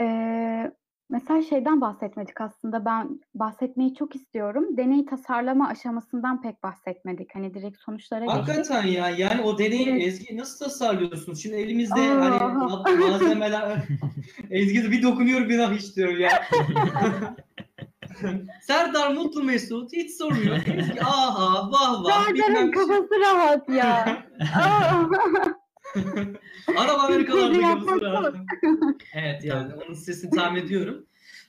Ee, 0.00 0.72
mesela 1.12 1.42
şeyden 1.42 1.80
bahsetmedik 1.80 2.40
aslında. 2.40 2.84
Ben 2.84 3.20
bahsetmeyi 3.34 3.94
çok 3.94 4.16
istiyorum. 4.16 4.76
Deney 4.76 5.04
tasarlama 5.06 5.68
aşamasından 5.68 6.42
pek 6.42 6.62
bahsetmedik. 6.62 7.34
Hani 7.34 7.54
direkt 7.54 7.78
sonuçlara 7.78 8.24
geçtik. 8.24 8.40
Hakikaten 8.40 8.86
ya. 8.86 9.08
Yani 9.10 9.42
o 9.42 9.58
deneyi 9.58 9.88
Evet. 9.88 10.02
Ezgi 10.06 10.36
nasıl 10.36 10.64
tasarlıyorsunuz? 10.64 11.42
Şimdi 11.42 11.56
elimizde 11.56 12.00
Aa. 12.00 12.20
hani 12.20 12.36
ma- 12.36 13.10
malzemeler 13.10 13.82
Ezgi 14.50 14.90
bir 14.90 15.02
dokunuyor 15.02 15.48
bir 15.48 15.58
daha 15.58 15.72
hiç 15.72 15.96
diyor 15.96 16.16
ya. 16.18 16.30
Serdar 18.62 19.14
mutlu 19.14 19.42
mesut 19.42 19.92
hiç 19.92 20.10
sormuyor. 20.16 20.56
Aha 21.00 21.70
vah 21.72 22.04
vah 22.04 22.24
Serdar'ın 22.26 22.54
şey. 22.54 22.70
kafası 22.70 23.20
rahat 23.20 23.68
ya. 23.68 24.22
Arap 26.76 27.00
Amerikalarda 27.00 28.02
lazım. 28.02 28.46
Evet 29.14 29.44
yani 29.44 29.74
onun 29.74 29.94
sesini 29.94 30.30
tahmin 30.30 30.60
ediyorum. 30.62 31.06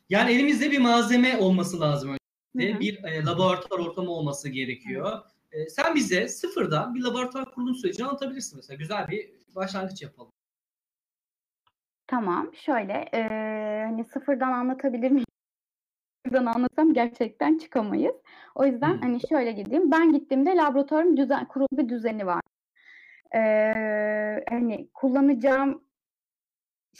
Yani 0.09 0.31
elimizde 0.31 0.71
bir 0.71 0.79
malzeme 0.79 1.37
olması 1.37 1.79
lazım 1.79 2.09
Hı 2.11 2.17
önce. 2.55 2.73
hı. 2.73 2.79
Bir 2.79 3.03
e, 3.03 3.25
laboratuvar 3.25 3.79
ortamı 3.79 4.11
olması 4.11 4.49
gerekiyor. 4.49 5.19
E, 5.51 5.69
sen 5.69 5.95
bize 5.95 6.27
sıfırdan 6.27 6.95
bir 6.95 7.01
laboratuvar 7.01 7.51
kurulum 7.51 7.75
sürecini 7.75 8.07
anlatabilirsin 8.07 8.57
mesela. 8.57 8.77
Güzel 8.77 9.07
bir 9.07 9.29
başlangıç 9.55 10.01
yapalım. 10.01 10.31
Tamam, 12.07 12.51
şöyle 12.55 13.05
eee, 13.13 13.83
hani 13.89 14.03
sıfırdan 14.05 14.51
anlatabilir 14.51 15.11
miyim? 15.11 15.25
Sıfırdan 16.25 16.45
anlatsam 16.45 16.93
gerçekten 16.93 17.57
çıkamayız. 17.57 18.15
O 18.55 18.65
yüzden 18.65 18.93
Hmm. 18.93 19.01
hani 19.01 19.19
şöyle 19.29 19.51
gideyim. 19.51 19.91
Ben 19.91 20.13
gittiğimde 20.13 20.49
laboratuvarın 20.55 21.17
düzen, 21.17 21.47
kurulu 21.47 21.67
bir 21.71 21.89
düzeni 21.89 22.25
var. 22.25 22.41
Eee, 23.33 24.45
hani 24.49 24.87
kullanacağım 24.93 25.83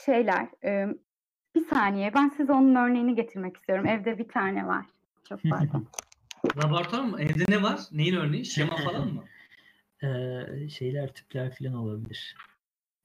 şeyler. 0.04 0.48
eee, 0.64 0.88
bir 1.54 1.64
saniye, 1.66 2.14
ben 2.14 2.28
size 2.28 2.52
onun 2.52 2.74
örneğini 2.74 3.14
getirmek 3.14 3.56
istiyorum. 3.56 3.86
Evde 3.86 4.18
bir 4.18 4.28
tane 4.28 4.66
var. 4.66 4.86
Çok 5.28 5.40
pardon. 5.50 5.86
Laboratuvar 6.56 7.04
mı? 7.04 7.22
Evde 7.22 7.44
ne 7.48 7.62
var? 7.62 7.80
Neyin 7.92 8.14
örneği? 8.14 8.44
Şema 8.46 8.76
falan 8.76 9.08
mı? 9.14 9.24
E, 10.02 10.68
şeyler, 10.68 11.12
tüpler 11.14 11.56
falan 11.58 11.74
olabilir. 11.74 12.36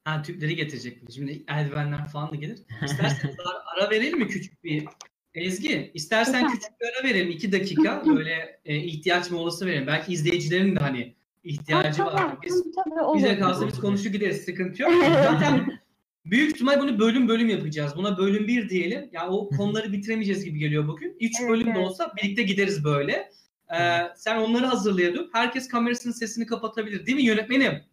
Ha 0.03 0.22
tüpleri 0.22 0.56
getirecek. 0.56 0.99
Şimdi 1.15 1.43
eldivenler 1.47 2.07
falan 2.07 2.31
da 2.31 2.35
gelir. 2.35 2.60
İsterseniz 2.85 3.35
ara, 3.45 3.64
ara 3.76 3.91
verelim 3.91 4.19
mi 4.19 4.27
küçük 4.27 4.64
bir 4.64 4.88
Ezgi, 5.34 5.91
istersen 5.93 6.47
küçük 6.47 6.81
bir 6.81 6.85
ara 6.88 7.10
verelim. 7.10 7.30
iki 7.30 7.51
dakika 7.51 8.03
böyle 8.15 8.60
e, 8.65 8.76
ihtiyaç 8.77 9.31
molası 9.31 9.65
verelim. 9.65 9.88
Belki 9.88 10.14
izleyicilerin 10.14 10.76
de 10.76 10.80
hani 10.80 11.15
ihtiyacı 11.43 12.03
Ha, 12.03 12.13
var. 12.13 12.41
Biz 12.43 12.63
tabii, 12.63 12.89
tabii, 12.89 13.01
olur. 13.01 13.17
bize 13.17 13.39
kalsa 13.39 13.67
biz 13.67 13.79
konuşur 13.79 14.09
gideriz. 14.09 14.45
Sıkıntı 14.45 14.81
yok. 14.81 14.91
Zaten 15.03 15.79
büyük 16.25 16.55
ihtimal 16.55 16.81
bunu 16.81 16.99
bölüm 16.99 17.27
bölüm 17.27 17.49
yapacağız. 17.49 17.93
Buna 17.95 18.17
bölüm 18.17 18.47
bir 18.47 18.69
diyelim. 18.69 19.09
Ya 19.11 19.29
o 19.29 19.49
konuları 19.49 19.91
bitiremeyeceğiz 19.93 20.45
gibi 20.45 20.59
geliyor 20.59 20.87
bugün. 20.87 21.17
Üç 21.19 21.33
Evet, 21.39 21.49
bölüm 21.49 21.75
de 21.75 21.79
olsa 21.79 22.13
birlikte 22.17 22.43
gideriz 22.43 22.83
böyle. 22.83 23.31
Ee, 23.79 23.99
sen 24.15 24.37
onları 24.37 24.65
hazırlayalım. 24.65 25.29
Herkes 25.33 25.67
kamerasının 25.67 26.13
sesini 26.13 26.45
kapatabilir. 26.45 27.05
Değil 27.05 27.17
mi 27.17 27.23
yönetmenim? 27.23 27.83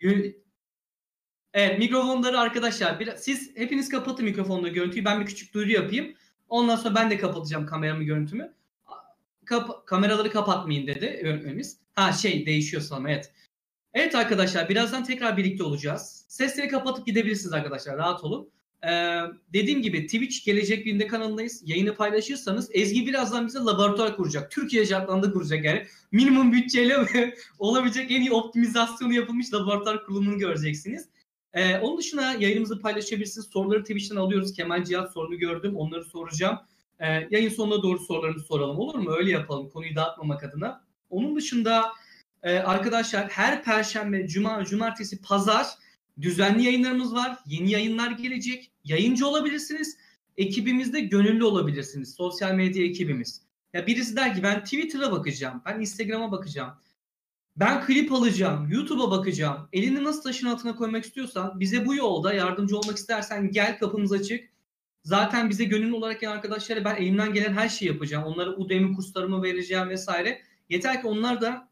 Yön- 0.00 0.34
Evet 1.54 1.78
mikrofonları 1.78 2.38
arkadaşlar 2.40 3.00
biraz, 3.00 3.24
siz 3.24 3.56
hepiniz 3.56 3.88
kapatın 3.88 4.24
mikrofonla 4.24 4.68
görüntüyü. 4.68 5.04
Ben 5.04 5.20
bir 5.20 5.26
küçük 5.26 5.54
duyuru 5.54 5.70
yapayım. 5.70 6.14
Ondan 6.48 6.76
sonra 6.76 6.94
ben 6.94 7.10
de 7.10 7.18
kapatacağım 7.18 7.66
kameramı 7.66 8.02
görüntümü. 8.04 8.54
Kap- 9.46 9.86
kameraları 9.86 10.30
kapatmayın 10.30 10.86
dedi 10.86 11.20
yönetmenimiz. 11.24 11.78
Ha 11.94 12.12
şey 12.12 12.46
değişiyor 12.46 12.82
sanırım 12.82 13.06
evet. 13.06 13.32
Evet 13.94 14.14
arkadaşlar 14.14 14.68
birazdan 14.68 15.04
tekrar 15.04 15.36
birlikte 15.36 15.64
olacağız. 15.64 16.24
Sesleri 16.28 16.68
kapatıp 16.68 17.06
gidebilirsiniz 17.06 17.52
arkadaşlar 17.52 17.96
rahat 17.96 18.24
olun. 18.24 18.50
Ee, 18.84 19.20
dediğim 19.52 19.82
gibi 19.82 20.06
Twitch 20.06 20.44
gelecek 20.44 20.86
birinde 20.86 21.06
kanalındayız. 21.06 21.62
Yayını 21.64 21.94
paylaşırsanız 21.94 22.70
Ezgi 22.72 23.06
birazdan 23.06 23.46
bize 23.46 23.58
laboratuvar 23.58 24.16
kuracak. 24.16 24.50
Türkiye 24.50 24.86
şartlarında 24.86 25.32
kuracak 25.32 25.64
yani. 25.64 25.86
Minimum 26.12 26.52
bütçeyle 26.52 26.96
olabilecek 27.58 28.10
en 28.10 28.20
iyi 28.20 28.32
optimizasyonu 28.32 29.14
yapılmış 29.14 29.54
laboratuvar 29.54 30.04
kurulumunu 30.04 30.38
göreceksiniz. 30.38 31.08
Ee, 31.54 31.78
onun 31.78 31.98
dışında 31.98 32.32
yayınımızı 32.32 32.80
paylaşabilirsiniz. 32.80 33.46
Soruları 33.52 33.82
Twitch'ten 33.82 34.16
alıyoruz. 34.16 34.52
Kemal 34.52 34.84
Cihat 34.84 35.12
sorunu 35.12 35.38
gördüm. 35.38 35.76
Onları 35.76 36.04
soracağım. 36.04 36.58
Ee, 37.00 37.28
yayın 37.30 37.48
sonuna 37.48 37.82
doğru 37.82 37.98
sorularımızı 37.98 38.46
soralım. 38.46 38.78
Olur 38.78 38.94
mu? 38.94 39.10
Öyle 39.16 39.30
yapalım. 39.30 39.70
Konuyu 39.70 39.96
dağıtmamak 39.96 40.44
adına. 40.44 40.84
Onun 41.10 41.36
dışında 41.36 41.92
e, 42.42 42.58
arkadaşlar 42.58 43.28
her 43.28 43.64
perşembe, 43.64 44.28
cuma, 44.28 44.64
cumartesi, 44.64 45.22
pazar 45.22 45.66
düzenli 46.20 46.62
yayınlarımız 46.62 47.14
var. 47.14 47.38
Yeni 47.46 47.70
yayınlar 47.70 48.10
gelecek. 48.10 48.70
Yayıncı 48.84 49.26
olabilirsiniz. 49.26 49.96
Ekibimizde 50.36 51.00
gönüllü 51.00 51.44
olabilirsiniz. 51.44 52.14
Sosyal 52.14 52.54
medya 52.54 52.84
ekibimiz. 52.84 53.42
Ya 53.74 53.86
birisi 53.86 54.16
der 54.16 54.34
ki 54.34 54.42
ben 54.42 54.64
Twitter'a 54.64 55.12
bakacağım. 55.12 55.62
Ben 55.66 55.80
Instagram'a 55.80 56.32
bakacağım. 56.32 56.74
Ben 57.56 57.86
klip 57.86 58.12
alacağım, 58.12 58.68
YouTube'a 58.70 59.10
bakacağım. 59.10 59.68
Elini 59.72 60.04
nasıl 60.04 60.22
taşın 60.22 60.46
altına 60.46 60.76
koymak 60.76 61.04
istiyorsan, 61.04 61.60
bize 61.60 61.86
bu 61.86 61.94
yolda 61.94 62.32
yardımcı 62.32 62.78
olmak 62.78 62.96
istersen 62.96 63.50
gel 63.50 63.78
kapımız 63.78 64.12
açık. 64.12 64.50
Zaten 65.06 65.50
bize 65.50 65.64
gönüllü 65.64 65.94
olarak 65.94 66.20
gelen 66.20 66.32
arkadaşlara 66.32 66.84
ben 66.84 66.96
elimden 66.96 67.32
gelen 67.32 67.52
her 67.52 67.68
şeyi 67.68 67.88
yapacağım. 67.88 68.24
Onlara 68.24 68.56
Udemy 68.56 68.92
kurslarımı 68.92 69.42
vereceğim 69.42 69.88
vesaire. 69.88 70.42
Yeter 70.68 71.00
ki 71.00 71.06
onlar 71.06 71.40
da 71.40 71.68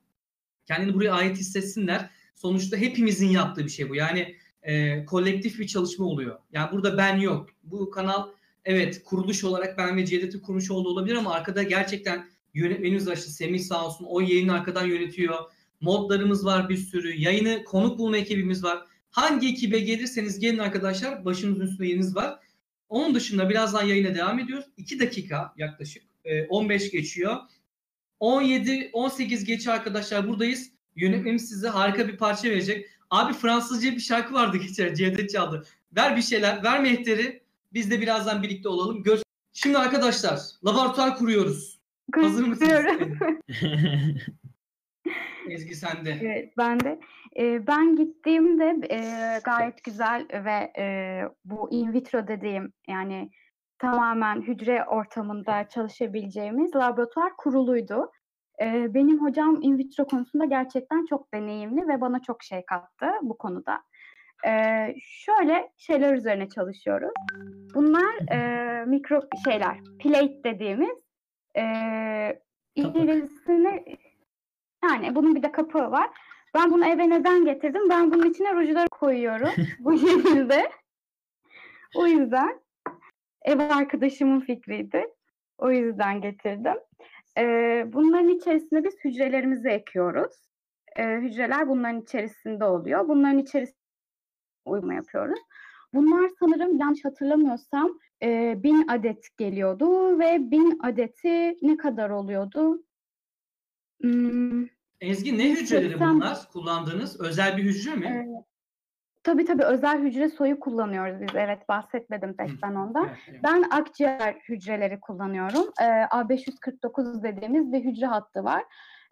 kendini 0.67 0.95
buraya 0.95 1.13
ait 1.13 1.37
hissetsinler. 1.37 2.11
Sonuçta 2.35 2.77
hepimizin 2.77 3.29
yaptığı 3.29 3.65
bir 3.65 3.71
şey 3.71 3.91
bu. 3.91 3.95
Yani 3.95 4.37
e, 4.63 5.05
kolektif 5.05 5.59
bir 5.59 5.67
çalışma 5.67 6.07
oluyor. 6.07 6.39
Yani 6.53 6.73
burada 6.73 6.99
ben 6.99 7.17
yok. 7.17 7.49
Bu 7.63 7.91
kanal 7.91 8.29
evet 8.65 9.05
kuruluş 9.05 9.45
olarak 9.45 9.79
ben 9.79 9.97
ve 9.97 10.07
Cevdet'in 10.07 10.41
kurmuş 10.41 10.71
olduğu 10.71 10.89
olabilir 10.89 11.15
ama 11.15 11.33
arkada 11.33 11.63
gerçekten 11.63 12.29
yönetmenimiz 12.55 13.09
var 13.09 13.17
işte 13.17 13.31
Semih 13.31 13.61
sağ 13.61 13.87
olsun 13.87 14.07
o 14.09 14.21
yayını 14.21 14.53
arkadan 14.53 14.87
yönetiyor. 14.87 15.39
Modlarımız 15.81 16.45
var 16.45 16.69
bir 16.69 16.77
sürü. 16.77 17.21
Yayını 17.21 17.65
konuk 17.65 17.99
bulma 17.99 18.17
ekibimiz 18.17 18.65
var. 18.65 18.79
Hangi 19.11 19.49
ekibe 19.49 19.79
gelirseniz 19.79 20.39
gelin 20.39 20.59
arkadaşlar 20.59 21.25
başınızın 21.25 21.67
üstünde 21.67 21.89
yeriniz 21.89 22.17
var. 22.17 22.44
Onun 22.89 23.15
dışında 23.15 23.51
birazdan 23.51 23.83
yayına 23.83 24.15
devam 24.15 24.39
ediyoruz. 24.39 24.67
2 24.77 25.01
dakika 25.01 25.53
yaklaşık 25.57 26.03
15 26.49 26.91
geçiyor. 26.91 27.37
17-18 28.21 29.45
geçiyor 29.45 29.77
arkadaşlar 29.77 30.29
buradayız. 30.29 30.71
Yönetmenimiz 30.97 31.49
size 31.49 31.69
harika 31.69 32.09
bir 32.09 32.17
parça 32.17 32.49
verecek. 32.49 32.87
Abi 33.11 33.33
Fransızca 33.33 33.93
bir 33.93 34.01
şarkı 34.01 34.35
vardı 34.35 34.57
geçer. 34.57 34.95
Cevdet 34.95 35.31
çaldı. 35.31 35.67
Ver 35.97 36.17
bir 36.17 36.23
şeyler. 36.23 36.63
Ver 36.63 36.83
mehteri. 36.83 37.43
Biz 37.73 37.91
de 37.91 38.01
birazdan 38.01 38.43
birlikte 38.43 38.69
olalım. 38.69 39.03
Gör 39.03 39.19
Şimdi 39.53 39.79
arkadaşlar 39.79 40.41
laboratuvar 40.67 41.17
kuruyoruz. 41.17 41.79
Hazır 42.15 42.45
mısınız? 42.45 42.71
Ezgi 45.49 45.75
sende. 45.75 46.19
Evet, 46.23 46.53
ben 46.59 46.81
de. 46.81 47.01
Ee, 47.39 47.67
ben 47.67 47.97
gittiğimde 47.97 48.77
e, 48.91 49.01
gayet 49.45 49.85
güzel 49.85 50.27
ve 50.33 50.73
e, 50.79 51.23
bu 51.45 51.69
in 51.71 51.93
vitro 51.93 52.29
dediğim 52.29 52.73
yani 52.89 53.31
tamamen 53.79 54.43
hücre 54.43 54.85
ortamında 54.85 55.69
çalışabileceğimiz 55.69 56.77
laboratuvar 56.77 57.37
kuruluydu. 57.37 58.11
E, 58.63 58.95
benim 58.95 59.23
hocam 59.23 59.59
in 59.63 59.79
vitro 59.79 60.07
konusunda 60.07 60.45
gerçekten 60.45 61.07
çok 61.07 61.35
deneyimli 61.35 61.89
ve 61.89 62.01
bana 62.01 62.23
çok 62.23 62.43
şey 62.43 62.65
kattı 62.67 63.07
bu 63.23 63.39
konuda. 63.39 63.83
E, 64.47 64.51
şöyle 65.01 65.71
şeyler 65.77 66.15
üzerine 66.15 66.49
çalışıyoruz. 66.49 67.13
Bunlar 67.75 68.33
e, 68.33 68.85
mikro 68.85 69.21
şeyler, 69.45 69.77
plate 69.99 70.45
dediğimiz 70.45 70.99
e, 71.57 71.65
içerisine 72.75 73.85
yani 74.85 75.15
bunun 75.15 75.35
bir 75.35 75.43
de 75.43 75.53
kapağı 75.53 75.91
var. 75.91 76.11
Ben 76.55 76.71
bunu 76.71 76.87
eve 76.87 77.11
neden 77.11 77.45
getirdim? 77.45 77.91
Ben 77.91 78.13
bunun 78.13 78.31
içine 78.31 78.55
rujları 78.55 78.89
koyuyorum 78.89 79.51
bu 79.79 79.99
şekilde. 79.99 80.71
O 81.97 82.07
yüzden 82.07 82.61
ev 83.43 83.59
arkadaşımın 83.59 84.41
fikriydi. 84.41 85.07
O 85.59 85.71
yüzden 85.71 86.21
getirdim. 86.21 86.77
Ee, 87.39 87.85
bunların 87.93 88.29
içerisine 88.29 88.85
biz 88.85 88.95
hücrelerimizi 89.05 89.69
ekiyoruz. 89.69 90.33
Ee, 90.97 91.05
hücreler 91.05 91.69
bunların 91.69 92.01
içerisinde 92.01 92.65
oluyor. 92.65 93.09
Bunların 93.09 93.39
içerisinde 93.39 93.79
uyuma 94.65 94.95
yapıyoruz. 94.95 95.39
Bunlar 95.95 96.31
sanırım 96.41 96.79
yanlış 96.79 97.05
hatırlamıyorsam 97.05 97.99
e, 98.23 98.63
bin 98.63 98.89
adet 98.89 99.37
geliyordu 99.37 100.19
ve 100.19 100.51
bin 100.51 100.79
adeti 100.83 101.59
ne 101.63 101.77
kadar 101.77 102.11
oluyordu? 102.11 102.83
Hmm, 104.05 104.67
Ezgi 105.01 105.39
ne 105.39 105.51
hücreleri 105.53 106.01
bunlar 106.01 106.49
kullandığınız? 106.53 107.21
Özel 107.21 107.57
bir 107.57 107.63
hücre 107.63 107.95
mi? 107.95 108.25
Evet. 108.27 108.45
Tabii 109.23 109.45
tabii 109.45 109.65
özel 109.65 110.03
hücre 110.03 110.29
soyu 110.29 110.61
kullanıyoruz 110.61 111.21
biz. 111.21 111.35
Evet 111.35 111.69
bahsetmedim 111.69 112.37
pek 112.37 112.51
ben 112.63 112.75
ondan. 112.75 113.07
Evet, 113.09 113.19
evet. 113.29 113.41
Ben 113.45 113.63
akciğer 113.71 114.35
hücreleri 114.49 115.01
kullanıyorum. 115.01 115.73
Ee, 115.81 115.85
A549 115.85 117.23
dediğimiz 117.23 117.73
bir 117.73 117.85
hücre 117.85 118.07
hattı 118.07 118.45
var. 118.45 118.65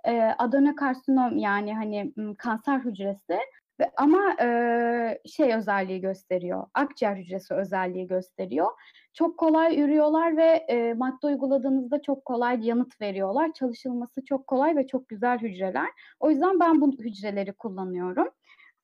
Ee, 0.05 0.35
adenokarsinom 0.39 1.39
yani 1.39 1.75
hani 1.75 2.13
kanser 2.39 2.79
hücresi 2.79 3.39
ve 3.83 3.91
ama 3.97 4.37
e, 4.41 5.19
şey 5.27 5.55
özelliği 5.55 6.01
gösteriyor. 6.01 6.67
Akciğer 6.75 7.17
hücresi 7.17 7.55
özelliği 7.55 8.07
gösteriyor. 8.07 8.69
Çok 9.15 9.39
kolay 9.39 9.81
ürüyorlar 9.81 10.37
ve 10.37 10.65
e, 10.69 10.95
madde 10.95 11.27
uyguladığınızda 11.27 12.03
çok 12.03 12.25
kolay 12.25 12.67
yanıt 12.67 13.01
veriyorlar. 13.01 13.53
Çalışılması 13.53 14.25
çok 14.25 14.47
kolay 14.47 14.77
ve 14.77 14.87
çok 14.87 15.09
güzel 15.09 15.39
hücreler. 15.39 15.89
O 16.21 16.31
yüzden 16.31 16.61
ben 16.61 16.81
bu 16.81 16.93
hücreleri 16.93 17.53
kullanıyorum. 17.53 18.29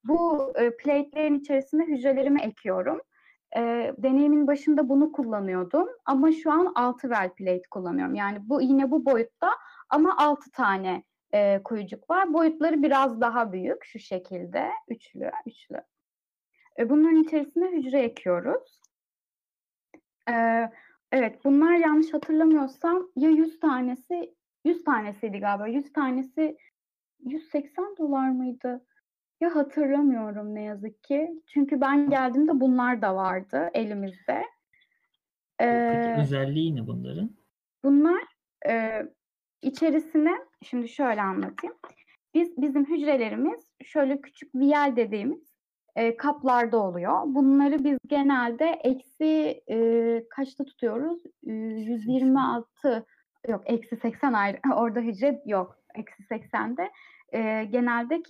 Bu 0.04 0.52
e, 0.56 0.76
platelerin 0.76 1.40
içerisine 1.40 1.84
hücrelerimi 1.84 2.40
ekiyorum. 2.42 3.00
E, 3.56 3.60
deneyimin 3.98 4.46
başında 4.46 4.88
bunu 4.88 5.12
kullanıyordum 5.12 5.88
ama 6.04 6.32
şu 6.32 6.52
an 6.52 6.72
6 6.74 7.00
well 7.00 7.30
plate 7.34 7.62
kullanıyorum. 7.70 8.14
Yani 8.14 8.38
bu 8.48 8.60
yine 8.60 8.90
bu 8.90 9.04
boyutta 9.04 9.50
ama 9.90 10.16
6 10.18 10.50
tane 10.50 11.02
e, 11.34 11.62
kuyucuk 11.64 12.10
var. 12.10 12.32
Boyutları 12.32 12.82
biraz 12.82 13.20
daha 13.20 13.52
büyük 13.52 13.84
şu 13.84 13.98
şekilde. 13.98 14.70
Üçlü, 14.88 15.30
üçlü. 15.46 15.82
E, 16.78 16.90
bunların 16.90 17.22
içerisine 17.22 17.70
hücre 17.70 18.02
ekiyoruz. 18.02 18.80
E, 20.30 20.34
evet 21.12 21.44
bunlar 21.44 21.74
yanlış 21.74 22.14
hatırlamıyorsam 22.14 23.09
ya 23.16 23.30
100 23.30 23.60
tanesi 23.60 24.34
100 24.64 24.84
tanesiydi 24.84 25.38
galiba. 25.38 25.66
100 25.66 25.92
tanesi 25.92 26.56
180 27.24 27.96
dolar 27.98 28.30
mıydı? 28.30 28.84
Ya 29.40 29.55
hatırlamıyorum 29.55 30.55
ne 30.55 30.62
yazık 30.62 31.05
ki. 31.05 31.42
Çünkü 31.46 31.80
ben 31.80 32.10
geldiğimde 32.10 32.60
bunlar 32.60 33.02
da 33.02 33.16
vardı 33.16 33.70
elimizde. 33.74 34.44
Ee, 35.60 36.02
Peki 36.05 36.20
özelliği 36.20 36.76
ne 36.76 36.86
bunların? 36.86 37.30
Bunlar 37.84 38.22
e, 38.68 39.02
içerisine 39.62 40.32
şimdi 40.62 40.89
şöyle 40.89 41.22
anlatayım. 41.22 41.76
Biz 42.35 42.56
bizim 42.56 42.85
hücrelerimiz 42.85 43.70
şöyle 43.85 44.20
küçük 44.20 44.55
viyel 44.55 44.93
dediğimiz 44.97 45.59
e, 45.97 46.16
kaplarda 46.16 46.78
oluyor. 46.78 47.22
Bunları 47.26 47.85
biz 47.85 47.98
genelde 48.06 48.66
eksi 48.85 49.62
e, 49.70 50.28
kaçta 50.30 50.64
tutuyoruz? 50.64 51.22
E, 51.47 51.52
126 51.52 53.06
yok 53.48 53.62
eksi 53.66 53.97
80 53.97 54.32
ayrı 54.32 54.59
orada 54.74 55.01
hücre 55.01 55.43
yok 55.47 55.78
eksi 55.94 56.22
80'de 56.22 56.90
e, 57.32 57.64
genelde 57.64 58.22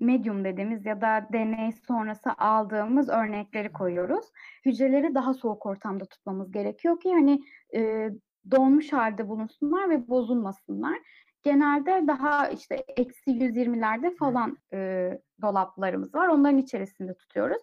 medium 0.00 0.44
dediğimiz 0.44 0.86
ya 0.86 1.00
da 1.00 1.28
deney 1.32 1.72
sonrası 1.72 2.32
aldığımız 2.38 3.08
örnekleri 3.08 3.72
koyuyoruz. 3.72 4.26
Hücreleri 4.64 5.14
daha 5.14 5.34
soğuk 5.34 5.66
ortamda 5.66 6.04
tutmamız 6.04 6.52
gerekiyor 6.52 7.00
ki 7.00 7.12
hani 7.12 7.40
e, 7.74 8.10
donmuş 8.50 8.92
halde 8.92 9.28
bulunsunlar 9.28 9.90
ve 9.90 10.08
bozulmasınlar. 10.08 10.98
Genelde 11.42 12.06
daha 12.06 12.48
işte 12.48 12.84
eksi 12.96 13.30
120'lerde 13.30 14.16
falan 14.16 14.58
e, 14.72 15.10
dolaplarımız 15.42 16.14
var. 16.14 16.28
Onların 16.28 16.58
içerisinde 16.58 17.14
tutuyoruz. 17.14 17.62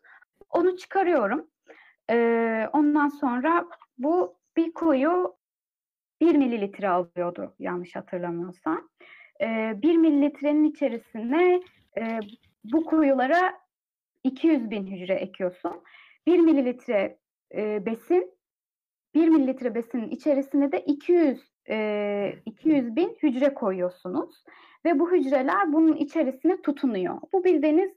Onu 0.49 0.77
çıkarıyorum. 0.77 1.47
E, 2.09 2.69
ondan 2.73 3.07
sonra 3.09 3.65
bu 3.97 4.37
bir 4.57 4.73
kuyu 4.73 5.35
1 6.21 6.35
mililitre 6.35 6.89
alıyordu 6.89 7.55
yanlış 7.59 7.95
hatırlamıyorsam. 7.95 8.89
E, 9.41 9.73
1 9.81 9.97
mililitrenin 9.97 10.63
içerisine 10.63 11.61
e, 11.97 12.19
bu 12.63 12.85
kuyulara 12.85 13.59
200 14.23 14.69
bin 14.69 14.87
hücre 14.87 15.13
ekiyorsun. 15.13 15.81
1 16.27 16.39
mililitre 16.39 17.17
e, 17.55 17.85
besin, 17.85 18.34
1 19.15 19.27
mililitre 19.27 19.75
besinin 19.75 20.09
içerisine 20.09 20.71
de 20.71 20.79
200 20.79 21.55
e, 21.69 22.35
200 22.45 22.95
bin 22.95 23.17
hücre 23.23 23.53
koyuyorsunuz 23.53 24.43
ve 24.85 24.99
bu 24.99 25.11
hücreler 25.11 25.73
bunun 25.73 25.95
içerisine 25.95 26.61
tutunuyor. 26.61 27.17
Bu 27.33 27.43
bildiğiniz 27.43 27.91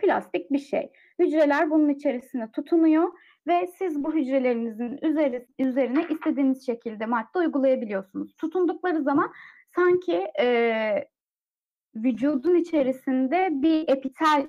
plastik 0.00 0.52
bir 0.52 0.58
şey. 0.58 0.92
Hücreler 1.18 1.70
bunun 1.70 1.88
içerisine 1.88 2.50
tutunuyor 2.50 3.12
ve 3.46 3.66
siz 3.66 4.04
bu 4.04 4.14
hücrelerinizin 4.14 4.98
üzeri, 5.02 5.46
üzerine 5.58 6.06
istediğiniz 6.10 6.66
şekilde 6.66 7.06
madde 7.06 7.38
uygulayabiliyorsunuz. 7.38 8.36
Tutundukları 8.36 9.02
zaman 9.02 9.32
sanki 9.74 10.26
e, 10.40 11.08
vücudun 11.94 12.54
içerisinde 12.54 13.48
bir 13.52 13.88
epitel 13.88 14.46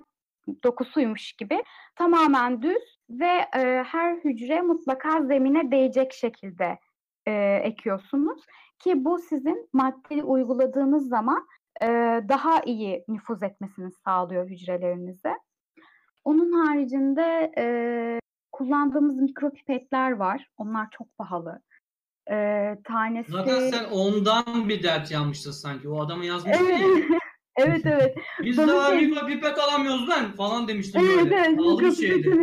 dokusuymuş 0.63 1.33
gibi 1.33 1.63
tamamen 1.95 2.61
düz 2.61 2.99
ve 3.09 3.45
e, 3.55 3.83
her 3.87 4.15
hücre 4.15 4.61
mutlaka 4.61 5.21
zemine 5.21 5.71
değecek 5.71 6.13
şekilde 6.13 6.79
e, 7.27 7.31
ekiyorsunuz 7.63 8.41
ki 8.79 9.05
bu 9.05 9.19
sizin 9.19 9.69
maddeyi 9.73 10.23
uyguladığınız 10.23 11.09
zaman 11.09 11.47
e, 11.81 11.87
daha 12.29 12.61
iyi 12.61 13.03
nüfuz 13.07 13.43
etmesini 13.43 13.91
sağlıyor 13.91 14.49
hücrelerinize. 14.49 15.33
Onun 16.23 16.51
haricinde 16.51 17.51
e, 17.57 17.65
kullandığımız 18.51 19.17
mikropipetler 19.17 20.11
var. 20.11 20.47
Onlar 20.57 20.87
çok 20.91 21.17
pahalı. 21.17 21.61
E, 22.31 22.77
tanesi... 22.83 23.31
Zaten 23.31 23.69
sen 23.69 23.83
ondan 23.91 24.69
bir 24.69 24.83
dert 24.83 25.11
yanmıştın 25.11 25.51
sanki. 25.51 25.89
O 25.89 26.01
adamı 26.01 26.25
yazmıştın 26.25 26.65
ya. 26.65 26.79
Evet 27.55 27.85
evet. 27.85 28.17
Biz 28.43 28.57
Bana 28.57 28.67
daha 28.67 28.99
şey... 28.99 29.09
pipet 29.27 29.59
alamıyoruz 29.59 30.09
lan 30.09 30.31
falan 30.31 30.67
demiştim 30.67 31.01
evet, 31.05 31.23
böyle. 31.23 31.35
Evet, 31.35 31.57
Pahalı 31.57 31.81
bir 31.81 31.91
şeydi. 31.91 32.39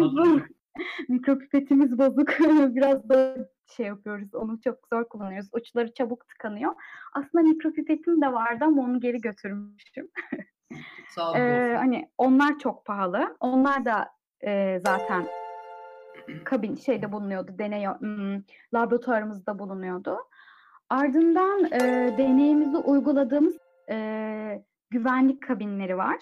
Mikropipetimiz 1.09 1.99
bozuk. 1.99 2.29
Biraz 2.77 3.09
da 3.09 3.37
şey 3.77 3.87
yapıyoruz. 3.87 4.35
Onu 4.35 4.61
çok 4.61 4.79
zor 4.93 5.09
kullanıyoruz. 5.09 5.49
Uçları 5.53 5.95
çabuk 5.95 6.29
tıkanıyor. 6.29 6.73
Aslında 7.13 7.45
mikropipetim 7.45 8.23
de 8.23 8.33
vardı 8.33 8.65
ama 8.65 8.83
onu 8.83 9.01
geri 9.01 9.21
götürmüşüm. 9.21 10.09
Sağ 11.09 11.39
ee, 11.39 11.77
hani 11.77 12.11
onlar 12.19 12.59
çok 12.59 12.85
pahalı. 12.85 13.37
Onlar 13.41 13.85
da 13.85 14.09
e, 14.41 14.81
zaten 14.85 15.27
kabin 16.45 16.75
şeyde 16.77 17.13
bulunuyordu. 17.13 17.59
Deney 17.59 17.87
hmm, 17.87 18.43
laboratuvarımızda 18.75 19.59
bulunuyordu. 19.59 20.19
Ardından 20.91 21.65
e, 21.65 21.81
deneyimizi 22.19 22.77
uyguladığımız 22.77 23.57
e, 23.91 24.63
güvenlik 24.91 25.43
kabinleri 25.43 25.97
var. 25.97 26.19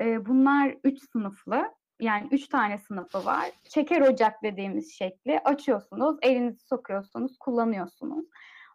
E, 0.00 0.26
bunlar 0.26 0.74
üç 0.84 0.98
sınıflı. 1.12 1.74
Yani 2.00 2.28
üç 2.30 2.48
tane 2.48 2.78
sınıfı 2.78 3.24
var. 3.24 3.50
Çeker 3.68 4.00
ocak 4.00 4.42
dediğimiz 4.42 4.92
şekli 4.92 5.40
açıyorsunuz, 5.44 6.16
elinizi 6.22 6.66
sokuyorsunuz, 6.66 7.38
kullanıyorsunuz. 7.38 8.24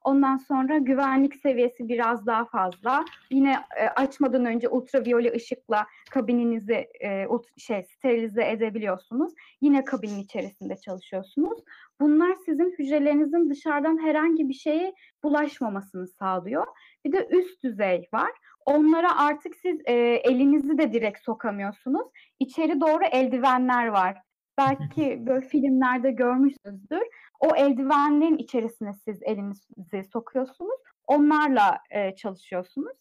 Ondan 0.03 0.37
sonra 0.37 0.77
güvenlik 0.77 1.35
seviyesi 1.35 1.89
biraz 1.89 2.25
daha 2.25 2.45
fazla. 2.45 3.05
Yine 3.31 3.55
e, 3.77 3.87
açmadan 3.87 4.45
önce 4.45 4.69
ultraviyole 4.69 5.33
ışıkla 5.35 5.87
kabininizi 6.11 6.87
e, 7.03 7.25
şey 7.57 7.83
sterilize 7.83 8.49
edebiliyorsunuz. 8.49 9.33
Yine 9.61 9.85
kabinin 9.85 10.19
içerisinde 10.19 10.75
çalışıyorsunuz. 10.75 11.59
Bunlar 12.01 12.35
sizin 12.45 12.75
hücrelerinizin 12.79 13.49
dışarıdan 13.49 14.03
herhangi 14.03 14.49
bir 14.49 14.53
şeye 14.53 14.93
bulaşmamasını 15.23 16.07
sağlıyor. 16.07 16.67
Bir 17.05 17.11
de 17.11 17.27
üst 17.31 17.63
düzey 17.63 18.09
var. 18.13 18.31
Onlara 18.65 19.19
artık 19.19 19.55
siz 19.55 19.81
e, 19.85 19.93
elinizi 20.23 20.77
de 20.77 20.93
direkt 20.93 21.19
sokamıyorsunuz. 21.19 22.07
İçeri 22.39 22.81
doğru 22.81 23.03
eldivenler 23.11 23.87
var. 23.87 24.17
Belki 24.57 25.17
böyle 25.25 25.47
filmlerde 25.47 26.11
görmüşsünüzdür. 26.11 27.03
O 27.39 27.55
eldivenlerin 27.55 28.37
içerisine 28.37 28.93
siz 28.93 29.23
elinizi 29.23 30.03
sokuyorsunuz. 30.11 30.79
Onlarla 31.07 31.77
e, 31.89 32.15
çalışıyorsunuz. 32.15 32.97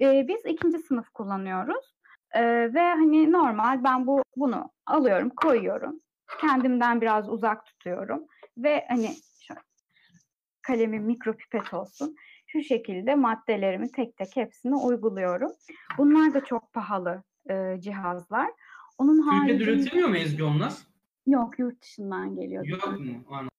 E, 0.00 0.28
biz 0.28 0.46
ikinci 0.46 0.78
sınıf 0.78 1.08
kullanıyoruz. 1.08 1.94
E, 2.32 2.42
ve 2.74 2.80
hani 2.80 3.32
normal 3.32 3.84
ben 3.84 4.06
bu 4.06 4.22
bunu 4.36 4.70
alıyorum, 4.86 5.30
koyuyorum. 5.30 6.00
Kendimden 6.40 7.00
biraz 7.00 7.28
uzak 7.28 7.66
tutuyorum. 7.66 8.26
Ve 8.58 8.84
hani 8.88 9.10
şöyle 9.40 9.60
kalemim 10.62 11.02
mikropipet 11.02 11.74
olsun. 11.74 12.16
Şu 12.56 12.62
şekilde 12.62 13.14
maddelerimi 13.14 13.92
tek 13.92 14.16
tek 14.16 14.36
hepsini 14.36 14.76
uyguluyorum. 14.76 15.52
Bunlar 15.98 16.34
da 16.34 16.44
çok 16.44 16.72
pahalı 16.72 17.22
e, 17.50 17.80
cihazlar. 17.80 18.50
Onun 18.98 19.18
haricinde... 19.18 19.64
üretilmiyor 19.64 20.08
mu 20.08 20.16
Ezgi 20.16 20.44
onlar? 20.44 20.72
Yok 21.26 21.58
yurt 21.58 21.82
dışından 21.82 22.36
geliyor. 22.36 22.64
Yok 22.64 22.86
mu? 22.86 22.92
Anladım. 23.30 23.50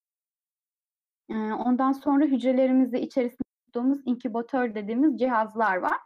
Ondan 1.65 1.91
sonra 1.91 2.26
hücrelerimizi 2.26 2.98
içerisinde 2.98 3.48
tuttuğumuz 3.65 3.99
inkübatör 4.06 4.76
dediğimiz 4.76 5.19
cihazlar 5.19 5.78
var. 5.78 5.98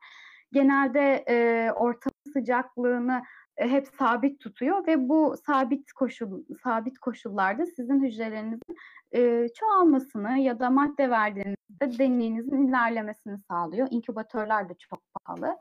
Genelde 0.52 1.26
e, 1.28 1.68
ortam 1.72 2.12
sıcaklığını 2.34 3.24
hep 3.56 3.88
sabit 3.88 4.40
tutuyor 4.40 4.88
ve 4.88 5.10
bu 5.10 5.36
sabit 5.46 5.92
koşul 5.94 6.44
sabit 6.64 7.00
koşullarda 7.00 7.66
sizin 7.66 8.04
hücrelerinizin 8.04 8.76
e, 9.16 9.48
çoğalmasını 9.60 10.40
ya 10.40 10.60
da 10.60 10.70
madde 10.70 11.10
verdiğinizde 11.10 12.00
deneyinizin 12.00 12.68
ilerlemesini 12.68 13.38
sağlıyor. 13.38 13.88
İnkübatörler 13.92 14.70
de 14.70 14.74
çok 14.74 15.02
pahalı. 15.14 15.58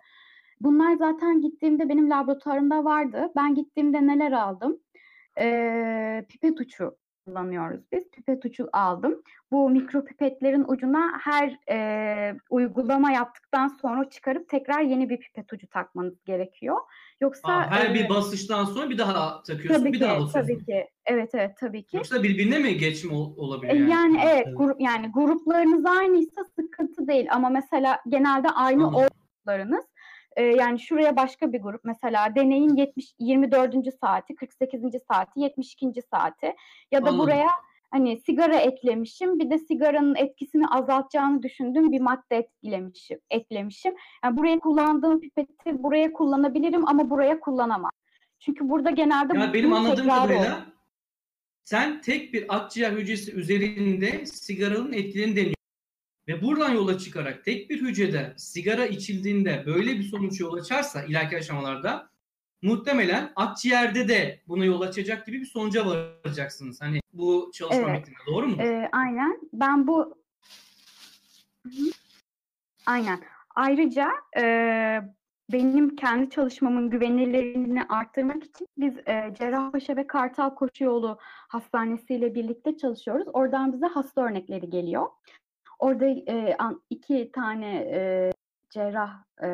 Bunlar 0.61 0.95
zaten 0.95 1.41
gittiğimde 1.41 1.89
benim 1.89 2.11
laboratuvarımda 2.11 2.85
vardı. 2.85 3.33
Ben 3.37 3.55
gittiğimde 3.55 4.07
neler 4.07 4.33
aldım? 4.33 4.81
E, 5.39 6.27
pipet 6.29 6.61
uçu 6.61 6.97
kullanıyoruz 7.27 7.81
biz. 7.93 8.11
Pipet 8.11 8.45
ucu 8.45 8.69
aldım. 8.73 9.23
Bu 9.51 9.71
mikropipetlerin 9.71 10.65
ucuna 10.69 11.19
her 11.21 11.59
e, 11.71 12.37
uygulama 12.51 13.11
yaptıktan 13.12 13.69
sonra 13.69 14.11
çıkarıp 14.11 14.49
tekrar 14.49 14.81
yeni 14.81 15.09
bir 15.09 15.21
pipet 15.21 15.53
ucu 15.53 15.69
takmanız 15.69 16.25
gerekiyor. 16.25 16.77
Yoksa 17.20 17.48
Aa, 17.48 17.70
her 17.70 17.90
e, 17.90 17.94
bir 17.94 18.09
basıştan 18.09 18.64
sonra 18.64 18.90
bir 18.90 18.98
daha 18.98 19.42
takıyorsun, 19.42 19.82
tabii 19.82 19.92
bir 19.92 19.98
ki, 19.98 20.05
daha 20.05 20.20
basıyorsun. 20.20 20.55
Tabii 20.55 20.64
ki. 20.64 20.88
Evet 21.06 21.30
evet 21.34 21.56
tabii 21.60 21.82
ki. 21.82 21.97
Yoksa 21.97 22.22
birbirine 22.22 22.59
mi 22.59 22.76
geçme 22.76 23.14
olabilir 23.14 23.74
yani? 23.74 23.90
Yani 23.90 24.20
evet, 24.24 24.42
evet. 24.47 24.59
grup 24.59 24.80
yani 24.80 25.12
gruplarınız 25.12 25.86
aynıysa 25.86 26.44
sıkıntı 26.44 27.09
değil 27.09 27.26
ama 27.30 27.48
mesela 27.48 28.01
genelde 28.09 28.48
aynı 28.48 28.90
gruplarınız 28.90 29.84
e, 30.36 30.42
yani 30.42 30.80
şuraya 30.80 31.16
başka 31.16 31.52
bir 31.52 31.60
grup 31.60 31.84
mesela 31.84 32.34
deneyin 32.34 32.76
70 32.76 33.14
24. 33.18 33.74
saati, 34.01 34.34
48. 34.34 34.82
saati, 35.09 35.40
72. 35.40 36.02
saati 36.10 36.55
ya 36.92 37.05
da 37.05 37.09
Anladım. 37.09 37.18
buraya 37.18 37.48
hani 37.91 38.21
sigara 38.27 38.57
eklemişim. 38.57 39.39
Bir 39.39 39.51
de 39.51 39.59
sigaranın 39.59 40.15
etkisini 40.15 40.67
azaltacağını 40.67 41.43
düşündüğüm 41.43 41.93
bir 41.93 42.01
madde 42.01 42.37
etkilemişim, 42.37 43.19
eklemişim. 43.31 43.95
Yani 44.25 44.37
buraya 44.37 44.59
kullandığım 44.59 45.21
pipeti 45.21 45.83
buraya 45.83 46.12
kullanabilirim 46.12 46.89
ama 46.89 47.11
buraya 47.11 47.41
kullanamam. 47.41 47.91
Çünkü 48.41 48.69
burada 48.69 48.91
genelde 48.91 49.39
ya 49.39 49.53
benim 49.55 49.73
anladığım 49.73 50.09
kadarıyla 50.09 50.67
sen 51.65 52.01
tek 52.01 52.33
bir 52.33 52.57
akciğer 52.57 52.93
hücresi 52.93 53.33
üzerinde 53.33 54.27
sigaranın 54.27 54.93
etkilerini 54.93 55.37
deniyorsun. 55.37 55.55
Ve 56.29 56.43
buradan 56.43 56.75
yola 56.75 56.99
çıkarak 56.99 57.45
tek 57.45 57.71
bir 57.71 57.81
hücrede 57.83 58.35
sigara 58.37 58.87
içildiğinde 58.87 59.62
böyle 59.67 59.99
bir 59.99 60.03
sonuç 60.03 60.41
yol 60.41 60.55
açarsa 60.55 61.03
ileriki 61.03 61.37
aşamalarda 61.37 62.10
muhtemelen 62.62 63.32
akciğerde 63.37 64.09
de 64.09 64.41
buna 64.49 64.65
yol 64.65 64.81
açacak 64.81 65.27
gibi 65.27 65.41
bir 65.41 65.47
sonuca 65.47 65.87
varacaksınız. 65.87 66.81
Hani 66.81 67.01
bu 67.12 67.51
çalışma 67.55 67.82
evet. 67.82 67.99
metninde 67.99 68.19
doğru 68.27 68.49
mu? 68.49 68.57
Ee, 68.61 68.89
aynen. 68.93 69.41
Ben 69.53 69.87
bu 69.87 70.20
Aynen. 72.87 73.20
Ayrıca 73.55 74.11
e, 74.39 74.45
benim 75.53 75.97
kendi 75.97 76.31
çalışmamın 76.31 76.91
güvenilirliğini 76.91 77.82
arttırmak 77.82 78.45
için 78.45 78.69
biz 78.78 78.99
e, 78.99 79.35
Cerrahpaşa 79.39 79.97
ve 79.97 80.07
Kartal 80.07 80.55
Koşu 80.55 80.85
Yolu 80.85 81.19
Hastanesi 81.23 82.15
ile 82.15 82.35
birlikte 82.35 82.77
çalışıyoruz. 82.77 83.28
Oradan 83.32 83.73
bize 83.73 83.87
hasta 83.87 84.23
örnekleri 84.23 84.70
geliyor. 84.70 85.07
Orada 85.78 86.07
e, 86.07 86.57
iki 86.91 87.32
tane 87.32 87.77
e, 87.77 88.32
cerrah 88.70 89.24
e, 89.43 89.49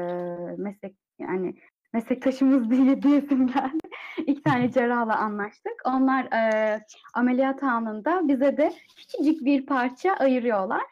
meslek 0.56 0.96
yani 1.18 1.54
meslektaşımız 1.96 2.70
diye 2.70 3.02
diyesim 3.02 3.46
geldi. 3.46 3.88
İki 4.26 4.42
tane 4.42 4.70
cerrahla 4.70 5.16
anlaştık. 5.16 5.82
Onlar 5.84 6.24
e, 6.24 6.80
ameliyat 7.14 7.62
anında 7.62 8.28
bize 8.28 8.56
de 8.56 8.72
küçücük 8.96 9.44
bir 9.44 9.66
parça 9.66 10.12
ayırıyorlar. 10.12 10.82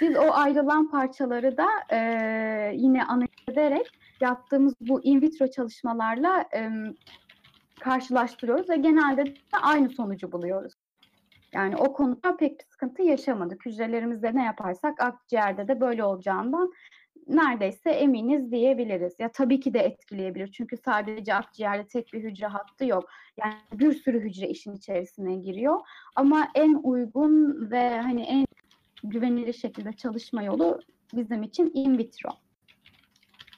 Biz 0.00 0.16
o 0.16 0.32
ayrılan 0.32 0.90
parçaları 0.90 1.56
da 1.56 1.68
e, 1.90 1.98
yine 2.74 3.04
analiz 3.04 3.28
ederek 3.48 3.86
yaptığımız 4.20 4.74
bu 4.80 5.04
in 5.04 5.20
vitro 5.20 5.46
çalışmalarla 5.46 6.44
e, 6.54 6.70
karşılaştırıyoruz 7.80 8.70
ve 8.70 8.76
genelde 8.76 9.26
de 9.26 9.58
aynı 9.62 9.90
sonucu 9.90 10.32
buluyoruz. 10.32 10.74
Yani 11.52 11.76
o 11.76 11.92
konuda 11.92 12.36
pek 12.36 12.58
bir 12.58 12.64
sıkıntı 12.64 13.02
yaşamadık. 13.02 13.66
Hücrelerimizde 13.66 14.34
ne 14.34 14.44
yaparsak 14.44 15.02
akciğerde 15.02 15.68
de 15.68 15.80
böyle 15.80 16.04
olacağından 16.04 16.72
neredeyse 17.28 17.90
eminiz 17.90 18.52
diyebiliriz. 18.52 19.14
Ya 19.18 19.32
tabii 19.32 19.60
ki 19.60 19.74
de 19.74 19.78
etkileyebilir. 19.78 20.52
Çünkü 20.52 20.76
sadece 20.76 21.34
akciğerde 21.34 21.86
tek 21.86 22.12
bir 22.12 22.22
hücre 22.22 22.46
hattı 22.46 22.84
yok. 22.84 23.08
Yani 23.36 23.54
bir 23.72 23.92
sürü 23.92 24.20
hücre 24.20 24.48
işin 24.48 24.74
içerisine 24.74 25.36
giriyor. 25.36 25.80
Ama 26.16 26.48
en 26.54 26.80
uygun 26.82 27.70
ve 27.70 28.00
hani 28.00 28.22
en 28.22 28.46
güvenilir 29.04 29.52
şekilde 29.52 29.92
çalışma 29.92 30.42
yolu 30.42 30.80
bizim 31.14 31.42
için 31.42 31.70
in 31.74 31.98
vitro. 31.98 32.30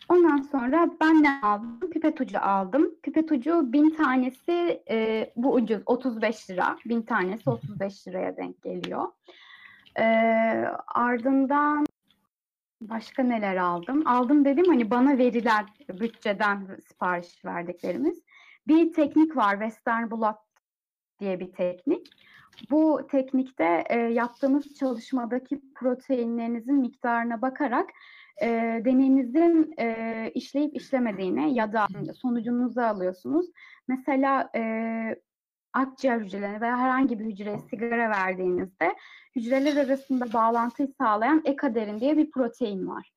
Ondan 0.08 0.36
sonra 0.36 0.90
ben 1.00 1.22
ne 1.22 1.40
aldım? 1.42 1.90
Pipet 1.90 2.20
ucu 2.20 2.38
aldım. 2.40 2.94
Pipet 3.02 3.32
ucu 3.32 3.72
bin 3.72 3.90
tanesi 3.90 4.82
e, 4.90 5.30
bu 5.36 5.52
ucuz 5.52 5.82
35 5.86 6.50
lira. 6.50 6.76
Bin 6.86 7.02
tanesi 7.02 7.50
35 7.50 8.08
liraya 8.08 8.36
denk 8.36 8.62
geliyor. 8.62 9.08
E, 9.98 10.04
ardından 10.94 11.86
başka 12.80 13.22
neler 13.22 13.56
aldım? 13.56 14.06
Aldım 14.06 14.44
dedim 14.44 14.64
hani 14.68 14.90
bana 14.90 15.18
verilen 15.18 15.66
bütçeden 15.88 16.78
sipariş 16.88 17.44
verdiklerimiz. 17.44 18.22
Bir 18.68 18.92
teknik 18.92 19.36
var 19.36 19.52
Western 19.52 20.10
Blot 20.10 20.36
diye 21.20 21.40
bir 21.40 21.52
teknik. 21.52 22.08
Bu 22.70 23.06
teknikte 23.10 23.84
e, 23.90 23.98
yaptığımız 23.98 24.74
çalışmadaki 24.74 25.60
proteinlerinizin 25.74 26.74
miktarına 26.74 27.42
bakarak 27.42 27.90
e, 28.42 28.46
deneyinizin 28.84 29.74
e, 29.78 30.30
işleyip 30.34 30.76
işlemediğini 30.76 31.54
ya 31.54 31.72
da 31.72 31.86
sonucunuzu 32.14 32.80
alıyorsunuz. 32.80 33.46
Mesela 33.88 34.50
e, 34.56 34.62
akciğer 35.72 36.20
hücrelerine 36.20 36.60
veya 36.60 36.78
herhangi 36.78 37.18
bir 37.18 37.24
hücreye 37.24 37.58
sigara 37.58 38.10
verdiğinizde 38.10 38.96
hücreler 39.36 39.86
arasında 39.86 40.32
bağlantıyı 40.32 40.88
sağlayan 40.98 41.42
ekaderin 41.44 42.00
diye 42.00 42.16
bir 42.16 42.30
protein 42.30 42.88
var. 42.88 43.12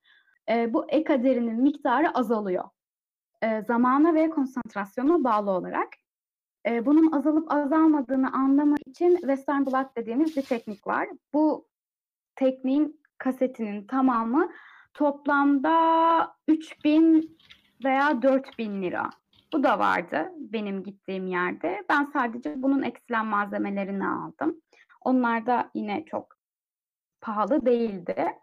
E, 0.50 0.74
bu 0.74 0.86
ekaderinin 0.90 1.62
miktarı 1.62 2.18
azalıyor. 2.18 2.66
E, 3.42 3.62
zamana 3.62 4.14
ve 4.14 4.30
konsantrasyona 4.30 5.24
bağlı 5.24 5.52
olarak. 5.52 5.88
E, 6.66 6.86
bunun 6.86 7.12
azalıp 7.12 7.54
azalmadığını 7.54 8.34
anlamak 8.34 8.88
için 8.88 9.18
Western 9.18 9.66
Blot 9.66 9.98
dediğimiz 9.98 10.38
bir 10.38 10.42
teknik 10.42 10.88
var. 10.88 11.10
Bu 11.34 11.68
tekniğin 12.36 13.02
kasetinin 13.18 13.88
tamamı 13.88 14.52
toplamda 14.94 16.36
3000 16.48 17.38
veya 17.84 18.22
4000 18.22 18.82
lira. 18.82 19.10
Bu 19.54 19.64
da 19.64 19.80
vardı 19.80 20.32
benim 20.38 20.84
gittiğim 20.84 21.28
yerde. 21.28 21.84
Ben 21.90 22.06
sadece 22.14 22.62
bunun 22.64 22.84
eksilen 22.84 23.26
malzemelerini 23.26 24.08
aldım. 24.08 24.62
Onlar 25.02 25.46
da 25.46 25.72
yine 25.74 26.06
çok 26.06 26.36
pahalı 27.22 27.66
değildi. 27.66 28.34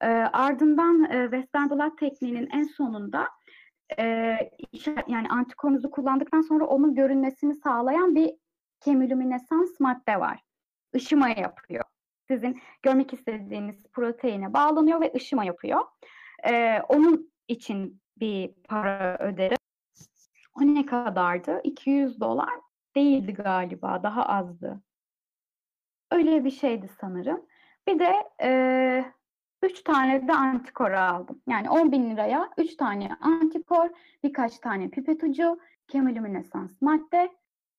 E, 0.00 0.06
ardından 0.32 1.04
e, 1.04 1.22
Western 1.22 1.70
Blot 1.70 1.98
tekniğinin 1.98 2.48
en 2.52 2.62
sonunda 2.62 3.28
e, 3.98 4.04
yani 5.06 5.28
antikonuzu 5.28 5.90
kullandıktan 5.90 6.40
sonra 6.40 6.64
onun 6.64 6.94
görünmesini 6.94 7.54
sağlayan 7.54 8.14
bir 8.14 8.30
kemilüminesans 8.80 9.80
madde 9.80 10.20
var. 10.20 10.40
Işıma 10.94 11.28
yapıyor. 11.28 11.84
Sizin 12.28 12.60
görmek 12.82 13.12
istediğiniz 13.12 13.86
proteine 13.92 14.52
bağlanıyor 14.52 15.00
ve 15.00 15.12
ışıma 15.16 15.44
yapıyor. 15.44 15.80
E, 16.48 16.80
onun 16.88 17.32
için 17.48 18.00
bir 18.16 18.54
para 18.68 19.18
öderim. 19.18 19.61
O 20.54 20.60
ne 20.60 20.86
kadardı? 20.86 21.60
200 21.64 22.20
dolar 22.20 22.54
değildi 22.96 23.32
galiba. 23.32 24.02
Daha 24.02 24.26
azdı. 24.26 24.82
Öyle 26.10 26.44
bir 26.44 26.50
şeydi 26.50 26.90
sanırım. 27.00 27.46
Bir 27.86 27.98
de 27.98 28.12
e, 28.42 29.04
3 29.62 29.82
tane 29.82 30.28
de 30.28 30.32
antikor 30.32 30.90
aldım. 30.90 31.42
Yani 31.48 31.70
10 31.70 31.92
bin 31.92 32.10
liraya 32.10 32.50
3 32.58 32.76
tane 32.76 33.10
antikor, 33.20 33.88
birkaç 34.24 34.58
tane 34.58 34.90
pipet 34.90 35.24
ucu, 35.24 35.58
kemolüminesans 35.88 36.82
madde. 36.82 37.32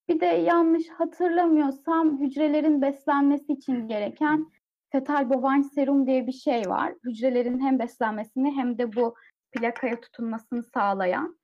Bir 0.10 0.20
de 0.20 0.26
yanlış 0.26 0.90
hatırlamıyorsam 0.90 2.20
hücrelerin 2.20 2.82
beslenmesi 2.82 3.54
için 3.54 3.88
gereken 3.88 4.52
fetal 4.92 5.30
bovine 5.30 5.64
serum 5.64 6.08
diye 6.08 6.28
bir 6.28 6.32
şey 6.32 6.62
var. 6.70 6.94
Hücrelerin 7.04 7.60
hem 7.60 7.80
beslenmesini 7.80 8.52
hem 8.56 8.78
de 8.78 8.96
bu 8.96 9.16
plakaya 9.52 10.02
tutunmasını 10.02 10.64
sağlayan 10.64 11.40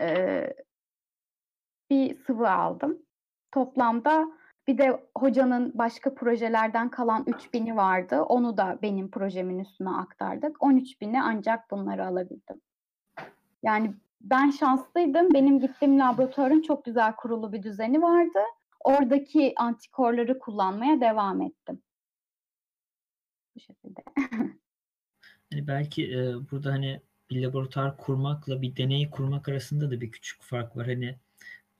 e, 0.00 0.46
bir 1.92 2.16
sıvı 2.26 2.50
aldım. 2.50 2.98
Toplamda 3.52 4.28
bir 4.66 4.78
de 4.78 5.08
hocanın 5.18 5.72
başka 5.74 6.14
projelerden 6.14 6.90
kalan 6.90 7.24
3000'i 7.24 7.76
vardı. 7.76 8.22
Onu 8.22 8.56
da 8.56 8.78
benim 8.82 9.10
projemin 9.10 9.58
üstüne 9.58 9.90
aktardık. 9.90 10.56
13.000'i 10.56 11.20
ancak 11.22 11.70
bunları 11.70 12.06
alabildim. 12.06 12.60
Yani 13.62 13.94
ben 14.20 14.50
şanslıydım. 14.50 15.34
Benim 15.34 15.60
gittiğim 15.60 15.98
laboratuvarın 15.98 16.62
çok 16.62 16.84
güzel 16.84 17.16
kurulu 17.16 17.52
bir 17.52 17.62
düzeni 17.62 18.02
vardı. 18.02 18.38
Oradaki 18.84 19.52
antikorları 19.56 20.38
kullanmaya 20.38 21.00
devam 21.00 21.42
ettim. 21.42 21.82
Bu 23.56 23.60
şekilde. 23.60 24.00
hani 25.52 25.66
belki 25.66 26.18
e, 26.18 26.34
burada 26.50 26.72
hani 26.72 27.00
bir 27.30 27.42
laboratuvar 27.42 27.96
kurmakla 27.96 28.62
bir 28.62 28.76
deney 28.76 29.10
kurmak 29.10 29.48
arasında 29.48 29.90
da 29.90 30.00
bir 30.00 30.10
küçük 30.10 30.42
fark 30.42 30.76
var. 30.76 30.86
Hani 30.86 31.18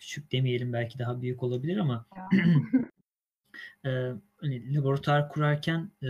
küçük 0.02 0.32
demeyelim 0.32 0.72
belki 0.72 0.98
daha 0.98 1.22
büyük 1.22 1.42
olabilir 1.42 1.76
ama 1.76 2.06
e, 3.86 3.90
hani 4.36 4.74
laboratuvar 4.74 5.28
kurarken 5.28 5.90
e, 6.02 6.08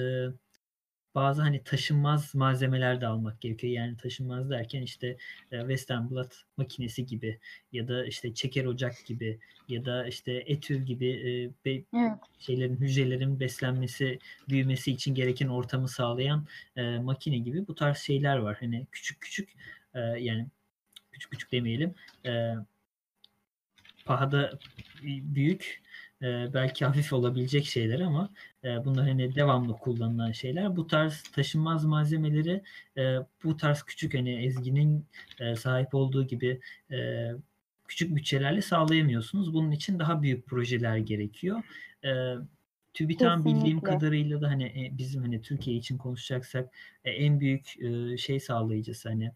bazı 1.14 1.43
hani 1.43 1.64
taşınmaz 1.64 2.35
malzemeler 2.35 3.01
de 3.01 3.06
almak 3.06 3.40
gerekiyor. 3.40 3.73
Yani 3.73 3.97
taşınmaz 3.97 4.51
derken 4.51 4.82
işte 4.82 5.16
e, 5.52 5.60
Western 5.60 6.10
Blot 6.10 6.35
makinesi 6.56 7.06
gibi 7.06 7.39
ya 7.73 7.89
da 7.89 8.06
işte 8.06 8.35
çeker 8.35 8.64
ocak 8.64 9.06
gibi 9.06 9.39
ya 9.69 9.85
da 9.85 10.06
işte 10.06 10.32
etül 10.47 10.82
gibi 10.82 11.09
e, 11.09 11.31
be, 11.64 11.85
evet. 11.94 12.19
şeylerin 12.39 12.77
hücrelerin 12.77 13.40
beslenmesi, 13.40 14.19
büyümesi 14.48 14.93
için 14.93 15.14
gereken 15.14 15.48
ortamı 15.48 15.89
sağlayan 15.89 16.47
e, 16.77 16.98
makine 16.98 17.39
gibi 17.39 17.69
bu 17.69 17.74
tarz 17.74 17.98
şeyler 17.98 18.36
var. 18.36 18.56
Hani 18.60 18.86
küçük 18.93 19.20
küçük 19.20 19.51
e, 19.94 20.01
yani 20.01 20.47
küçük 21.12 21.31
küçük 21.31 21.52
demeyelim. 21.52 21.94
E, 22.27 22.55
pahada 24.04 24.58
büyük 25.04 25.82
e, 26.22 26.54
belki 26.54 26.84
hafif 26.84 27.12
olabilecek 27.12 27.64
şeyler 27.64 28.00
ama 28.00 28.30
e, 28.64 28.84
bunlar 28.84 29.08
hani 29.08 29.34
devamlı 29.34 29.72
kullanılan 29.72 30.32
şeyler. 30.32 30.76
Bu 30.76 30.86
tarz 30.86 31.22
taşınmaz 31.22 31.84
malzemeleri 31.84 32.62
e, 32.96 33.16
bu 33.44 33.56
tarz 33.56 33.82
küçük 33.82 34.14
hani 34.14 34.44
Ezgi'nin 34.44 35.06
e, 35.40 35.56
sahip 35.56 35.94
olduğu 35.94 36.26
gibi 36.26 36.60
e, 36.90 37.30
küçük 37.88 38.16
bütçelerle 38.16 38.62
sağlayamıyorsunuz. 38.62 39.54
Bunun 39.54 39.70
için 39.70 39.98
daha 39.98 40.22
büyük 40.22 40.46
projeler 40.46 40.96
gerekiyor. 40.96 41.62
E, 42.04 42.34
TÜBİTAK'ın 42.94 43.44
bildiğim 43.44 43.80
kadarıyla 43.80 44.40
da 44.40 44.48
hani 44.48 44.64
e, 44.64 44.98
bizim 44.98 45.22
hani 45.22 45.42
Türkiye 45.42 45.76
için 45.76 45.98
konuşacaksak 45.98 46.74
e, 47.04 47.10
en 47.10 47.40
büyük 47.40 47.82
e, 47.82 48.16
şey 48.16 48.40
sağlayıcısı 48.40 49.08
hani 49.08 49.32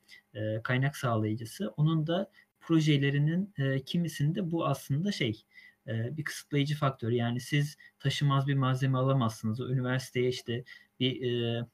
kaynak 0.62 0.96
sağlayıcısı. 0.96 1.74
Onun 1.76 2.06
da 2.06 2.30
projelerinin 2.66 3.54
e, 3.58 3.84
kimisinde 3.84 4.50
bu 4.50 4.66
aslında 4.66 5.12
şey 5.12 5.44
e, 5.86 6.16
bir 6.16 6.24
kısıtlayıcı 6.24 6.76
faktör. 6.76 7.10
Yani 7.10 7.40
siz 7.40 7.76
taşımaz 7.98 8.46
bir 8.46 8.54
malzeme 8.54 8.98
alamazsınız. 8.98 9.60
O 9.60 9.68
üniversiteye 9.68 10.28
işte 10.28 10.64
bir 11.00 11.22
e, 11.22 11.66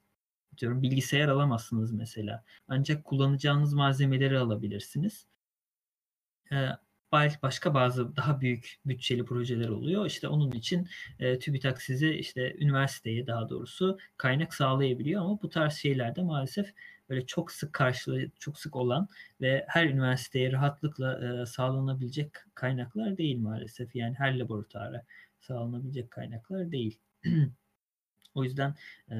diyorum 0.57 0.81
bilgisayar 0.81 1.27
alamazsınız 1.27 1.91
mesela. 1.93 2.43
Ancak 2.67 3.03
kullanacağınız 3.03 3.73
malzemeleri 3.73 4.39
alabilirsiniz. 4.39 5.27
E, 6.51 6.67
başka 7.43 7.73
bazı 7.73 8.15
daha 8.15 8.41
büyük 8.41 8.79
bütçeli 8.85 9.25
projeler 9.25 9.69
oluyor. 9.69 10.05
İşte 10.05 10.27
onun 10.27 10.51
için 10.51 10.87
e, 11.19 11.39
TÜBİTAK 11.39 11.81
size 11.81 12.13
işte 12.13 12.55
üniversiteye 12.59 13.27
daha 13.27 13.49
doğrusu 13.49 13.97
kaynak 14.17 14.53
sağlayabiliyor 14.53 15.21
ama 15.21 15.41
bu 15.41 15.49
tarz 15.49 15.73
şeylerde 15.73 16.21
maalesef 16.21 16.73
böyle 17.09 17.25
çok 17.25 17.51
sık 17.51 17.73
karşılığı 17.73 18.29
çok 18.39 18.59
sık 18.59 18.75
olan 18.75 19.07
ve 19.41 19.65
her 19.67 19.85
üniversiteye 19.85 20.51
rahatlıkla 20.51 21.41
e, 21.41 21.45
sağlanabilecek 21.45 22.31
kaynaklar 22.55 23.17
değil 23.17 23.37
maalesef. 23.37 23.95
Yani 23.95 24.15
her 24.15 24.39
laboratuvara 24.39 25.05
sağlanabilecek 25.39 26.11
kaynaklar 26.11 26.71
değil. 26.71 26.99
o 28.35 28.43
yüzden 28.43 28.75
e, 29.11 29.15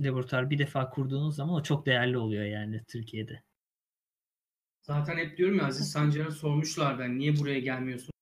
laboratuvar 0.00 0.50
bir 0.50 0.58
defa 0.58 0.90
kurduğunuz 0.90 1.36
zaman 1.36 1.54
o 1.54 1.62
çok 1.62 1.86
değerli 1.86 2.18
oluyor 2.18 2.44
yani 2.44 2.84
Türkiye'de. 2.88 3.42
Zaten 4.82 5.16
hep 5.16 5.38
diyorum 5.38 5.58
ya 5.58 5.66
Aziz 5.66 5.90
Sancar'a 5.90 6.30
sormuşlar 6.30 6.98
ben 6.98 7.18
niye 7.18 7.36
buraya 7.36 7.60
gelmiyorsun? 7.60 8.12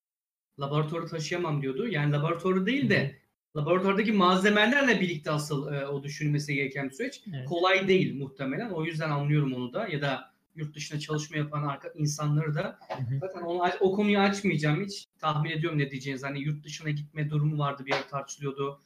Laboratuvarı 0.59 1.07
taşıyamam 1.07 1.61
diyordu. 1.61 1.87
Yani 1.87 2.11
laboratuvarı 2.11 2.65
değil 2.65 2.89
de 2.89 3.26
laboratuvardaki 3.57 4.11
malzemelerle 4.11 5.01
birlikte 5.01 5.31
asıl 5.31 5.73
e, 5.73 5.87
o 5.87 6.03
düşünülmesi 6.03 6.55
gereken 6.55 6.89
bir 6.89 6.93
süreç. 6.93 7.21
Evet. 7.33 7.45
Kolay 7.45 7.87
değil 7.87 8.19
muhtemelen. 8.19 8.69
O 8.69 8.85
yüzden 8.85 9.09
anlıyorum 9.09 9.53
onu 9.53 9.73
da. 9.73 9.87
Ya 9.87 10.01
da 10.01 10.31
yurt 10.55 10.75
dışında 10.75 10.99
çalışma 10.99 11.37
yapan 11.37 11.63
arka 11.63 11.91
insanları 11.95 12.55
da 12.55 12.79
zaten 13.21 13.41
onu, 13.41 13.69
o 13.79 13.95
konuyu 13.95 14.19
açmayacağım 14.19 14.85
hiç. 14.85 15.05
Tahmin 15.19 15.49
ediyorum 15.49 15.79
ne 15.79 15.91
diyeceğiniz. 15.91 16.23
Hani 16.23 16.41
yurt 16.41 16.63
dışına 16.63 16.89
gitme 16.89 17.29
durumu 17.29 17.57
vardı 17.57 17.85
bir 17.85 17.93
yer 17.93 18.09
tartışılıyordu. 18.09 18.79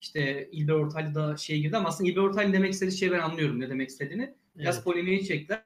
İşte 0.00 0.48
İlber 0.52 0.72
Ortaylı 0.72 1.14
da 1.14 1.36
şey 1.36 1.60
girdi 1.60 1.76
ama 1.76 1.88
aslında 1.88 2.10
İlber 2.10 2.20
Ortaylı 2.20 2.52
demek 2.52 2.72
istediği 2.72 2.98
şeyi 2.98 3.12
ben 3.12 3.18
anlıyorum 3.18 3.60
ne 3.60 3.70
demek 3.70 3.88
istediğini. 3.88 4.34
Biraz 4.56 4.74
evet. 4.76 4.84
polemiği 4.84 5.26
çektiler. 5.26 5.62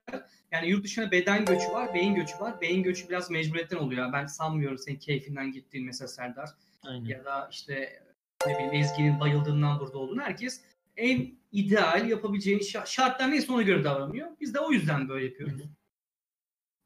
Yani 0.53 0.69
yurt 0.71 0.85
dışına 0.85 1.11
beden 1.11 1.45
göçü 1.45 1.69
var, 1.73 1.95
beyin 1.95 2.15
göçü 2.15 2.39
var. 2.41 2.61
Beyin 2.61 2.83
göçü 2.83 3.09
biraz 3.09 3.31
mecburiyetten 3.31 3.77
oluyor. 3.77 4.13
Ben 4.13 4.27
sanmıyorum 4.27 4.79
senin 4.79 4.99
keyfinden 4.99 5.53
gittiğin 5.53 5.87
mesela 5.87 6.09
Serdar. 6.09 6.51
Aynen. 6.83 7.05
Ya 7.05 7.25
da 7.25 7.49
işte 7.53 8.03
ne 8.47 8.55
bileyim 8.55 8.75
Ezgi'nin 8.75 9.21
bayıldığından 9.21 9.81
burada 9.81 9.99
olduğunu 9.99 10.21
herkes 10.21 10.61
en 10.97 11.33
ideal 11.53 12.09
yapabileceği 12.09 12.61
şartlar 12.87 13.31
neyse 13.31 13.53
ona 13.53 13.63
göre 13.63 13.85
davranıyor. 13.85 14.29
Biz 14.41 14.55
de 14.55 14.61
o 14.61 14.73
yüzden 14.73 15.09
böyle 15.09 15.25
yapıyoruz. 15.25 15.59
Hı 15.59 15.65
hı. 15.65 15.69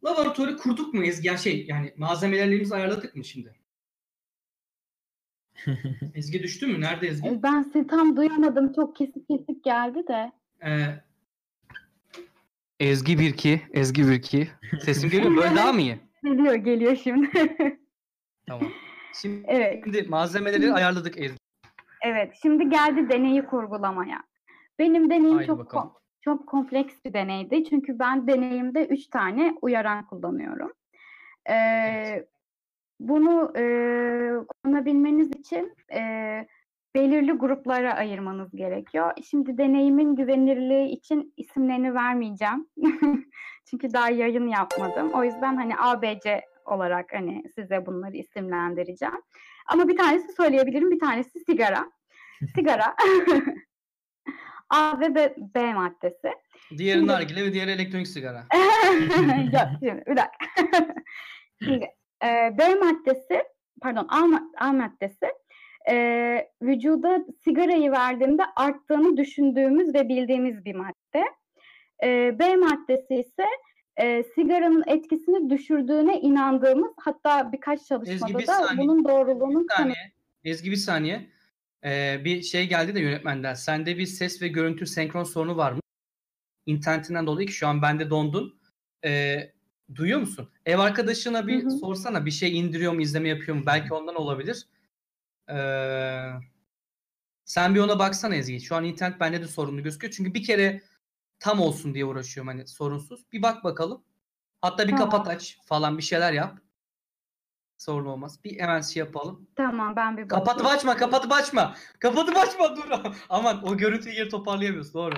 Laboratuvarı 0.05 0.57
kurduk 0.57 0.95
mu 0.95 1.05
Ezgi? 1.05 1.29
Yani 1.29 1.39
şey 1.39 1.67
yani 1.67 1.95
malzemelerimizi 1.97 2.75
ayarladık 2.75 3.17
mı 3.17 3.25
şimdi? 3.25 3.55
Ezgi 6.15 6.43
düştü 6.43 6.67
mü? 6.67 6.81
Nerede 6.81 7.09
Ezgi? 7.09 7.29
E, 7.29 7.43
ben 7.43 7.63
sizi 7.63 7.87
tam 7.87 8.17
duyamadım. 8.17 8.73
Çok 8.73 8.97
kesik 8.97 9.29
kesik 9.29 9.65
geldi 9.65 10.05
de. 10.09 10.33
Ee, 10.65 11.07
Ezgi 12.81 13.13
1-2. 13.13 13.61
Ezgi 13.73 14.03
1-2. 14.03 14.47
Sesim 14.81 15.11
geliyor 15.11 15.31
mu? 15.31 15.43
Böyle 15.43 15.57
daha 15.57 15.73
mı 15.73 15.81
iyi? 15.81 15.99
Geliyor 16.25 16.55
geliyor 16.55 16.97
şimdi. 16.97 17.31
tamam. 18.47 18.73
Şimdi, 19.23 19.45
evet. 19.49 19.81
şimdi 19.85 20.03
malzemeleri 20.03 20.73
ayarladık 20.73 21.19
Ezgi. 21.19 21.39
Evet, 22.07 22.33
şimdi 22.43 22.69
geldi 22.69 23.09
deneyi 23.09 23.47
kurgulamaya. 23.47 24.23
Benim 24.79 25.11
deneyim 25.11 25.47
çok 25.47 25.61
kom- 25.61 25.93
çok 26.21 26.47
kompleks 26.47 26.95
bir 27.05 27.13
deneydi. 27.13 27.65
Çünkü 27.65 27.99
ben 27.99 28.27
deneyimde 28.27 28.87
üç 28.87 29.07
tane 29.07 29.55
uyaran 29.63 30.07
kullanıyorum. 30.07 30.73
Ee, 31.47 31.55
evet. 31.55 32.29
Bunu 33.01 33.53
e, 33.57 33.63
kullanabilmeniz 34.47 35.31
için 35.31 35.75
e, 35.93 36.01
belirli 36.95 37.33
gruplara 37.33 37.95
ayırmanız 37.95 38.57
gerekiyor. 38.57 39.13
Şimdi 39.31 39.59
deneyimin 39.59 40.17
güvenilirliği 40.17 40.89
için 40.89 41.35
isimlerini 41.37 41.95
vermeyeceğim. 41.95 42.69
Çünkü 43.71 43.93
daha 43.93 44.11
yayın 44.11 44.47
yapmadım. 44.47 45.11
O 45.15 45.25
yüzden 45.25 45.57
hani 45.57 45.75
ABC 45.79 46.43
olarak 46.65 47.13
hani 47.13 47.43
size 47.55 47.87
bunları 47.87 48.17
isimlendireceğim. 48.17 49.23
Ama 49.67 49.89
bir 49.89 49.97
tanesi 49.97 50.33
söyleyebilirim, 50.33 50.91
bir 50.91 51.01
tanesi 51.01 51.41
sigara. 51.41 51.91
Sigara 52.55 52.97
A 54.71 55.01
ve 55.01 55.15
B, 55.15 55.37
B 55.55 55.75
maddesi. 55.75 56.33
Diğeri 56.77 56.99
şimdi... 56.99 57.13
nargile 57.13 57.45
ve 57.45 57.53
diğeri 57.53 57.71
elektronik 57.71 58.09
sigara. 58.09 58.39
Yok 59.53 59.69
şimdi 59.81 60.05
bir 60.07 60.17
dakika. 60.17 60.47
şimdi, 61.65 61.87
e, 62.25 62.59
B 62.59 62.75
maddesi 62.75 63.45
pardon 63.83 64.09
A, 64.09 64.41
A 64.67 64.73
maddesi 64.73 65.33
e, 65.89 66.49
vücuda 66.63 67.27
sigarayı 67.45 67.93
verdiğimde 67.93 68.43
arttığını 68.57 69.17
düşündüğümüz 69.17 69.95
ve 69.95 70.09
bildiğimiz 70.09 70.65
bir 70.65 70.75
madde. 70.75 71.25
E, 72.03 72.39
B 72.39 72.57
maddesi 72.57 73.15
ise 73.15 73.47
e, 73.97 74.25
sigaranın 74.35 74.85
etkisini 74.87 75.51
düşürdüğüne 75.51 76.21
inandığımız 76.21 76.93
hatta 77.01 77.53
birkaç 77.53 77.87
çalışmada 77.87 78.15
Ezgi, 78.15 78.39
bir 78.39 78.47
da 78.47 78.53
saniye, 78.53 78.89
bunun 78.89 79.05
doğruluğunun 79.05 79.69
bir 79.69 79.75
saniye, 79.75 80.13
Ezgi 80.45 80.71
bir 80.71 80.77
saniye. 80.77 81.36
Ee, 81.85 82.21
bir 82.25 82.43
şey 82.43 82.69
geldi 82.69 82.95
de 82.95 83.01
yönetmenden. 83.01 83.55
Sende 83.55 83.99
bir 83.99 84.07
ses 84.07 84.43
ve 84.43 84.49
görüntü 84.49 84.87
senkron 84.87 85.25
sorunu 85.25 85.57
var 85.57 85.73
mı? 85.73 85.81
İnternetinden 86.67 87.27
dolayı 87.27 87.47
ki 87.47 87.53
şu 87.53 87.69
an 87.69 87.83
bende 87.83 88.11
dondun. 88.11 88.61
Ee, 89.05 89.53
duyuyor 89.95 90.21
musun? 90.21 90.51
Ev 90.67 90.79
arkadaşına 90.79 91.47
bir 91.47 91.63
Hı-hı. 91.63 91.71
sorsana 91.71 92.27
bir 92.27 92.31
şey 92.31 92.59
indiriyor 92.59 92.93
mu, 92.93 93.01
izleme 93.03 93.29
yapıyor 93.29 93.57
mu? 93.57 93.67
Belki 93.67 93.95
ondan 93.95 94.15
olabilir. 94.15 94.67
Ee, 95.51 96.31
sen 97.45 97.75
bir 97.75 97.81
ona 97.81 97.99
baksana 97.99 98.35
Ezgi. 98.35 98.61
Şu 98.61 98.77
an 98.77 98.85
internet 98.85 99.21
bende 99.21 99.41
de 99.43 99.49
sorunlu 99.49 99.83
gözüküyor. 99.83 100.15
Çünkü 100.17 100.35
bir 100.35 100.45
kere 100.45 100.83
tam 101.39 101.61
olsun 101.61 101.95
diye 101.95 102.05
uğraşıyorum 102.05 102.49
hani 102.49 102.69
sorunsuz. 102.69 103.33
Bir 103.33 103.43
bak 103.43 103.65
bakalım. 103.65 104.05
Hatta 104.61 104.89
bir 104.89 104.93
tamam. 104.93 105.11
kapat 105.11 105.29
aç 105.29 105.59
falan 105.65 105.99
bir 105.99 106.03
şeyler 106.03 106.33
yap. 106.33 106.59
Sorun 107.79 108.07
olmaz. 108.07 108.45
Bir 108.45 108.61
hemen 108.61 108.81
şey 108.81 109.01
yapalım. 109.01 109.49
Tamam 109.57 109.97
ben 109.97 110.17
bir 110.17 110.31
bakayım. 110.31 110.45
Kapatıp 110.45 110.67
açma, 110.67 110.97
kapatıp 110.97 111.33
açma. 111.33 111.75
Kapatıp 111.99 112.37
açma 112.37 112.77
dur. 112.77 113.15
Aman 113.29 113.67
o 113.67 113.77
görüntüyü 113.77 114.15
geri 114.15 114.29
toparlayamıyoruz. 114.29 114.95
Doğru. 114.95 115.15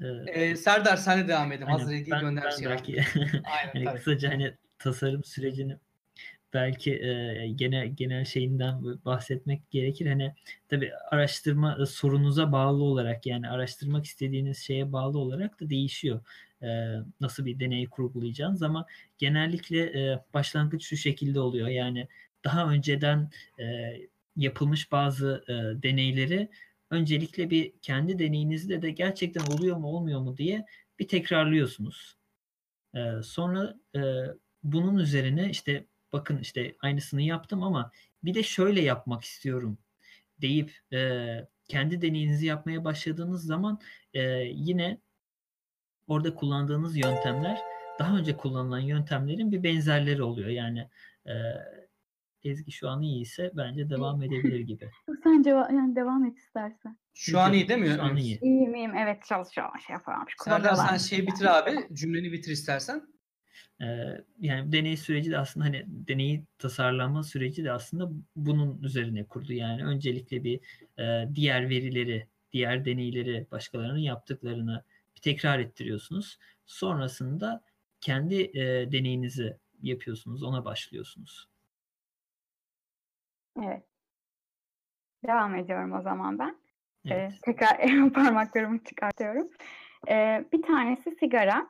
Ee, 0.00 0.06
ee, 0.26 0.56
Serdar 0.56 0.96
sen 0.96 1.18
de 1.18 1.28
devam 1.28 1.52
edin. 1.52 1.66
Hazır 1.66 1.92
ilgiyi 1.92 2.20
gönder 2.20 2.50
şey. 2.50 2.68
Belki 2.68 2.92
Aynen, 3.44 3.86
hani 3.86 3.96
kısaca 3.96 4.30
hani 4.30 4.54
tasarım 4.78 5.24
sürecini 5.24 5.78
belki 6.56 6.94
e, 6.94 7.48
genel 7.48 7.88
genel 7.88 8.24
şeyinden 8.24 8.82
bahsetmek 9.04 9.70
gerekir. 9.70 10.06
Hani 10.06 10.34
tabii 10.68 10.92
araştırma 11.10 11.78
e, 11.82 11.86
sorunuza 11.86 12.52
bağlı 12.52 12.84
olarak 12.84 13.26
yani 13.26 13.48
araştırmak 13.48 14.04
istediğiniz 14.06 14.58
şeye 14.58 14.92
bağlı 14.92 15.18
olarak 15.18 15.60
da 15.60 15.70
değişiyor. 15.70 16.20
E, 16.62 16.96
nasıl 17.20 17.44
bir 17.44 17.60
deneyi 17.60 17.86
kurgulayacağınız 17.86 18.62
ama 18.62 18.86
genellikle 19.18 19.80
e, 19.80 20.24
başlangıç 20.34 20.86
şu 20.86 20.96
şekilde 20.96 21.40
oluyor. 21.40 21.68
Yani 21.68 22.08
daha 22.44 22.70
önceden 22.70 23.30
e, 23.60 23.64
yapılmış 24.36 24.92
bazı 24.92 25.44
e, 25.48 25.82
deneyleri 25.82 26.48
öncelikle 26.90 27.50
bir 27.50 27.72
kendi 27.82 28.18
deneyinizde 28.18 28.82
de 28.82 28.90
gerçekten 28.90 29.46
oluyor 29.46 29.76
mu 29.76 29.86
olmuyor 29.86 30.20
mu 30.20 30.36
diye 30.36 30.66
bir 30.98 31.08
tekrarlıyorsunuz. 31.08 32.16
E, 32.94 33.22
sonra 33.22 33.76
e, 33.96 34.00
bunun 34.62 34.98
üzerine 34.98 35.50
işte 35.50 35.86
bakın 36.12 36.38
işte 36.38 36.76
aynısını 36.80 37.22
yaptım 37.22 37.62
ama 37.62 37.92
bir 38.24 38.34
de 38.34 38.42
şöyle 38.42 38.80
yapmak 38.82 39.24
istiyorum 39.24 39.78
deyip 40.40 40.72
e, 40.92 41.38
kendi 41.68 42.02
deneyinizi 42.02 42.46
yapmaya 42.46 42.84
başladığınız 42.84 43.44
zaman 43.44 43.80
e, 44.14 44.22
yine 44.54 45.00
orada 46.06 46.34
kullandığınız 46.34 46.96
yöntemler 46.96 47.58
daha 47.98 48.16
önce 48.16 48.36
kullanılan 48.36 48.80
yöntemlerin 48.80 49.52
bir 49.52 49.62
benzerleri 49.62 50.22
oluyor. 50.22 50.48
Yani 50.48 50.88
e, 51.26 51.32
Ezgi 52.44 52.72
şu 52.72 52.88
an 52.88 53.02
iyi 53.02 53.22
ise 53.22 53.50
bence 53.54 53.90
devam 53.90 54.22
edebilir 54.22 54.60
gibi. 54.60 54.90
Sen 55.22 55.42
ceva- 55.42 55.74
yani 55.74 55.96
devam 55.96 56.24
et 56.24 56.38
istersen. 56.38 56.98
Şu 57.14 57.38
an 57.38 57.52
iyi 57.52 57.68
değil 57.68 57.80
mi? 57.80 57.88
Şu 57.96 58.02
an 58.02 58.16
iyi. 58.16 58.40
İyiyim 58.40 58.74
iyiyim. 58.74 58.96
Evet 58.96 59.24
çalışıyorum. 59.24 59.80
Şey 59.86 59.94
yapıyorum. 59.94 60.24
Serdar 60.44 60.74
sen 60.74 60.96
şeyi 60.96 61.26
bitir 61.26 61.58
abi. 61.58 61.70
Cümleni 61.92 62.32
bitir 62.32 62.52
istersen 62.52 63.02
yani 64.40 64.72
deney 64.72 64.96
süreci 64.96 65.30
de 65.30 65.38
aslında 65.38 65.66
hani 65.66 65.84
deneyi 65.86 66.44
tasarlama 66.58 67.22
süreci 67.22 67.64
de 67.64 67.72
aslında 67.72 68.10
bunun 68.36 68.82
üzerine 68.82 69.24
kurdu. 69.24 69.52
Yani 69.52 69.84
öncelikle 69.84 70.44
bir 70.44 70.60
diğer 71.34 71.68
verileri, 71.68 72.26
diğer 72.52 72.84
deneyleri 72.84 73.46
başkalarının 73.50 73.98
yaptıklarını 73.98 74.84
bir 75.16 75.20
tekrar 75.20 75.58
ettiriyorsunuz. 75.58 76.38
Sonrasında 76.66 77.64
kendi 78.00 78.52
deneyinizi 78.92 79.56
yapıyorsunuz, 79.82 80.42
ona 80.42 80.64
başlıyorsunuz. 80.64 81.48
Evet. 83.64 83.82
Devam 85.26 85.54
ediyorum 85.54 85.92
o 85.92 86.02
zaman 86.02 86.38
ben. 86.38 86.56
Evet. 87.06 87.32
Ee, 87.32 87.40
tekrar 87.42 87.78
parmaklarımı 88.12 88.84
çıkartıyorum. 88.84 89.48
Ee, 90.08 90.44
bir 90.52 90.62
tanesi 90.62 91.16
sigara. 91.20 91.66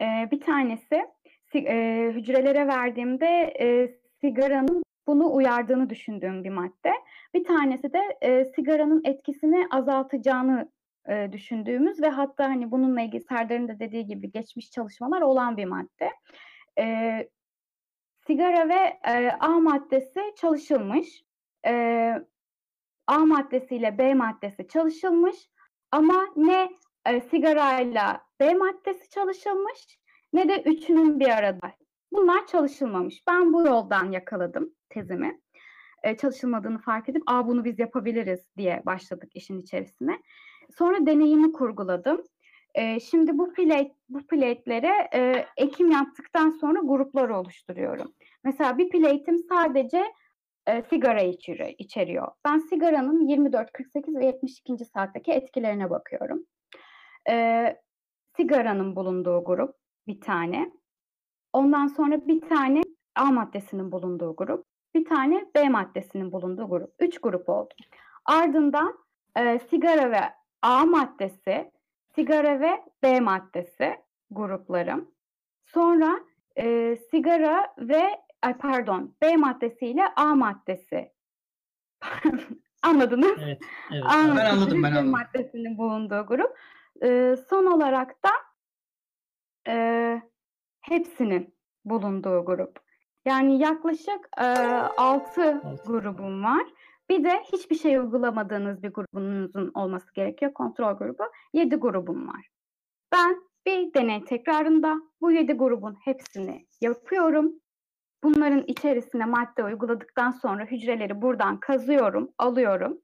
Ee, 0.00 0.28
bir 0.32 0.40
tanesi 0.40 1.06
e, 1.54 2.12
hücrelere 2.14 2.66
verdiğimde 2.66 3.54
e, 3.60 3.94
sigaranın 4.20 4.82
bunu 5.06 5.34
uyardığını 5.34 5.90
düşündüğüm 5.90 6.44
bir 6.44 6.50
madde. 6.50 6.92
Bir 7.34 7.44
tanesi 7.44 7.92
de 7.92 8.18
e, 8.22 8.44
sigaranın 8.44 9.02
etkisini 9.04 9.66
azaltacağını 9.70 10.72
e, 11.08 11.32
düşündüğümüz 11.32 12.02
ve 12.02 12.08
hatta 12.08 12.44
hani 12.44 12.70
bununla 12.70 13.00
ilgili 13.00 13.22
Serdar'ın 13.22 13.68
da 13.68 13.78
dediği 13.78 14.06
gibi 14.06 14.30
geçmiş 14.30 14.70
çalışmalar 14.70 15.20
olan 15.20 15.56
bir 15.56 15.64
madde. 15.64 16.12
E, 16.78 17.28
sigara 18.26 18.68
ve 18.68 18.98
e, 19.08 19.30
A 19.40 19.48
maddesi 19.48 20.20
çalışılmış. 20.36 21.24
E, 21.66 22.14
A 23.06 23.18
maddesiyle 23.18 23.98
B 23.98 24.14
maddesi 24.14 24.68
çalışılmış 24.68 25.50
ama 25.90 26.26
ne 26.36 26.70
e, 27.06 27.20
sigarayla 27.20 28.20
B 28.40 28.54
maddesi 28.54 29.10
çalışılmış 29.10 29.98
ne 30.32 30.48
de 30.48 30.62
üçünün 30.62 31.20
bir 31.20 31.28
arada. 31.28 31.72
Bunlar 32.12 32.46
çalışılmamış. 32.46 33.22
Ben 33.26 33.52
bu 33.52 33.66
yoldan 33.66 34.12
yakaladım 34.12 34.74
tezimi. 34.88 35.40
Ee, 36.02 36.16
çalışılmadığını 36.16 36.78
fark 36.78 37.08
edip 37.08 37.22
Aa, 37.26 37.46
bunu 37.46 37.64
biz 37.64 37.78
yapabiliriz 37.78 38.40
diye 38.56 38.82
başladık 38.86 39.30
işin 39.34 39.58
içerisine. 39.58 40.22
Sonra 40.76 41.06
deneyimi 41.06 41.52
kurguladım. 41.52 42.22
Ee, 42.74 43.00
şimdi 43.00 43.38
bu 43.38 43.52
plate, 43.52 43.94
bu 44.08 44.26
plate'lere 44.26 45.08
e, 45.14 45.46
ekim 45.56 45.90
yaptıktan 45.90 46.50
sonra 46.50 46.80
gruplar 46.80 47.28
oluşturuyorum. 47.28 48.14
Mesela 48.44 48.78
bir 48.78 48.88
plate'im 48.88 49.38
sadece 49.38 50.12
e, 50.66 50.82
sigara 50.82 51.20
içeriyor, 51.20 51.74
içeriyor. 51.78 52.28
Ben 52.44 52.58
sigaranın 52.58 53.28
24, 53.28 53.72
48 53.72 54.16
ve 54.16 54.26
72. 54.26 54.84
saatteki 54.84 55.32
etkilerine 55.32 55.90
bakıyorum. 55.90 56.44
E, 57.30 57.76
sigaranın 58.36 58.96
bulunduğu 58.96 59.44
grup, 59.44 59.74
bir 60.06 60.20
tane. 60.20 60.72
Ondan 61.52 61.86
sonra 61.86 62.26
bir 62.26 62.40
tane 62.40 62.82
A 63.14 63.24
maddesinin 63.24 63.92
bulunduğu 63.92 64.36
grup, 64.36 64.66
bir 64.94 65.04
tane 65.04 65.46
B 65.54 65.68
maddesinin 65.68 66.32
bulunduğu 66.32 66.68
grup. 66.68 66.94
Üç 67.00 67.18
grup 67.18 67.48
oldu. 67.48 67.74
Ardından 68.24 68.98
e, 69.36 69.58
sigara 69.58 70.10
ve 70.10 70.20
A 70.62 70.86
maddesi, 70.86 71.70
sigara 72.14 72.60
ve 72.60 72.84
B 73.02 73.20
maddesi 73.20 73.96
gruplarım. 74.30 75.10
Sonra 75.64 76.20
e, 76.56 76.96
sigara 77.10 77.74
ve 77.78 78.20
ay 78.42 78.58
pardon 78.58 79.14
B 79.22 79.36
maddesiyle 79.36 80.02
A 80.16 80.34
maddesi. 80.34 81.12
Anladınız? 82.82 83.38
Evet, 83.42 83.60
evet. 83.92 84.04
A 84.06 84.36
ben 84.36 84.50
anladım 84.50 84.82
ben 84.82 84.92
anladım. 84.92 85.10
maddesinin 85.10 85.78
bulunduğu 85.78 86.26
grup. 86.26 86.58
E, 87.02 87.36
son 87.48 87.66
olarak 87.66 88.24
da 88.24 88.30
e, 89.68 90.22
hepsinin 90.80 91.54
bulunduğu 91.84 92.44
grup. 92.44 92.80
Yani 93.24 93.58
yaklaşık 93.58 94.28
e, 94.38 94.44
6 94.44 95.62
grubum 95.86 96.44
var. 96.44 96.66
Bir 97.10 97.24
de 97.24 97.42
hiçbir 97.52 97.76
şey 97.76 97.96
uygulamadığınız 97.96 98.82
bir 98.82 98.88
grubunuzun 98.90 99.70
olması 99.74 100.14
gerekiyor. 100.14 100.54
Kontrol 100.54 100.92
grubu. 100.92 101.22
7 101.52 101.76
grubum 101.76 102.28
var. 102.28 102.48
Ben 103.12 103.42
bir 103.66 103.94
deney 103.94 104.24
tekrarında 104.24 104.96
bu 105.20 105.32
7 105.32 105.52
grubun 105.52 105.96
hepsini 106.04 106.66
yapıyorum. 106.80 107.52
Bunların 108.24 108.64
içerisine 108.66 109.24
madde 109.24 109.64
uyguladıktan 109.64 110.30
sonra 110.30 110.64
hücreleri 110.64 111.22
buradan 111.22 111.60
kazıyorum, 111.60 112.30
alıyorum 112.38 113.00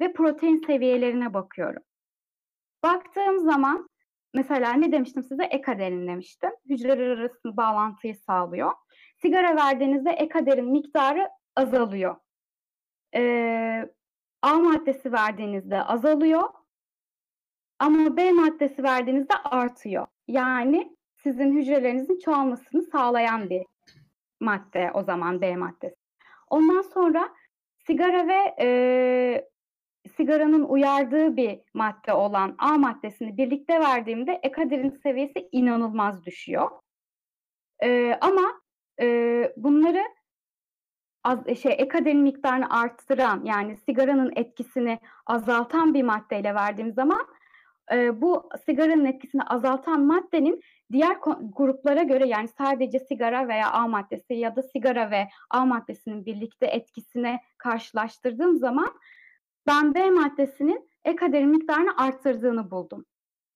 ve 0.00 0.12
protein 0.12 0.56
seviyelerine 0.66 1.34
bakıyorum. 1.34 1.82
Baktığım 2.82 3.38
zaman 3.38 3.88
Mesela 4.34 4.72
ne 4.72 4.92
demiştim 4.92 5.22
size? 5.22 5.44
Ekaderin 5.44 6.08
demiştim. 6.08 6.50
Hücreler 6.68 7.08
arasında 7.08 7.56
bağlantıyı 7.56 8.16
sağlıyor. 8.16 8.72
Sigara 9.22 9.56
verdiğinizde 9.56 10.10
ekaderin 10.10 10.70
miktarı 10.70 11.28
azalıyor. 11.56 12.16
Ee, 13.14 13.88
A 14.42 14.54
maddesi 14.54 15.12
verdiğinizde 15.12 15.82
azalıyor. 15.82 16.48
Ama 17.78 18.16
B 18.16 18.32
maddesi 18.32 18.82
verdiğinizde 18.82 19.34
artıyor. 19.34 20.06
Yani 20.28 20.96
sizin 21.16 21.52
hücrelerinizin 21.52 22.18
çoğalmasını 22.18 22.82
sağlayan 22.82 23.50
bir 23.50 23.66
madde 24.40 24.90
o 24.94 25.02
zaman 25.02 25.40
D 25.40 25.56
maddesi. 25.56 25.96
Ondan 26.50 26.82
sonra 26.82 27.34
sigara 27.86 28.28
ve 28.28 28.54
e, 28.60 29.48
sigaranın 30.16 30.64
uyardığı 30.64 31.36
bir 31.36 31.60
madde 31.74 32.12
olan 32.12 32.54
A 32.58 32.78
maddesini 32.78 33.36
birlikte 33.36 33.80
verdiğimde 33.80 34.40
ekadirin 34.42 35.00
seviyesi 35.02 35.48
inanılmaz 35.52 36.24
düşüyor. 36.24 36.70
E, 37.82 38.18
ama 38.20 38.60
e, 39.00 39.06
bunları 39.56 40.04
az, 41.24 41.58
şey 41.62 41.74
ekadirin 41.78 42.20
miktarını 42.20 42.70
arttıran 42.70 43.44
yani 43.44 43.76
sigaranın 43.76 44.32
etkisini 44.36 44.98
azaltan 45.26 45.94
bir 45.94 46.02
maddeyle 46.02 46.54
verdiğim 46.54 46.92
zaman 46.92 47.26
e, 47.92 48.20
bu 48.20 48.48
sigaranın 48.66 49.04
etkisini 49.04 49.42
azaltan 49.42 50.00
maddenin 50.00 50.62
diğer 50.92 51.16
gruplara 51.56 52.02
göre 52.02 52.26
yani 52.26 52.48
sadece 52.48 52.98
sigara 52.98 53.48
veya 53.48 53.70
A 53.70 53.88
maddesi 53.88 54.34
ya 54.34 54.56
da 54.56 54.62
sigara 54.62 55.10
ve 55.10 55.28
A 55.50 55.64
maddesinin 55.64 56.26
birlikte 56.26 56.66
etkisine 56.66 57.40
karşılaştırdığım 57.58 58.56
zaman 58.56 58.94
ben 59.66 59.94
B 59.94 60.10
maddesinin 60.10 60.90
ekaderin 61.04 61.48
miktarını 61.48 61.96
arttırdığını 61.96 62.70
buldum. 62.70 63.04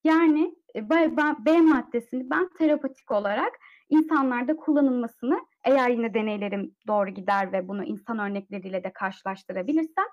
Yani 0.05 0.55
e, 0.77 0.91
B, 0.91 1.17
B 1.39 1.61
maddesini 1.61 2.31
ben 2.31 2.49
terapatik 2.59 3.11
olarak 3.11 3.53
insanlarda 3.89 4.57
kullanılmasını 4.57 5.41
eğer 5.65 5.91
yine 5.91 6.15
deneylerim 6.15 6.75
doğru 6.87 7.11
gider 7.11 7.53
ve 7.53 7.69
bunu 7.69 7.85
insan 7.85 8.19
örnekleriyle 8.19 8.85
de 8.85 8.93
karşılaştırabilirsem 8.93 10.07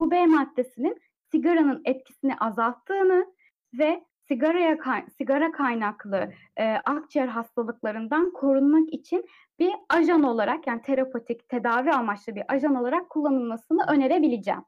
bu 0.00 0.10
B 0.10 0.26
maddesinin 0.26 1.00
sigaranın 1.30 1.82
etkisini 1.84 2.36
azalttığını 2.38 3.26
ve 3.74 4.04
sigaraya 4.28 4.78
sigara 5.18 5.52
kaynaklı 5.52 6.32
e, 6.56 6.64
akciğer 6.64 7.26
hastalıklarından 7.26 8.32
korunmak 8.32 8.92
için 8.92 9.24
bir 9.58 9.72
ajan 9.88 10.22
olarak 10.22 10.66
yani 10.66 10.82
terapatik 10.82 11.48
tedavi 11.48 11.92
amaçlı 11.92 12.34
bir 12.34 12.44
ajan 12.48 12.74
olarak 12.74 13.10
kullanılmasını 13.10 13.84
önerebileceğim. 13.88 14.62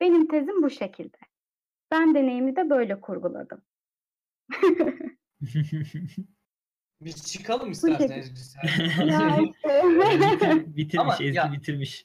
Benim 0.00 0.28
tezim 0.28 0.62
bu 0.62 0.70
şekilde. 0.70 1.16
Ben 1.90 2.14
deneyimi 2.14 2.56
de 2.56 2.70
böyle 2.70 3.00
kurguladım. 3.00 3.62
Biz 7.00 7.26
çıkalım 7.32 7.70
isterseniz. 7.70 8.30
bitirmiş, 10.66 10.98
Ama 10.98 11.14
Ezgi 11.14 11.36
ya, 11.36 11.52
bitirmiş. 11.52 12.04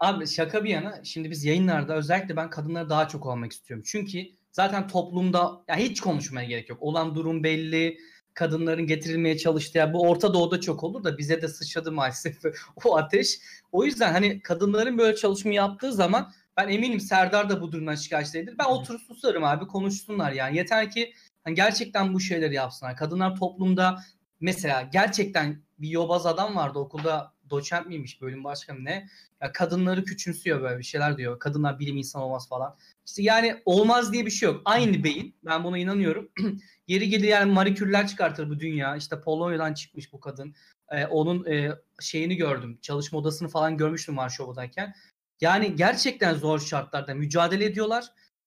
Abi 0.00 0.26
şaka 0.26 0.64
bir 0.64 0.70
yana 0.70 1.00
şimdi 1.04 1.30
biz 1.30 1.44
yayınlarda 1.44 1.96
özellikle 1.96 2.36
ben 2.36 2.50
kadınlara 2.50 2.88
daha 2.88 3.08
çok 3.08 3.26
olmak 3.26 3.52
istiyorum. 3.52 3.84
Çünkü 3.86 4.26
zaten 4.52 4.88
toplumda 4.88 5.64
ya 5.68 5.76
hiç 5.76 6.00
konuşmaya 6.00 6.48
gerek 6.48 6.68
yok. 6.68 6.82
Olan 6.82 7.14
durum 7.14 7.44
belli. 7.44 7.98
Kadınların 8.34 8.86
getirilmeye 8.86 9.38
çalıştığı 9.38 9.78
yani 9.78 9.92
bu 9.92 10.00
Orta 10.00 10.34
Doğu'da 10.34 10.60
çok 10.60 10.84
olur 10.84 11.04
da 11.04 11.18
bize 11.18 11.42
de 11.42 11.48
sıçradı 11.48 11.92
maalesef 11.92 12.36
o 12.84 12.96
ateş. 12.96 13.38
O 13.72 13.84
yüzden 13.84 14.12
hani 14.12 14.40
kadınların 14.40 14.98
böyle 14.98 15.16
çalışma 15.16 15.52
yaptığı 15.52 15.92
zaman 15.92 16.32
ben 16.56 16.68
eminim 16.68 17.00
Serdar 17.00 17.50
da 17.50 17.60
bu 17.60 17.72
durumdan 17.72 17.94
şikayetçidir. 17.94 18.58
Ben 18.58 18.64
oturup 18.64 19.00
susarım 19.00 19.44
abi 19.44 19.66
konuşsunlar 19.66 20.32
yani. 20.32 20.56
Yeter 20.56 20.90
ki 20.90 21.12
hani 21.44 21.54
gerçekten 21.54 22.14
bu 22.14 22.20
şeyleri 22.20 22.54
yapsınlar. 22.54 22.96
Kadınlar 22.96 23.36
toplumda 23.36 23.98
mesela 24.44 24.82
gerçekten 24.82 25.62
bir 25.78 25.88
yobaz 25.88 26.26
adam 26.26 26.56
vardı 26.56 26.78
okulda 26.78 27.34
doçent 27.50 27.86
miymiş 27.86 28.22
bölüm 28.22 28.44
başkanı 28.44 28.84
ne? 28.84 29.08
Ya 29.40 29.52
kadınları 29.52 30.04
küçümsüyor 30.04 30.62
böyle 30.62 30.78
bir 30.78 30.84
şeyler 30.84 31.18
diyor. 31.18 31.38
Kadınlar 31.38 31.78
bilim 31.78 31.96
insanı 31.96 32.24
olmaz 32.24 32.48
falan. 32.48 32.76
İşte 33.06 33.22
yani 33.22 33.62
olmaz 33.64 34.12
diye 34.12 34.26
bir 34.26 34.30
şey 34.30 34.48
yok. 34.48 34.62
Aynı 34.64 35.04
beyin. 35.04 35.34
Ben 35.44 35.64
buna 35.64 35.78
inanıyorum. 35.78 36.30
Yeri 36.88 37.08
gelir 37.08 37.28
yani 37.28 37.52
Marie 37.52 38.06
çıkartır 38.06 38.50
bu 38.50 38.60
dünya. 38.60 38.96
İşte 38.96 39.20
Polonya'dan 39.20 39.74
çıkmış 39.74 40.12
bu 40.12 40.20
kadın. 40.20 40.54
Ee, 40.90 41.06
onun 41.06 41.46
e, 41.46 41.72
şeyini 42.00 42.36
gördüm. 42.36 42.78
Çalışma 42.82 43.18
odasını 43.18 43.48
falan 43.48 43.76
görmüştüm 43.76 44.16
Varşova'dayken. 44.16 44.94
Yani 45.40 45.76
gerçekten 45.76 46.34
zor 46.34 46.60
şartlarda 46.60 47.14
mücadele 47.14 47.64
ediyorlar. 47.64 48.04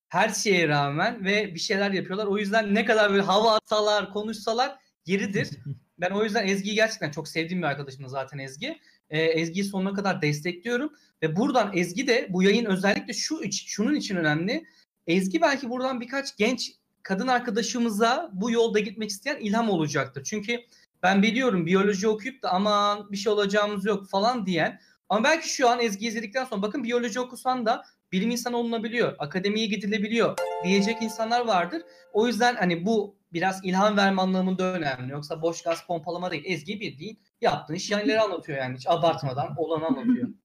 Her 0.10 0.30
şeye 0.30 0.68
rağmen 0.68 1.26
ve 1.26 1.54
bir 1.56 1.60
şeyler 1.60 1.92
yapıyorlar. 1.92 2.26
O 2.26 2.38
yüzden 2.38 2.76
ne 2.76 2.86
kadar 2.86 3.12
böyle 3.12 3.22
hava 3.22 3.56
atsalar, 3.56 4.14
konuşsalar 4.14 4.80
yeridir. 5.06 5.50
Ben 6.00 6.12
o 6.12 6.24
yüzden 6.24 6.48
Ezgi'yi 6.48 6.76
gerçekten 6.76 7.12
çok 7.12 7.28
sevdiğim 7.28 7.62
bir 7.62 7.68
arkadaşım 7.68 8.08
zaten 8.08 8.38
Ezgi. 8.38 8.80
Ee, 9.10 9.22
Ezgi'yi 9.22 9.64
sonuna 9.64 9.94
kadar 9.94 10.22
destekliyorum. 10.22 10.94
Ve 11.22 11.36
buradan 11.36 11.72
Ezgi 11.74 12.08
de 12.08 12.28
bu 12.30 12.44
yayın 12.44 12.66
özellikle 12.66 13.14
şu 13.14 13.42
iç, 13.44 13.66
şunun 13.68 13.96
için 13.96 14.16
önemli. 14.16 14.66
Ezgi 15.08 15.42
belki 15.42 15.70
buradan 15.70 16.02
birkaç 16.02 16.38
genç 16.38 16.72
kadın 17.04 17.28
arkadaşımıza 17.28 18.30
bu 18.34 18.52
yolda 18.52 18.80
gitmek 18.80 19.10
isteyen 19.10 19.38
ilham 19.40 19.70
olacaktır. 19.70 20.24
Çünkü 20.24 20.60
ben 21.04 21.24
biliyorum 21.24 21.66
biyoloji 21.66 22.08
okuyup 22.08 22.44
da 22.44 22.52
aman 22.52 23.12
bir 23.12 23.18
şey 23.18 23.34
olacağımız 23.34 23.86
yok 23.86 24.10
falan 24.10 24.46
diyen 24.46 24.80
ama 25.10 25.24
belki 25.24 25.50
şu 25.50 25.70
an 25.70 25.80
Ezgi 25.80 26.08
izledikten 26.08 26.46
sonra 26.46 26.62
bakın 26.62 26.84
biyoloji 26.84 27.20
okusan 27.20 27.66
da 27.66 27.84
bilim 28.12 28.32
insanı 28.32 28.58
olunabiliyor, 28.58 29.16
akademiye 29.20 29.66
gidilebiliyor 29.66 30.38
diyecek 30.64 31.02
insanlar 31.02 31.46
vardır. 31.46 31.82
O 32.14 32.28
yüzden 32.28 32.56
hani 32.56 32.86
bu 32.86 33.17
biraz 33.34 33.66
ilham 33.66 33.98
verme 33.98 34.22
anlamında 34.22 34.74
önemli. 34.74 35.12
Yoksa 35.12 35.42
boş 35.42 35.62
gaz 35.62 35.88
pompalama 35.88 36.32
değil. 36.32 36.44
Ezgi 36.46 36.80
bir 36.80 37.00
değil. 37.00 37.20
Yaptığın 37.42 37.74
iş 37.74 37.92
yerleri 37.92 38.20
anlatıyor 38.20 38.58
yani. 38.58 38.78
Hiç 38.78 38.88
abartmadan 38.88 39.54
olanı 39.58 39.86
anlatıyor. 39.86 40.30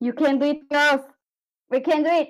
You 0.00 0.16
can 0.16 0.40
do 0.40 0.44
it 0.44 0.70
girls. 0.70 1.02
We 1.72 1.90
can 1.90 2.04
do 2.04 2.22
it. 2.22 2.28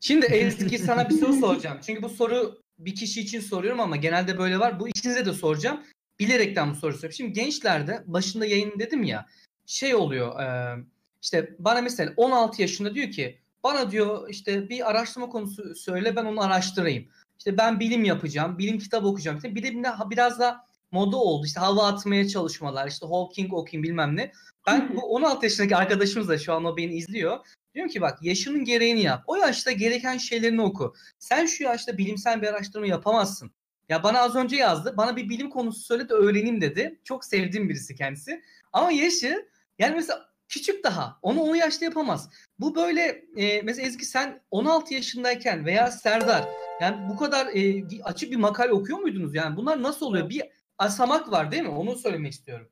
Şimdi 0.00 0.26
Ezgi 0.26 0.78
sana 0.78 1.08
bir 1.08 1.14
soru 1.14 1.32
soracağım. 1.32 1.78
Çünkü 1.86 2.02
bu 2.02 2.08
soru 2.08 2.62
bir 2.78 2.94
kişi 2.94 3.20
için 3.20 3.40
soruyorum 3.40 3.80
ama 3.80 3.96
genelde 3.96 4.38
böyle 4.38 4.58
var. 4.58 4.80
Bu 4.80 4.88
ikinize 4.88 5.26
de 5.26 5.32
soracağım. 5.32 5.82
Bilerekten 6.18 6.70
bu 6.70 6.74
soruyu 6.74 6.96
soruyorum. 6.96 7.16
Şimdi 7.16 7.32
gençlerde 7.32 8.04
başında 8.06 8.46
yayın 8.46 8.78
dedim 8.78 9.02
ya 9.02 9.26
şey 9.66 9.94
oluyor 9.94 10.40
e, 10.40 10.76
işte 11.22 11.56
bana 11.58 11.82
mesela 11.82 12.12
16 12.16 12.62
yaşında 12.62 12.94
diyor 12.94 13.10
ki 13.10 13.38
bana 13.64 13.90
diyor 13.90 14.28
işte 14.28 14.68
bir 14.68 14.90
araştırma 14.90 15.28
konusu 15.28 15.74
söyle 15.74 16.16
ben 16.16 16.24
onu 16.24 16.42
araştırayım. 16.42 17.08
İşte 17.38 17.58
ben 17.58 17.80
bilim 17.80 18.04
yapacağım, 18.04 18.58
bilim 18.58 18.78
kitabı 18.78 19.06
okuyacağım. 19.06 19.36
İşte 19.36 19.54
bilimde 19.54 19.88
biraz 20.10 20.38
da 20.38 20.66
moda 20.90 21.16
oldu. 21.16 21.46
İşte 21.46 21.60
hava 21.60 21.86
atmaya 21.86 22.28
çalışmalar, 22.28 22.88
işte 22.88 23.06
Hawking 23.06 23.52
okuyayım 23.52 23.82
bilmem 23.82 24.16
ne. 24.16 24.32
Ben 24.66 24.96
bu 24.96 25.00
16 25.00 25.46
yaşındaki 25.46 25.76
arkadaşımız 25.76 26.28
da 26.28 26.38
şu 26.38 26.52
an 26.54 26.64
o 26.64 26.76
beni 26.76 26.94
izliyor. 26.94 27.38
Diyorum 27.74 27.92
ki 27.92 28.00
bak 28.00 28.18
yaşının 28.22 28.64
gereğini 28.64 29.02
yap. 29.02 29.24
O 29.26 29.36
yaşta 29.36 29.72
gereken 29.72 30.18
şeylerini 30.18 30.62
oku. 30.62 30.94
Sen 31.18 31.46
şu 31.46 31.64
yaşta 31.64 31.98
bilimsel 31.98 32.42
bir 32.42 32.46
araştırma 32.46 32.86
yapamazsın. 32.86 33.50
Ya 33.88 34.02
bana 34.02 34.18
az 34.18 34.36
önce 34.36 34.56
yazdı. 34.56 34.94
Bana 34.96 35.16
bir 35.16 35.28
bilim 35.28 35.50
konusu 35.50 35.80
söyle 35.80 36.08
de 36.08 36.14
öğreneyim 36.14 36.60
dedi. 36.60 37.00
Çok 37.04 37.24
sevdiğim 37.24 37.68
birisi 37.68 37.94
kendisi. 37.94 38.42
Ama 38.72 38.92
yaşı 38.92 39.48
yani 39.78 39.94
mesela 39.94 40.33
küçük 40.54 40.84
daha. 40.84 41.18
Onu 41.22 41.50
o 41.50 41.54
yaşta 41.54 41.84
yapamaz. 41.84 42.30
Bu 42.58 42.74
böyle 42.74 43.24
e, 43.36 43.62
mesela 43.62 43.88
Ezgi 43.88 44.04
sen 44.04 44.40
16 44.50 44.94
yaşındayken 44.94 45.64
veya 45.64 45.90
Serdar 45.90 46.44
yani 46.80 47.08
bu 47.08 47.16
kadar 47.16 47.46
e, 47.46 47.84
açık 48.04 48.30
bir 48.30 48.36
makale 48.36 48.72
okuyor 48.72 48.98
muydunuz? 48.98 49.34
Yani 49.34 49.56
bunlar 49.56 49.82
nasıl 49.82 50.06
oluyor? 50.06 50.28
Bir 50.28 50.42
asamak 50.78 51.32
var 51.32 51.52
değil 51.52 51.62
mi? 51.62 51.68
Onu 51.68 51.96
söylemek 51.96 52.32
istiyorum. 52.32 52.68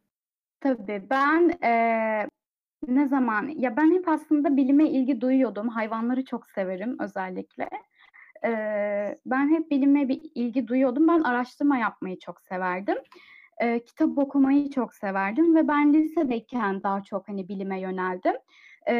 Tabii 0.61 1.03
ben 1.11 1.59
e, 1.65 1.73
ne 2.89 3.09
zaman 3.09 3.49
ya 3.49 3.77
ben 3.77 3.95
hep 3.95 4.09
aslında 4.09 4.57
bilime 4.57 4.89
ilgi 4.89 5.21
duyuyordum. 5.21 5.69
Hayvanları 5.69 6.25
çok 6.25 6.47
severim 6.47 6.97
özellikle. 7.01 7.69
E, 8.45 8.51
ben 9.27 9.49
hep 9.55 9.71
bilime 9.71 10.09
bir 10.09 10.21
ilgi 10.35 10.69
duyuyordum. 10.69 11.09
Ben 11.09 11.21
araştırma 11.21 11.79
yapmayı 11.79 12.19
çok 12.19 12.41
severdim 12.41 12.99
e, 13.61 13.85
kitap 13.85 14.19
okumayı 14.19 14.71
çok 14.71 14.95
severdim 14.95 15.57
ve 15.57 15.69
ben 15.69 15.95
lisedeyken 15.95 16.83
daha 16.83 17.03
çok 17.03 17.29
hani 17.29 17.49
bilime 17.49 17.81
yöneldim. 17.81 18.35
E, 18.89 18.95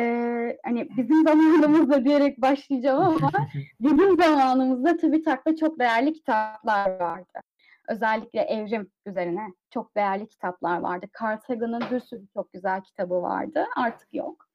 hani 0.65 0.89
bizim 0.97 1.25
zamanımızda 1.29 2.05
diyerek 2.05 2.43
başlayacağım 2.43 3.01
ama 3.01 3.31
bizim 3.81 4.17
zamanımızda 4.17 4.97
TÜBİTAK'ta 4.97 5.57
çok 5.57 5.79
değerli 5.79 6.13
kitaplar 6.13 7.01
vardı. 7.01 7.41
Özellikle 7.89 8.41
evrim 8.41 8.91
üzerine 9.07 9.47
çok 9.71 9.97
değerli 9.97 10.29
kitaplar 10.29 10.81
vardı. 10.81 11.07
Carl 11.23 11.39
Sagan'ın 11.47 11.83
bir 11.91 12.01
sürü 12.01 12.27
çok 12.35 12.53
güzel 12.53 12.83
kitabı 12.83 13.23
vardı. 13.23 13.65
Artık 13.77 14.15
yok. 14.15 14.52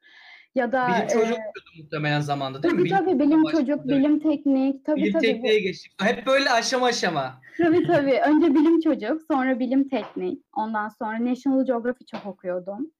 Ya 0.58 0.72
da 0.72 0.88
bilim 0.88 1.08
çocuk 1.08 1.38
e, 1.38 1.82
muhtemelen 1.82 2.22
zamanda 2.22 2.64
değil 2.64 2.74
tabii, 2.74 2.84
mi? 2.84 2.90
Tabii 2.90 3.06
tabii 3.06 3.20
bilim 3.20 3.44
çocuk, 3.44 3.86
bilim 3.88 4.20
teknik. 4.20 4.86
Tabii, 4.86 5.02
bilim 5.02 5.14
tabii. 5.14 5.26
tekniğe 5.26 5.60
geçtik. 5.60 5.94
Hep 6.02 6.26
böyle 6.26 6.52
aşama 6.52 6.86
aşama. 6.86 7.42
Tabii 7.58 7.88
tabii. 7.88 8.20
Önce 8.28 8.56
bilim 8.56 8.80
çocuk, 8.80 9.22
sonra 9.32 9.60
bilim 9.60 9.90
teknik. 9.90 10.42
Ondan 10.56 10.90
sonra 10.90 11.26
National 11.26 11.66
Geography 11.66 12.06
çok 12.06 12.26
okuyordum. 12.26 12.92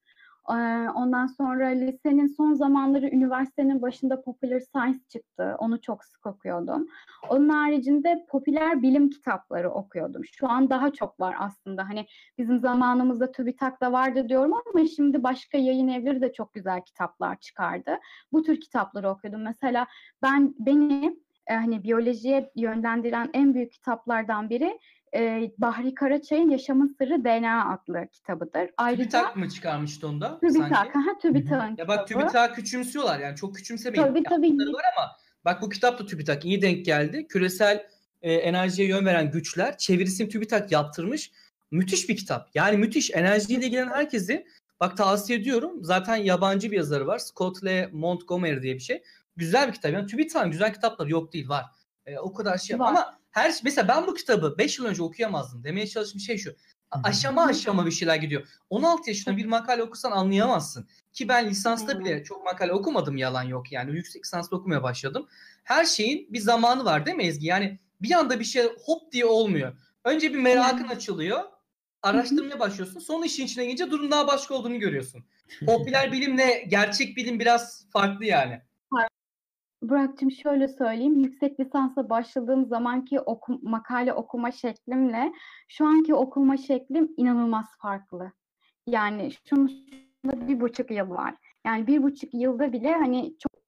Ondan 0.94 1.26
sonra 1.26 1.66
lisenin 1.66 2.26
son 2.26 2.54
zamanları 2.54 3.06
üniversitenin 3.08 3.82
başında 3.82 4.22
Popular 4.22 4.60
Science 4.60 4.98
çıktı. 5.08 5.56
Onu 5.58 5.80
çok 5.80 6.04
sık 6.04 6.26
okuyordum. 6.26 6.86
Onun 7.28 7.48
haricinde 7.48 8.26
popüler 8.28 8.82
bilim 8.82 9.10
kitapları 9.10 9.70
okuyordum. 9.70 10.22
Şu 10.24 10.48
an 10.48 10.70
daha 10.70 10.92
çok 10.92 11.20
var 11.20 11.36
aslında. 11.38 11.88
Hani 11.88 12.06
bizim 12.38 12.58
zamanımızda 12.58 13.32
TÜBİTAK'ta 13.32 13.92
vardı 13.92 14.28
diyorum 14.28 14.52
ama 14.52 14.86
şimdi 14.86 15.22
başka 15.22 15.58
yayın 15.58 15.88
evleri 15.88 16.20
de 16.20 16.32
çok 16.32 16.54
güzel 16.54 16.82
kitaplar 16.82 17.40
çıkardı. 17.40 17.98
Bu 18.32 18.42
tür 18.42 18.60
kitapları 18.60 19.10
okuyordum. 19.10 19.42
Mesela 19.42 19.86
ben 20.22 20.54
beni 20.58 21.18
hani 21.48 21.84
biyolojiye 21.84 22.50
yönlendiren 22.56 23.30
en 23.32 23.54
büyük 23.54 23.72
kitaplardan 23.72 24.50
biri 24.50 24.78
e, 25.14 25.50
Bahri 25.58 25.94
Karaçay'ın 25.94 26.50
Yaşamın 26.50 26.96
Sırrı 26.98 27.24
DNA 27.24 27.72
adlı 27.72 28.08
kitabıdır. 28.12 28.70
Ayrıca 28.76 29.02
TÜBİTAK 29.02 29.36
mı 29.36 29.48
çıkarmıştı 29.48 30.08
onda? 30.08 30.38
TÜBİTAK, 30.40 30.94
ha 30.94 31.18
TÜBİTAK'ın 31.22 31.76
Ya 31.78 31.88
bak 31.88 32.08
TÜBİTAK 32.08 32.54
küçümsüyorlar 32.54 33.20
yani 33.20 33.36
çok 33.36 33.56
küçümsemeyin. 33.56 34.02
Tabii 34.02 34.22
tabii. 34.22 34.50
var 34.50 34.84
ama 34.96 35.16
bak 35.44 35.62
bu 35.62 35.68
kitap 35.68 35.98
da 35.98 36.06
TÜBİTAK 36.06 36.44
iyi 36.44 36.62
denk 36.62 36.84
geldi. 36.84 37.26
Küresel 37.28 37.86
e, 38.22 38.32
enerjiye 38.32 38.88
yön 38.88 39.06
veren 39.06 39.30
güçler 39.30 39.78
çevirisini 39.78 40.28
TÜBİTAK 40.28 40.72
yaptırmış. 40.72 41.32
Müthiş 41.70 42.08
bir 42.08 42.16
kitap. 42.16 42.50
Yani 42.54 42.76
müthiş. 42.76 43.10
Enerjiyle 43.10 43.66
ilgilenen 43.66 43.90
herkesi 43.90 44.46
bak 44.80 44.96
tavsiye 44.96 45.38
ediyorum. 45.38 45.84
Zaten 45.84 46.16
yabancı 46.16 46.70
bir 46.70 46.76
yazarı 46.76 47.06
var. 47.06 47.18
Scott 47.18 47.64
L. 47.64 47.88
Montgomery 47.92 48.62
diye 48.62 48.74
bir 48.74 48.80
şey. 48.80 49.02
Güzel 49.36 49.68
bir 49.68 49.72
kitap. 49.72 49.92
Yani 49.92 50.06
TÜBİTAK'ın 50.06 50.50
güzel 50.50 50.74
kitapları 50.74 51.10
yok 51.10 51.32
değil 51.32 51.48
var. 51.48 51.64
E, 52.06 52.18
o 52.18 52.32
kadar 52.32 52.58
şey 52.58 52.78
var. 52.78 52.88
ama 52.88 53.18
her 53.30 53.54
mesela 53.64 53.88
ben 53.88 54.06
bu 54.06 54.14
kitabı 54.14 54.58
5 54.58 54.78
yıl 54.78 54.86
önce 54.86 55.02
okuyamazdım. 55.02 55.64
Demeye 55.64 55.86
çalıştığım 55.86 56.20
şey 56.20 56.38
şu. 56.38 56.56
Aşama 56.90 57.46
aşama 57.46 57.86
bir 57.86 57.90
şeyler 57.90 58.16
gidiyor. 58.16 58.48
16 58.70 59.10
yaşında 59.10 59.36
bir 59.36 59.44
makale 59.46 59.82
okusan 59.82 60.10
anlayamazsın. 60.10 60.88
Ki 61.12 61.28
ben 61.28 61.50
lisansta 61.50 62.00
bile 62.00 62.24
çok 62.24 62.44
makale 62.44 62.72
okumadım 62.72 63.16
yalan 63.16 63.42
yok 63.42 63.72
yani. 63.72 63.96
Yüksek 63.96 64.24
lisansda 64.24 64.56
okumaya 64.56 64.82
başladım. 64.82 65.28
Her 65.64 65.84
şeyin 65.84 66.32
bir 66.32 66.38
zamanı 66.38 66.84
var 66.84 67.06
değil 67.06 67.16
mi 67.16 67.24
Ezgi? 67.24 67.46
Yani 67.46 67.78
bir 68.00 68.12
anda 68.12 68.40
bir 68.40 68.44
şey 68.44 68.62
hop 68.84 69.12
diye 69.12 69.24
olmuyor. 69.24 69.72
Önce 70.04 70.34
bir 70.34 70.38
merakın 70.38 70.88
açılıyor. 70.88 71.40
Araştırmaya 72.02 72.60
başlıyorsun. 72.60 73.00
Sonra 73.00 73.26
işin 73.26 73.44
içine 73.44 73.64
gelince 73.64 73.90
durum 73.90 74.10
daha 74.10 74.26
başka 74.26 74.54
olduğunu 74.54 74.78
görüyorsun. 74.78 75.24
Popüler 75.66 76.12
bilimle 76.12 76.64
gerçek 76.68 77.16
bilim 77.16 77.40
biraz 77.40 77.90
farklı 77.90 78.24
yani. 78.24 78.62
Burak'cığım 79.82 80.30
şöyle 80.30 80.68
söyleyeyim. 80.68 81.20
Yüksek 81.20 81.60
lisansa 81.60 82.10
başladığım 82.10 82.66
zamanki 82.66 83.20
oku, 83.20 83.58
makale 83.62 84.12
okuma 84.12 84.50
şeklimle 84.50 85.32
şu 85.68 85.86
anki 85.86 86.14
okuma 86.14 86.56
şeklim 86.56 87.14
inanılmaz 87.16 87.66
farklı. 87.78 88.32
Yani 88.86 89.30
şunun 89.48 89.70
bir 90.24 90.60
buçuk 90.60 90.90
yıl 90.90 91.10
var. 91.10 91.34
Yani 91.66 91.86
bir 91.86 92.02
buçuk 92.02 92.34
yılda 92.34 92.72
bile 92.72 92.92
hani 92.92 93.34
çok 93.38 93.58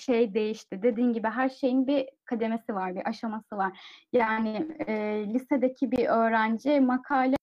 şey 0.00 0.34
değişti. 0.34 0.82
Dediğin 0.82 1.12
gibi 1.12 1.28
her 1.28 1.48
şeyin 1.48 1.86
bir 1.86 2.08
kademesi 2.24 2.74
var, 2.74 2.94
bir 2.94 3.08
aşaması 3.08 3.56
var. 3.56 3.80
Yani 4.12 4.76
e, 4.86 4.94
lisedeki 5.34 5.90
bir 5.90 6.06
öğrenci 6.06 6.80
makale 6.80 7.36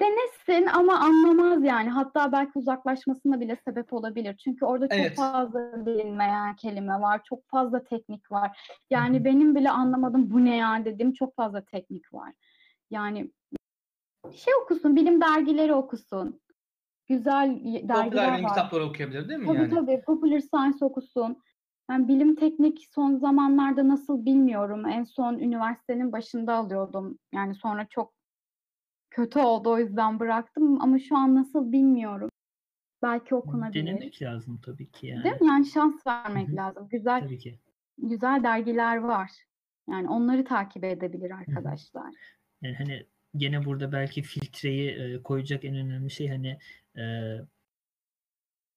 denesin 0.00 0.66
ama 0.66 0.98
anlamaz 0.98 1.64
yani. 1.64 1.88
Hatta 1.88 2.32
belki 2.32 2.58
uzaklaşmasına 2.58 3.40
bile 3.40 3.56
sebep 3.56 3.92
olabilir. 3.92 4.36
Çünkü 4.36 4.64
orada 4.64 4.88
çok 4.88 4.98
evet. 4.98 5.16
fazla 5.16 5.86
bilinmeyen 5.86 6.56
kelime 6.56 7.00
var. 7.00 7.20
Çok 7.24 7.48
fazla 7.48 7.84
teknik 7.84 8.32
var. 8.32 8.72
Yani 8.90 9.16
Hı-hı. 9.16 9.24
benim 9.24 9.54
bile 9.54 9.70
anlamadım 9.70 10.30
bu 10.30 10.44
ne 10.44 10.56
ya 10.56 10.84
dedim. 10.84 11.12
Çok 11.12 11.36
fazla 11.36 11.64
teknik 11.64 12.14
var. 12.14 12.32
Yani 12.90 13.30
şey 14.34 14.54
okusun, 14.62 14.96
bilim 14.96 15.20
dergileri 15.20 15.74
okusun. 15.74 16.40
Güzel 17.08 17.48
dergiler 17.64 18.04
Popüler 18.04 18.42
var. 18.42 18.48
kitapları 18.48 18.84
okuyabilir 18.84 19.28
değil 19.28 19.40
mi 19.40 19.46
tabii, 19.46 19.58
yani? 19.58 19.70
Tabii. 19.70 20.02
Popular 20.06 20.40
Science 20.40 20.84
okusun. 20.84 21.36
Ben 21.88 22.08
bilim 22.08 22.34
teknik 22.34 22.88
son 22.94 23.16
zamanlarda 23.16 23.88
nasıl 23.88 24.24
bilmiyorum. 24.24 24.86
En 24.86 25.04
son 25.04 25.34
üniversitenin 25.34 26.12
başında 26.12 26.54
alıyordum. 26.54 27.18
Yani 27.34 27.54
sonra 27.54 27.86
çok 27.90 28.12
kötü 29.12 29.38
oldu 29.38 29.70
o 29.70 29.78
yüzden 29.78 30.20
bıraktım 30.20 30.82
ama 30.82 30.98
şu 30.98 31.16
an 31.16 31.34
nasıl 31.34 31.72
bilmiyorum. 31.72 32.30
Belki 33.02 33.34
okunabilir. 33.34 33.86
Denemek 33.86 34.22
lazım 34.22 34.60
tabii 34.64 34.90
ki 34.90 35.06
yani. 35.06 35.24
Değil 35.24 35.40
mi? 35.40 35.46
Yani 35.46 35.66
şans 35.66 36.06
vermek 36.06 36.48
Hı-hı. 36.48 36.56
lazım. 36.56 36.88
Güzel 36.88 37.20
tabii 37.20 37.38
ki. 37.38 37.58
güzel 37.98 38.42
dergiler 38.42 38.96
var. 38.96 39.30
Yani 39.90 40.08
onları 40.08 40.44
takip 40.44 40.84
edebilir 40.84 41.30
arkadaşlar. 41.30 42.04
Hı-hı. 42.04 42.12
Yani 42.62 42.74
hani 42.74 43.06
gene 43.36 43.64
burada 43.64 43.92
belki 43.92 44.22
filtreyi 44.22 44.90
e, 44.90 45.22
koyacak 45.22 45.64
en 45.64 45.76
önemli 45.76 46.10
şey 46.10 46.28
hani 46.28 46.58
e, 46.96 47.02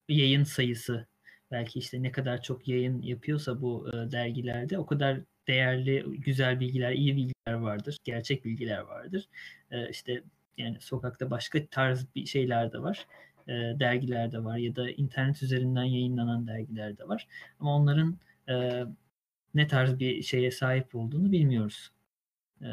yayın 0.09 0.43
sayısı. 0.43 1.07
Belki 1.51 1.79
işte 1.79 2.03
ne 2.03 2.11
kadar 2.11 2.41
çok 2.41 2.67
yayın 2.67 3.01
yapıyorsa 3.01 3.61
bu 3.61 3.89
e, 3.89 4.11
dergilerde 4.11 4.77
o 4.77 4.85
kadar 4.85 5.19
değerli, 5.47 6.05
güzel 6.19 6.59
bilgiler, 6.59 6.91
iyi 6.91 7.15
bilgiler 7.15 7.53
vardır. 7.53 7.97
Gerçek 8.03 8.45
bilgiler 8.45 8.79
vardır. 8.79 9.29
E, 9.71 9.89
işte 9.89 10.23
yani 10.57 10.77
sokakta 10.81 11.31
başka 11.31 11.65
tarz 11.65 12.05
bir 12.15 12.25
şeyler 12.25 12.73
de 12.73 12.81
var. 12.81 13.07
E, 13.47 13.51
dergiler 13.53 14.31
de 14.31 14.43
var 14.43 14.57
ya 14.57 14.75
da 14.75 14.89
internet 14.89 15.43
üzerinden 15.43 15.83
yayınlanan 15.83 16.47
dergiler 16.47 16.97
de 16.97 17.07
var. 17.07 17.27
Ama 17.59 17.75
onların 17.75 18.17
e, 18.49 18.83
ne 19.55 19.67
tarz 19.67 19.99
bir 19.99 20.21
şeye 20.23 20.51
sahip 20.51 20.95
olduğunu 20.95 21.31
bilmiyoruz. 21.31 21.91
E, 22.61 22.67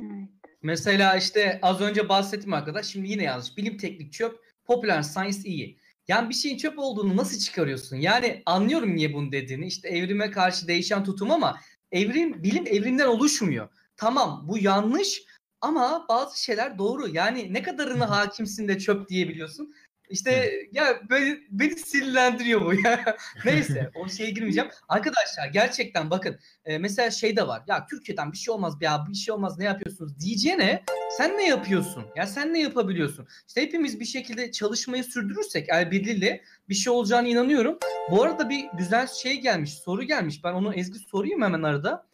evet. 0.00 0.28
Mesela 0.62 1.16
işte 1.16 1.58
az 1.62 1.80
önce 1.80 2.08
bahsettim 2.08 2.52
arkadaş. 2.52 2.86
Şimdi 2.86 3.08
yine 3.08 3.22
yanlış. 3.22 3.56
Bilim 3.56 3.76
teknik 3.76 4.12
çöp. 4.12 4.38
Popüler 4.64 5.02
science 5.02 5.38
iyi. 5.44 5.78
Yani 6.08 6.28
bir 6.28 6.34
şeyin 6.34 6.56
çöp 6.56 6.78
olduğunu 6.78 7.16
nasıl 7.16 7.38
çıkarıyorsun? 7.38 7.96
Yani 7.96 8.42
anlıyorum 8.46 8.96
niye 8.96 9.14
bunu 9.14 9.32
dediğini. 9.32 9.66
İşte 9.66 9.88
evrime 9.88 10.30
karşı 10.30 10.68
değişen 10.68 11.04
tutum 11.04 11.30
ama 11.30 11.60
evrim 11.92 12.42
bilim 12.42 12.66
evrimden 12.66 13.06
oluşmuyor. 13.06 13.68
Tamam 13.96 14.44
bu 14.48 14.58
yanlış 14.58 15.22
ama 15.60 16.06
bazı 16.08 16.42
şeyler 16.42 16.78
doğru. 16.78 17.08
Yani 17.08 17.54
ne 17.54 17.62
kadarını 17.62 18.04
hakimsin 18.04 18.68
de 18.68 18.78
çöp 18.78 19.08
diyebiliyorsun. 19.08 19.74
İşte 20.10 20.52
ya 20.72 21.00
böyle 21.10 21.38
beni 21.50 21.78
sinirlendiriyor 21.78 22.60
bu 22.60 22.74
ya. 22.74 23.16
Neyse 23.44 23.90
o 23.94 24.08
şeye 24.08 24.30
girmeyeceğim. 24.30 24.70
Arkadaşlar 24.88 25.46
gerçekten 25.52 26.10
bakın 26.10 26.38
e, 26.64 26.78
mesela 26.78 27.10
şey 27.10 27.36
de 27.36 27.46
var. 27.46 27.62
Ya 27.66 27.86
Türkiye'den 27.86 28.32
bir 28.32 28.36
şey 28.36 28.54
olmaz 28.54 28.74
ya 28.80 29.04
bir 29.08 29.14
şey 29.14 29.34
olmaz 29.34 29.58
ne 29.58 29.64
yapıyorsunuz 29.64 30.20
diyeceğine 30.20 30.82
sen 31.18 31.38
ne 31.38 31.48
yapıyorsun? 31.48 32.04
Ya 32.16 32.26
sen 32.26 32.54
ne 32.54 32.60
yapabiliyorsun? 32.60 33.28
İşte 33.48 33.62
hepimiz 33.62 34.00
bir 34.00 34.04
şekilde 34.04 34.52
çalışmayı 34.52 35.04
sürdürürsek 35.04 35.68
el 35.68 35.90
birliğiyle 35.90 36.42
bir 36.68 36.74
şey 36.74 36.92
olacağını 36.92 37.28
inanıyorum. 37.28 37.78
Bu 38.10 38.22
arada 38.22 38.48
bir 38.48 38.64
güzel 38.78 39.06
şey 39.06 39.40
gelmiş 39.40 39.74
soru 39.74 40.02
gelmiş. 40.02 40.44
Ben 40.44 40.52
onu 40.52 40.74
Ezgi 40.74 40.98
sorayım 40.98 41.42
hemen 41.42 41.62
arada. 41.62 42.06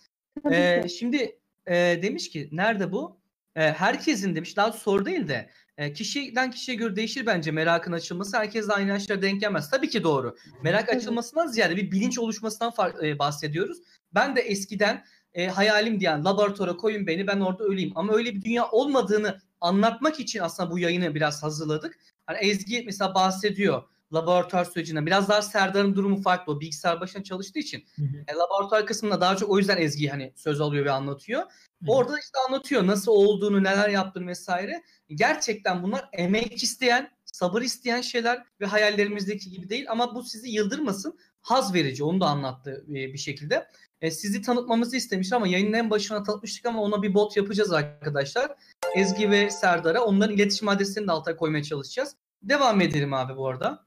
Ee, 0.52 0.84
şimdi 0.88 1.38
e, 1.66 1.74
demiş 2.02 2.30
ki 2.30 2.48
nerede 2.52 2.92
bu? 2.92 3.23
E, 3.56 3.72
herkesin 3.72 4.36
demiş 4.36 4.56
daha 4.56 4.72
soru 4.72 5.06
değil 5.06 5.28
de 5.28 5.50
e, 5.78 5.92
kişiden 5.92 6.50
kişiye 6.50 6.76
göre 6.76 6.96
değişir 6.96 7.26
bence 7.26 7.50
merakın 7.50 7.92
açılması. 7.92 8.36
Herkes 8.36 8.68
de 8.68 8.72
aynı 8.72 8.88
yaşlara 8.88 9.22
denk 9.22 9.40
gelmez. 9.40 9.70
Tabii 9.70 9.88
ki 9.88 10.02
doğru. 10.02 10.36
Merak 10.62 10.88
açılmasından 10.88 11.46
ziyade 11.46 11.76
bir 11.76 11.90
bilinç 11.90 12.18
oluşmasından 12.18 12.70
far, 12.70 13.04
e, 13.04 13.18
bahsediyoruz. 13.18 13.78
Ben 14.14 14.36
de 14.36 14.40
eskiden 14.40 15.04
e, 15.34 15.46
hayalim 15.46 16.00
diyen 16.00 16.24
laboratuvara 16.24 16.76
koyun 16.76 17.06
beni 17.06 17.26
ben 17.26 17.40
orada 17.40 17.64
öleyim. 17.64 17.92
Ama 17.94 18.12
öyle 18.12 18.34
bir 18.34 18.42
dünya 18.42 18.70
olmadığını 18.70 19.40
anlatmak 19.60 20.20
için 20.20 20.40
aslında 20.40 20.70
bu 20.70 20.78
yayını 20.78 21.14
biraz 21.14 21.42
hazırladık. 21.42 21.98
Hani 22.26 22.38
Ezgi 22.38 22.82
mesela 22.86 23.14
bahsediyor 23.14 23.82
laboratuvar 24.12 24.64
sürecinde. 24.64 25.06
Biraz 25.06 25.28
daha 25.28 25.42
Serdar'ın 25.42 25.94
durumu 25.94 26.22
farklı. 26.22 26.52
O 26.52 26.60
bilgisayar 26.60 27.00
başına 27.00 27.22
çalıştığı 27.22 27.58
için. 27.58 27.84
Hı 27.96 28.02
hı. 28.02 28.24
E, 28.28 28.34
laboratuvar 28.34 28.86
kısmında 28.86 29.20
daha 29.20 29.36
çok 29.36 29.50
o 29.50 29.58
yüzden 29.58 29.76
Ezgi 29.76 30.08
hani 30.08 30.32
söz 30.36 30.60
alıyor 30.60 30.84
ve 30.84 30.90
anlatıyor. 30.90 31.42
Hı. 31.42 31.46
Orada 31.88 32.18
işte 32.18 32.38
anlatıyor 32.48 32.86
nasıl 32.86 33.12
olduğunu, 33.12 33.64
neler 33.64 33.88
yaptığını 33.88 34.26
vesaire. 34.26 34.82
Gerçekten 35.08 35.82
bunlar 35.82 36.08
emek 36.12 36.62
isteyen, 36.62 37.10
sabır 37.24 37.62
isteyen 37.62 38.00
şeyler 38.00 38.44
ve 38.60 38.66
hayallerimizdeki 38.66 39.50
gibi 39.50 39.68
değil 39.68 39.86
ama 39.88 40.14
bu 40.14 40.22
sizi 40.22 40.50
yıldırmasın. 40.50 41.18
Haz 41.40 41.74
verici 41.74 42.04
onu 42.04 42.20
da 42.20 42.26
anlattı 42.26 42.84
e, 42.88 42.92
bir 42.92 43.18
şekilde. 43.18 43.66
E, 44.00 44.10
sizi 44.10 44.42
tanıtmamızı 44.42 44.96
istemiş 44.96 45.32
ama 45.32 45.48
yayının 45.48 45.72
en 45.72 45.90
başına 45.90 46.22
tanıtmıştık 46.22 46.66
ama 46.66 46.82
ona 46.82 47.02
bir 47.02 47.14
bot 47.14 47.36
yapacağız 47.36 47.72
arkadaşlar. 47.72 48.52
Ezgi 48.96 49.30
ve 49.30 49.50
Serdar'a 49.50 50.04
onların 50.04 50.34
iletişim 50.34 50.68
adresini 50.68 51.06
de 51.06 51.12
alta 51.12 51.36
koymaya 51.36 51.62
çalışacağız. 51.62 52.16
Devam 52.42 52.80
edelim 52.80 53.14
abi 53.14 53.36
bu 53.36 53.48
arada. 53.48 53.86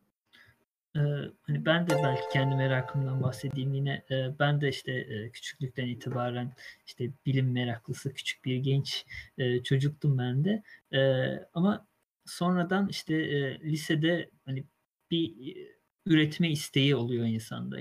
Hani 1.42 1.66
ben 1.66 1.90
de 1.90 1.96
belki 2.04 2.22
kendi 2.34 2.56
merakımdan 2.56 3.24
bahsedeyim 3.24 3.74
yine. 3.74 4.04
Ben 4.40 4.62
de 4.62 4.70
işte 4.70 4.92
e, 4.92 5.30
küçüklükten 5.30 5.88
itibaren 5.88 6.54
işte 6.86 7.10
bilim 7.26 7.52
meraklısı 7.52 8.14
küçük 8.14 8.46
bir 8.46 8.58
genç 8.58 9.06
e, 9.38 9.64
çocuktum 9.64 10.18
ben 10.18 10.46
de. 10.46 10.64
Ama 11.54 11.88
sonradan 12.26 12.90
işte 12.90 13.16
e, 13.16 13.60
lisede 13.60 14.30
hani 14.46 14.64
bir 15.12 15.58
üretme 16.06 16.52
isteği 16.52 16.96
oluyor 16.96 17.26
insanda 17.26 17.78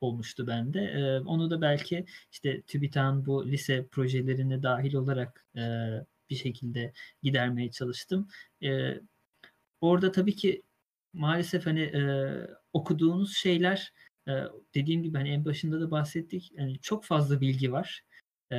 olmuştu 0.00 0.46
bende. 0.46 1.20
Onu 1.26 1.50
da 1.50 1.60
belki 1.60 2.04
işte 2.32 2.62
TÜBİTAK'ın 2.62 3.26
bu 3.26 3.46
lise 3.46 3.86
projelerine 3.86 4.62
dahil 4.62 4.94
olarak 4.94 5.46
bir 6.30 6.36
şekilde 6.36 6.92
gidermeye 7.22 7.70
çalıştım. 7.70 8.28
Orada 9.80 10.12
tabii 10.12 10.36
ki 10.36 10.62
maalesef 11.12 11.66
hani 11.66 11.80
e, 11.80 12.02
okuduğunuz 12.72 13.36
şeyler 13.36 13.92
e, 14.28 14.32
dediğim 14.74 15.02
gibi 15.02 15.18
hani 15.18 15.30
en 15.30 15.44
başında 15.44 15.80
da 15.80 15.90
bahsettik. 15.90 16.52
Yani 16.54 16.78
çok 16.80 17.04
fazla 17.04 17.40
bilgi 17.40 17.72
var. 17.72 18.02
E, 18.52 18.56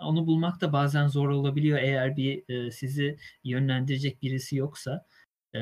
onu 0.00 0.26
bulmak 0.26 0.60
da 0.60 0.72
bazen 0.72 1.06
zor 1.08 1.28
olabiliyor 1.28 1.78
eğer 1.78 2.16
bir 2.16 2.44
e, 2.48 2.70
sizi 2.70 3.18
yönlendirecek 3.44 4.22
birisi 4.22 4.56
yoksa. 4.56 5.06
E, 5.54 5.60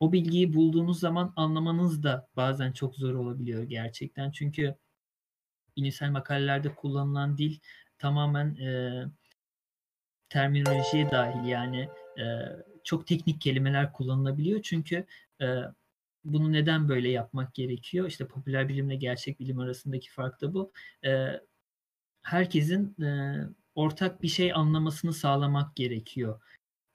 o 0.00 0.12
bilgiyi 0.12 0.54
bulduğunuz 0.54 1.00
zaman 1.00 1.32
anlamanız 1.36 2.02
da 2.02 2.28
bazen 2.36 2.72
çok 2.72 2.96
zor 2.96 3.14
olabiliyor 3.14 3.62
gerçekten. 3.62 4.30
Çünkü 4.30 4.74
bilimsel 5.76 6.10
makalelerde 6.10 6.74
kullanılan 6.74 7.38
dil 7.38 7.58
tamamen 7.98 8.54
e, 8.56 9.04
terminolojiye 10.28 11.10
dahil 11.10 11.48
yani 11.48 11.88
e, 12.18 12.24
çok 12.86 13.06
teknik 13.06 13.40
kelimeler 13.40 13.92
kullanılabiliyor 13.92 14.62
çünkü 14.62 15.06
e, 15.40 15.46
bunu 16.24 16.52
neden 16.52 16.88
böyle 16.88 17.08
yapmak 17.08 17.54
gerekiyor? 17.54 18.06
İşte 18.06 18.26
popüler 18.26 18.68
bilimle 18.68 18.96
gerçek 18.96 19.40
bilim 19.40 19.58
arasındaki 19.58 20.10
fark 20.10 20.40
da 20.40 20.54
bu. 20.54 20.72
E, 21.04 21.40
herkesin 22.22 23.02
e, 23.02 23.40
ortak 23.74 24.22
bir 24.22 24.28
şey 24.28 24.52
anlamasını 24.52 25.12
sağlamak 25.12 25.76
gerekiyor. 25.76 26.40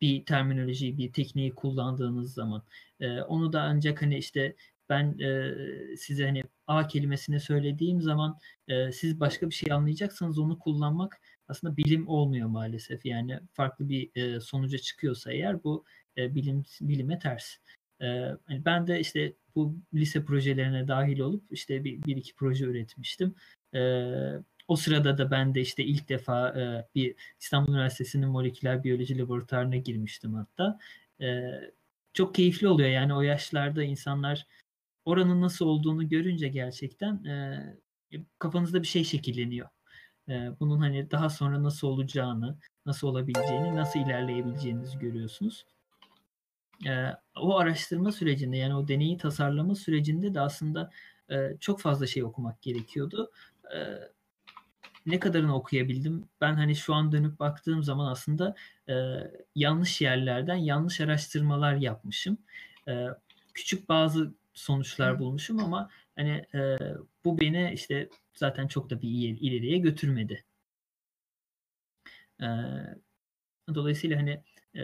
Bir 0.02 0.26
terminolojiyi, 0.26 0.98
bir 0.98 1.14
tekniği 1.14 1.56
kullandığınız 1.56 2.34
zaman. 2.34 2.64
E, 3.00 3.22
onu 3.22 3.54
da 3.54 3.62
ancak 3.62 4.02
hani 4.02 4.18
işte 4.18 4.56
ben 4.90 5.20
e, 5.20 5.56
size 5.98 6.26
hani 6.26 6.44
A 6.68 6.88
kelimesini 6.88 7.40
söylediğim 7.40 8.02
zaman 8.02 8.40
e, 8.68 8.92
siz 8.92 9.20
başka 9.20 9.50
bir 9.50 9.56
şey 9.56 9.72
anlayacaksanız 9.74 10.40
onu 10.40 10.60
kullanmak 10.60 11.22
aslında 11.48 11.78
bilim 11.78 12.08
olmuyor 12.08 12.48
maalesef. 12.48 13.06
Yani 13.06 13.40
farklı 13.54 13.90
bir 13.90 14.12
e, 14.16 14.40
sonuca 14.40 14.78
çıkıyorsa 14.78 15.32
eğer 15.32 15.64
bu 15.64 15.86
e, 16.18 16.36
bilim 16.36 16.64
bilime 16.82 17.20
ters. 17.20 17.56
E, 18.02 18.06
hani 18.46 18.66
ben 18.66 18.88
de 18.88 19.00
işte 19.00 19.34
bu 19.56 19.78
lise 19.94 20.26
projelerine 20.26 20.88
dahil 20.88 21.20
olup 21.20 21.44
işte 21.52 21.84
bir, 21.84 22.04
bir 22.04 22.18
iki 22.18 22.36
proje 22.36 22.66
üretmiştim. 22.66 23.36
E, 23.74 23.82
o 24.68 24.76
sırada 24.76 25.18
da 25.18 25.32
ben 25.32 25.56
de 25.56 25.62
işte 25.62 25.84
ilk 25.84 26.10
defa 26.10 26.50
e, 26.50 26.88
bir 26.96 27.16
İstanbul 27.40 27.74
Üniversitesi'nin 27.74 28.30
moleküler 28.30 28.84
biyoloji 28.84 29.18
laboratuvarına 29.18 29.76
girmiştim 29.76 30.34
hatta. 30.34 30.80
E, 31.22 31.52
çok 32.14 32.36
keyifli 32.36 32.68
oluyor 32.68 32.90
yani 32.90 33.14
o 33.14 33.22
yaşlarda 33.22 33.84
insanlar 33.84 34.48
oranın 35.06 35.42
nasıl 35.42 35.66
olduğunu 35.66 36.10
görünce 36.10 36.48
gerçekten 36.48 37.24
e, 37.24 38.26
kafanızda 38.40 38.82
bir 38.82 38.88
şey 38.88 39.04
şekilleniyor. 39.04 39.68
E, 40.32 40.60
bunun 40.60 40.80
hani 40.80 41.12
daha 41.12 41.30
sonra 41.30 41.64
nasıl 41.64 41.88
olacağını, 41.88 42.58
nasıl 42.86 43.08
olabileceğini, 43.08 43.76
nasıl 43.76 44.00
ilerleyebileceğinizi 44.00 45.00
görüyorsunuz. 45.00 45.66
E, 46.86 47.06
o 47.36 47.58
araştırma 47.58 48.12
sürecinde 48.12 48.58
yani 48.58 48.76
o 48.76 48.88
deneyi 48.88 49.18
tasarlama 49.18 49.76
sürecinde 49.76 50.34
de 50.34 50.42
aslında 50.42 50.92
e, 51.30 51.58
çok 51.60 51.82
fazla 51.82 52.08
şey 52.08 52.24
okumak 52.24 52.62
gerekiyordu. 52.62 53.32
E, 53.76 53.80
ne 55.06 55.20
kadarını 55.20 55.56
okuyabildim? 55.56 56.30
Ben 56.42 56.54
hani 56.54 56.76
şu 56.76 56.94
an 56.94 57.12
dönüp 57.12 57.40
baktığım 57.40 57.84
zaman 57.84 58.12
aslında 58.12 58.56
e, 58.90 58.94
yanlış 59.56 60.02
yerlerden 60.02 60.56
yanlış 60.56 61.02
araştırmalar 61.02 61.76
yapmışım. 61.76 62.38
E, 62.88 63.08
küçük 63.54 63.90
bazı 63.90 64.34
sonuçlar 64.54 65.20
bulmuşum 65.20 65.60
ama 65.60 65.90
hani 66.16 66.46
e, 66.56 66.78
bu 67.26 67.40
beni 67.40 67.72
işte 67.74 68.10
zaten 68.34 68.68
çok 68.68 68.90
da 68.90 69.02
bir 69.02 69.10
ileriye 69.42 69.78
götürmedi. 69.78 70.44
E, 72.42 72.48
dolayısıyla 73.76 74.20
hani 74.20 74.44
e, 74.76 74.82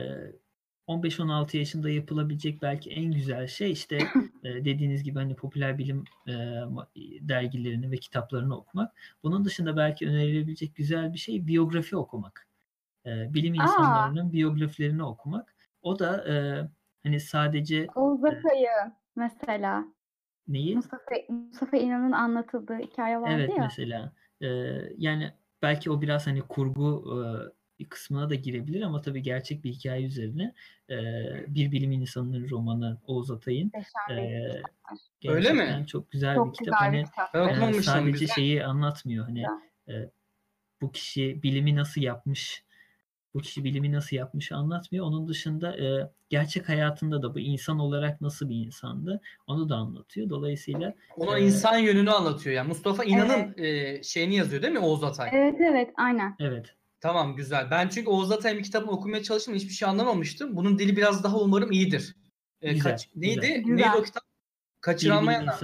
15-16 0.88 1.57
yaşında 1.57 1.90
yapılabilecek 1.90 2.61
belki 2.61 2.90
en 2.90 3.11
güzel 3.11 3.48
şey 3.48 3.72
işte 3.72 3.98
e, 4.44 4.65
dediğiniz 4.65 5.03
gibi 5.03 5.19
hani 5.19 5.36
popüler 5.36 5.78
bilim 5.78 6.03
e, 6.28 6.34
dergilerini 7.22 7.91
ve 7.91 7.98
kitaplarını 7.98 8.57
okumak. 8.57 8.95
Bunun 9.24 9.45
dışında 9.45 9.78
belki 9.78 10.07
önerilebilecek 10.07 10.76
güzel 10.76 11.14
bir 11.14 11.19
şey 11.19 11.48
biyografi 11.48 11.98
okumak. 11.98 12.48
E, 13.06 13.34
bilim 13.34 13.53
insanlarının 13.53 14.30
Aa. 14.30 14.34
biyografilerini 14.34 15.03
okumak. 15.03 15.56
O 15.82 15.99
da 15.99 16.26
hani 17.03 17.19
sadece 17.19 17.88
Oğuz 17.95 18.24
Atay'ı 18.24 18.91
mesela. 19.15 19.97
Neyi? 20.48 20.76
Mustafa, 20.76 21.15
Mustafa 21.30 21.78
İnan'ın 21.78 22.11
anlatıldığı 22.11 22.78
hikaye 22.78 23.22
vardı 23.22 23.34
evet, 23.34 23.49
ya. 23.49 23.56
Evet 23.56 23.78
mesela. 23.78 24.11
E, 24.41 24.48
yani 24.98 25.32
belki 25.61 25.91
o 25.91 26.02
biraz 26.02 26.28
hani 26.28 26.41
kurgu 26.41 27.03
e, 27.14 27.18
bir 27.80 27.90
kısmına 27.90 28.30
da 28.30 28.36
girebilir 28.36 28.82
ama 28.82 29.02
tabii 29.02 29.22
gerçek 29.22 29.64
bir 29.64 29.72
hikaye 29.72 30.06
üzerine 30.06 30.53
e, 30.90 30.95
bir 31.48 31.72
bilim 31.72 31.91
insanının 31.91 32.49
romanı 32.49 32.98
Oğuz 33.07 33.32
Atay'ın 33.32 33.72
e, 34.10 35.30
Öyle 35.30 35.53
mi? 35.53 35.86
Çok 35.88 36.11
güzel 36.11 36.36
çok 36.36 36.48
bir 36.48 36.57
kitap. 36.57 36.80
Güzel 36.80 36.80
hani 36.80 37.06
kitap. 37.06 37.36
E, 37.36 37.82
sadece 37.82 38.11
güzel. 38.11 38.36
şeyi 38.36 38.65
anlatmıyor. 38.65 39.26
Hani 39.26 39.45
e, 39.88 40.10
bu 40.82 40.91
kişi 40.91 41.44
bilimi 41.44 41.76
nasıl 41.76 42.02
yapmış, 42.02 42.64
bu 43.38 43.41
kişi 43.41 43.64
bilimi 43.64 43.91
nasıl 43.91 44.15
yapmış 44.15 44.51
anlatmıyor. 44.51 45.05
Onun 45.05 45.27
dışında 45.27 45.77
e, 45.77 46.11
gerçek 46.30 46.69
hayatında 46.69 47.22
da 47.22 47.35
bu 47.35 47.39
insan 47.39 47.80
olarak 47.80 48.22
nasıl 48.22 48.49
bir 48.49 48.55
insandı 48.55 49.22
onu 49.47 49.69
da 49.69 49.76
anlatıyor. 49.76 50.30
Dolayısıyla 50.30 50.93
ona 51.18 51.39
e, 51.39 51.43
insan 51.43 51.77
yönünü 51.77 52.11
anlatıyor. 52.11 52.55
Yani 52.55 52.68
Mustafa 52.68 53.03
İnan'ın 53.03 53.53
evet. 53.57 53.99
e, 53.99 54.03
şeyini 54.03 54.35
yazıyor 54.35 54.61
değil 54.61 54.73
mi 54.73 54.80
Oğuz 54.80 55.03
Atay? 55.03 55.30
Evet 55.34 55.55
evet 55.59 55.89
aynen. 55.97 56.35
Evet. 56.39 56.76
Tamam 57.01 57.35
güzel. 57.35 57.72
Ben 57.72 57.89
çünkü 57.89 58.09
Oğuz 58.09 58.31
Atay'ın 58.31 58.64
kitabını 58.64 58.91
okumaya 58.91 59.23
çalıştım. 59.23 59.55
Hiçbir 59.55 59.73
şey 59.73 59.89
anlamamıştım. 59.89 60.55
Bunun 60.55 60.80
dili 60.80 60.97
biraz 60.97 61.23
daha 61.23 61.39
umarım 61.39 61.72
iyidir. 61.72 62.15
Ee, 62.61 62.73
güzel, 62.73 62.91
kaç, 62.91 63.09
neydi? 63.15 63.64
Güzel. 63.65 63.85
Neydi 63.85 63.97
o 63.97 64.03
kitap? 64.03 64.23
Kaçıramayanlar. 64.81 65.59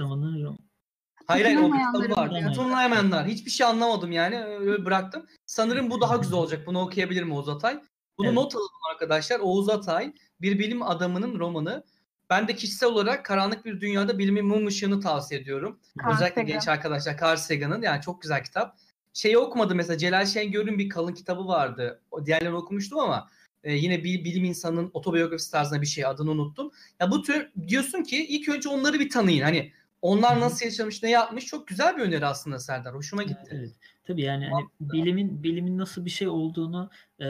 Hayır 1.26 1.44
hayır 1.44 1.58
onun 1.58 1.92
kitabı 1.92 2.20
var. 2.20 2.46
Tutunamayanlar. 2.46 3.26
Hiçbir 3.26 3.50
şey 3.50 3.66
anlamadım 3.66 4.12
yani. 4.12 4.44
Öyle 4.44 4.84
bıraktım. 4.84 5.26
Sanırım 5.46 5.90
bu 5.90 6.00
daha 6.00 6.16
güzel 6.16 6.38
olacak. 6.38 6.66
Bunu 6.66 6.80
okuyabilirim 6.80 7.32
Oğuz 7.32 7.48
Atay. 7.48 7.80
Bunu 8.18 8.26
evet. 8.26 8.36
not 8.36 8.54
alalım 8.54 8.68
arkadaşlar. 8.92 9.40
Oğuz 9.40 9.68
Atay 9.68 10.12
bir 10.40 10.58
bilim 10.58 10.82
adamının 10.82 11.38
romanı. 11.38 11.84
Ben 12.30 12.48
de 12.48 12.54
kişisel 12.54 12.88
olarak 12.88 13.24
Karanlık 13.24 13.64
Bir 13.64 13.80
Dünyada 13.80 14.18
Bilimin 14.18 14.46
Mum 14.46 14.68
Işığını 14.68 15.00
tavsiye 15.00 15.40
ediyorum. 15.40 15.80
Carl 16.02 16.14
Özellikle 16.14 16.34
Sagan. 16.34 16.46
genç 16.46 16.68
arkadaşlar 16.68 17.18
Carl 17.22 17.36
Sagan'ın 17.36 17.82
yani 17.82 18.02
çok 18.02 18.22
güzel 18.22 18.44
kitap 18.44 18.76
şeyi 19.14 19.38
okumadım 19.38 19.76
mesela 19.76 19.98
Celal 19.98 20.26
Şengör'ün 20.26 20.78
bir 20.78 20.88
kalın 20.88 21.14
kitabı 21.14 21.46
vardı. 21.46 22.02
O 22.10 22.26
diğerlerini 22.26 22.56
okumuştum 22.56 22.98
ama 22.98 23.28
e, 23.64 23.74
yine 23.74 24.04
bir 24.04 24.24
bilim 24.24 24.44
insanının 24.44 24.90
otobiyografisi 24.92 25.50
tarzında 25.50 25.82
bir 25.82 25.86
şey 25.86 26.06
adını 26.06 26.30
unuttum. 26.30 26.70
Ya 27.00 27.10
bu 27.10 27.22
tür 27.22 27.50
diyorsun 27.68 28.02
ki 28.02 28.26
ilk 28.26 28.48
önce 28.48 28.68
onları 28.68 29.00
bir 29.00 29.10
tanıyın. 29.10 29.42
Hani 29.42 29.72
onlar 30.04 30.40
nasıl 30.40 30.66
yaşamış, 30.66 31.02
ne 31.02 31.10
yapmış 31.10 31.46
çok 31.46 31.68
güzel 31.68 31.96
bir 31.96 32.02
öneri 32.02 32.26
aslında 32.26 32.58
Serdar. 32.58 32.94
Hoşuma 32.94 33.22
gitti. 33.22 33.50
Evet. 33.50 33.70
Tabii 34.04 34.22
yani 34.22 34.48
hani 34.48 34.64
bilimin 34.80 35.42
bilimin 35.42 35.78
nasıl 35.78 36.04
bir 36.04 36.10
şey 36.10 36.28
olduğunu 36.28 36.90
e, 37.20 37.26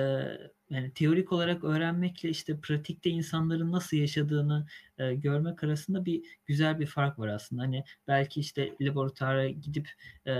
yani 0.70 0.92
teorik 0.94 1.32
olarak 1.32 1.64
öğrenmekle 1.64 2.28
işte 2.28 2.60
pratikte 2.60 3.10
insanların 3.10 3.72
nasıl 3.72 3.96
yaşadığını 3.96 4.66
e, 4.98 5.14
görmek 5.14 5.64
arasında 5.64 6.04
bir 6.04 6.22
güzel 6.46 6.80
bir 6.80 6.86
fark 6.86 7.18
var 7.18 7.28
aslında. 7.28 7.62
Hani 7.62 7.84
belki 8.08 8.40
işte 8.40 8.74
laboratuvara 8.80 9.48
gidip 9.48 9.90
e, 10.26 10.32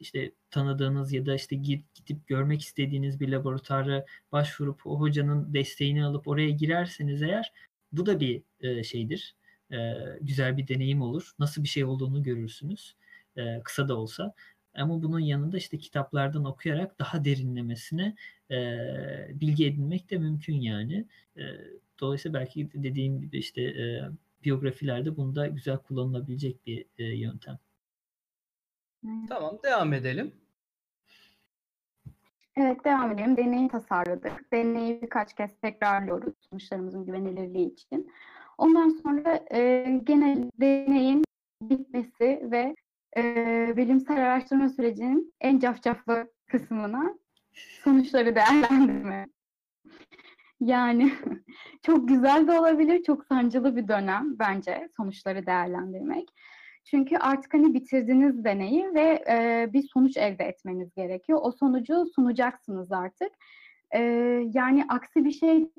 işte 0.00 0.32
tanıdığınız 0.50 1.12
ya 1.12 1.26
da 1.26 1.34
işte 1.34 1.56
gidip 1.56 2.26
görmek 2.26 2.62
istediğiniz 2.62 3.20
bir 3.20 3.28
laboratuvara 3.28 4.06
başvurup 4.32 4.86
o 4.86 5.00
hocanın 5.00 5.54
desteğini 5.54 6.04
alıp 6.04 6.28
oraya 6.28 6.50
girerseniz 6.50 7.22
eğer 7.22 7.52
bu 7.92 8.06
da 8.06 8.20
bir 8.20 8.42
e, 8.60 8.82
şeydir. 8.84 9.36
E, 9.72 9.94
güzel 10.20 10.56
bir 10.56 10.68
deneyim 10.68 11.02
olur. 11.02 11.32
Nasıl 11.38 11.62
bir 11.62 11.68
şey 11.68 11.84
olduğunu 11.84 12.22
görürsünüz. 12.22 12.96
E, 13.36 13.60
kısa 13.64 13.88
da 13.88 13.96
olsa. 13.96 14.34
Ama 14.74 15.02
bunun 15.02 15.20
yanında 15.20 15.56
işte 15.56 15.78
kitaplardan 15.78 16.44
okuyarak 16.44 16.98
daha 16.98 17.24
derinlemesine 17.24 18.14
e, 18.50 18.56
bilgi 19.40 19.66
edinmek 19.66 20.10
de 20.10 20.18
mümkün 20.18 20.54
yani. 20.54 21.06
E, 21.36 21.42
dolayısıyla 22.00 22.40
belki 22.40 22.70
dediğim 22.74 23.20
gibi 23.20 23.38
işte 23.38 23.62
e, 23.62 24.02
biyografilerde 24.44 25.16
bunda 25.16 25.46
güzel 25.46 25.78
kullanılabilecek 25.78 26.66
bir 26.66 26.84
e, 26.98 27.04
yöntem. 27.04 27.58
Tamam 29.28 29.58
devam 29.64 29.92
edelim. 29.92 30.32
Evet 32.56 32.84
devam 32.84 33.12
edelim. 33.12 33.36
Deneyi 33.36 33.68
tasarladık. 33.68 34.52
Deneyi 34.52 35.02
birkaç 35.02 35.34
kez 35.34 35.50
tekrarlıyoruz 35.62 36.34
sonuçlarımızın 36.50 37.06
güvenilirliği 37.06 37.72
için. 37.72 38.12
Ondan 38.58 38.88
sonra 38.88 39.44
e, 39.52 39.84
genel 40.04 40.50
deneyin 40.60 41.24
bitmesi 41.62 42.40
ve 42.42 42.74
e, 43.16 43.22
bilimsel 43.76 44.16
araştırma 44.16 44.68
sürecinin 44.68 45.34
en 45.40 45.58
cafcaflı 45.58 46.32
kısmına 46.46 47.14
sonuçları 47.84 48.34
değerlendirme. 48.34 49.26
Yani 50.60 51.12
çok 51.82 52.08
güzel 52.08 52.48
de 52.48 52.60
olabilir, 52.60 53.02
çok 53.02 53.24
sancılı 53.24 53.76
bir 53.76 53.88
dönem 53.88 54.38
bence 54.38 54.88
sonuçları 54.96 55.46
değerlendirmek. 55.46 56.28
Çünkü 56.84 57.16
artık 57.16 57.54
hani 57.54 57.74
bitirdiniz 57.74 58.44
deneyi 58.44 58.94
ve 58.94 59.24
e, 59.28 59.68
bir 59.72 59.82
sonuç 59.82 60.16
elde 60.16 60.44
etmeniz 60.44 60.94
gerekiyor. 60.94 61.38
O 61.42 61.52
sonucu 61.52 62.06
sunacaksınız 62.14 62.92
artık. 62.92 63.32
E, 63.90 64.00
yani 64.54 64.84
aksi 64.88 65.24
bir 65.24 65.30
şey 65.32 65.70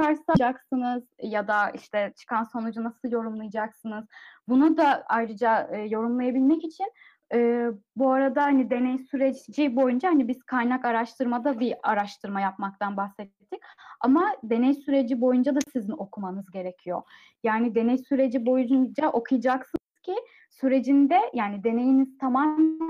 çıkarsacaksınız 0.00 1.04
ya 1.22 1.48
da 1.48 1.70
işte 1.70 2.12
çıkan 2.16 2.44
sonucu 2.44 2.84
nasıl 2.84 3.10
yorumlayacaksınız? 3.10 4.04
Bunu 4.48 4.76
da 4.76 5.04
ayrıca 5.08 5.68
e, 5.72 5.78
yorumlayabilmek 5.80 6.64
için 6.64 6.92
e, 7.34 7.68
bu 7.96 8.10
arada 8.10 8.42
hani 8.42 8.70
deney 8.70 8.98
süreci 8.98 9.76
boyunca 9.76 10.08
hani 10.08 10.28
biz 10.28 10.42
kaynak 10.42 10.84
araştırmada 10.84 11.60
bir 11.60 11.74
araştırma 11.82 12.40
yapmaktan 12.40 12.96
bahsettik. 12.96 13.62
Ama 14.00 14.34
deney 14.42 14.74
süreci 14.74 15.20
boyunca 15.20 15.54
da 15.54 15.58
sizin 15.72 15.92
okumanız 15.92 16.50
gerekiyor. 16.50 17.02
Yani 17.42 17.74
deney 17.74 17.98
süreci 17.98 18.46
boyunca 18.46 19.10
okuyacaksınız 19.10 20.00
ki 20.02 20.14
sürecinde 20.50 21.20
yani 21.34 21.64
deneyiniz 21.64 22.18
tamamen 22.18 22.80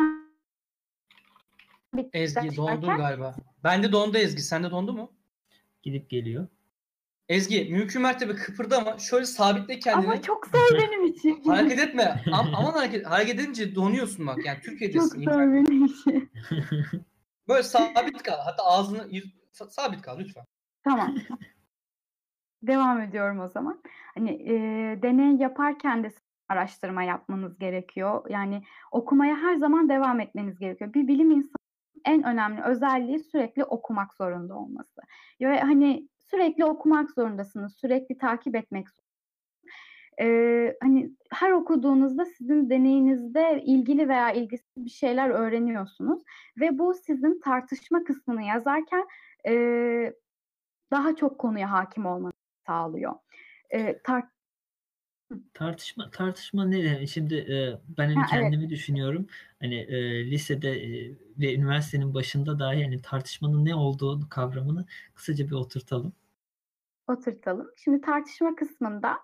Ezgi 2.12 2.57
dondu 2.57 2.87
galiba. 2.87 3.35
Bende 3.65 3.93
dondu 3.93 4.19
Ezgi. 4.19 4.43
Sende 4.43 4.70
dondu 4.70 4.93
mu? 4.93 5.12
Gidip 5.82 6.11
geliyor. 6.11 6.49
Ezgi 7.31 7.73
mümkün 7.73 8.02
mertebe 8.02 8.35
kıpırdama. 8.35 8.98
Şöyle 8.98 9.27
sabitle 9.27 9.78
kendini. 9.78 10.07
Ama 10.07 10.23
çok 10.23 10.47
zor 10.47 10.78
benim 10.78 11.05
için. 11.05 11.43
hareket 11.44 11.78
etme. 11.78 12.23
Am 12.32 12.55
aman 12.55 12.73
hareket, 12.73 13.07
hareket 13.07 13.40
edince 13.40 13.74
donuyorsun 13.74 14.27
bak. 14.27 14.39
Yani 14.47 14.61
Türkiye'desin. 14.61 15.24
Çok 15.24 15.35
zor 15.35 15.40
benim 15.40 15.85
için. 15.85 16.31
Böyle 17.48 17.62
sabit 17.62 18.23
kal. 18.23 18.36
Hatta 18.44 18.65
ağzını 18.65 19.09
sabit 19.69 20.02
kal 20.02 20.19
lütfen. 20.19 20.44
Tamam. 20.85 21.15
Devam 22.62 23.01
ediyorum 23.01 23.40
o 23.40 23.48
zaman. 23.48 23.82
Hani 24.15 24.31
e, 24.31 24.52
deney 25.02 25.36
yaparken 25.36 26.05
de 26.05 26.12
araştırma 26.48 27.02
yapmanız 27.02 27.59
gerekiyor. 27.59 28.24
Yani 28.28 28.62
okumaya 28.90 29.36
her 29.36 29.57
zaman 29.57 29.89
devam 29.89 30.20
etmeniz 30.20 30.59
gerekiyor. 30.59 30.94
Bir 30.94 31.09
bilim 31.09 31.31
insanı 31.31 31.57
en 32.05 32.23
önemli 32.23 32.62
özelliği 32.62 33.19
sürekli 33.19 33.65
okumak 33.65 34.15
zorunda 34.15 34.55
olması. 34.55 35.01
Ve 35.40 35.61
hani 35.61 36.09
sürekli 36.31 36.65
okumak 36.65 37.11
zorundasınız, 37.11 37.77
sürekli 37.77 38.19
takip 38.19 38.57
etmek 38.57 38.86
ee, 40.20 40.77
hani 40.82 41.11
her 41.31 41.51
okuduğunuzda 41.51 42.24
sizin 42.24 42.70
deneyinizde 42.70 43.62
ilgili 43.66 44.09
veya 44.09 44.32
ilgisiz 44.32 44.77
bir 44.77 44.90
şeyler 44.90 45.31
öğreniyorsunuz 45.31 46.23
ve 46.61 46.78
bu 46.78 46.94
sizin 46.94 47.40
tartışma 47.40 48.05
kısmını 48.05 48.43
yazarken 48.43 49.07
e, 49.47 49.55
daha 50.90 51.16
çok 51.16 51.39
konuya 51.39 51.73
hakim 51.73 52.07
olmanızı 52.07 52.36
sağlıyor. 52.66 53.15
E, 53.70 53.98
tar 54.02 54.24
Tartışma 55.55 56.11
tartışma 56.11 56.65
ne 56.65 56.85
demek? 56.85 57.09
Şimdi 57.09 57.35
e, 57.35 57.78
ben 57.98 58.07
hani 58.07 58.15
ha, 58.15 58.27
kendimi 58.27 58.62
evet. 58.62 58.70
düşünüyorum. 58.70 59.27
Hani 59.61 59.74
e, 59.74 60.31
lisede 60.31 60.70
e, 60.70 61.15
ve 61.39 61.55
üniversitenin 61.55 62.15
başında 62.15 62.59
dahi 62.59 62.81
yani 62.81 63.02
tartışmanın 63.02 63.65
ne 63.65 63.74
olduğu 63.74 64.28
kavramını 64.28 64.86
kısaca 65.15 65.47
bir 65.47 65.52
oturtalım. 65.52 66.12
Oturtalım. 67.11 67.70
Şimdi 67.77 68.01
tartışma 68.01 68.55
kısmında 68.55 69.19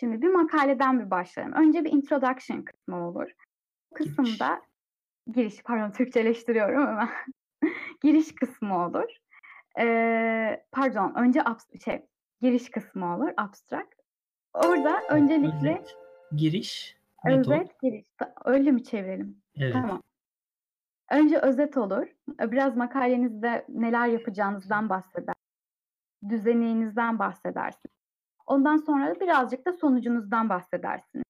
şimdi 0.00 0.22
bir 0.22 0.28
makaleden 0.28 1.00
bir 1.00 1.10
başlayalım. 1.10 1.54
Önce 1.54 1.84
bir 1.84 1.92
introduction 1.92 2.62
kısmı 2.62 3.08
olur. 3.08 3.30
Bu 3.90 3.94
kısımda 3.94 4.62
giriş, 5.26 5.52
giriş 5.52 5.62
pardon 5.62 5.90
Türkçeleştiriyorum 5.90 6.86
ama 6.86 7.08
giriş 8.02 8.34
kısmı 8.34 8.86
olur. 8.86 9.16
Ee, 9.78 10.64
pardon 10.72 11.14
önce 11.14 11.40
şey 11.84 12.06
giriş 12.40 12.70
kısmı 12.70 13.16
olur 13.16 13.30
abstract. 13.36 13.94
Orada 14.54 15.00
öncelikle 15.10 15.72
özet, 15.72 15.96
giriş, 16.36 16.96
özet 17.26 17.80
giriş. 17.80 18.06
Öyle 18.44 18.70
mi 18.70 18.84
çevirelim? 18.84 19.42
Evet. 19.56 19.72
Tamam. 19.72 20.02
Önce 21.10 21.38
özet 21.38 21.76
olur. 21.76 22.06
Biraz 22.28 22.76
makalenizde 22.76 23.66
neler 23.68 24.06
yapacağınızdan 24.06 24.88
bahseder. 24.88 25.34
Düzenliğinizden 26.28 27.18
bahsedersiniz. 27.18 27.96
Ondan 28.46 28.76
sonra 28.76 29.20
birazcık 29.20 29.66
da 29.66 29.72
sonucunuzdan 29.72 30.48
bahsedersiniz. 30.48 31.24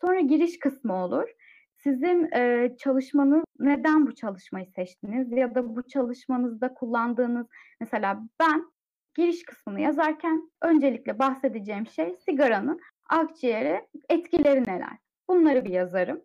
Sonra 0.00 0.20
giriş 0.20 0.58
kısmı 0.58 0.94
olur. 0.94 1.28
Sizin 1.76 2.32
e, 2.32 2.76
çalışmanız 2.78 3.44
neden 3.58 4.06
bu 4.06 4.14
çalışmayı 4.14 4.66
seçtiniz 4.66 5.32
ya 5.32 5.54
da 5.54 5.76
bu 5.76 5.82
çalışmanızda 5.82 6.74
kullandığınız 6.74 7.46
mesela 7.80 8.22
ben 8.40 8.70
giriş 9.16 9.44
kısmını 9.44 9.80
yazarken 9.80 10.50
öncelikle 10.62 11.18
bahsedeceğim 11.18 11.86
şey 11.86 12.16
sigaranın 12.16 12.80
akciğere 13.08 13.88
etkileri 14.08 14.62
neler? 14.62 14.98
Bunları 15.28 15.64
bir 15.64 15.70
yazarım. 15.70 16.22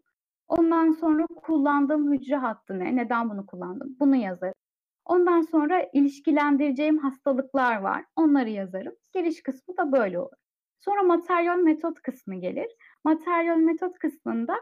Ondan 0.48 0.91
sonra 0.91 1.27
kullandığım 1.27 2.14
hücre 2.14 2.36
hattı 2.36 2.80
ne? 2.80 2.95
Neden 2.95 3.30
bunu 3.30 3.45
kullandım? 3.45 3.95
Bunu 3.99 4.15
yazarım. 4.15 4.65
Ondan 5.06 5.41
sonra 5.41 5.90
ilişkilendireceğim 5.94 6.98
hastalıklar 6.98 7.77
var. 7.77 8.06
Onları 8.15 8.49
yazarım. 8.49 8.95
Giriş 9.14 9.44
kısmı 9.44 9.77
da 9.77 9.91
böyle 9.91 10.19
olur. 10.19 10.38
Sonra 10.80 11.03
materyal 11.03 11.57
metot 11.57 12.02
kısmı 12.02 12.36
gelir. 12.36 12.68
Materyal 13.03 13.57
metot 13.57 13.99
kısmında 13.99 14.56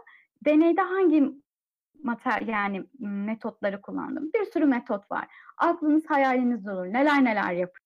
deneyde 0.46 0.82
hangi 0.82 1.32
mater 2.04 2.42
yani 2.42 2.84
metotları 3.00 3.82
kullandım? 3.82 4.32
Bir 4.34 4.46
sürü 4.46 4.66
metot 4.66 5.12
var. 5.12 5.28
Aklınız 5.58 6.04
hayaliniz 6.08 6.68
olur. 6.68 6.86
Neler 6.86 7.24
neler 7.24 7.54
yapın 7.54 7.84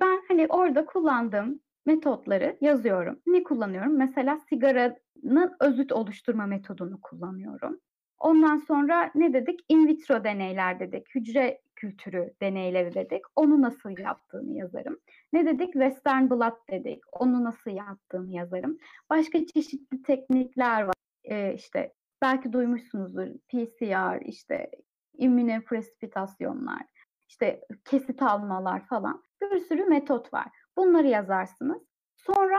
ben 0.00 0.22
hani 0.28 0.46
orada 0.46 0.86
kullandığım 0.86 1.60
metotları 1.86 2.56
yazıyorum. 2.60 3.20
Ne 3.26 3.42
kullanıyorum? 3.42 3.96
Mesela 3.96 4.38
sigaranın 4.38 5.56
özüt 5.60 5.92
oluşturma 5.92 6.46
metodunu 6.46 7.00
kullanıyorum. 7.00 7.80
Ondan 8.20 8.56
sonra 8.56 9.10
ne 9.14 9.32
dedik? 9.32 9.60
In 9.68 9.86
vitro 9.86 10.24
deneyler 10.24 10.80
dedik. 10.80 11.14
Hücre 11.14 11.60
kültürü 11.76 12.34
deneyleri 12.42 12.94
dedik. 12.94 13.22
Onu 13.36 13.62
nasıl 13.62 13.98
yaptığını 13.98 14.52
yazarım. 14.52 14.98
Ne 15.32 15.46
dedik? 15.46 15.72
Western 15.72 16.30
blot 16.30 16.68
dedik. 16.70 17.02
Onu 17.12 17.44
nasıl 17.44 17.70
yaptığını 17.70 18.30
yazarım. 18.30 18.78
Başka 19.10 19.46
çeşitli 19.46 20.02
teknikler 20.02 20.82
var. 20.82 20.94
Ee, 21.24 21.54
işte 21.54 21.92
belki 22.22 22.52
duymuşsunuzdur. 22.52 23.26
PCR, 23.48 24.20
işte 24.20 24.70
immünopresipitasyonlar 25.18 26.82
işte 27.28 27.60
kesit 27.84 28.22
almalar 28.22 28.86
falan 28.86 29.22
bir 29.42 29.60
sürü 29.60 29.84
metot 29.84 30.34
var. 30.34 30.46
Bunları 30.76 31.06
yazarsınız. 31.06 31.82
Sonra 32.16 32.58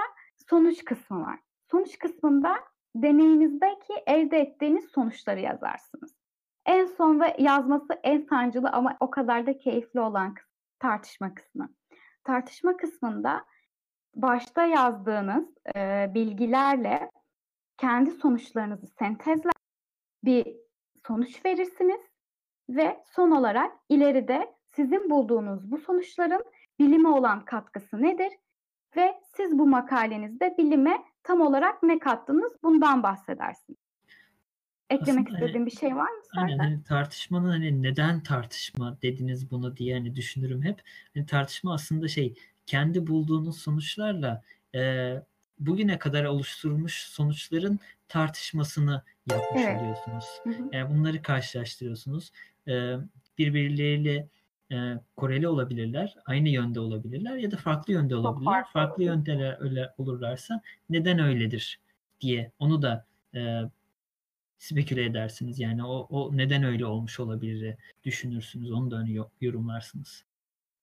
sonuç 0.49 0.85
kısmı 0.85 1.21
var. 1.21 1.39
Sonuç 1.71 1.99
kısmında 1.99 2.55
deneyinizdeki 3.03 3.93
elde 4.07 4.39
ettiğiniz 4.39 4.85
sonuçları 4.85 5.39
yazarsınız. 5.39 6.15
En 6.65 6.85
son 6.85 7.21
ve 7.21 7.35
yazması 7.39 7.93
en 8.03 8.21
sancılı 8.21 8.69
ama 8.69 8.97
o 8.99 9.09
kadar 9.09 9.45
da 9.45 9.57
keyifli 9.57 9.99
olan 9.99 10.35
tartışma 10.79 11.33
kısmı. 11.33 11.69
Tartışma 12.23 12.77
kısmında 12.77 13.45
başta 14.15 14.65
yazdığınız 14.65 15.45
e, 15.75 16.11
bilgilerle 16.13 17.11
kendi 17.77 18.11
sonuçlarınızı 18.11 18.87
sentezler, 18.87 19.53
bir 20.23 20.57
sonuç 21.07 21.45
verirsiniz 21.45 22.01
ve 22.69 23.03
son 23.05 23.31
olarak 23.31 23.71
ileride 23.89 24.55
sizin 24.65 25.09
bulduğunuz 25.09 25.71
bu 25.71 25.77
sonuçların 25.77 26.43
bilime 26.79 27.09
olan 27.09 27.45
katkısı 27.45 28.01
nedir? 28.01 28.33
Ve 28.95 29.19
siz 29.35 29.59
bu 29.59 29.67
makalenizde 29.67 30.55
bilime 30.57 31.03
tam 31.23 31.41
olarak 31.41 31.83
ne 31.83 31.99
kattınız? 31.99 32.53
Bundan 32.63 33.03
bahsedersiniz. 33.03 33.79
Eklemek 34.89 35.27
Aslında 35.27 35.39
istediğin 35.39 35.59
hani, 35.59 35.65
bir 35.65 35.77
şey 35.77 35.95
var 35.95 36.11
mı? 36.11 36.21
Aynen 36.35 36.57
hani 36.57 36.83
tartışmanın 36.83 37.49
hani 37.49 37.83
neden 37.83 38.23
tartışma 38.23 39.01
dediniz 39.01 39.51
bunu 39.51 39.77
diye 39.77 39.93
hani 39.93 40.15
düşünürüm 40.15 40.63
hep. 40.63 40.81
Hani 41.13 41.25
tartışma 41.25 41.73
aslında 41.73 42.07
şey 42.07 42.33
kendi 42.65 43.07
bulduğunuz 43.07 43.61
sonuçlarla 43.61 44.43
e, 44.75 45.13
bugüne 45.59 45.99
kadar 45.99 46.25
oluşturulmuş 46.25 46.93
sonuçların 46.93 47.79
tartışmasını 48.07 49.03
yapmış 49.31 49.61
evet. 49.65 49.81
oluyorsunuz. 49.81 50.25
Hı 50.43 50.49
hı. 50.49 50.69
Yani 50.71 50.89
bunları 50.89 51.21
karşılaştırıyorsunuz. 51.21 52.31
E, 52.67 52.95
birbirleriyle 53.37 54.27
e, 54.71 54.93
koreli 55.17 55.47
olabilirler, 55.47 56.15
aynı 56.25 56.49
yönde 56.49 56.79
olabilirler 56.79 57.35
ya 57.35 57.51
da 57.51 57.57
farklı 57.57 57.93
yönde 57.93 58.15
olabilirler. 58.15 58.51
Farklı, 58.51 58.71
farklı 58.71 59.03
yönde 59.03 59.57
öyle 59.59 59.93
olurlarsa 59.97 60.61
neden 60.89 61.19
öyledir 61.19 61.79
diye 62.21 62.51
onu 62.59 62.81
da 62.81 63.05
e, 63.35 63.61
speküle 64.57 65.05
edersiniz. 65.05 65.59
Yani 65.59 65.85
o, 65.85 66.07
o 66.09 66.37
neden 66.37 66.63
öyle 66.63 66.85
olmuş 66.85 67.19
olabilir 67.19 67.75
düşünürsünüz. 68.03 68.71
Onu 68.71 68.91
da 68.91 68.97
hani 68.97 69.17
yorumlarsınız. 69.41 70.25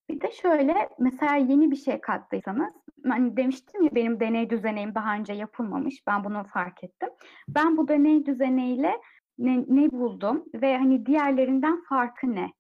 Bir 0.09 0.21
de 0.21 0.33
şöyle 0.33 0.89
mesela 0.99 1.37
yeni 1.37 1.71
bir 1.71 1.77
şey 1.77 2.01
kattıysanız 2.01 2.75
hani 3.09 3.37
demiştim 3.37 3.83
ya 3.83 3.95
benim 3.95 4.21
deney 4.21 4.51
düzeneyim 4.51 4.95
daha 4.95 5.15
önce 5.15 5.33
yapılmamış. 5.33 6.07
Ben 6.07 6.25
bunu 6.25 6.45
fark 6.45 6.85
ettim. 6.85 7.09
Ben 7.49 7.77
bu 7.77 7.89
deney 7.89 8.27
düzeneyle 8.27 8.93
ne, 9.39 9.65
ne 9.69 9.91
buldum 9.91 10.45
ve 10.55 10.79
hani 10.79 11.07
diğerlerinden 11.07 11.83
farkı 11.89 12.35
ne? 12.35 12.53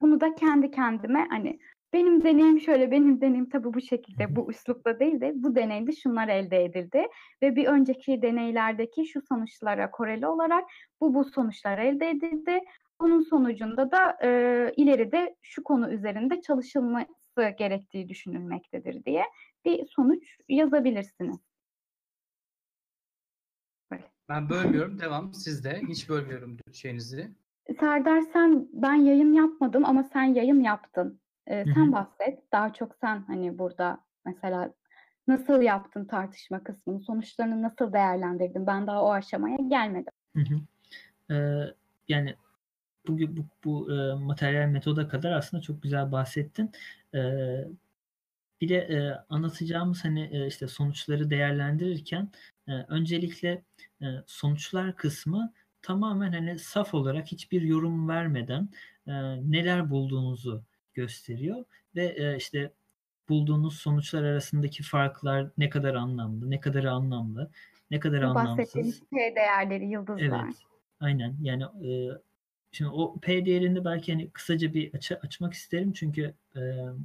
Bunu 0.00 0.20
da 0.20 0.34
kendi 0.34 0.70
kendime 0.70 1.26
hani 1.30 1.58
benim 1.92 2.24
deneyim 2.24 2.60
şöyle, 2.60 2.90
benim 2.90 3.20
deneyim 3.20 3.48
tabii 3.48 3.74
bu 3.74 3.80
şekilde, 3.80 4.36
bu 4.36 4.50
üslupla 4.50 5.00
değil 5.00 5.20
de 5.20 5.32
bu 5.34 5.54
deneyde 5.54 5.92
şunlar 5.92 6.28
elde 6.28 6.64
edildi 6.64 7.06
ve 7.42 7.56
bir 7.56 7.66
önceki 7.66 8.22
deneylerdeki 8.22 9.06
şu 9.06 9.20
sonuçlara 9.22 9.90
koreli 9.90 10.26
olarak 10.26 10.64
bu 11.00 11.14
bu 11.14 11.24
sonuçlar 11.24 11.78
elde 11.78 12.10
edildi. 12.10 12.60
Bunun 13.00 13.20
sonucunda 13.20 13.90
da 13.90 14.18
e, 14.22 14.72
ileride 14.76 15.36
şu 15.42 15.62
konu 15.62 15.92
üzerinde 15.92 16.40
çalışılması 16.40 17.54
gerektiği 17.58 18.08
düşünülmektedir 18.08 19.04
diye 19.04 19.24
bir 19.64 19.86
sonuç 19.86 20.36
yazabilirsiniz. 20.48 21.36
Böyle. 23.90 24.04
Ben 24.28 24.50
bölmüyorum. 24.50 25.00
Devam. 25.00 25.34
Siz 25.34 25.64
de. 25.64 25.80
Hiç 25.88 26.08
bölmüyorum 26.08 26.56
şeyinizi. 26.72 27.30
Serdar 27.80 28.20
sen 28.32 28.68
ben 28.72 28.94
yayın 28.94 29.32
yapmadım 29.32 29.84
ama 29.84 30.04
sen 30.12 30.22
yayın 30.22 30.60
yaptın. 30.60 31.20
Ee, 31.46 31.64
sen 31.64 31.84
Hı-hı. 31.84 31.92
bahset. 31.92 32.52
Daha 32.52 32.72
çok 32.72 32.94
sen 33.00 33.24
hani 33.26 33.58
burada 33.58 34.00
mesela 34.24 34.72
nasıl 35.28 35.62
yaptın 35.62 36.04
tartışma 36.04 36.62
kısmını, 36.62 37.00
sonuçlarını 37.00 37.62
nasıl 37.62 37.92
değerlendirdin? 37.92 38.66
Ben 38.66 38.86
daha 38.86 39.02
o 39.04 39.10
aşamaya 39.12 39.56
gelmedim. 39.56 40.12
Ee, 41.30 41.60
yani 42.08 42.34
bu, 43.08 43.18
bu, 43.18 43.44
bu 43.64 43.92
e, 43.92 44.14
materyal 44.14 44.68
metoda 44.68 45.08
kadar 45.08 45.32
aslında 45.32 45.62
çok 45.62 45.82
güzel 45.82 46.12
bahsettin. 46.12 46.70
E, 47.14 47.20
bir 48.60 48.68
de 48.68 48.76
e, 48.76 49.24
anlatacağımız 49.30 50.04
hani 50.04 50.30
e, 50.32 50.46
işte 50.46 50.68
sonuçları 50.68 51.30
değerlendirirken 51.30 52.28
e, 52.68 52.72
öncelikle 52.72 53.62
e, 54.02 54.06
sonuçlar 54.26 54.96
kısmı 54.96 55.52
tamamen 55.82 56.32
hani 56.32 56.58
saf 56.58 56.94
olarak 56.94 57.26
hiçbir 57.26 57.62
yorum 57.62 58.08
vermeden 58.08 58.68
e, 59.06 59.12
neler 59.50 59.90
bulduğunuzu 59.90 60.62
gösteriyor 60.94 61.64
ve 61.96 62.06
e, 62.06 62.36
işte 62.36 62.72
bulduğunuz 63.28 63.78
sonuçlar 63.78 64.22
arasındaki 64.22 64.82
farklar 64.82 65.50
ne 65.58 65.70
kadar 65.70 65.94
anlamlı, 65.94 66.50
ne 66.50 66.60
kadar 66.60 66.84
anlamlı, 66.84 67.50
ne 67.90 68.00
kadar 68.00 68.22
Bu 68.22 68.26
anlamsız. 68.26 68.58
Bahsettiğimiz 68.58 69.00
P 69.00 69.16
değerleri, 69.36 69.86
yıldızlar. 69.86 70.44
Evet, 70.44 70.56
aynen. 71.00 71.36
Yani 71.42 71.62
e, 71.64 71.90
şimdi 72.72 72.90
o 72.90 73.20
P 73.20 73.46
değerini 73.46 73.84
belki 73.84 74.12
hani 74.12 74.30
kısaca 74.30 74.74
bir 74.74 74.94
aç 74.94 75.12
açmak 75.12 75.52
isterim 75.52 75.92
çünkü 75.92 76.34
e, 76.56 76.60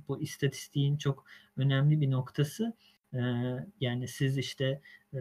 bu 0.08 0.22
istatistiğin 0.22 0.98
çok 0.98 1.26
önemli 1.58 2.02
bir 2.02 2.12
noktası. 2.12 2.74
E, 3.14 3.20
yani 3.80 4.08
siz 4.08 4.38
işte 4.38 4.82
e, 5.14 5.20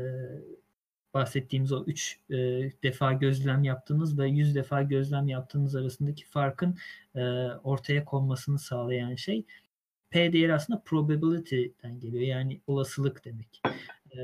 bahsettiğimiz 1.14 1.72
o 1.72 1.84
3 1.84 2.18
e, 2.30 2.36
defa 2.82 3.12
gözlem 3.12 3.64
yaptığınız 3.64 4.18
ve 4.18 4.28
100 4.28 4.55
defa 4.55 4.82
gözlem 4.82 5.28
yaptığınız 5.28 5.76
arasındaki 5.76 6.24
farkın 6.26 6.76
e, 7.14 7.20
ortaya 7.64 8.05
konmasını 8.05 8.59
sağlayan 8.59 9.14
şey 9.14 9.44
P 10.10 10.32
değeri 10.32 10.55
aslında 10.55 10.82
probability'den 10.84 12.01
geliyor. 12.01 12.22
Yani 12.22 12.60
olasılık 12.66 13.24
demek. 13.24 13.62
E, 14.16 14.20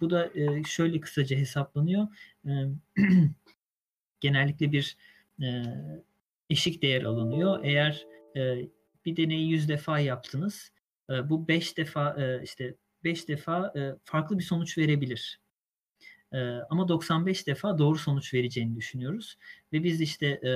bu 0.00 0.10
da 0.10 0.30
e, 0.34 0.64
şöyle 0.64 1.00
kısaca 1.00 1.36
hesaplanıyor. 1.36 2.06
E, 2.46 2.50
genellikle 4.20 4.72
bir 4.72 4.96
e, 5.42 5.62
eşik 6.50 6.82
değer 6.82 7.02
alınıyor. 7.02 7.64
Eğer 7.64 8.06
e, 8.36 8.68
bir 9.04 9.16
deneyi 9.16 9.50
100 9.50 9.68
defa 9.68 9.98
yaptınız, 9.98 10.72
e, 11.10 11.30
bu 11.30 11.48
5 11.48 11.76
defa 11.76 12.22
e, 12.22 12.42
işte 12.42 12.74
5 13.04 13.28
defa 13.28 13.72
e, 13.76 13.94
farklı 14.04 14.38
bir 14.38 14.44
sonuç 14.44 14.78
verebilir. 14.78 15.40
E, 16.32 16.38
ama 16.70 16.88
95 16.88 17.46
defa 17.46 17.78
doğru 17.78 17.98
sonuç 17.98 18.34
vereceğini 18.34 18.76
düşünüyoruz. 18.76 19.38
Ve 19.72 19.84
biz 19.84 20.00
işte 20.00 20.26
e, 20.26 20.52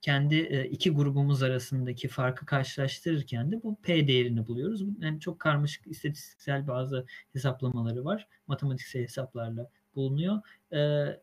kendi 0.00 0.36
e, 0.36 0.64
iki 0.64 0.90
grubumuz 0.90 1.42
arasındaki 1.42 2.08
farkı 2.08 2.46
karşılaştırırken 2.46 3.52
de 3.52 3.62
bu 3.62 3.76
P 3.82 4.08
değerini 4.08 4.46
buluyoruz. 4.46 4.82
Yani 5.00 5.20
çok 5.20 5.40
karmaşık 5.40 5.86
istatistiksel 5.86 6.66
bazı 6.66 7.06
hesaplamaları 7.32 8.04
var. 8.04 8.28
Matematiksel 8.46 9.02
hesaplarla 9.02 9.70
bulunuyor. 9.94 10.40
E, 10.72 10.80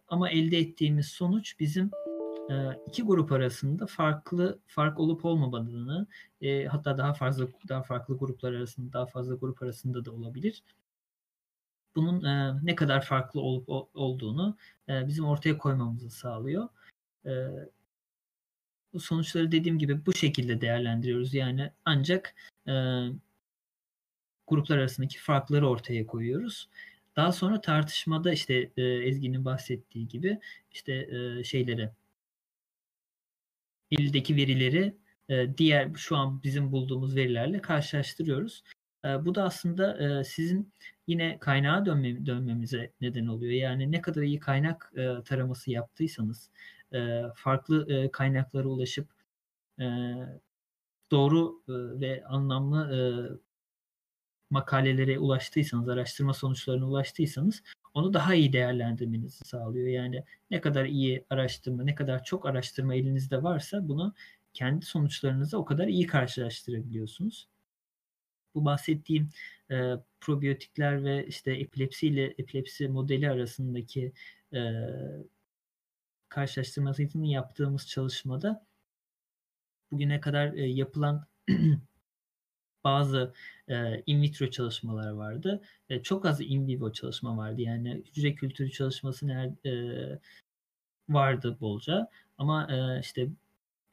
ama 0.08 0.30
elde 0.30 0.58
ettiğimiz 0.58 1.08
sonuç 1.08 1.60
bizim 1.60 1.92
iki 2.88 3.04
grup 3.04 3.32
arasında 3.32 3.86
farklı 3.86 4.60
fark 4.68 5.00
olup 5.00 5.26
olmamadığını 5.26 6.08
e, 6.42 6.66
hatta 6.66 6.98
daha 6.98 7.14
fazla 7.14 7.48
daha 7.70 7.84
farklı 7.84 8.18
gruplar 8.18 8.54
arasında 8.54 8.94
daha 8.94 9.06
fazla 9.06 9.36
grup 9.36 9.64
arasında 9.64 10.06
da 10.06 10.12
olabilir. 10.12 10.64
Bunun 11.96 12.24
e, 12.24 12.60
ne 12.64 12.76
kadar 12.76 13.06
farklı 13.06 13.42
olup 13.42 13.70
o, 13.70 13.90
olduğunu 13.94 14.58
e, 14.90 15.08
bizim 15.08 15.26
ortaya 15.26 15.58
koymamızı 15.58 16.10
sağlıyor. 16.10 16.70
E, 17.26 17.32
bu 18.94 19.00
sonuçları 19.00 19.52
dediğim 19.52 19.80
gibi 19.80 20.06
bu 20.06 20.14
şekilde 20.14 20.62
değerlendiriyoruz. 20.62 21.34
Yani 21.34 21.72
ancak 21.86 22.36
e, 22.68 22.74
gruplar 24.48 24.78
arasındaki 24.78 25.20
farkları 25.20 25.70
ortaya 25.70 26.08
koyuyoruz. 26.08 26.70
Daha 27.16 27.32
sonra 27.32 27.62
tartışmada 27.62 28.34
işte 28.34 28.72
e, 28.78 28.84
Ezgi'nin 28.84 29.46
bahsettiği 29.46 30.08
gibi 30.08 30.40
işte 30.72 30.94
e, 30.94 31.44
şeyleri 31.44 31.90
eldeki 33.92 34.36
verileri 34.36 34.96
e, 35.30 35.58
diğer 35.58 35.94
şu 35.96 36.18
an 36.18 36.44
bizim 36.44 36.72
bulduğumuz 36.72 37.16
verilerle 37.16 37.62
karşılaştırıyoruz. 37.62 38.64
Bu 39.04 39.36
da 39.36 39.44
aslında 39.44 40.24
sizin 40.24 40.74
yine 41.08 41.40
kaynağa 41.40 41.86
dönme, 41.86 42.26
dönmemize 42.26 42.92
neden 43.02 43.28
oluyor. 43.28 43.54
Yani 43.54 43.92
ne 43.92 44.02
kadar 44.02 44.22
iyi 44.22 44.40
kaynak 44.40 44.94
taraması 45.26 45.72
yaptıysanız, 45.72 46.50
farklı 47.36 48.10
kaynaklara 48.12 48.68
ulaşıp 48.68 49.08
doğru 51.12 51.62
ve 51.70 52.24
anlamlı 52.26 53.40
makalelere 54.50 55.20
ulaştıysanız, 55.20 55.90
araştırma 55.90 56.34
sonuçlarına 56.34 56.88
ulaştıysanız 56.88 57.64
onu 57.94 58.14
daha 58.14 58.36
iyi 58.36 58.54
değerlendirmenizi 58.54 59.46
sağlıyor. 59.46 59.88
Yani 59.88 60.24
ne 60.52 60.62
kadar 60.62 60.86
iyi 60.86 61.26
araştırma, 61.30 61.84
ne 61.84 61.96
kadar 61.96 62.24
çok 62.24 62.46
araştırma 62.46 62.96
elinizde 62.96 63.44
varsa 63.44 63.88
bunu 63.88 64.14
kendi 64.54 64.86
sonuçlarınızı 64.86 65.58
o 65.58 65.66
kadar 65.66 65.88
iyi 65.88 66.08
karşılaştırabiliyorsunuz. 66.08 67.48
Bu 68.56 68.66
bahsettiğim 68.66 69.30
e, 69.72 69.94
probiyotikler 70.22 71.04
ve 71.04 71.28
işte 71.28 71.52
epilepsi 71.52 72.08
ile 72.08 72.26
epilepsi 72.38 72.88
modeli 72.88 73.30
arasındaki 73.30 74.14
e, 74.54 74.60
karşılaştırmasını 76.30 77.28
yaptığımız 77.28 77.88
çalışmada 77.88 78.66
bugüne 79.92 80.20
kadar 80.22 80.54
e, 80.54 80.66
yapılan 80.66 81.28
bazı 82.84 83.34
e, 83.68 84.04
in 84.06 84.22
vitro 84.22 84.50
çalışmalar 84.50 85.12
vardı. 85.12 85.62
E, 85.90 86.04
çok 86.04 86.26
az 86.26 86.42
in 86.42 86.68
vivo 86.68 86.92
çalışma 86.92 87.38
vardı. 87.38 87.62
Yani 87.62 88.04
hücre 88.08 88.36
kültürü 88.36 88.72
çalışması 88.72 89.28
ner, 89.28 89.52
e, 89.66 90.20
vardı 91.10 91.58
bolca. 91.62 92.10
Ama 92.38 92.68
e, 92.74 93.00
işte 93.00 93.30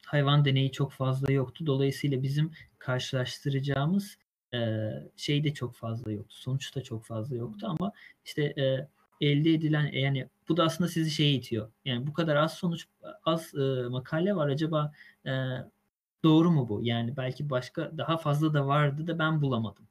hayvan 0.05 0.45
deneyi 0.45 0.71
çok 0.71 0.91
fazla 0.91 1.31
yoktu. 1.33 1.65
Dolayısıyla 1.65 2.23
bizim 2.23 2.51
karşılaştıracağımız 2.79 4.17
e, 4.53 4.89
şey 5.17 5.43
de 5.43 5.53
çok 5.53 5.75
fazla 5.75 6.11
yoktu. 6.11 6.35
Sonuç 6.35 6.75
da 6.75 6.83
çok 6.83 7.05
fazla 7.05 7.35
yoktu 7.35 7.67
ama 7.69 7.91
işte 8.25 8.43
e, 8.43 8.87
elde 9.21 9.53
edilen 9.53 9.91
yani 9.91 10.27
bu 10.49 10.57
da 10.57 10.63
aslında 10.63 10.89
sizi 10.89 11.11
şeye 11.11 11.33
itiyor. 11.33 11.71
Yani 11.85 12.07
bu 12.07 12.13
kadar 12.13 12.35
az 12.35 12.53
sonuç 12.53 12.87
az 13.25 13.55
e, 13.55 13.59
makale 13.89 14.35
var 14.35 14.49
acaba 14.49 14.91
e, 15.25 15.31
doğru 16.23 16.51
mu 16.51 16.69
bu? 16.69 16.79
Yani 16.83 17.17
belki 17.17 17.49
başka 17.49 17.97
daha 17.97 18.17
fazla 18.17 18.53
da 18.53 18.67
vardı 18.67 19.07
da 19.07 19.19
ben 19.19 19.41
bulamadım. 19.41 19.87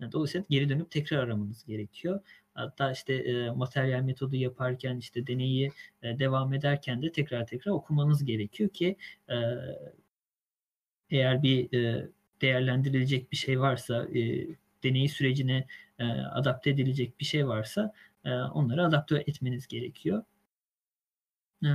Yani 0.00 0.12
dolayısıyla 0.12 0.46
geri 0.50 0.68
dönüp 0.68 0.90
tekrar 0.90 1.18
aramanız 1.18 1.64
gerekiyor. 1.64 2.20
Hatta 2.54 2.92
işte 2.92 3.14
e, 3.14 3.50
materyal 3.50 4.00
metodu 4.02 4.36
yaparken 4.36 4.96
işte 4.96 5.26
deneyi 5.26 5.72
e, 6.02 6.18
devam 6.18 6.54
ederken 6.54 7.02
de 7.02 7.12
tekrar 7.12 7.46
tekrar 7.46 7.72
okumanız 7.72 8.24
gerekiyor 8.24 8.70
ki 8.70 8.96
e, 9.30 9.36
eğer 11.10 11.42
bir 11.42 11.78
e, 11.78 12.08
değerlendirilecek 12.40 13.32
bir 13.32 13.36
şey 13.36 13.60
varsa 13.60 14.04
e, 14.14 14.46
deney 14.84 15.08
sürecine 15.08 15.66
e, 15.98 16.04
adapte 16.04 16.70
edilecek 16.70 17.20
bir 17.20 17.24
şey 17.24 17.48
varsa 17.48 17.92
e, 18.24 18.34
onları 18.34 18.84
adapte 18.84 19.16
etmeniz 19.26 19.66
gerekiyor. 19.66 20.24
E, 21.64 21.68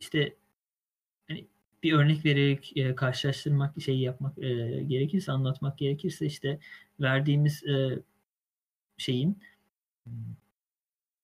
işte 0.00 0.34
hani 1.28 1.46
bir 1.82 1.92
örnek 1.92 2.24
vererek 2.24 2.72
e, 2.76 2.94
karşılaştırmak 2.94 3.82
şeyi 3.82 4.00
yapmak 4.00 4.38
e, 4.38 4.82
gerekirse 4.82 5.32
anlatmak 5.32 5.78
gerekirse 5.78 6.26
işte 6.26 6.58
verdiğimiz 7.00 7.64
e, 7.64 7.98
şeyin 8.96 9.38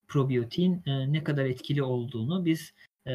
probiyotin 0.08 0.82
e, 0.86 1.12
ne 1.12 1.24
kadar 1.24 1.44
etkili 1.44 1.82
olduğunu 1.82 2.44
biz 2.44 2.74
e, 3.06 3.14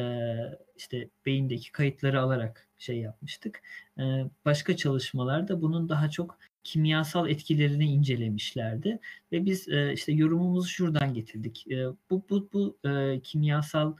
işte 0.76 1.08
beyindeki 1.26 1.72
kayıtları 1.72 2.20
alarak 2.20 2.68
şey 2.78 2.98
yapmıştık. 2.98 3.62
E, 3.98 4.02
başka 4.44 4.76
çalışmalarda 4.76 5.62
bunun 5.62 5.88
daha 5.88 6.10
çok 6.10 6.38
kimyasal 6.64 7.30
etkilerini 7.30 7.84
incelemişlerdi 7.84 8.98
ve 9.32 9.44
biz 9.44 9.68
e, 9.68 9.92
işte 9.92 10.12
yorumumuzu 10.12 10.68
şuradan 10.68 11.14
getirdik. 11.14 11.66
E, 11.70 11.86
bu 12.10 12.24
bu 12.30 12.48
bu 12.52 12.78
e, 12.88 13.20
kimyasal 13.20 13.96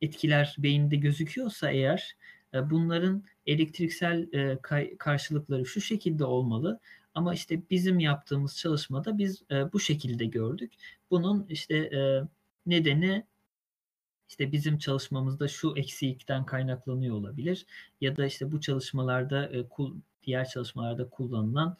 etkiler 0.00 0.56
beyinde 0.58 0.96
gözüküyorsa 0.96 1.70
eğer 1.70 2.16
e, 2.54 2.70
bunların 2.70 3.24
elektriksel 3.46 4.28
karşılıkları 4.98 5.66
şu 5.66 5.80
şekilde 5.80 6.24
olmalı. 6.24 6.80
Ama 7.14 7.34
işte 7.34 7.62
bizim 7.70 7.98
yaptığımız 7.98 8.56
çalışmada 8.58 9.18
biz 9.18 9.42
bu 9.72 9.80
şekilde 9.80 10.24
gördük. 10.24 10.72
Bunun 11.10 11.46
işte 11.48 11.90
nedeni 12.66 13.24
işte 14.30 14.52
bizim 14.52 14.78
çalışmamızda 14.78 15.48
şu 15.48 15.74
eksiklikten 15.76 16.46
kaynaklanıyor 16.46 17.16
olabilir 17.16 17.66
ya 18.00 18.16
da 18.16 18.26
işte 18.26 18.52
bu 18.52 18.60
çalışmalarda 18.60 19.50
diğer 20.22 20.48
çalışmalarda 20.48 21.10
kullanılan 21.10 21.76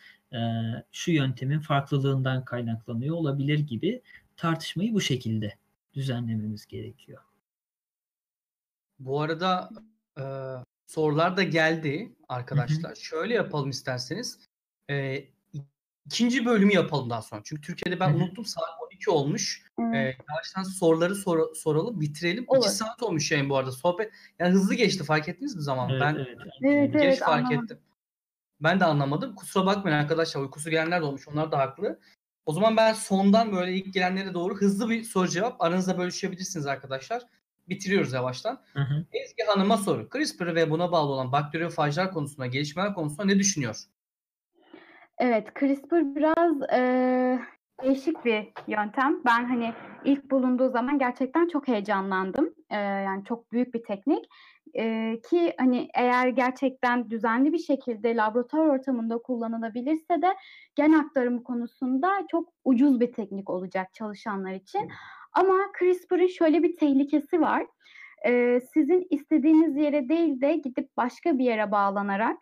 şu 0.93 1.11
yöntemin 1.11 1.61
farklılığından 1.61 2.45
kaynaklanıyor 2.45 3.17
olabilir 3.17 3.59
gibi 3.59 4.03
tartışmayı 4.37 4.95
bu 4.95 5.01
şekilde 5.01 5.55
düzenlememiz 5.95 6.67
gerekiyor. 6.67 7.23
Bu 8.99 9.21
arada 9.21 9.71
e, 10.19 10.25
sorular 10.87 11.37
da 11.37 11.43
geldi 11.43 12.17
arkadaşlar. 12.29 12.91
Hı 12.91 12.95
hı. 12.95 13.01
Şöyle 13.01 13.35
yapalım 13.35 13.71
isterseniz. 13.71 14.39
E, 14.91 15.25
ikinci 16.07 16.45
bölümü 16.47 16.75
yapalım 16.75 17.11
daha 17.11 17.23
sonra. 17.23 17.41
Çünkü 17.45 17.63
Türkiye'de 17.63 18.01
ben 18.01 18.09
hı 18.09 18.13
hı. 18.13 18.17
unuttum 18.17 18.45
saat 18.45 18.80
12 19.01 19.11
olmuş. 19.11 19.63
Evet. 19.79 19.95
Ee, 19.95 20.17
yavaştan 20.29 20.63
soruları 20.63 21.15
sor- 21.15 21.55
soralım, 21.55 22.01
bitirelim. 22.01 22.45
Olur. 22.49 22.61
2 22.61 22.69
saat 22.69 23.03
olmuş 23.03 23.33
yayın 23.33 23.51
bu 23.51 23.57
arada. 23.57 23.73
Sohbet 23.73 24.13
yani 24.39 24.53
hızlı 24.53 24.75
geçti 24.75 25.05
fark 25.05 25.29
ettiniz 25.29 25.57
mi 25.57 25.63
zaman? 25.63 25.91
Evet, 25.91 26.01
ben 26.01 26.15
evet. 26.15 26.37
Evet, 26.63 26.93
geç 26.93 27.03
evet, 27.03 27.19
fark 27.19 27.31
anlamadım. 27.47 27.65
ettim. 27.65 27.79
Ben 28.61 28.81
de 28.81 28.85
anlamadım. 28.85 29.35
Kusura 29.35 29.67
bakmayın 29.67 29.97
arkadaşlar. 29.97 30.41
Uykusu 30.41 30.71
gelenler 30.71 31.01
de 31.01 31.05
olmuş. 31.05 31.29
Onlar 31.29 31.53
da 31.53 31.59
haklı. 31.59 32.01
O 32.47 32.53
zaman 32.53 32.77
ben 32.77 32.93
sondan 32.93 33.53
böyle 33.53 33.73
ilk 33.73 33.95
gelenlere 33.95 34.35
doğru 34.35 34.57
hızlı 34.57 34.91
bir 34.91 35.03
soru 35.05 35.29
cevap 35.29 35.63
aranızda 35.63 35.99
bölüşebilirsiniz 35.99 36.67
arkadaşlar. 36.67 37.23
Bitiriyoruz 37.69 38.13
yavaştan. 38.13 38.63
Hı 38.73 38.81
hı. 38.81 39.05
Ezgi 39.13 39.43
Hanım'a 39.47 39.77
soru. 39.77 40.09
CRISPR 40.13 40.55
ve 40.55 40.71
buna 40.71 40.93
bağlı 40.93 41.13
olan 41.13 41.33
bakteriyofajlar 41.33 42.13
konusunda, 42.13 42.47
gelişmeler 42.47 42.95
konusunda 42.95 43.25
ne 43.25 43.39
düşünüyor? 43.39 43.77
Evet, 45.19 45.49
CRISPR 45.61 46.15
biraz 46.17 46.61
eee, 46.73 47.41
değişik 47.83 48.25
bir 48.25 48.53
yöntem. 48.67 49.21
Ben 49.25 49.45
hani 49.45 49.75
ilk 50.03 50.31
bulunduğu 50.31 50.69
zaman 50.71 50.99
gerçekten 50.99 51.49
çok 51.49 51.69
heyecanlandım. 51.69 52.55
Eee, 52.71 52.79
yani 52.79 53.25
çok 53.25 53.53
büyük 53.53 53.75
bir 53.75 53.83
teknik. 53.83 54.25
Eee, 54.75 55.21
ki 55.31 55.55
hani 55.59 55.89
eğer 55.95 56.29
gerçekten 56.29 57.11
düzenli 57.11 57.53
bir 57.53 57.59
şekilde 57.59 58.17
laboratuvar 58.17 58.67
ortamında 58.67 59.19
kullanılabilirse 59.19 60.23
de 60.23 60.37
gen 60.77 60.93
aktarımı 60.93 61.43
konusunda 61.45 62.11
çok 62.31 62.49
ucuz 62.65 63.01
bir 63.01 63.13
teknik 63.13 63.51
olacak 63.51 63.95
çalışanlar 63.95 64.53
için. 64.53 64.89
Ama 65.33 65.55
CRISPR'ın 65.79 66.27
şöyle 66.27 66.63
bir 66.63 66.77
tehlikesi 66.77 67.41
var. 67.41 67.67
Eee, 68.27 68.61
sizin 68.61 69.07
istediğiniz 69.11 69.77
yere 69.77 70.09
değil 70.09 70.41
de 70.41 70.55
gidip 70.57 70.97
başka 70.97 71.39
bir 71.39 71.45
yere 71.45 71.71
bağlanarak 71.73 72.37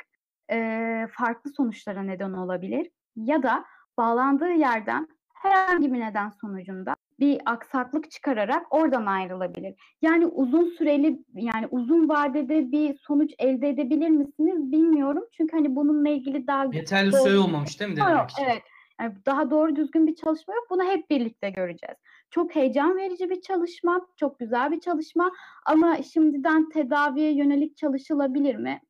eee, 0.51 1.07
farklı 1.13 1.51
sonuçlara 1.57 2.03
neden 2.03 2.33
olabilir. 2.33 2.91
Ya 3.17 3.43
da 3.43 3.65
bağlandığı 3.99 4.53
yerden 4.53 5.09
herhangi 5.43 5.93
bir 5.93 6.01
neden 6.01 6.31
sonucunda 6.31 6.97
bir 7.21 7.41
aksaklık 7.47 8.11
çıkararak 8.11 8.67
oradan 8.71 9.07
ayrılabilir. 9.07 9.75
Yani 10.03 10.27
uzun 10.27 10.65
süreli 10.71 11.25
yani 11.35 11.67
uzun 11.71 12.09
vadede 12.09 12.73
bir 12.73 12.99
sonuç 12.99 13.31
elde 13.39 13.69
edebilir 13.69 14.09
misiniz 14.09 14.73
bilmiyorum. 14.73 15.25
Çünkü 15.33 15.57
hani 15.57 15.77
bununla 15.77 16.09
ilgili 16.09 16.47
daha 16.47 16.65
Yeterli 16.73 17.13
Doğru. 17.13 17.21
süre 17.21 17.39
olmamış 17.39 17.81
değil 17.81 17.91
mi 17.93 17.99
Yok, 18.01 18.09
denemek 18.09 18.31
için? 18.31 18.45
evet. 18.45 18.63
Yani 19.01 19.15
daha 19.27 19.51
doğru 19.51 19.77
düzgün 19.77 20.07
bir 20.07 20.15
çalışma 20.15 20.55
yok. 20.55 20.67
Bunu 20.71 20.85
hep 20.85 21.11
birlikte 21.11 21.51
göreceğiz. 21.51 21.97
Çok 22.31 22.55
heyecan 22.57 22.97
verici 22.97 23.31
bir 23.31 23.41
çalışma, 23.41 24.07
çok 24.17 24.39
güzel 24.39 24.71
bir 24.73 24.81
çalışma 24.81 25.33
ama 25.67 25.97
şimdiden 26.03 26.69
tedaviye 26.69 27.33
yönelik 27.33 27.77
çalışılabilir 27.77 28.57
mi? 28.57 28.81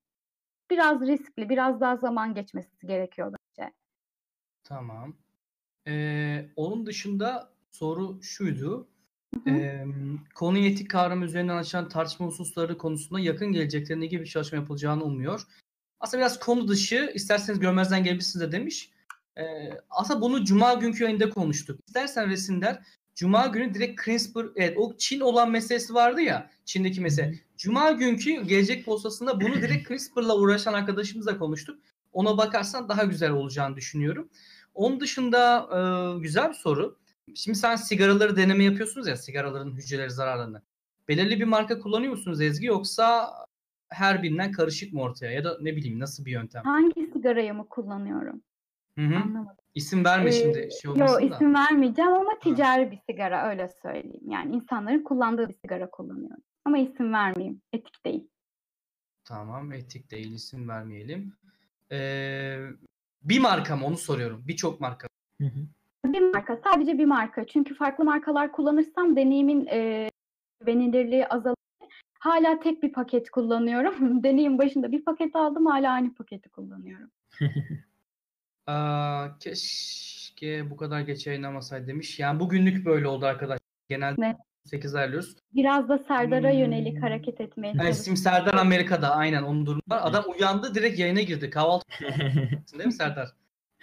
Biraz 0.71 1.01
riskli, 1.01 1.49
biraz 1.49 1.81
daha 1.81 1.97
zaman 1.97 2.35
geçmesi 2.35 2.87
gerekiyor 2.87 3.33
bence. 3.33 3.73
Tamam. 4.65 5.15
Ee, 5.89 6.49
onun 6.57 6.87
dışında 6.87 7.51
soru 7.71 8.23
şuydu. 8.23 8.89
Hı 9.45 9.51
hı. 9.51 9.55
Ee, 9.55 9.87
konu 10.35 10.59
etik 10.59 10.91
kavramı 10.91 11.25
üzerinden 11.25 11.57
açılan 11.57 11.89
tartışma 11.89 12.27
hususları 12.27 12.79
konusunda 12.79 13.21
yakın 13.21 13.53
gelecekte 13.53 14.01
ne 14.01 14.07
gibi 14.07 14.23
bir 14.23 14.29
çalışma 14.29 14.59
yapılacağını 14.59 15.05
umuyor. 15.05 15.43
Aslında 16.01 16.21
biraz 16.21 16.39
konu 16.39 16.69
dışı, 16.69 17.13
isterseniz 17.15 17.61
görmezden 17.61 18.05
gelebilirsiniz 18.05 18.47
de 18.47 18.53
demiş. 18.53 18.91
Ee, 19.37 19.43
aslında 19.91 20.21
bunu 20.21 20.45
Cuma 20.45 20.75
günkü 20.75 21.05
yayında 21.05 21.31
konuştuk. 21.31 21.81
İstersen 21.87 22.31
resimler 22.31 22.83
Cuma 23.15 23.47
günü 23.47 23.75
direkt 23.75 24.05
CRISPR, 24.05 24.45
evet 24.57 24.75
o 24.79 24.97
Çin 24.99 25.21
olan 25.21 25.51
meselesi 25.51 25.95
vardı 25.95 26.21
ya, 26.21 26.51
Çin'deki 26.65 27.01
mesele. 27.01 27.35
Cuma 27.57 27.91
günkü 27.91 28.47
gelecek 28.47 28.85
postasında 28.85 29.41
bunu 29.41 29.55
direkt 29.55 29.89
CRISPR'la 29.89 30.37
uğraşan 30.37 30.73
arkadaşımızla 30.73 31.39
konuştuk. 31.39 31.79
Ona 32.13 32.39
bakarsan 32.39 32.89
daha 32.89 33.05
güzel 33.05 33.31
olacağını 33.31 33.77
düşünüyorum. 33.77 34.29
Onun 34.75 35.01
dışında 35.01 35.69
e, 35.73 35.79
güzel 36.21 36.49
bir 36.49 36.55
soru. 36.55 36.97
Şimdi 37.35 37.59
sen 37.59 37.77
sigaraları 37.77 38.37
deneme 38.37 38.65
yapıyorsunuz 38.65 39.07
ya 39.07 39.17
sigaraların 39.17 39.71
hücreleri 39.73 40.11
zararlarını. 40.11 40.63
Belirli 41.09 41.41
bir 41.41 41.45
marka 41.45 41.79
kullanıyor 41.79 42.13
musunuz 42.13 42.41
Ezgi 42.41 42.67
yoksa 42.67 43.31
her 43.89 44.23
birinden 44.23 44.53
karışık 44.53 44.93
mı 44.93 45.03
ortaya 45.03 45.33
ya 45.33 45.45
da 45.45 45.59
ne 45.61 45.77
bileyim 45.77 46.01
nasıl 46.01 46.25
bir 46.25 46.31
yöntem? 46.31 46.63
Hangi 46.65 47.11
sigarayı 47.13 47.55
mı 47.55 47.69
kullanıyorum? 47.69 48.43
Hı 48.99 49.05
hı. 49.05 49.17
Anlamadım. 49.17 49.65
İsim 49.75 50.05
verme 50.05 50.29
Ee, 50.29 50.33
şimdi 50.33 50.55
şey 50.55 50.71
Yo 50.85 50.93
olmasın 50.93 51.31
da. 51.31 51.35
isim 51.35 51.55
vermeyeceğim 51.55 52.13
ama 52.13 52.31
ticari 52.43 52.91
bir 52.91 52.99
sigara 53.11 53.49
öyle 53.51 53.69
söyleyeyim. 53.83 54.29
Yani 54.31 54.57
insanların 54.57 55.03
kullandığı 55.05 55.49
bir 55.49 55.55
sigara 55.55 55.91
kullanıyorum. 55.91 56.43
Ama 56.65 56.79
isim 56.79 57.13
vermeyeyim. 57.13 57.61
Etik 57.73 58.05
değil. 58.05 58.29
Tamam 59.25 59.73
etik 59.73 60.11
değil 60.11 60.33
isim 60.33 60.69
vermeyelim. 60.69 61.33
Ee, 61.93 62.59
bir 63.23 63.39
marka 63.39 63.77
mı 63.77 63.87
onu 63.87 63.97
soruyorum. 63.97 64.45
Birçok 64.49 64.81
marka. 64.81 65.09
Hı 65.41 65.47
hı. 65.47 65.67
Bir 66.13 66.21
marka, 66.21 66.61
sadece 66.65 66.99
bir 66.99 67.05
marka. 67.05 67.47
Çünkü 67.47 67.75
farklı 67.75 68.05
markalar 68.05 68.53
kullanırsam 68.53 69.17
deneyimin 69.17 69.67
e, 69.67 70.11
güvenilirliği 70.61 71.27
azalır. 71.27 71.57
Hala 72.19 72.61
tek 72.61 72.83
bir 72.83 72.93
paket 72.93 73.31
kullanıyorum. 73.31 74.23
Deneyim 74.23 74.59
başında 74.59 74.93
bir 74.93 75.05
paket 75.05 75.37
aldım, 75.37 75.67
hala 75.67 75.93
aynı 75.93 76.15
paketi 76.15 76.49
kullanıyorum. 76.49 77.11
Aa, 78.67 79.39
keşke 79.41 80.71
bu 80.71 80.77
kadar 80.77 81.01
geç 81.01 81.27
yayınlamasaydı 81.27 81.87
demiş. 81.87 82.19
Yani 82.19 82.41
bugünlük 82.41 82.87
böyle 82.87 83.09
oldu 83.09 83.27
arkadaşlar. 83.27 83.69
Genelde 83.89 84.21
Ne? 84.21 84.37
8 84.69 84.95
ayarlıyoruz. 84.95 85.37
Biraz 85.55 85.89
da 85.89 85.99
Serdar'a 85.99 86.51
Hmm. 86.53 86.59
yönelik 86.59 87.03
hareket 87.03 87.41
etmeye 87.41 87.67
Yani 87.69 87.77
çalışıyorum. 87.77 88.05
Sim 88.05 88.17
Serdar 88.17 88.55
Amerika'da 88.55 89.11
aynen 89.17 89.43
onun 89.43 89.67
durumu 89.67 89.83
var. 89.89 90.01
Adam 90.03 90.25
uyandı 90.39 90.75
direkt 90.75 90.99
yayına 90.99 91.21
girdi. 91.21 91.51
Kahvaltı 91.51 91.87
değil 92.79 92.87
mi 92.87 92.93
Serdar? 92.93 93.29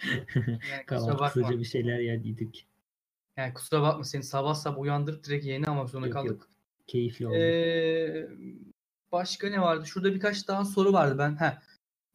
Yani 0.06 0.60
kusura 0.60 0.86
Kahvaltı 0.86 1.12
bakma. 1.20 1.30
kısaca 1.42 1.60
bir 1.60 1.66
şeyler 1.66 2.00
yerdiydik. 2.00 2.68
Yani 3.38 3.54
kusura 3.54 3.82
bakma 3.82 4.04
seni 4.04 4.24
sabah 4.24 4.54
sabah 4.56 4.80
uyandırıp 4.80 5.24
direkt 5.24 5.46
yayına 5.46 5.72
almak 5.72 5.90
zorunda 5.90 6.08
Yok, 6.08 6.14
kaldık. 6.14 6.30
yok. 6.32 6.48
Keyifli 6.88 7.28
oldu. 7.28 7.36
Ee, 7.36 8.28
başka 9.12 9.50
ne 9.50 9.62
vardı? 9.62 9.86
Şurada 9.88 10.14
birkaç 10.16 10.48
daha 10.48 10.66
soru 10.66 10.94
vardı 10.94 11.16
ben. 11.18 11.40
Heh. 11.40 11.58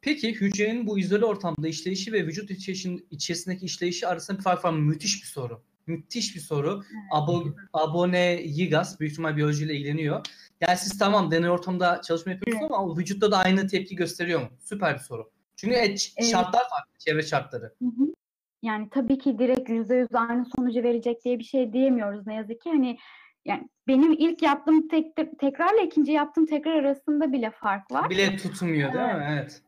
Peki 0.03 0.33
hücrenin 0.35 0.87
bu 0.87 0.99
izole 0.99 1.25
ortamda 1.25 1.69
işleyişi 1.69 2.13
ve 2.13 2.27
vücut 2.27 2.51
içerisinde- 2.51 3.03
içerisindeki 3.11 3.67
işleyişi 3.67 4.07
arasında 4.07 4.39
bir 4.39 4.43
fark 4.43 4.65
var 4.65 4.71
mı? 4.73 4.79
Müthiş 4.79 5.23
bir 5.23 5.27
soru. 5.29 5.63
Müthiş 5.91 6.37
bir 6.37 6.41
soru. 6.41 6.83
Abo, 7.11 7.45
abone 7.73 8.41
Yigas 8.45 9.01
büyük 9.01 9.13
ihtimal 9.13 9.37
biyolojiyle 9.37 9.75
ilgileniyor. 9.75 10.27
Yani 10.61 10.77
siz 10.79 10.99
tamam 10.99 11.31
deney 11.31 11.51
ortamında 11.51 12.01
çalışma 12.03 12.33
yapıyorsunuz 12.33 12.73
ama 12.73 12.97
vücutta 12.97 13.31
da 13.33 13.39
aynı 13.39 13.67
tepki 13.69 13.97
gösteriyor 13.97 14.41
mu? 14.41 14.49
Süper 14.61 14.95
bir 14.95 15.01
soru. 15.01 15.31
Çünkü 15.57 15.75
et- 15.75 16.13
Evet. 16.17 16.31
şartlar 16.31 16.61
farklı, 16.71 16.99
çevre 16.99 17.23
şartları. 17.23 17.65
Hı 17.65 17.85
hı. 17.85 18.15
Yani 18.63 18.89
tabii 18.91 19.19
ki 19.19 19.39
direkt 19.39 19.71
yüzde 19.71 19.95
yüz 19.95 20.09
aynı 20.15 20.45
sonucu 20.57 20.83
verecek 20.83 21.25
diye 21.25 21.39
bir 21.39 21.45
şey 21.45 21.73
diyemiyoruz 21.73 22.27
ne 22.27 22.35
yazık 22.35 22.61
ki. 22.61 22.71
Hani 22.71 22.99
yani 23.45 23.69
benim 23.89 24.13
ilk 24.13 24.43
yaptığım 24.43 24.89
tek, 24.89 25.17
tekrarla 25.39 25.81
ikinci 25.81 26.13
yaptığım 26.13 26.47
tekrar 26.47 26.75
arasında 26.75 27.33
bile 27.33 27.51
fark 27.51 27.91
var. 27.93 28.11
Bile 28.11 28.37
tutmuyor 28.37 28.93
değil 28.93 29.05
mi? 29.05 29.27
Evet. 29.31 29.63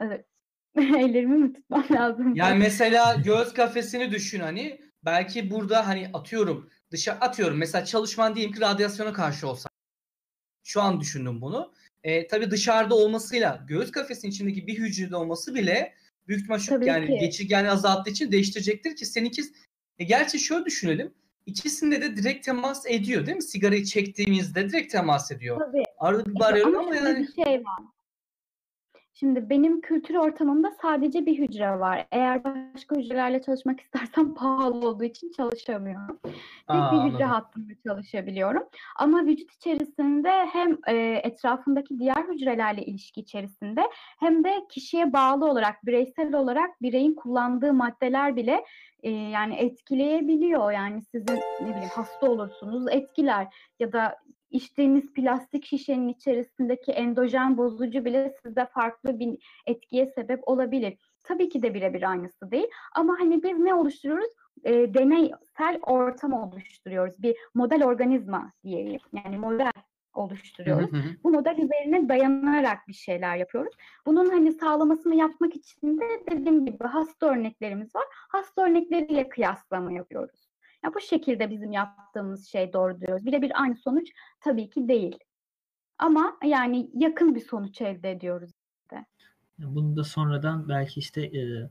Evet. 0.00 0.26
Ellerimi 0.76 1.36
mi 1.38 1.52
tutmam 1.52 1.84
lazım? 1.92 2.34
Yani 2.34 2.58
mesela 2.58 3.14
göğüs 3.14 3.52
kafesini 3.52 4.10
düşün 4.10 4.40
hani. 4.40 4.80
Belki 5.04 5.50
burada 5.50 5.86
hani 5.86 6.10
atıyorum 6.12 6.70
dışa 6.90 7.12
atıyorum 7.12 7.58
mesela 7.58 7.84
çalışman 7.84 8.34
diyelim 8.34 8.54
ki 8.54 8.60
radyasyona 8.60 9.12
karşı 9.12 9.48
olsa. 9.48 9.68
Şu 10.64 10.82
an 10.82 11.00
düşündüm 11.00 11.40
bunu. 11.40 11.72
E, 12.04 12.26
tabii 12.26 12.50
dışarıda 12.50 12.94
olmasıyla 12.94 13.64
göğüs 13.68 13.90
kafesinin 13.90 14.32
içindeki 14.32 14.66
bir 14.66 14.78
hücrede 14.78 15.16
olması 15.16 15.54
bile 15.54 15.94
büyük 16.28 16.40
ihtimal 16.40 16.58
şu 16.58 16.84
yani 16.84 17.06
ki. 17.06 17.18
geçirgenliği 17.20 17.72
azalttığı 17.72 18.10
için 18.10 18.32
değiştirecektir 18.32 18.96
ki 18.96 19.06
seninki 19.06 19.42
e, 19.98 20.04
gerçi 20.04 20.38
şöyle 20.38 20.64
düşünelim. 20.64 21.14
İkisinde 21.46 22.02
de 22.02 22.16
direkt 22.16 22.44
temas 22.44 22.86
ediyor 22.86 23.26
değil 23.26 23.36
mi? 23.36 23.42
Sigarayı 23.42 23.84
çektiğimizde 23.84 24.68
direkt 24.68 24.92
temas 24.92 25.30
ediyor. 25.30 25.58
Tabii. 25.58 25.82
Arada 25.98 26.24
bir 26.24 26.30
İşte 26.30 26.40
bariyer 26.40 26.66
ama 26.66 26.78
ama 26.78 26.94
yani 26.94 27.28
bir 27.36 27.44
şey 27.44 27.54
var. 27.54 27.82
Şimdi 29.20 29.50
benim 29.50 29.80
kültür 29.80 30.14
ortamımda 30.14 30.70
sadece 30.82 31.26
bir 31.26 31.38
hücre 31.38 31.78
var. 31.78 32.06
Eğer 32.10 32.44
başka 32.44 32.96
hücrelerle 32.96 33.42
çalışmak 33.42 33.80
istersem 33.80 34.34
pahalı 34.34 34.88
olduğu 34.88 35.04
için 35.04 35.32
çalışamıyorum. 35.36 36.18
Tek 36.22 36.34
Aa, 36.68 36.92
bir 36.92 36.96
hücre 36.96 37.24
anladım. 37.24 37.28
hattında 37.28 37.72
çalışabiliyorum. 37.86 38.62
Ama 38.96 39.26
vücut 39.26 39.52
içerisinde 39.52 40.30
hem 40.52 40.78
e, 40.86 41.20
etrafındaki 41.24 41.98
diğer 41.98 42.24
hücrelerle 42.28 42.82
ilişki 42.82 43.20
içerisinde 43.20 43.82
hem 44.18 44.44
de 44.44 44.54
kişiye 44.70 45.12
bağlı 45.12 45.50
olarak, 45.50 45.86
bireysel 45.86 46.34
olarak 46.34 46.82
bireyin 46.82 47.14
kullandığı 47.14 47.72
maddeler 47.72 48.36
bile 48.36 48.64
e, 49.02 49.10
yani 49.10 49.54
etkileyebiliyor. 49.54 50.72
Yani 50.72 51.02
sizin 51.02 51.36
ne 51.60 51.68
bileyim 51.68 51.90
hasta 51.94 52.30
olursunuz 52.30 52.86
etkiler 52.90 53.46
ya 53.80 53.92
da 53.92 54.16
içtiğiniz 54.50 55.12
plastik 55.12 55.64
şişenin 55.64 56.08
içerisindeki 56.08 56.92
endojen 56.92 57.56
bozucu 57.56 58.04
bile 58.04 58.34
sizde 58.42 58.66
farklı 58.66 59.18
bir 59.18 59.62
etkiye 59.66 60.06
sebep 60.06 60.48
olabilir. 60.48 60.98
Tabii 61.24 61.48
ki 61.48 61.62
de 61.62 61.74
birebir 61.74 62.10
aynısı 62.10 62.50
değil 62.50 62.68
ama 62.94 63.16
hani 63.18 63.42
biz 63.42 63.58
ne 63.58 63.74
oluşturuyoruz? 63.74 64.30
E, 64.64 64.94
deneysel 64.94 65.78
ortam 65.82 66.32
oluşturuyoruz. 66.32 67.22
Bir 67.22 67.36
model 67.54 67.84
organizma 67.84 68.52
diyeyim. 68.64 69.00
Yani 69.12 69.38
model 69.38 69.72
oluşturuyoruz. 70.14 70.92
Hı 70.92 70.96
hı. 70.96 71.02
Bu 71.24 71.30
model 71.30 71.58
üzerine 71.58 72.08
dayanarak 72.08 72.88
bir 72.88 72.92
şeyler 72.92 73.36
yapıyoruz. 73.36 73.74
Bunun 74.06 74.30
hani 74.30 74.52
sağlamasını 74.52 75.14
yapmak 75.14 75.56
için 75.56 76.00
de 76.00 76.04
dediğim 76.30 76.66
gibi 76.66 76.84
hasta 76.84 77.26
örneklerimiz 77.26 77.94
var. 77.94 78.04
Hasta 78.10 78.62
örnekleriyle 78.62 79.28
kıyaslama 79.28 79.92
yapıyoruz. 79.92 80.49
Ya 80.84 80.94
bu 80.94 81.00
şekilde 81.00 81.50
bizim 81.50 81.72
yaptığımız 81.72 82.48
şey 82.48 82.72
doğru 82.72 83.00
diyoruz. 83.00 83.26
Birebir 83.26 83.62
aynı 83.62 83.76
sonuç 83.76 84.08
tabii 84.40 84.70
ki 84.70 84.88
değil. 84.88 85.18
Ama 85.98 86.38
yani 86.44 86.90
yakın 86.94 87.34
bir 87.34 87.40
sonuç 87.40 87.80
elde 87.80 88.10
ediyoruz. 88.10 88.50
Işte. 88.82 89.04
Bunu 89.58 89.96
da 89.96 90.04
sonradan 90.04 90.68
belki 90.68 91.00
işte 91.00 91.22
e, 91.22 91.70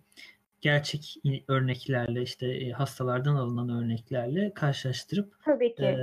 gerçek 0.61 1.15
örneklerle 1.48 2.22
işte 2.22 2.48
e, 2.48 2.72
hastalardan 2.72 3.36
alınan 3.36 3.69
örneklerle 3.69 4.53
karşılaştırıp 4.53 5.36
Tabii 5.45 5.76
ki. 5.76 5.84
E, 5.84 5.98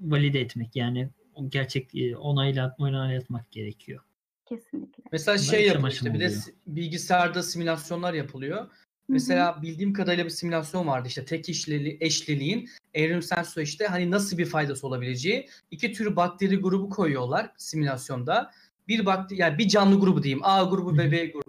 valide 0.00 0.40
etmek 0.40 0.76
yani 0.76 1.08
gerçek 1.48 1.94
e, 1.94 2.16
onaylat, 2.16 2.80
onaylatmak 2.80 3.50
gerekiyor. 3.50 4.00
Kesinlikle. 4.46 5.02
Mesela 5.12 5.38
şey 5.38 5.66
yapılıyor 5.66 5.92
işte 5.92 6.14
bir 6.14 6.20
de 6.20 6.30
bilgisayarda 6.66 7.42
simülasyonlar 7.42 8.14
yapılıyor. 8.14 8.70
Mesela 9.12 9.62
bildiğim 9.62 9.92
kadarıyla 9.92 10.24
bir 10.24 10.30
simülasyon 10.30 10.86
vardı 10.86 11.08
işte 11.08 11.24
tek 11.24 11.48
işleli, 11.48 11.96
eşliliğin 12.00 12.68
evrimsel 12.94 13.44
süreçte 13.44 13.86
hani 13.86 14.10
nasıl 14.10 14.38
bir 14.38 14.46
faydası 14.46 14.86
olabileceği. 14.86 15.48
iki 15.70 15.92
tür 15.92 16.16
bakteri 16.16 16.56
grubu 16.56 16.90
koyuyorlar 16.90 17.50
simülasyonda. 17.56 18.50
Bir 18.88 19.06
bakteri 19.06 19.40
yani 19.40 19.58
bir 19.58 19.68
canlı 19.68 20.00
grubu 20.00 20.22
diyeyim. 20.22 20.40
A 20.44 20.62
grubu 20.62 20.98
ve 20.98 21.12
B 21.12 21.26
grubu. 21.26 21.41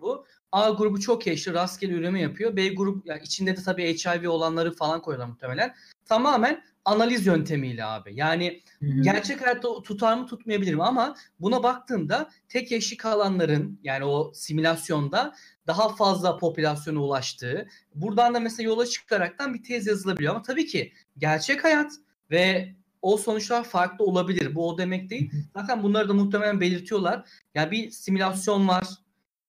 A 0.54 0.70
grubu 0.70 1.00
çok 1.00 1.28
eşli 1.28 1.54
rastgele 1.54 1.94
üreme 1.94 2.22
yapıyor. 2.22 2.56
B 2.56 2.68
grubu 2.68 3.02
yani 3.06 3.22
içinde 3.24 3.58
de 3.58 3.64
tabii 3.64 3.98
HIV 3.98 4.30
olanları 4.30 4.76
falan 4.76 5.02
koyuyorlar 5.02 5.30
muhtemelen. 5.30 5.76
Tamamen 6.06 6.64
analiz 6.86 7.26
yöntemiyle 7.26 7.86
abi. 7.86 8.16
Yani 8.16 8.62
Hı-hı. 8.80 9.02
gerçek 9.02 9.42
hayatta 9.42 9.82
tutar 9.82 10.18
mı 10.18 10.26
tutmayabilirim 10.26 10.82
ama 10.82 11.16
buna 11.40 11.64
baktığımda 11.64 12.30
tek 12.50 12.72
eşli 12.72 12.98
kalanların 12.98 13.80
yani 13.84 14.06
o 14.06 14.32
simülasyonda 14.34 15.34
daha 15.68 15.96
fazla 15.96 16.38
popülasyona 16.38 17.00
ulaştığı, 17.00 17.68
buradan 17.96 18.34
da 18.34 18.40
mesela 18.40 18.70
yola 18.70 18.86
çıkaraktan 18.86 19.54
bir 19.54 19.64
tez 19.64 19.88
yazılabiliyor. 19.88 20.34
Ama 20.36 20.44
tabii 20.44 20.66
ki 20.66 20.94
gerçek 21.18 21.64
hayat 21.64 21.92
ve 22.32 22.76
o 23.02 23.18
sonuçlar 23.18 23.64
farklı 23.64 24.06
olabilir. 24.06 24.56
Bu 24.56 24.70
o 24.70 24.78
demek 24.78 25.10
değil. 25.10 25.32
Zaten 25.56 25.84
bunları 25.84 26.10
da 26.10 26.14
muhtemelen 26.14 26.62
belirtiyorlar. 26.62 27.30
Yani 27.56 27.72
bir 27.72 27.92
simülasyon 27.92 28.68
var. 28.68 28.88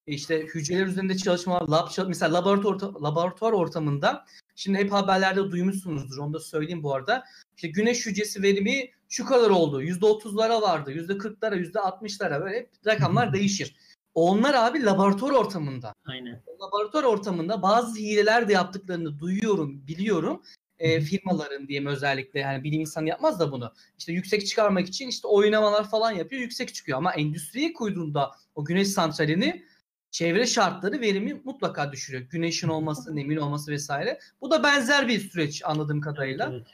İşte 0.07 0.41
hücreler 0.41 0.87
üzerinde 0.87 1.17
çalışma, 1.17 1.71
lab, 1.71 1.89
mesela 2.07 2.35
laboratuvar, 2.35 3.01
laboratuvar 3.01 3.53
ortamında 3.53 4.25
şimdi 4.55 4.79
hep 4.79 4.93
haberlerde 4.93 5.51
duymuşsunuzdur. 5.51 6.19
Onu 6.19 6.33
da 6.33 6.41
söyleyeyim 6.41 6.83
bu 6.83 6.95
arada. 6.95 7.25
İşte 7.57 7.69
güneş 7.69 8.07
hücresi 8.07 8.43
verimi 8.43 8.91
şu 9.09 9.27
kadar 9.27 9.51
oldu. 9.51 9.83
%30'lara 9.83 10.63
vardı. 10.63 10.93
%40'lara, 10.93 11.73
%60'lara 11.73 12.41
böyle 12.41 12.71
rakamlar 12.87 13.33
değişir. 13.33 13.77
Onlar 14.15 14.55
abi 14.55 14.83
laboratuvar 14.83 15.33
ortamında. 15.33 15.95
Aynen. 16.07 16.43
Laboratuvar 16.63 17.05
ortamında 17.05 17.63
bazı 17.63 17.99
hileler 17.99 18.49
de 18.49 18.53
yaptıklarını 18.53 19.19
duyuyorum, 19.19 19.87
biliyorum. 19.87 20.43
E, 20.79 21.01
firmaların 21.01 21.69
diyeyim 21.69 21.87
özellikle 21.87 22.41
yani 22.41 22.65
bilim 22.65 22.81
insanı 22.81 23.09
yapmaz 23.09 23.41
da 23.41 23.53
bunu. 23.53 23.73
İşte 23.99 24.13
yüksek 24.13 24.47
çıkarmak 24.47 24.89
için 24.89 25.09
işte 25.09 25.29
oynamalar 25.29 25.91
falan 25.91 26.11
yapıyor, 26.11 26.43
yüksek 26.43 26.75
çıkıyor 26.75 26.99
ama 26.99 27.15
endüstriye 27.15 27.73
koyduğunda 27.73 28.31
o 28.55 28.65
güneş 28.65 28.89
santralini 28.89 29.65
çevre 30.15 30.47
şartları 30.47 31.01
verimi 31.01 31.35
mutlaka 31.45 31.93
düşürüyor. 31.93 32.23
Güneşin 32.23 32.69
olması, 32.69 33.17
nemin 33.17 33.37
olması 33.37 33.73
vesaire. 33.73 34.19
Bu 34.41 34.51
da 34.51 34.63
benzer 34.63 35.09
bir 35.09 35.21
süreç 35.21 35.63
anladığım 35.65 36.01
kadarıyla. 36.01 36.51
Evet. 36.53 36.67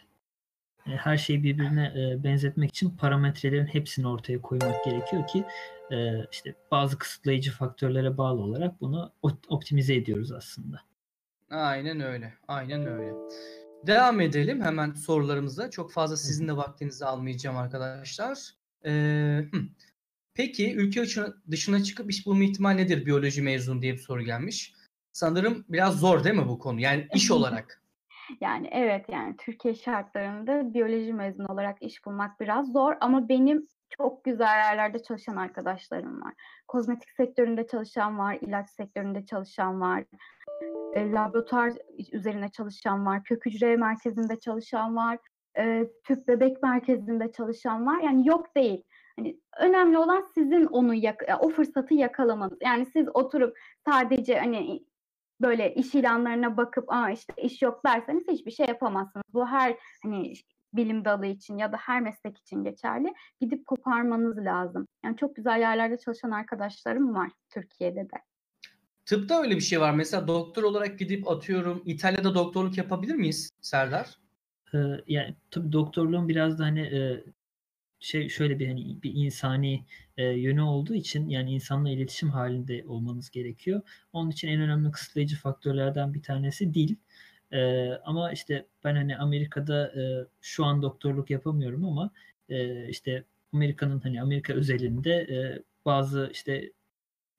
E, 0.87 0.91
her 0.91 1.17
şeyi 1.17 1.43
birbirine 1.43 1.93
e, 1.97 2.25
benzetmek 2.25 2.71
için 2.71 2.91
parametrelerin 2.91 3.67
hepsini 3.67 4.09
ortaya 4.09 4.43
koymak 4.43 4.85
gerekiyor 4.85 5.27
ki 5.27 5.45
e, 5.91 6.27
işte 6.33 6.55
bazı 6.71 6.99
kısıtlayıcı 6.99 7.53
faktörlere 7.53 8.19
bağlı 8.19 8.41
olarak 8.41 8.81
bunu 8.81 9.13
optimize 9.49 9.95
ediyoruz 9.95 10.33
aslında. 10.33 10.81
Aynen 11.51 12.01
öyle. 12.01 12.35
Aynen 12.49 12.87
öyle. 12.87 13.15
Devam 13.87 14.21
edelim 14.21 14.63
hemen 14.63 14.93
sorularımıza. 14.93 15.71
Çok 15.71 15.93
fazla 15.93 16.17
sizin 16.17 16.49
de 16.49 16.57
vaktinizi 16.57 17.05
almayacağım 17.05 17.57
arkadaşlar. 17.57 18.39
Ee, 18.87 19.41
peki 20.35 20.75
ülke 20.77 21.05
dışına 21.51 21.83
çıkıp 21.83 22.11
iş 22.11 22.27
bulma 22.27 22.45
ihtimal 22.45 22.71
nedir 22.71 23.07
biyoloji 23.07 23.43
mezun 23.43 23.83
diye 23.83 23.93
bir 23.93 23.99
soru 23.99 24.23
gelmiş. 24.23 24.75
Sanırım 25.13 25.65
biraz 25.69 26.01
zor 26.01 26.25
değil 26.25 26.37
mi 26.37 26.49
bu 26.49 26.59
konu? 26.59 26.81
Yani 26.81 27.09
iş 27.15 27.31
olarak. 27.31 27.83
Yani 28.41 28.69
evet 28.73 29.05
yani 29.09 29.37
Türkiye 29.37 29.75
şartlarında 29.75 30.75
biyoloji 30.75 31.13
mezunu 31.13 31.47
olarak 31.53 31.83
iş 31.83 32.07
bulmak 32.07 32.41
biraz 32.41 32.73
zor 32.73 32.95
ama 33.01 33.29
benim 33.29 33.67
çok 33.91 34.25
güzel 34.25 34.57
yerlerde 34.57 35.03
çalışan 35.03 35.37
arkadaşlarım 35.37 36.23
var. 36.23 36.35
Kozmetik 36.69 37.11
sektöründe 37.11 37.67
çalışan 37.67 38.19
var, 38.19 38.39
ilaç 38.41 38.71
sektöründe 38.71 39.27
çalışan 39.27 39.81
var, 39.81 40.05
e, 40.95 41.13
laboratuvar 41.13 41.73
üzerine 42.13 42.49
çalışan 42.49 43.07
var, 43.07 43.25
kök 43.25 43.47
hücre 43.47 43.77
merkezinde 43.77 44.41
çalışan 44.41 44.97
var, 44.97 45.19
e, 45.59 45.87
tüp 46.05 46.29
bebek 46.29 46.63
merkezinde 46.63 47.33
çalışan 47.33 47.87
var. 47.87 48.01
Yani 48.03 48.29
yok 48.29 48.57
değil. 48.57 48.83
Hani 49.21 49.41
önemli 49.59 49.99
olan 49.99 50.27
sizin 50.35 50.65
onu 50.65 50.95
yak- 50.95 51.25
o 51.41 51.49
fırsatı 51.49 51.95
yakalamanız. 51.95 52.59
Yani 52.63 52.87
siz 52.87 53.07
oturup 53.15 53.59
sadece 53.89 54.39
hani 54.39 54.85
böyle 55.41 55.75
iş 55.75 55.95
ilanlarına 55.95 56.57
bakıp 56.57 56.93
aa 56.93 57.11
işte 57.11 57.33
iş 57.43 57.63
yok 57.63 57.81
derseniz 57.87 58.29
hiçbir 58.29 58.51
şey 58.51 58.67
yapamazsınız. 58.67 59.25
Bu 59.33 59.47
her 59.47 59.77
hani 60.03 60.33
bilim 60.73 61.05
dalı 61.05 61.27
için 61.27 61.59
ya 61.59 61.73
da 61.73 61.77
her 61.77 62.01
meslek 62.01 62.39
için 62.39 62.65
geçerli. 62.65 63.15
Gidip 63.41 63.67
koparmanız 63.67 64.37
lazım. 64.39 64.89
Yani 65.05 65.17
çok 65.17 65.37
güzel 65.37 65.61
yerlerde 65.61 65.99
çalışan 65.99 66.31
arkadaşlarım 66.31 67.15
var 67.15 67.31
Türkiye'de 67.51 68.01
de. 68.01 68.17
Tıpta 69.07 69.43
öyle 69.43 69.55
bir 69.55 69.61
şey 69.61 69.81
var. 69.81 69.95
Mesela 69.95 70.29
doktor 70.29 70.63
olarak 70.63 70.99
gidip 70.99 71.29
atıyorum 71.29 71.83
İtalya'da 71.85 72.35
doktorluk 72.35 72.79
yapabilir 72.79 73.15
miyiz 73.15 73.51
Serdar? 73.61 74.19
Ee, 74.75 74.79
yani 75.07 75.35
tabii 75.51 75.73
doktorluğun 75.73 76.29
biraz 76.29 76.59
da 76.59 76.65
hani 76.65 76.81
e, 76.81 77.25
şey 78.01 78.29
şöyle 78.29 78.59
bir 78.59 78.69
hani 78.69 79.03
bir 79.03 79.15
insani 79.15 79.85
e, 80.17 80.25
yönü 80.25 80.63
olduğu 80.63 80.95
için 80.95 81.29
yani 81.29 81.55
insanla 81.55 81.91
iletişim 81.91 82.31
halinde 82.31 82.85
olmanız 82.89 83.31
gerekiyor. 83.31 83.83
Onun 84.13 84.31
için 84.31 84.49
en 84.49 84.61
önemli 84.61 84.91
kısıtlayıcı 84.91 85.37
faktörlerden 85.37 86.15
bir 86.15 86.23
tanesi 86.23 86.75
dil. 86.75 86.97
E, 87.53 87.91
ama 88.05 88.33
işte 88.33 88.67
ben 88.85 88.95
hani 88.97 89.17
Amerika'da 89.17 89.87
e, 90.01 90.27
şu 90.41 90.65
an 90.65 90.83
doktorluk 90.83 91.31
yapamıyorum 91.31 91.85
ama 91.85 92.11
e, 92.49 92.89
işte 92.89 93.25
Amerika'nın 93.53 94.01
hani 94.01 94.23
Amerika 94.23 94.53
özelinde 94.53 95.13
e, 95.13 95.63
bazı 95.85 96.31
işte 96.33 96.73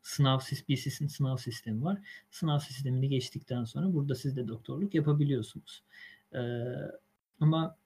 sınav 0.02 0.40
BCS'in 0.70 1.08
sınav 1.08 1.38
sistemi 1.38 1.84
var. 1.84 2.00
Sınav 2.32 2.60
sistemini 2.60 3.10
geçtikten 3.10 3.64
sonra 3.64 3.94
burada 3.94 4.16
siz 4.16 4.38
de 4.38 4.48
doktorluk 4.48 4.96
yapabiliyorsunuz. 4.96 5.84
E, 6.34 6.40
ama 7.40 7.78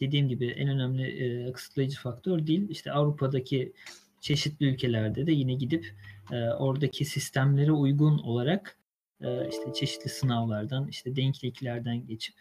dediğim 0.00 0.28
gibi 0.28 0.46
en 0.46 0.68
önemli 0.68 1.02
e, 1.02 1.52
kısıtlayıcı 1.52 2.00
faktör 2.00 2.46
değil. 2.46 2.68
İşte 2.70 2.92
Avrupa'daki 2.92 3.72
çeşitli 4.20 4.66
ülkelerde 4.66 5.26
de 5.26 5.32
yine 5.32 5.54
gidip 5.54 5.94
e, 6.32 6.36
oradaki 6.44 7.04
sistemlere 7.04 7.72
uygun 7.72 8.18
olarak 8.18 8.78
e, 9.20 9.48
işte 9.48 9.72
çeşitli 9.74 10.10
sınavlardan, 10.10 10.88
işte 10.88 11.16
denkliklerden 11.16 12.06
geçip 12.06 12.34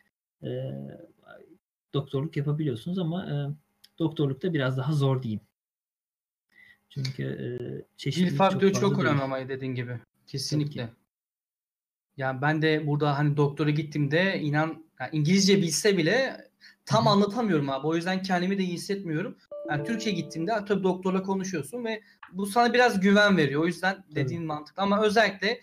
e, 0.43 0.71
doktorluk 1.93 2.37
yapabiliyorsunuz 2.37 2.99
ama 2.99 3.25
e, 3.25 3.35
doktorlukta 3.99 4.53
biraz 4.53 4.77
daha 4.77 4.93
zor 4.93 5.23
diyeyim. 5.23 5.41
Çünkü 6.89 7.23
e, 7.23 7.47
çeşitli 7.97 8.29
Dil 8.29 8.35
faktörü 8.35 8.73
çok, 8.73 8.81
çok 8.81 8.99
önemli 8.99 9.21
ama 9.21 9.49
dediğin 9.49 9.75
gibi. 9.75 9.99
Kesinlikle. 10.27 10.89
Yani 12.17 12.41
ben 12.41 12.61
de 12.61 12.87
burada 12.87 13.17
hani 13.17 13.37
doktora 13.37 13.69
gittiğimde 13.69 14.39
inan 14.39 14.85
yani 14.99 15.09
İngilizce 15.13 15.57
bilse 15.57 15.97
bile 15.97 16.46
tam 16.85 17.07
anlatamıyorum 17.07 17.69
abi. 17.69 17.87
O 17.87 17.95
yüzden 17.95 18.21
kendimi 18.23 18.57
de 18.57 18.63
iyi 18.63 18.73
hissetmiyorum. 18.73 19.37
Yani 19.69 19.83
Türkiye 19.83 20.15
gittiğimde 20.15 20.51
tabii 20.67 20.83
doktorla 20.83 21.23
konuşuyorsun 21.23 21.85
ve 21.85 22.01
bu 22.33 22.45
sana 22.45 22.73
biraz 22.73 22.99
güven 22.99 23.37
veriyor. 23.37 23.61
O 23.61 23.67
yüzden 23.67 24.03
dediğin 24.15 24.39
evet. 24.39 24.47
mantıklı 24.47 24.83
ama 24.83 25.03
özellikle 25.03 25.59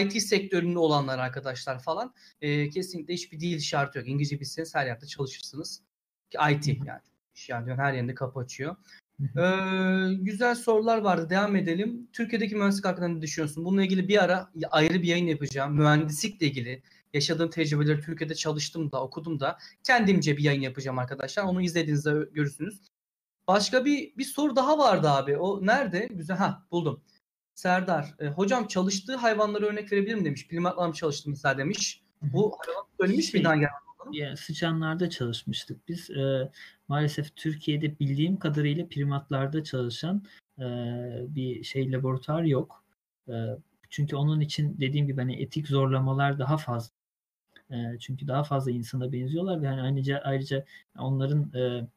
IT 0.00 0.22
sektöründe 0.22 0.78
olanlar 0.78 1.18
arkadaşlar 1.18 1.82
falan 1.82 2.14
e, 2.40 2.70
kesinlikle 2.70 3.14
hiçbir 3.14 3.40
dil 3.40 3.60
şartı 3.60 3.98
yok. 3.98 4.08
İngilizce 4.08 4.40
bilseniz 4.40 4.74
her 4.74 4.86
yerde 4.86 5.06
çalışırsınız. 5.06 5.82
IT 6.50 6.68
yani. 6.68 7.00
Yani 7.48 7.74
her 7.74 7.92
yerinde 7.92 8.14
kapı 8.14 8.40
açıyor. 8.40 8.76
Ee, 9.20 10.14
güzel 10.14 10.54
sorular 10.54 10.98
vardı. 10.98 11.30
Devam 11.30 11.56
edelim. 11.56 12.08
Türkiye'deki 12.12 12.56
mühendislik 12.56 12.84
hakkında 12.84 13.08
ne 13.08 13.22
düşünüyorsun? 13.22 13.64
Bununla 13.64 13.82
ilgili 13.82 14.08
bir 14.08 14.24
ara 14.24 14.50
ayrı 14.70 15.02
bir 15.02 15.08
yayın 15.08 15.26
yapacağım. 15.26 15.74
Mühendislikle 15.74 16.46
ilgili 16.46 16.82
yaşadığım 17.14 17.50
tecrübeleri 17.50 18.00
Türkiye'de 18.00 18.34
çalıştım 18.34 18.92
da 18.92 19.02
okudum 19.02 19.40
da 19.40 19.58
kendimce 19.84 20.36
bir 20.36 20.42
yayın 20.42 20.60
yapacağım 20.60 20.98
arkadaşlar. 20.98 21.42
Onu 21.42 21.62
izlediğinizde 21.62 22.10
görürsünüz. 22.32 22.80
Başka 23.48 23.84
bir 23.84 24.16
bir 24.16 24.24
soru 24.24 24.56
daha 24.56 24.78
vardı 24.78 25.10
abi. 25.10 25.36
O 25.36 25.66
nerede? 25.66 26.08
Güzel. 26.10 26.36
Ha 26.36 26.66
buldum. 26.70 27.00
Serdar. 27.54 28.14
E, 28.18 28.28
hocam 28.28 28.66
çalıştığı 28.66 29.16
hayvanlara 29.16 29.66
örnek 29.66 29.92
verebilir 29.92 30.14
mi 30.14 30.24
demiş. 30.24 30.48
Primatlarla 30.48 30.88
mı 30.88 30.94
çalıştım 30.94 31.32
mesela 31.32 31.58
demiş. 31.58 32.02
Bu 32.22 32.56
hayvan 32.66 32.84
söylemiş 33.00 33.30
şey, 33.30 33.40
miydi 33.40 33.48
hangi 33.48 33.66
yani 34.12 34.36
sıçanlarda 34.36 35.10
çalışmıştık 35.10 35.88
biz. 35.88 36.10
E, 36.10 36.50
maalesef 36.88 37.36
Türkiye'de 37.36 37.98
bildiğim 37.98 38.36
kadarıyla 38.36 38.88
primatlarda 38.88 39.64
çalışan 39.64 40.22
e, 40.58 40.64
bir 41.28 41.64
şey 41.64 41.92
laboratuvar 41.92 42.42
yok. 42.42 42.84
E, 43.28 43.32
çünkü 43.90 44.16
onun 44.16 44.40
için 44.40 44.76
dediğim 44.80 45.06
gibi 45.06 45.20
hani 45.20 45.42
etik 45.42 45.68
zorlamalar 45.68 46.38
daha 46.38 46.56
fazla. 46.56 46.97
E, 47.70 47.98
çünkü 48.00 48.28
daha 48.28 48.44
fazla 48.44 48.70
insana 48.70 49.12
benziyorlar 49.12 49.62
ve 49.62 49.66
yani 49.66 49.80
ayrıca 49.82 50.18
ayrıca 50.24 50.64
onların 50.98 51.52
e, 51.54 51.88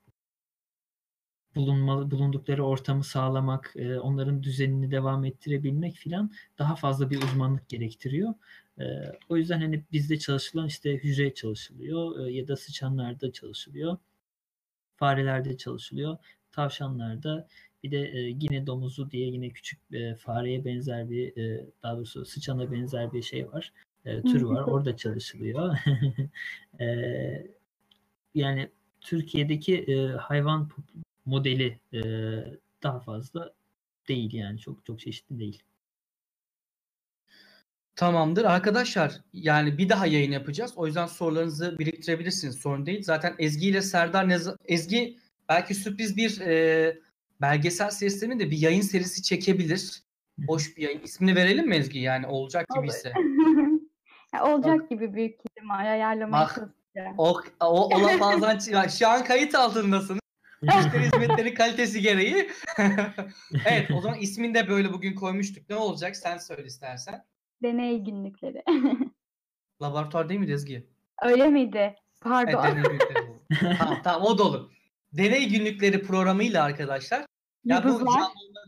bulunma, 1.55 2.11
bulundukları 2.11 2.65
ortamı 2.65 3.03
sağlamak, 3.03 3.73
e, 3.75 3.99
onların 3.99 4.43
düzenini 4.43 4.91
devam 4.91 5.25
ettirebilmek 5.25 5.95
filan 5.95 6.31
daha 6.59 6.75
fazla 6.75 7.09
bir 7.09 7.21
uzmanlık 7.23 7.69
gerektiriyor. 7.69 8.33
E, 8.79 8.83
o 9.29 9.37
yüzden 9.37 9.61
hani 9.61 9.83
bizde 9.91 10.19
çalışılan 10.19 10.67
işte 10.67 10.93
hücre 10.97 11.33
çalışılıyor 11.33 12.27
e, 12.27 12.31
ya 12.31 12.47
da 12.47 12.55
sıçanlarda 12.57 13.31
çalışılıyor. 13.31 13.97
Farelerde 14.97 15.57
çalışılıyor. 15.57 16.17
Tavşanlarda 16.51 17.47
bir 17.83 17.91
de 17.91 17.99
e, 17.99 18.19
yine 18.19 18.67
domuzu 18.67 19.11
diye 19.11 19.27
yine 19.27 19.49
küçük 19.49 19.79
e, 19.93 20.15
fareye 20.15 20.65
benzer 20.65 21.09
bir 21.09 21.37
e, 21.37 21.65
daha 21.83 21.97
doğrusu 21.97 22.25
sıçana 22.25 22.71
benzer 22.71 23.13
bir 23.13 23.21
şey 23.21 23.51
var. 23.51 23.73
E, 24.05 24.21
tür 24.21 24.41
var. 24.41 24.61
Orada 24.61 24.97
çalışılıyor. 24.97 25.77
e, 26.79 26.85
yani 28.35 28.69
Türkiye'deki 29.01 29.77
e, 29.77 30.07
hayvan 30.07 30.69
modeli 31.25 31.79
e, 31.93 32.01
daha 32.83 32.99
fazla 32.99 33.53
değil 34.07 34.33
yani 34.33 34.59
çok 34.59 34.85
çok 34.85 34.99
çeşitli 34.99 35.39
değil. 35.39 35.63
Tamamdır. 37.95 38.43
Arkadaşlar 38.43 39.21
yani 39.33 39.77
bir 39.77 39.89
daha 39.89 40.07
yayın 40.07 40.31
yapacağız. 40.31 40.73
O 40.75 40.87
yüzden 40.87 41.07
sorularınızı 41.07 41.79
biriktirebilirsiniz. 41.79 42.55
Sorun 42.55 42.85
değil. 42.85 43.03
Zaten 43.03 43.35
Ezgi 43.39 43.67
ile 43.67 43.81
Serdar 43.81 44.29
ne 44.29 44.37
Ezgi 44.65 45.17
belki 45.49 45.75
sürpriz 45.75 46.17
bir 46.17 46.41
e, 46.41 46.97
belgesel 47.41 47.89
serisinin 47.89 48.39
de 48.39 48.51
bir 48.51 48.57
yayın 48.57 48.81
serisi 48.81 49.23
çekebilir. 49.23 50.03
Hoş 50.47 50.77
bir 50.77 50.81
yayın. 50.81 51.01
İsmini 51.03 51.35
verelim 51.35 51.67
mi 51.67 51.75
Ezgi? 51.75 51.99
Yani 51.99 52.27
olacak 52.27 52.67
gibi 52.75 52.87
ise. 52.87 53.13
olacak 54.39 54.79
Bak. 54.79 54.89
gibi 54.89 55.13
büyük 55.13 55.35
ihtimal 55.45 55.91
ayarlamaya 55.91 56.47
çalışacağım. 56.47 57.15
O, 57.17 57.41
o, 57.59 57.95
o 57.95 58.19
bazen 58.19 58.87
şu 58.87 59.07
an 59.07 59.23
kayıt 59.23 59.55
altındasınız. 59.55 60.21
Müşteri 60.61 61.03
hizmetleri 61.03 61.53
kalitesi 61.53 62.01
gereği. 62.01 62.49
evet 63.65 63.91
o 63.91 64.01
zaman 64.01 64.19
ismini 64.19 64.53
de 64.53 64.67
böyle 64.67 64.93
bugün 64.93 65.15
koymuştuk. 65.15 65.69
Ne 65.69 65.75
olacak 65.75 66.15
sen 66.15 66.37
söyle 66.37 66.63
istersen. 66.63 67.25
Deney 67.63 67.99
günlükleri. 67.99 68.63
Laboratuvar 69.81 70.29
değil 70.29 70.39
mi 70.39 70.51
Ezgi? 70.51 70.87
Öyle 71.21 71.47
miydi? 71.47 71.95
Pardon. 72.21 72.63
Evet, 72.65 72.75
deney 72.75 72.83
günlükleri. 72.83 73.77
tamam 73.77 74.01
tamam 74.03 74.27
o 74.27 74.37
da 74.37 74.43
olur. 74.43 74.71
Deney 75.13 75.49
günlükleri 75.49 76.01
programıyla 76.01 76.63
arkadaşlar. 76.63 77.25
Ya 77.65 77.77
yıldızlar. 77.77 78.21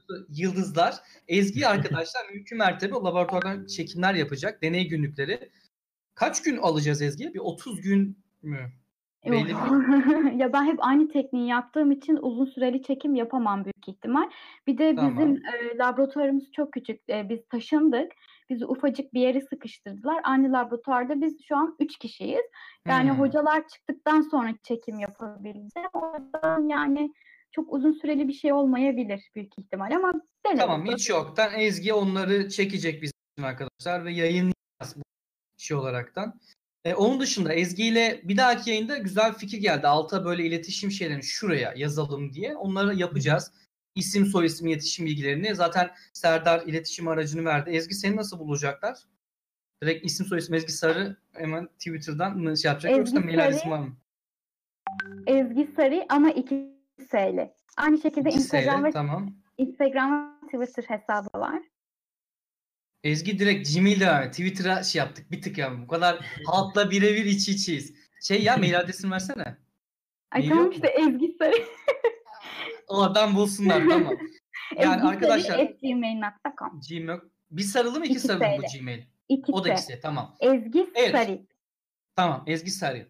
bu 0.09 0.13
yıldızlar. 0.29 0.95
Ezgi 1.27 1.67
arkadaşlar 1.67 2.29
mümkün 2.33 2.57
mertebe 2.57 2.93
laboratuvardan 2.93 3.65
çekimler 3.65 4.13
yapacak. 4.13 4.61
Deney 4.61 4.87
günlükleri. 4.87 5.49
Kaç 6.15 6.41
gün 6.41 6.57
alacağız 6.57 7.01
Ezgi? 7.01 7.33
Bir 7.33 7.39
30 7.39 7.81
gün 7.81 8.17
mü? 8.41 8.71
Belli 9.25 9.51
ya 10.41 10.53
ben 10.53 10.65
hep 10.65 10.77
aynı 10.79 11.07
tekniği 11.09 11.49
yaptığım 11.49 11.91
için 11.91 12.17
uzun 12.21 12.45
süreli 12.45 12.81
çekim 12.81 13.15
yapamam 13.15 13.65
büyük 13.65 13.87
ihtimal. 13.87 14.29
Bir 14.67 14.77
de 14.77 14.97
bizim 14.97 15.15
tamam. 15.15 15.71
e, 15.73 15.77
laboratuvarımız 15.77 16.51
çok 16.51 16.73
küçük. 16.73 17.09
E, 17.09 17.29
biz 17.29 17.39
taşındık. 17.49 18.11
Bizi 18.49 18.65
ufacık 18.65 19.13
bir 19.13 19.21
yere 19.21 19.41
sıkıştırdılar. 19.41 20.21
Aynı 20.23 20.53
laboratuvarda 20.53 21.21
biz 21.21 21.37
şu 21.47 21.57
an 21.57 21.75
üç 21.79 21.97
kişiyiz. 21.97 22.45
Yani 22.87 23.11
hmm. 23.11 23.19
hocalar 23.19 23.67
çıktıktan 23.67 24.21
sonra 24.21 24.53
çekim 24.63 24.99
yapabileceğim. 24.99 25.89
O 25.93 26.17
yüzden 26.17 26.67
yani 26.67 27.13
çok 27.53 27.73
uzun 27.73 27.91
süreli 27.91 28.27
bir 28.27 28.33
şey 28.33 28.53
olmayabilir 28.53 29.31
büyük 29.35 29.59
ihtimal 29.59 29.95
ama 29.95 30.13
denelim. 30.45 30.59
Tamam 30.59 30.85
hiç 30.85 31.09
yoktan 31.09 31.59
Ezgi 31.59 31.93
onları 31.93 32.49
çekecek 32.49 33.01
bizim 33.01 33.13
arkadaşlar 33.41 34.05
ve 34.05 34.11
yayınlayacağız 34.11 34.95
bu 34.95 35.01
şey 35.57 35.77
olaraktan. 35.77 36.39
E, 36.85 36.93
onun 36.93 37.19
dışında 37.19 37.53
Ezgi 37.53 37.87
ile 37.87 38.21
bir 38.23 38.37
dahaki 38.37 38.69
yayında 38.69 38.97
güzel 38.97 39.33
fikir 39.33 39.57
geldi. 39.57 39.87
Alta 39.87 40.25
böyle 40.25 40.45
iletişim 40.45 40.91
şeylerini 40.91 41.23
şuraya 41.23 41.73
yazalım 41.75 42.33
diye. 42.33 42.55
Onları 42.55 42.95
yapacağız. 42.95 43.51
İsim, 43.95 44.25
soy 44.25 44.45
isim, 44.45 44.67
iletişim 44.67 45.05
bilgilerini. 45.05 45.55
Zaten 45.55 45.91
Serdar 46.13 46.61
iletişim 46.65 47.07
aracını 47.07 47.45
verdi. 47.45 47.69
Ezgi 47.69 47.95
seni 47.95 48.15
nasıl 48.15 48.39
bulacaklar? 48.39 48.97
Direkt 49.83 50.05
isim, 50.05 50.25
soy 50.25 50.37
isim 50.37 50.55
Ezgi 50.55 50.71
Sarı 50.71 51.17
hemen 51.33 51.67
Twitter'dan 51.67 52.55
şey 52.55 52.69
yapacak? 52.69 52.91
Yoksa 52.91 53.19
mail 53.19 53.45
adresim 53.45 53.71
var 53.71 53.79
mı? 53.79 53.97
Ezgi 55.27 55.69
Sarı 55.75 56.05
ama 56.09 56.31
iki 56.31 56.72
S 56.99 57.53
Aynı 57.77 58.01
şekilde 58.01 58.29
Instagram 58.29 58.83
ve 58.83 58.91
tamam. 58.91 59.35
Instagram 59.57 60.39
Twitter 60.45 60.83
hesabı 60.83 61.39
var. 61.39 61.61
Ezgi 63.03 63.39
direkt 63.39 63.75
Gmail'de 63.75 64.31
Twitter'a 64.31 64.83
şey 64.83 64.99
yaptık 64.99 65.31
bir 65.31 65.41
tık 65.41 65.57
yani. 65.57 65.83
Bu 65.83 65.87
kadar 65.87 66.25
halkla 66.47 66.91
birebir 66.91 67.25
iç 67.25 67.49
içiyiz. 67.49 67.95
Şey 68.21 68.43
ya 68.43 68.57
mail 68.57 68.79
adresini 68.79 69.11
versene. 69.11 69.57
Ay 70.31 70.49
tamam 70.49 70.71
işte 70.71 70.87
Ezgi 70.87 71.35
Sarı. 71.39 71.55
Oradan 72.87 73.35
bulsunlar 73.35 73.83
tamam. 73.89 74.13
Yani 74.77 74.95
Ezgi 74.95 75.07
arkadaşlar. 75.07 75.59
gmail.com 75.81 76.81
Gmail. 76.89 77.19
Bir 77.51 77.61
sarılı 77.61 77.99
mı 77.99 78.05
iki, 78.05 78.13
iki 78.13 78.21
sarılı 78.21 78.43
mı 78.43 78.57
bu 78.57 78.79
Gmail? 78.79 79.03
İkisi. 79.29 79.51
O 79.51 79.63
da 79.63 79.73
ikisi 79.73 79.99
tamam. 80.01 80.35
Ezgi 80.39 80.87
evet. 80.95 81.11
Sarı. 81.11 81.39
Tamam 82.15 82.43
Ezgi 82.47 82.71
Sarı. 82.71 83.07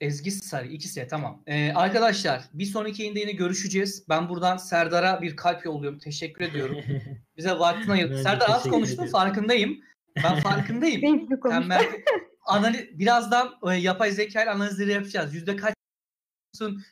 Ezgi 0.00 0.30
Sarı 0.30 0.66
ikisi 0.66 1.06
tamam. 1.10 1.42
Ee, 1.46 1.72
arkadaşlar 1.72 2.42
bir 2.52 2.64
sonraki 2.64 3.02
yayında 3.02 3.18
yine 3.18 3.32
görüşeceğiz. 3.32 4.04
Ben 4.08 4.28
buradan 4.28 4.56
Serdar'a 4.56 5.22
bir 5.22 5.36
kalp 5.36 5.64
yolluyorum. 5.64 5.98
Teşekkür 5.98 6.44
ediyorum. 6.44 6.76
Bize 7.36 7.50
vaktini 7.50 7.92
ayırdı. 7.92 8.22
Serdar 8.22 8.50
az 8.50 8.62
konuştun 8.62 9.06
farkındayım. 9.06 9.80
Ben 10.24 10.40
farkındayım. 10.40 11.28
Sen 11.42 11.70
belki 11.70 12.04
analiz, 12.46 12.98
birazdan 12.98 13.54
e, 13.70 13.74
yapay 13.74 14.10
zeka 14.10 14.42
ile 14.42 14.50
analizleri 14.50 14.92
yapacağız. 14.92 15.34
Yüzde 15.34 15.56
kaç 15.56 15.74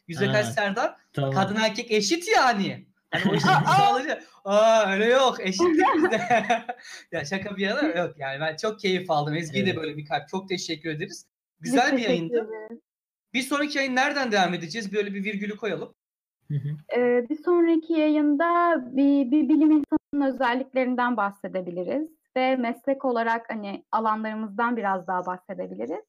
yüzde 0.07 0.33
kaç 0.33 0.47
Serdar? 0.47 0.97
Tamam. 1.13 1.35
Kadın 1.35 1.57
erkek 1.57 1.93
eşit 1.93 2.29
yani. 2.37 2.87
Hani 3.11 3.31
o 3.31 3.35
eşitlik 3.35 3.69
sağlayacak. 3.77 4.23
Aa 4.45 4.93
öyle 4.93 5.05
yok. 5.05 5.37
Eşitlik 5.41 5.87
bizde. 5.97 6.47
ya 7.13 7.25
şaka 7.25 7.57
bir 7.57 7.63
yana 7.63 7.83
yok. 7.83 8.15
Yani 8.19 8.41
ben 8.41 8.57
çok 8.57 8.81
keyif 8.81 9.11
aldım. 9.11 9.35
Ezgi'ye 9.35 9.65
evet. 9.65 9.75
de 9.75 9.81
böyle 9.81 9.97
bir 9.97 10.07
kalp. 10.07 10.29
Çok 10.29 10.49
teşekkür 10.49 10.91
ederiz. 10.91 11.27
Güzel 11.61 11.97
bir 11.97 12.03
yayındı. 12.03 12.49
Bir 13.35 13.43
sonraki 13.43 13.79
yayın 13.79 13.97
nereden 13.97 14.33
devam 14.33 14.55
edeceğiz? 14.55 14.93
Böyle 14.93 15.15
bir 15.15 15.25
virgülü 15.25 15.57
koyalım. 15.57 15.95
Ee, 16.97 17.27
bir 17.31 17.37
sonraki 17.37 17.93
yayında 17.93 18.77
bir, 18.97 19.31
bir 19.31 19.49
bilim 19.49 19.71
insanının 19.71 20.35
özelliklerinden 20.35 21.17
bahsedebiliriz 21.17 22.09
ve 22.37 22.57
meslek 22.57 23.05
olarak 23.05 23.51
hani 23.51 23.85
alanlarımızdan 23.93 24.77
biraz 24.77 25.07
daha 25.07 25.27
bahsedebiliriz. 25.27 26.05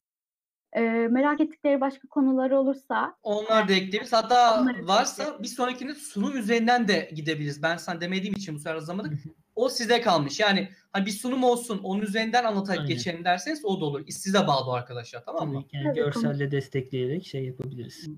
Ee, 0.74 1.08
merak 1.12 1.42
ettikleri 1.42 1.82
başka 1.82 2.08
konuları 2.08 2.58
olursa 2.58 3.16
onlar 3.24 3.68
da 3.68 3.74
ekleriz. 3.74 4.14
Hatta 4.14 4.66
varsa 4.84 5.44
bir 5.44 5.48
sonrakinde 5.48 5.96
sunum 5.96 6.38
üzerinden 6.38 6.88
de 6.88 7.12
gidebiliriz. 7.16 7.64
Ben 7.64 7.78
sana 7.78 8.02
demediğim 8.02 8.36
için 8.36 8.56
bu 8.56 8.60
sefer 8.60 8.76
hazırlamadık. 8.76 9.14
o 9.56 9.70
size 9.70 10.02
kalmış. 10.02 10.40
Yani 10.40 10.70
hani 10.94 11.06
bir 11.06 11.12
sunum 11.12 11.44
olsun 11.44 11.80
onun 11.84 12.02
üzerinden 12.02 12.44
anlatarak 12.44 12.88
geçelim 12.88 13.26
derseniz 13.26 13.66
o 13.66 13.82
da 13.82 13.86
olur. 13.86 14.08
Size 14.08 14.48
bağlı 14.48 14.74
arkadaşlar 14.74 15.26
tamam 15.26 15.50
mı? 15.50 15.64
Yani 15.72 15.96
görselle 15.96 16.52
destekleyerek 16.52 17.26
şey 17.26 17.46
yapabiliriz. 17.46 18.10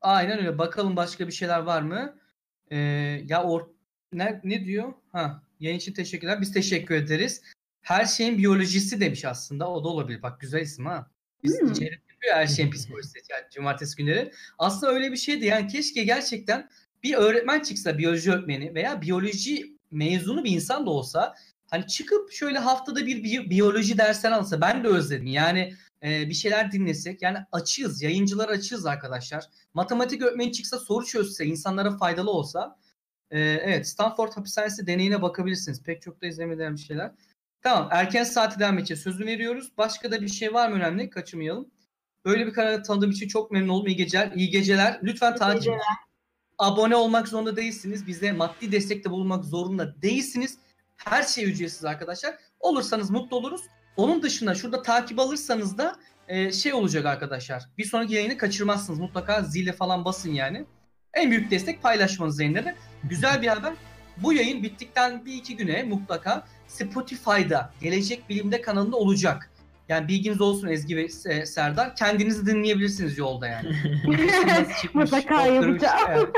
Aynen 0.00 0.38
öyle. 0.38 0.58
Bakalım 0.58 0.96
başka 0.96 1.26
bir 1.26 1.32
şeyler 1.32 1.58
var 1.60 1.82
mı? 1.82 2.16
Ee, 2.70 2.76
ya 3.28 3.42
or 3.42 3.62
ne, 4.12 4.40
ne 4.44 4.64
diyor? 4.64 4.92
Ha, 5.12 5.42
yayın 5.60 5.78
için 5.78 5.92
teşekkürler. 5.92 6.40
Biz 6.40 6.52
teşekkür 6.52 6.94
ederiz. 6.94 7.42
Her 7.80 8.04
şeyin 8.04 8.38
biyolojisi 8.38 9.00
demiş 9.00 9.24
aslında. 9.24 9.70
O 9.70 9.84
da 9.84 9.88
olabilir. 9.88 10.22
Bak 10.22 10.40
güzel 10.40 10.60
isim 10.60 10.86
ha. 10.86 11.10
Biz 11.44 11.60
hmm. 11.60 11.72
içerik 11.72 12.00
yapıyor 12.10 12.34
her 12.34 12.46
şeyin 12.46 12.70
psikolojisi. 12.72 13.18
Yani 13.30 13.44
cumartesi 13.54 13.96
günleri. 13.96 14.32
Aslında 14.58 14.92
öyle 14.92 15.12
bir 15.12 15.16
şeydi. 15.16 15.46
Yani 15.46 15.66
keşke 15.66 16.04
gerçekten 16.04 16.68
bir 17.02 17.14
öğretmen 17.14 17.60
çıksa 17.60 17.98
biyoloji 17.98 18.32
öğretmeni 18.32 18.74
veya 18.74 19.02
biyoloji 19.02 19.76
mezunu 19.90 20.44
bir 20.44 20.50
insan 20.50 20.86
da 20.86 20.90
olsa 20.90 21.34
hani 21.66 21.86
çıkıp 21.86 22.32
şöyle 22.32 22.58
haftada 22.58 23.06
bir 23.06 23.24
bi- 23.24 23.50
biyoloji 23.50 23.98
dersler 23.98 24.32
alsa 24.32 24.60
ben 24.60 24.84
de 24.84 24.88
özledim. 24.88 25.26
Yani 25.26 25.74
e, 26.02 26.28
bir 26.28 26.34
şeyler 26.34 26.72
dinlesek 26.72 27.22
yani 27.22 27.38
açığız 27.52 28.02
yayıncılar 28.02 28.48
açığız 28.48 28.86
arkadaşlar. 28.86 29.44
Matematik 29.74 30.22
öğretmeni 30.22 30.52
çıksa 30.52 30.78
soru 30.78 31.06
çözse 31.06 31.44
insanlara 31.44 31.96
faydalı 31.96 32.30
olsa 32.30 32.76
e, 33.30 33.40
evet 33.40 33.88
Stanford 33.88 34.32
hapishanesi 34.32 34.86
deneyine 34.86 35.22
bakabilirsiniz. 35.22 35.82
Pek 35.82 36.02
çok 36.02 36.22
da 36.22 36.26
izlemeden 36.26 36.74
bir 36.74 36.80
şeyler. 36.80 37.12
Tamam 37.62 37.88
erken 37.92 38.24
saati 38.24 38.60
devam 38.60 38.78
edeceğiz. 38.78 39.02
Sözü 39.02 39.26
veriyoruz. 39.26 39.70
Başka 39.78 40.10
da 40.10 40.22
bir 40.22 40.28
şey 40.28 40.54
var 40.54 40.68
mı 40.68 40.74
önemli? 40.74 41.10
Kaçırmayalım. 41.10 41.70
Böyle 42.24 42.46
bir 42.46 42.52
kanalı 42.52 42.82
tanıdığım 42.82 43.10
için 43.10 43.28
çok 43.28 43.50
memnun 43.50 43.68
oldum. 43.68 43.86
İyi 43.86 43.96
geceler. 43.96 44.32
İyi 44.34 44.50
geceler. 44.50 45.00
Lütfen 45.02 45.36
takip 45.36 45.74
abone 46.58 46.96
olmak 46.96 47.28
zorunda 47.28 47.56
değilsiniz. 47.56 48.06
Bize 48.06 48.32
maddi 48.32 48.72
destekte 48.72 49.10
bulunmak 49.10 49.44
zorunda 49.44 50.02
değilsiniz. 50.02 50.58
Her 50.96 51.22
şey 51.22 51.44
ücretsiz 51.44 51.84
arkadaşlar. 51.84 52.34
Olursanız 52.60 53.10
mutlu 53.10 53.36
oluruz. 53.36 53.60
Onun 53.96 54.22
dışında 54.22 54.54
şurada 54.54 54.82
takip 54.82 55.18
alırsanız 55.18 55.78
da 55.78 55.96
e, 56.28 56.52
şey 56.52 56.72
olacak 56.74 57.06
arkadaşlar. 57.06 57.62
Bir 57.78 57.84
sonraki 57.84 58.14
yayını 58.14 58.36
kaçırmazsınız. 58.36 58.98
Mutlaka 58.98 59.42
zile 59.42 59.72
falan 59.72 60.04
basın 60.04 60.32
yani. 60.32 60.66
En 61.14 61.30
büyük 61.30 61.50
destek 61.50 61.82
paylaşmanız 61.82 62.40
yayınları. 62.40 62.74
Güzel 63.04 63.42
bir 63.42 63.48
haber. 63.48 63.72
Bu 64.22 64.32
yayın 64.32 64.62
bittikten 64.62 65.24
bir 65.24 65.34
iki 65.34 65.56
güne 65.56 65.82
mutlaka 65.82 66.46
Spotify'da 66.66 67.70
Gelecek 67.80 68.28
Bilim'de 68.28 68.60
kanalında 68.60 68.96
olacak. 68.96 69.50
Yani 69.88 70.08
bilginiz 70.08 70.40
olsun 70.40 70.68
Ezgi 70.68 70.96
ve 70.96 71.08
e, 71.26 71.46
Serdar. 71.46 71.96
Kendinizi 71.96 72.46
dinleyebilirsiniz 72.46 73.18
yolda 73.18 73.48
yani. 73.48 73.68
Mutlaka 74.94 75.46
yapacağım. 75.46 76.32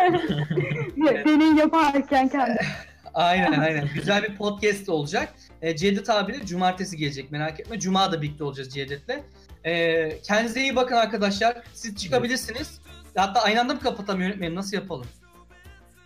Senin 1.24 1.56
yaparken 1.56 2.28
kendim. 2.28 2.66
Aynen 3.14 3.60
aynen. 3.60 3.88
Güzel 3.94 4.22
bir 4.22 4.36
podcast 4.36 4.88
olacak. 4.88 5.34
E, 5.62 5.76
Cevdet 5.76 6.10
abi 6.10 6.32
de 6.32 6.46
cumartesi 6.46 6.96
gelecek 6.96 7.30
merak 7.30 7.60
etme. 7.60 7.80
Cuma 7.80 8.12
da 8.12 8.22
birlikte 8.22 8.44
olacağız 8.44 8.74
Cevdet'le. 8.74 9.22
E, 9.64 10.22
kendinize 10.22 10.60
iyi 10.60 10.76
bakın 10.76 10.94
arkadaşlar. 10.94 11.56
Siz 11.74 11.96
çıkabilirsiniz. 11.96 12.80
Hatta 13.16 13.40
aynı 13.40 13.60
anda 13.60 13.74
mı 13.74 13.80
kapatalım 13.80 14.20
yönetmenim? 14.20 14.54
Nasıl 14.54 14.76
yapalım? 14.76 15.06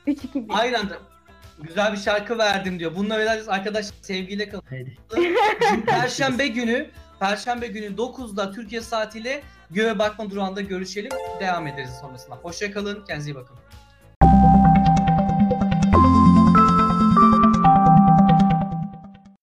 3 0.06 0.24
2 0.24 0.48
1. 0.48 0.54
Aynı 0.58 0.78
anda. 0.78 0.98
Güzel 1.58 1.92
bir 1.92 1.98
şarkı 1.98 2.38
verdim 2.38 2.78
diyor. 2.78 2.96
Bununla 2.96 3.18
beraber 3.18 3.42
arkadaş 3.48 3.86
sevgiyle 4.02 4.48
kalın. 4.48 4.62
Haydi. 4.68 4.96
Perşembe 5.86 6.46
günü 6.46 6.90
Perşembe 7.20 7.66
günü 7.66 7.86
9'da 7.86 8.52
Türkiye 8.52 8.80
saatiyle 8.80 9.42
Göğe 9.70 9.98
Bakma 9.98 10.30
Durağı'nda 10.30 10.60
görüşelim. 10.60 11.10
Devam 11.40 11.66
ederiz 11.66 11.90
sonrasında. 12.00 12.36
Hoşçakalın. 12.36 13.04
Kendinize 13.04 13.30
iyi 13.30 13.34
bakın. 13.34 13.56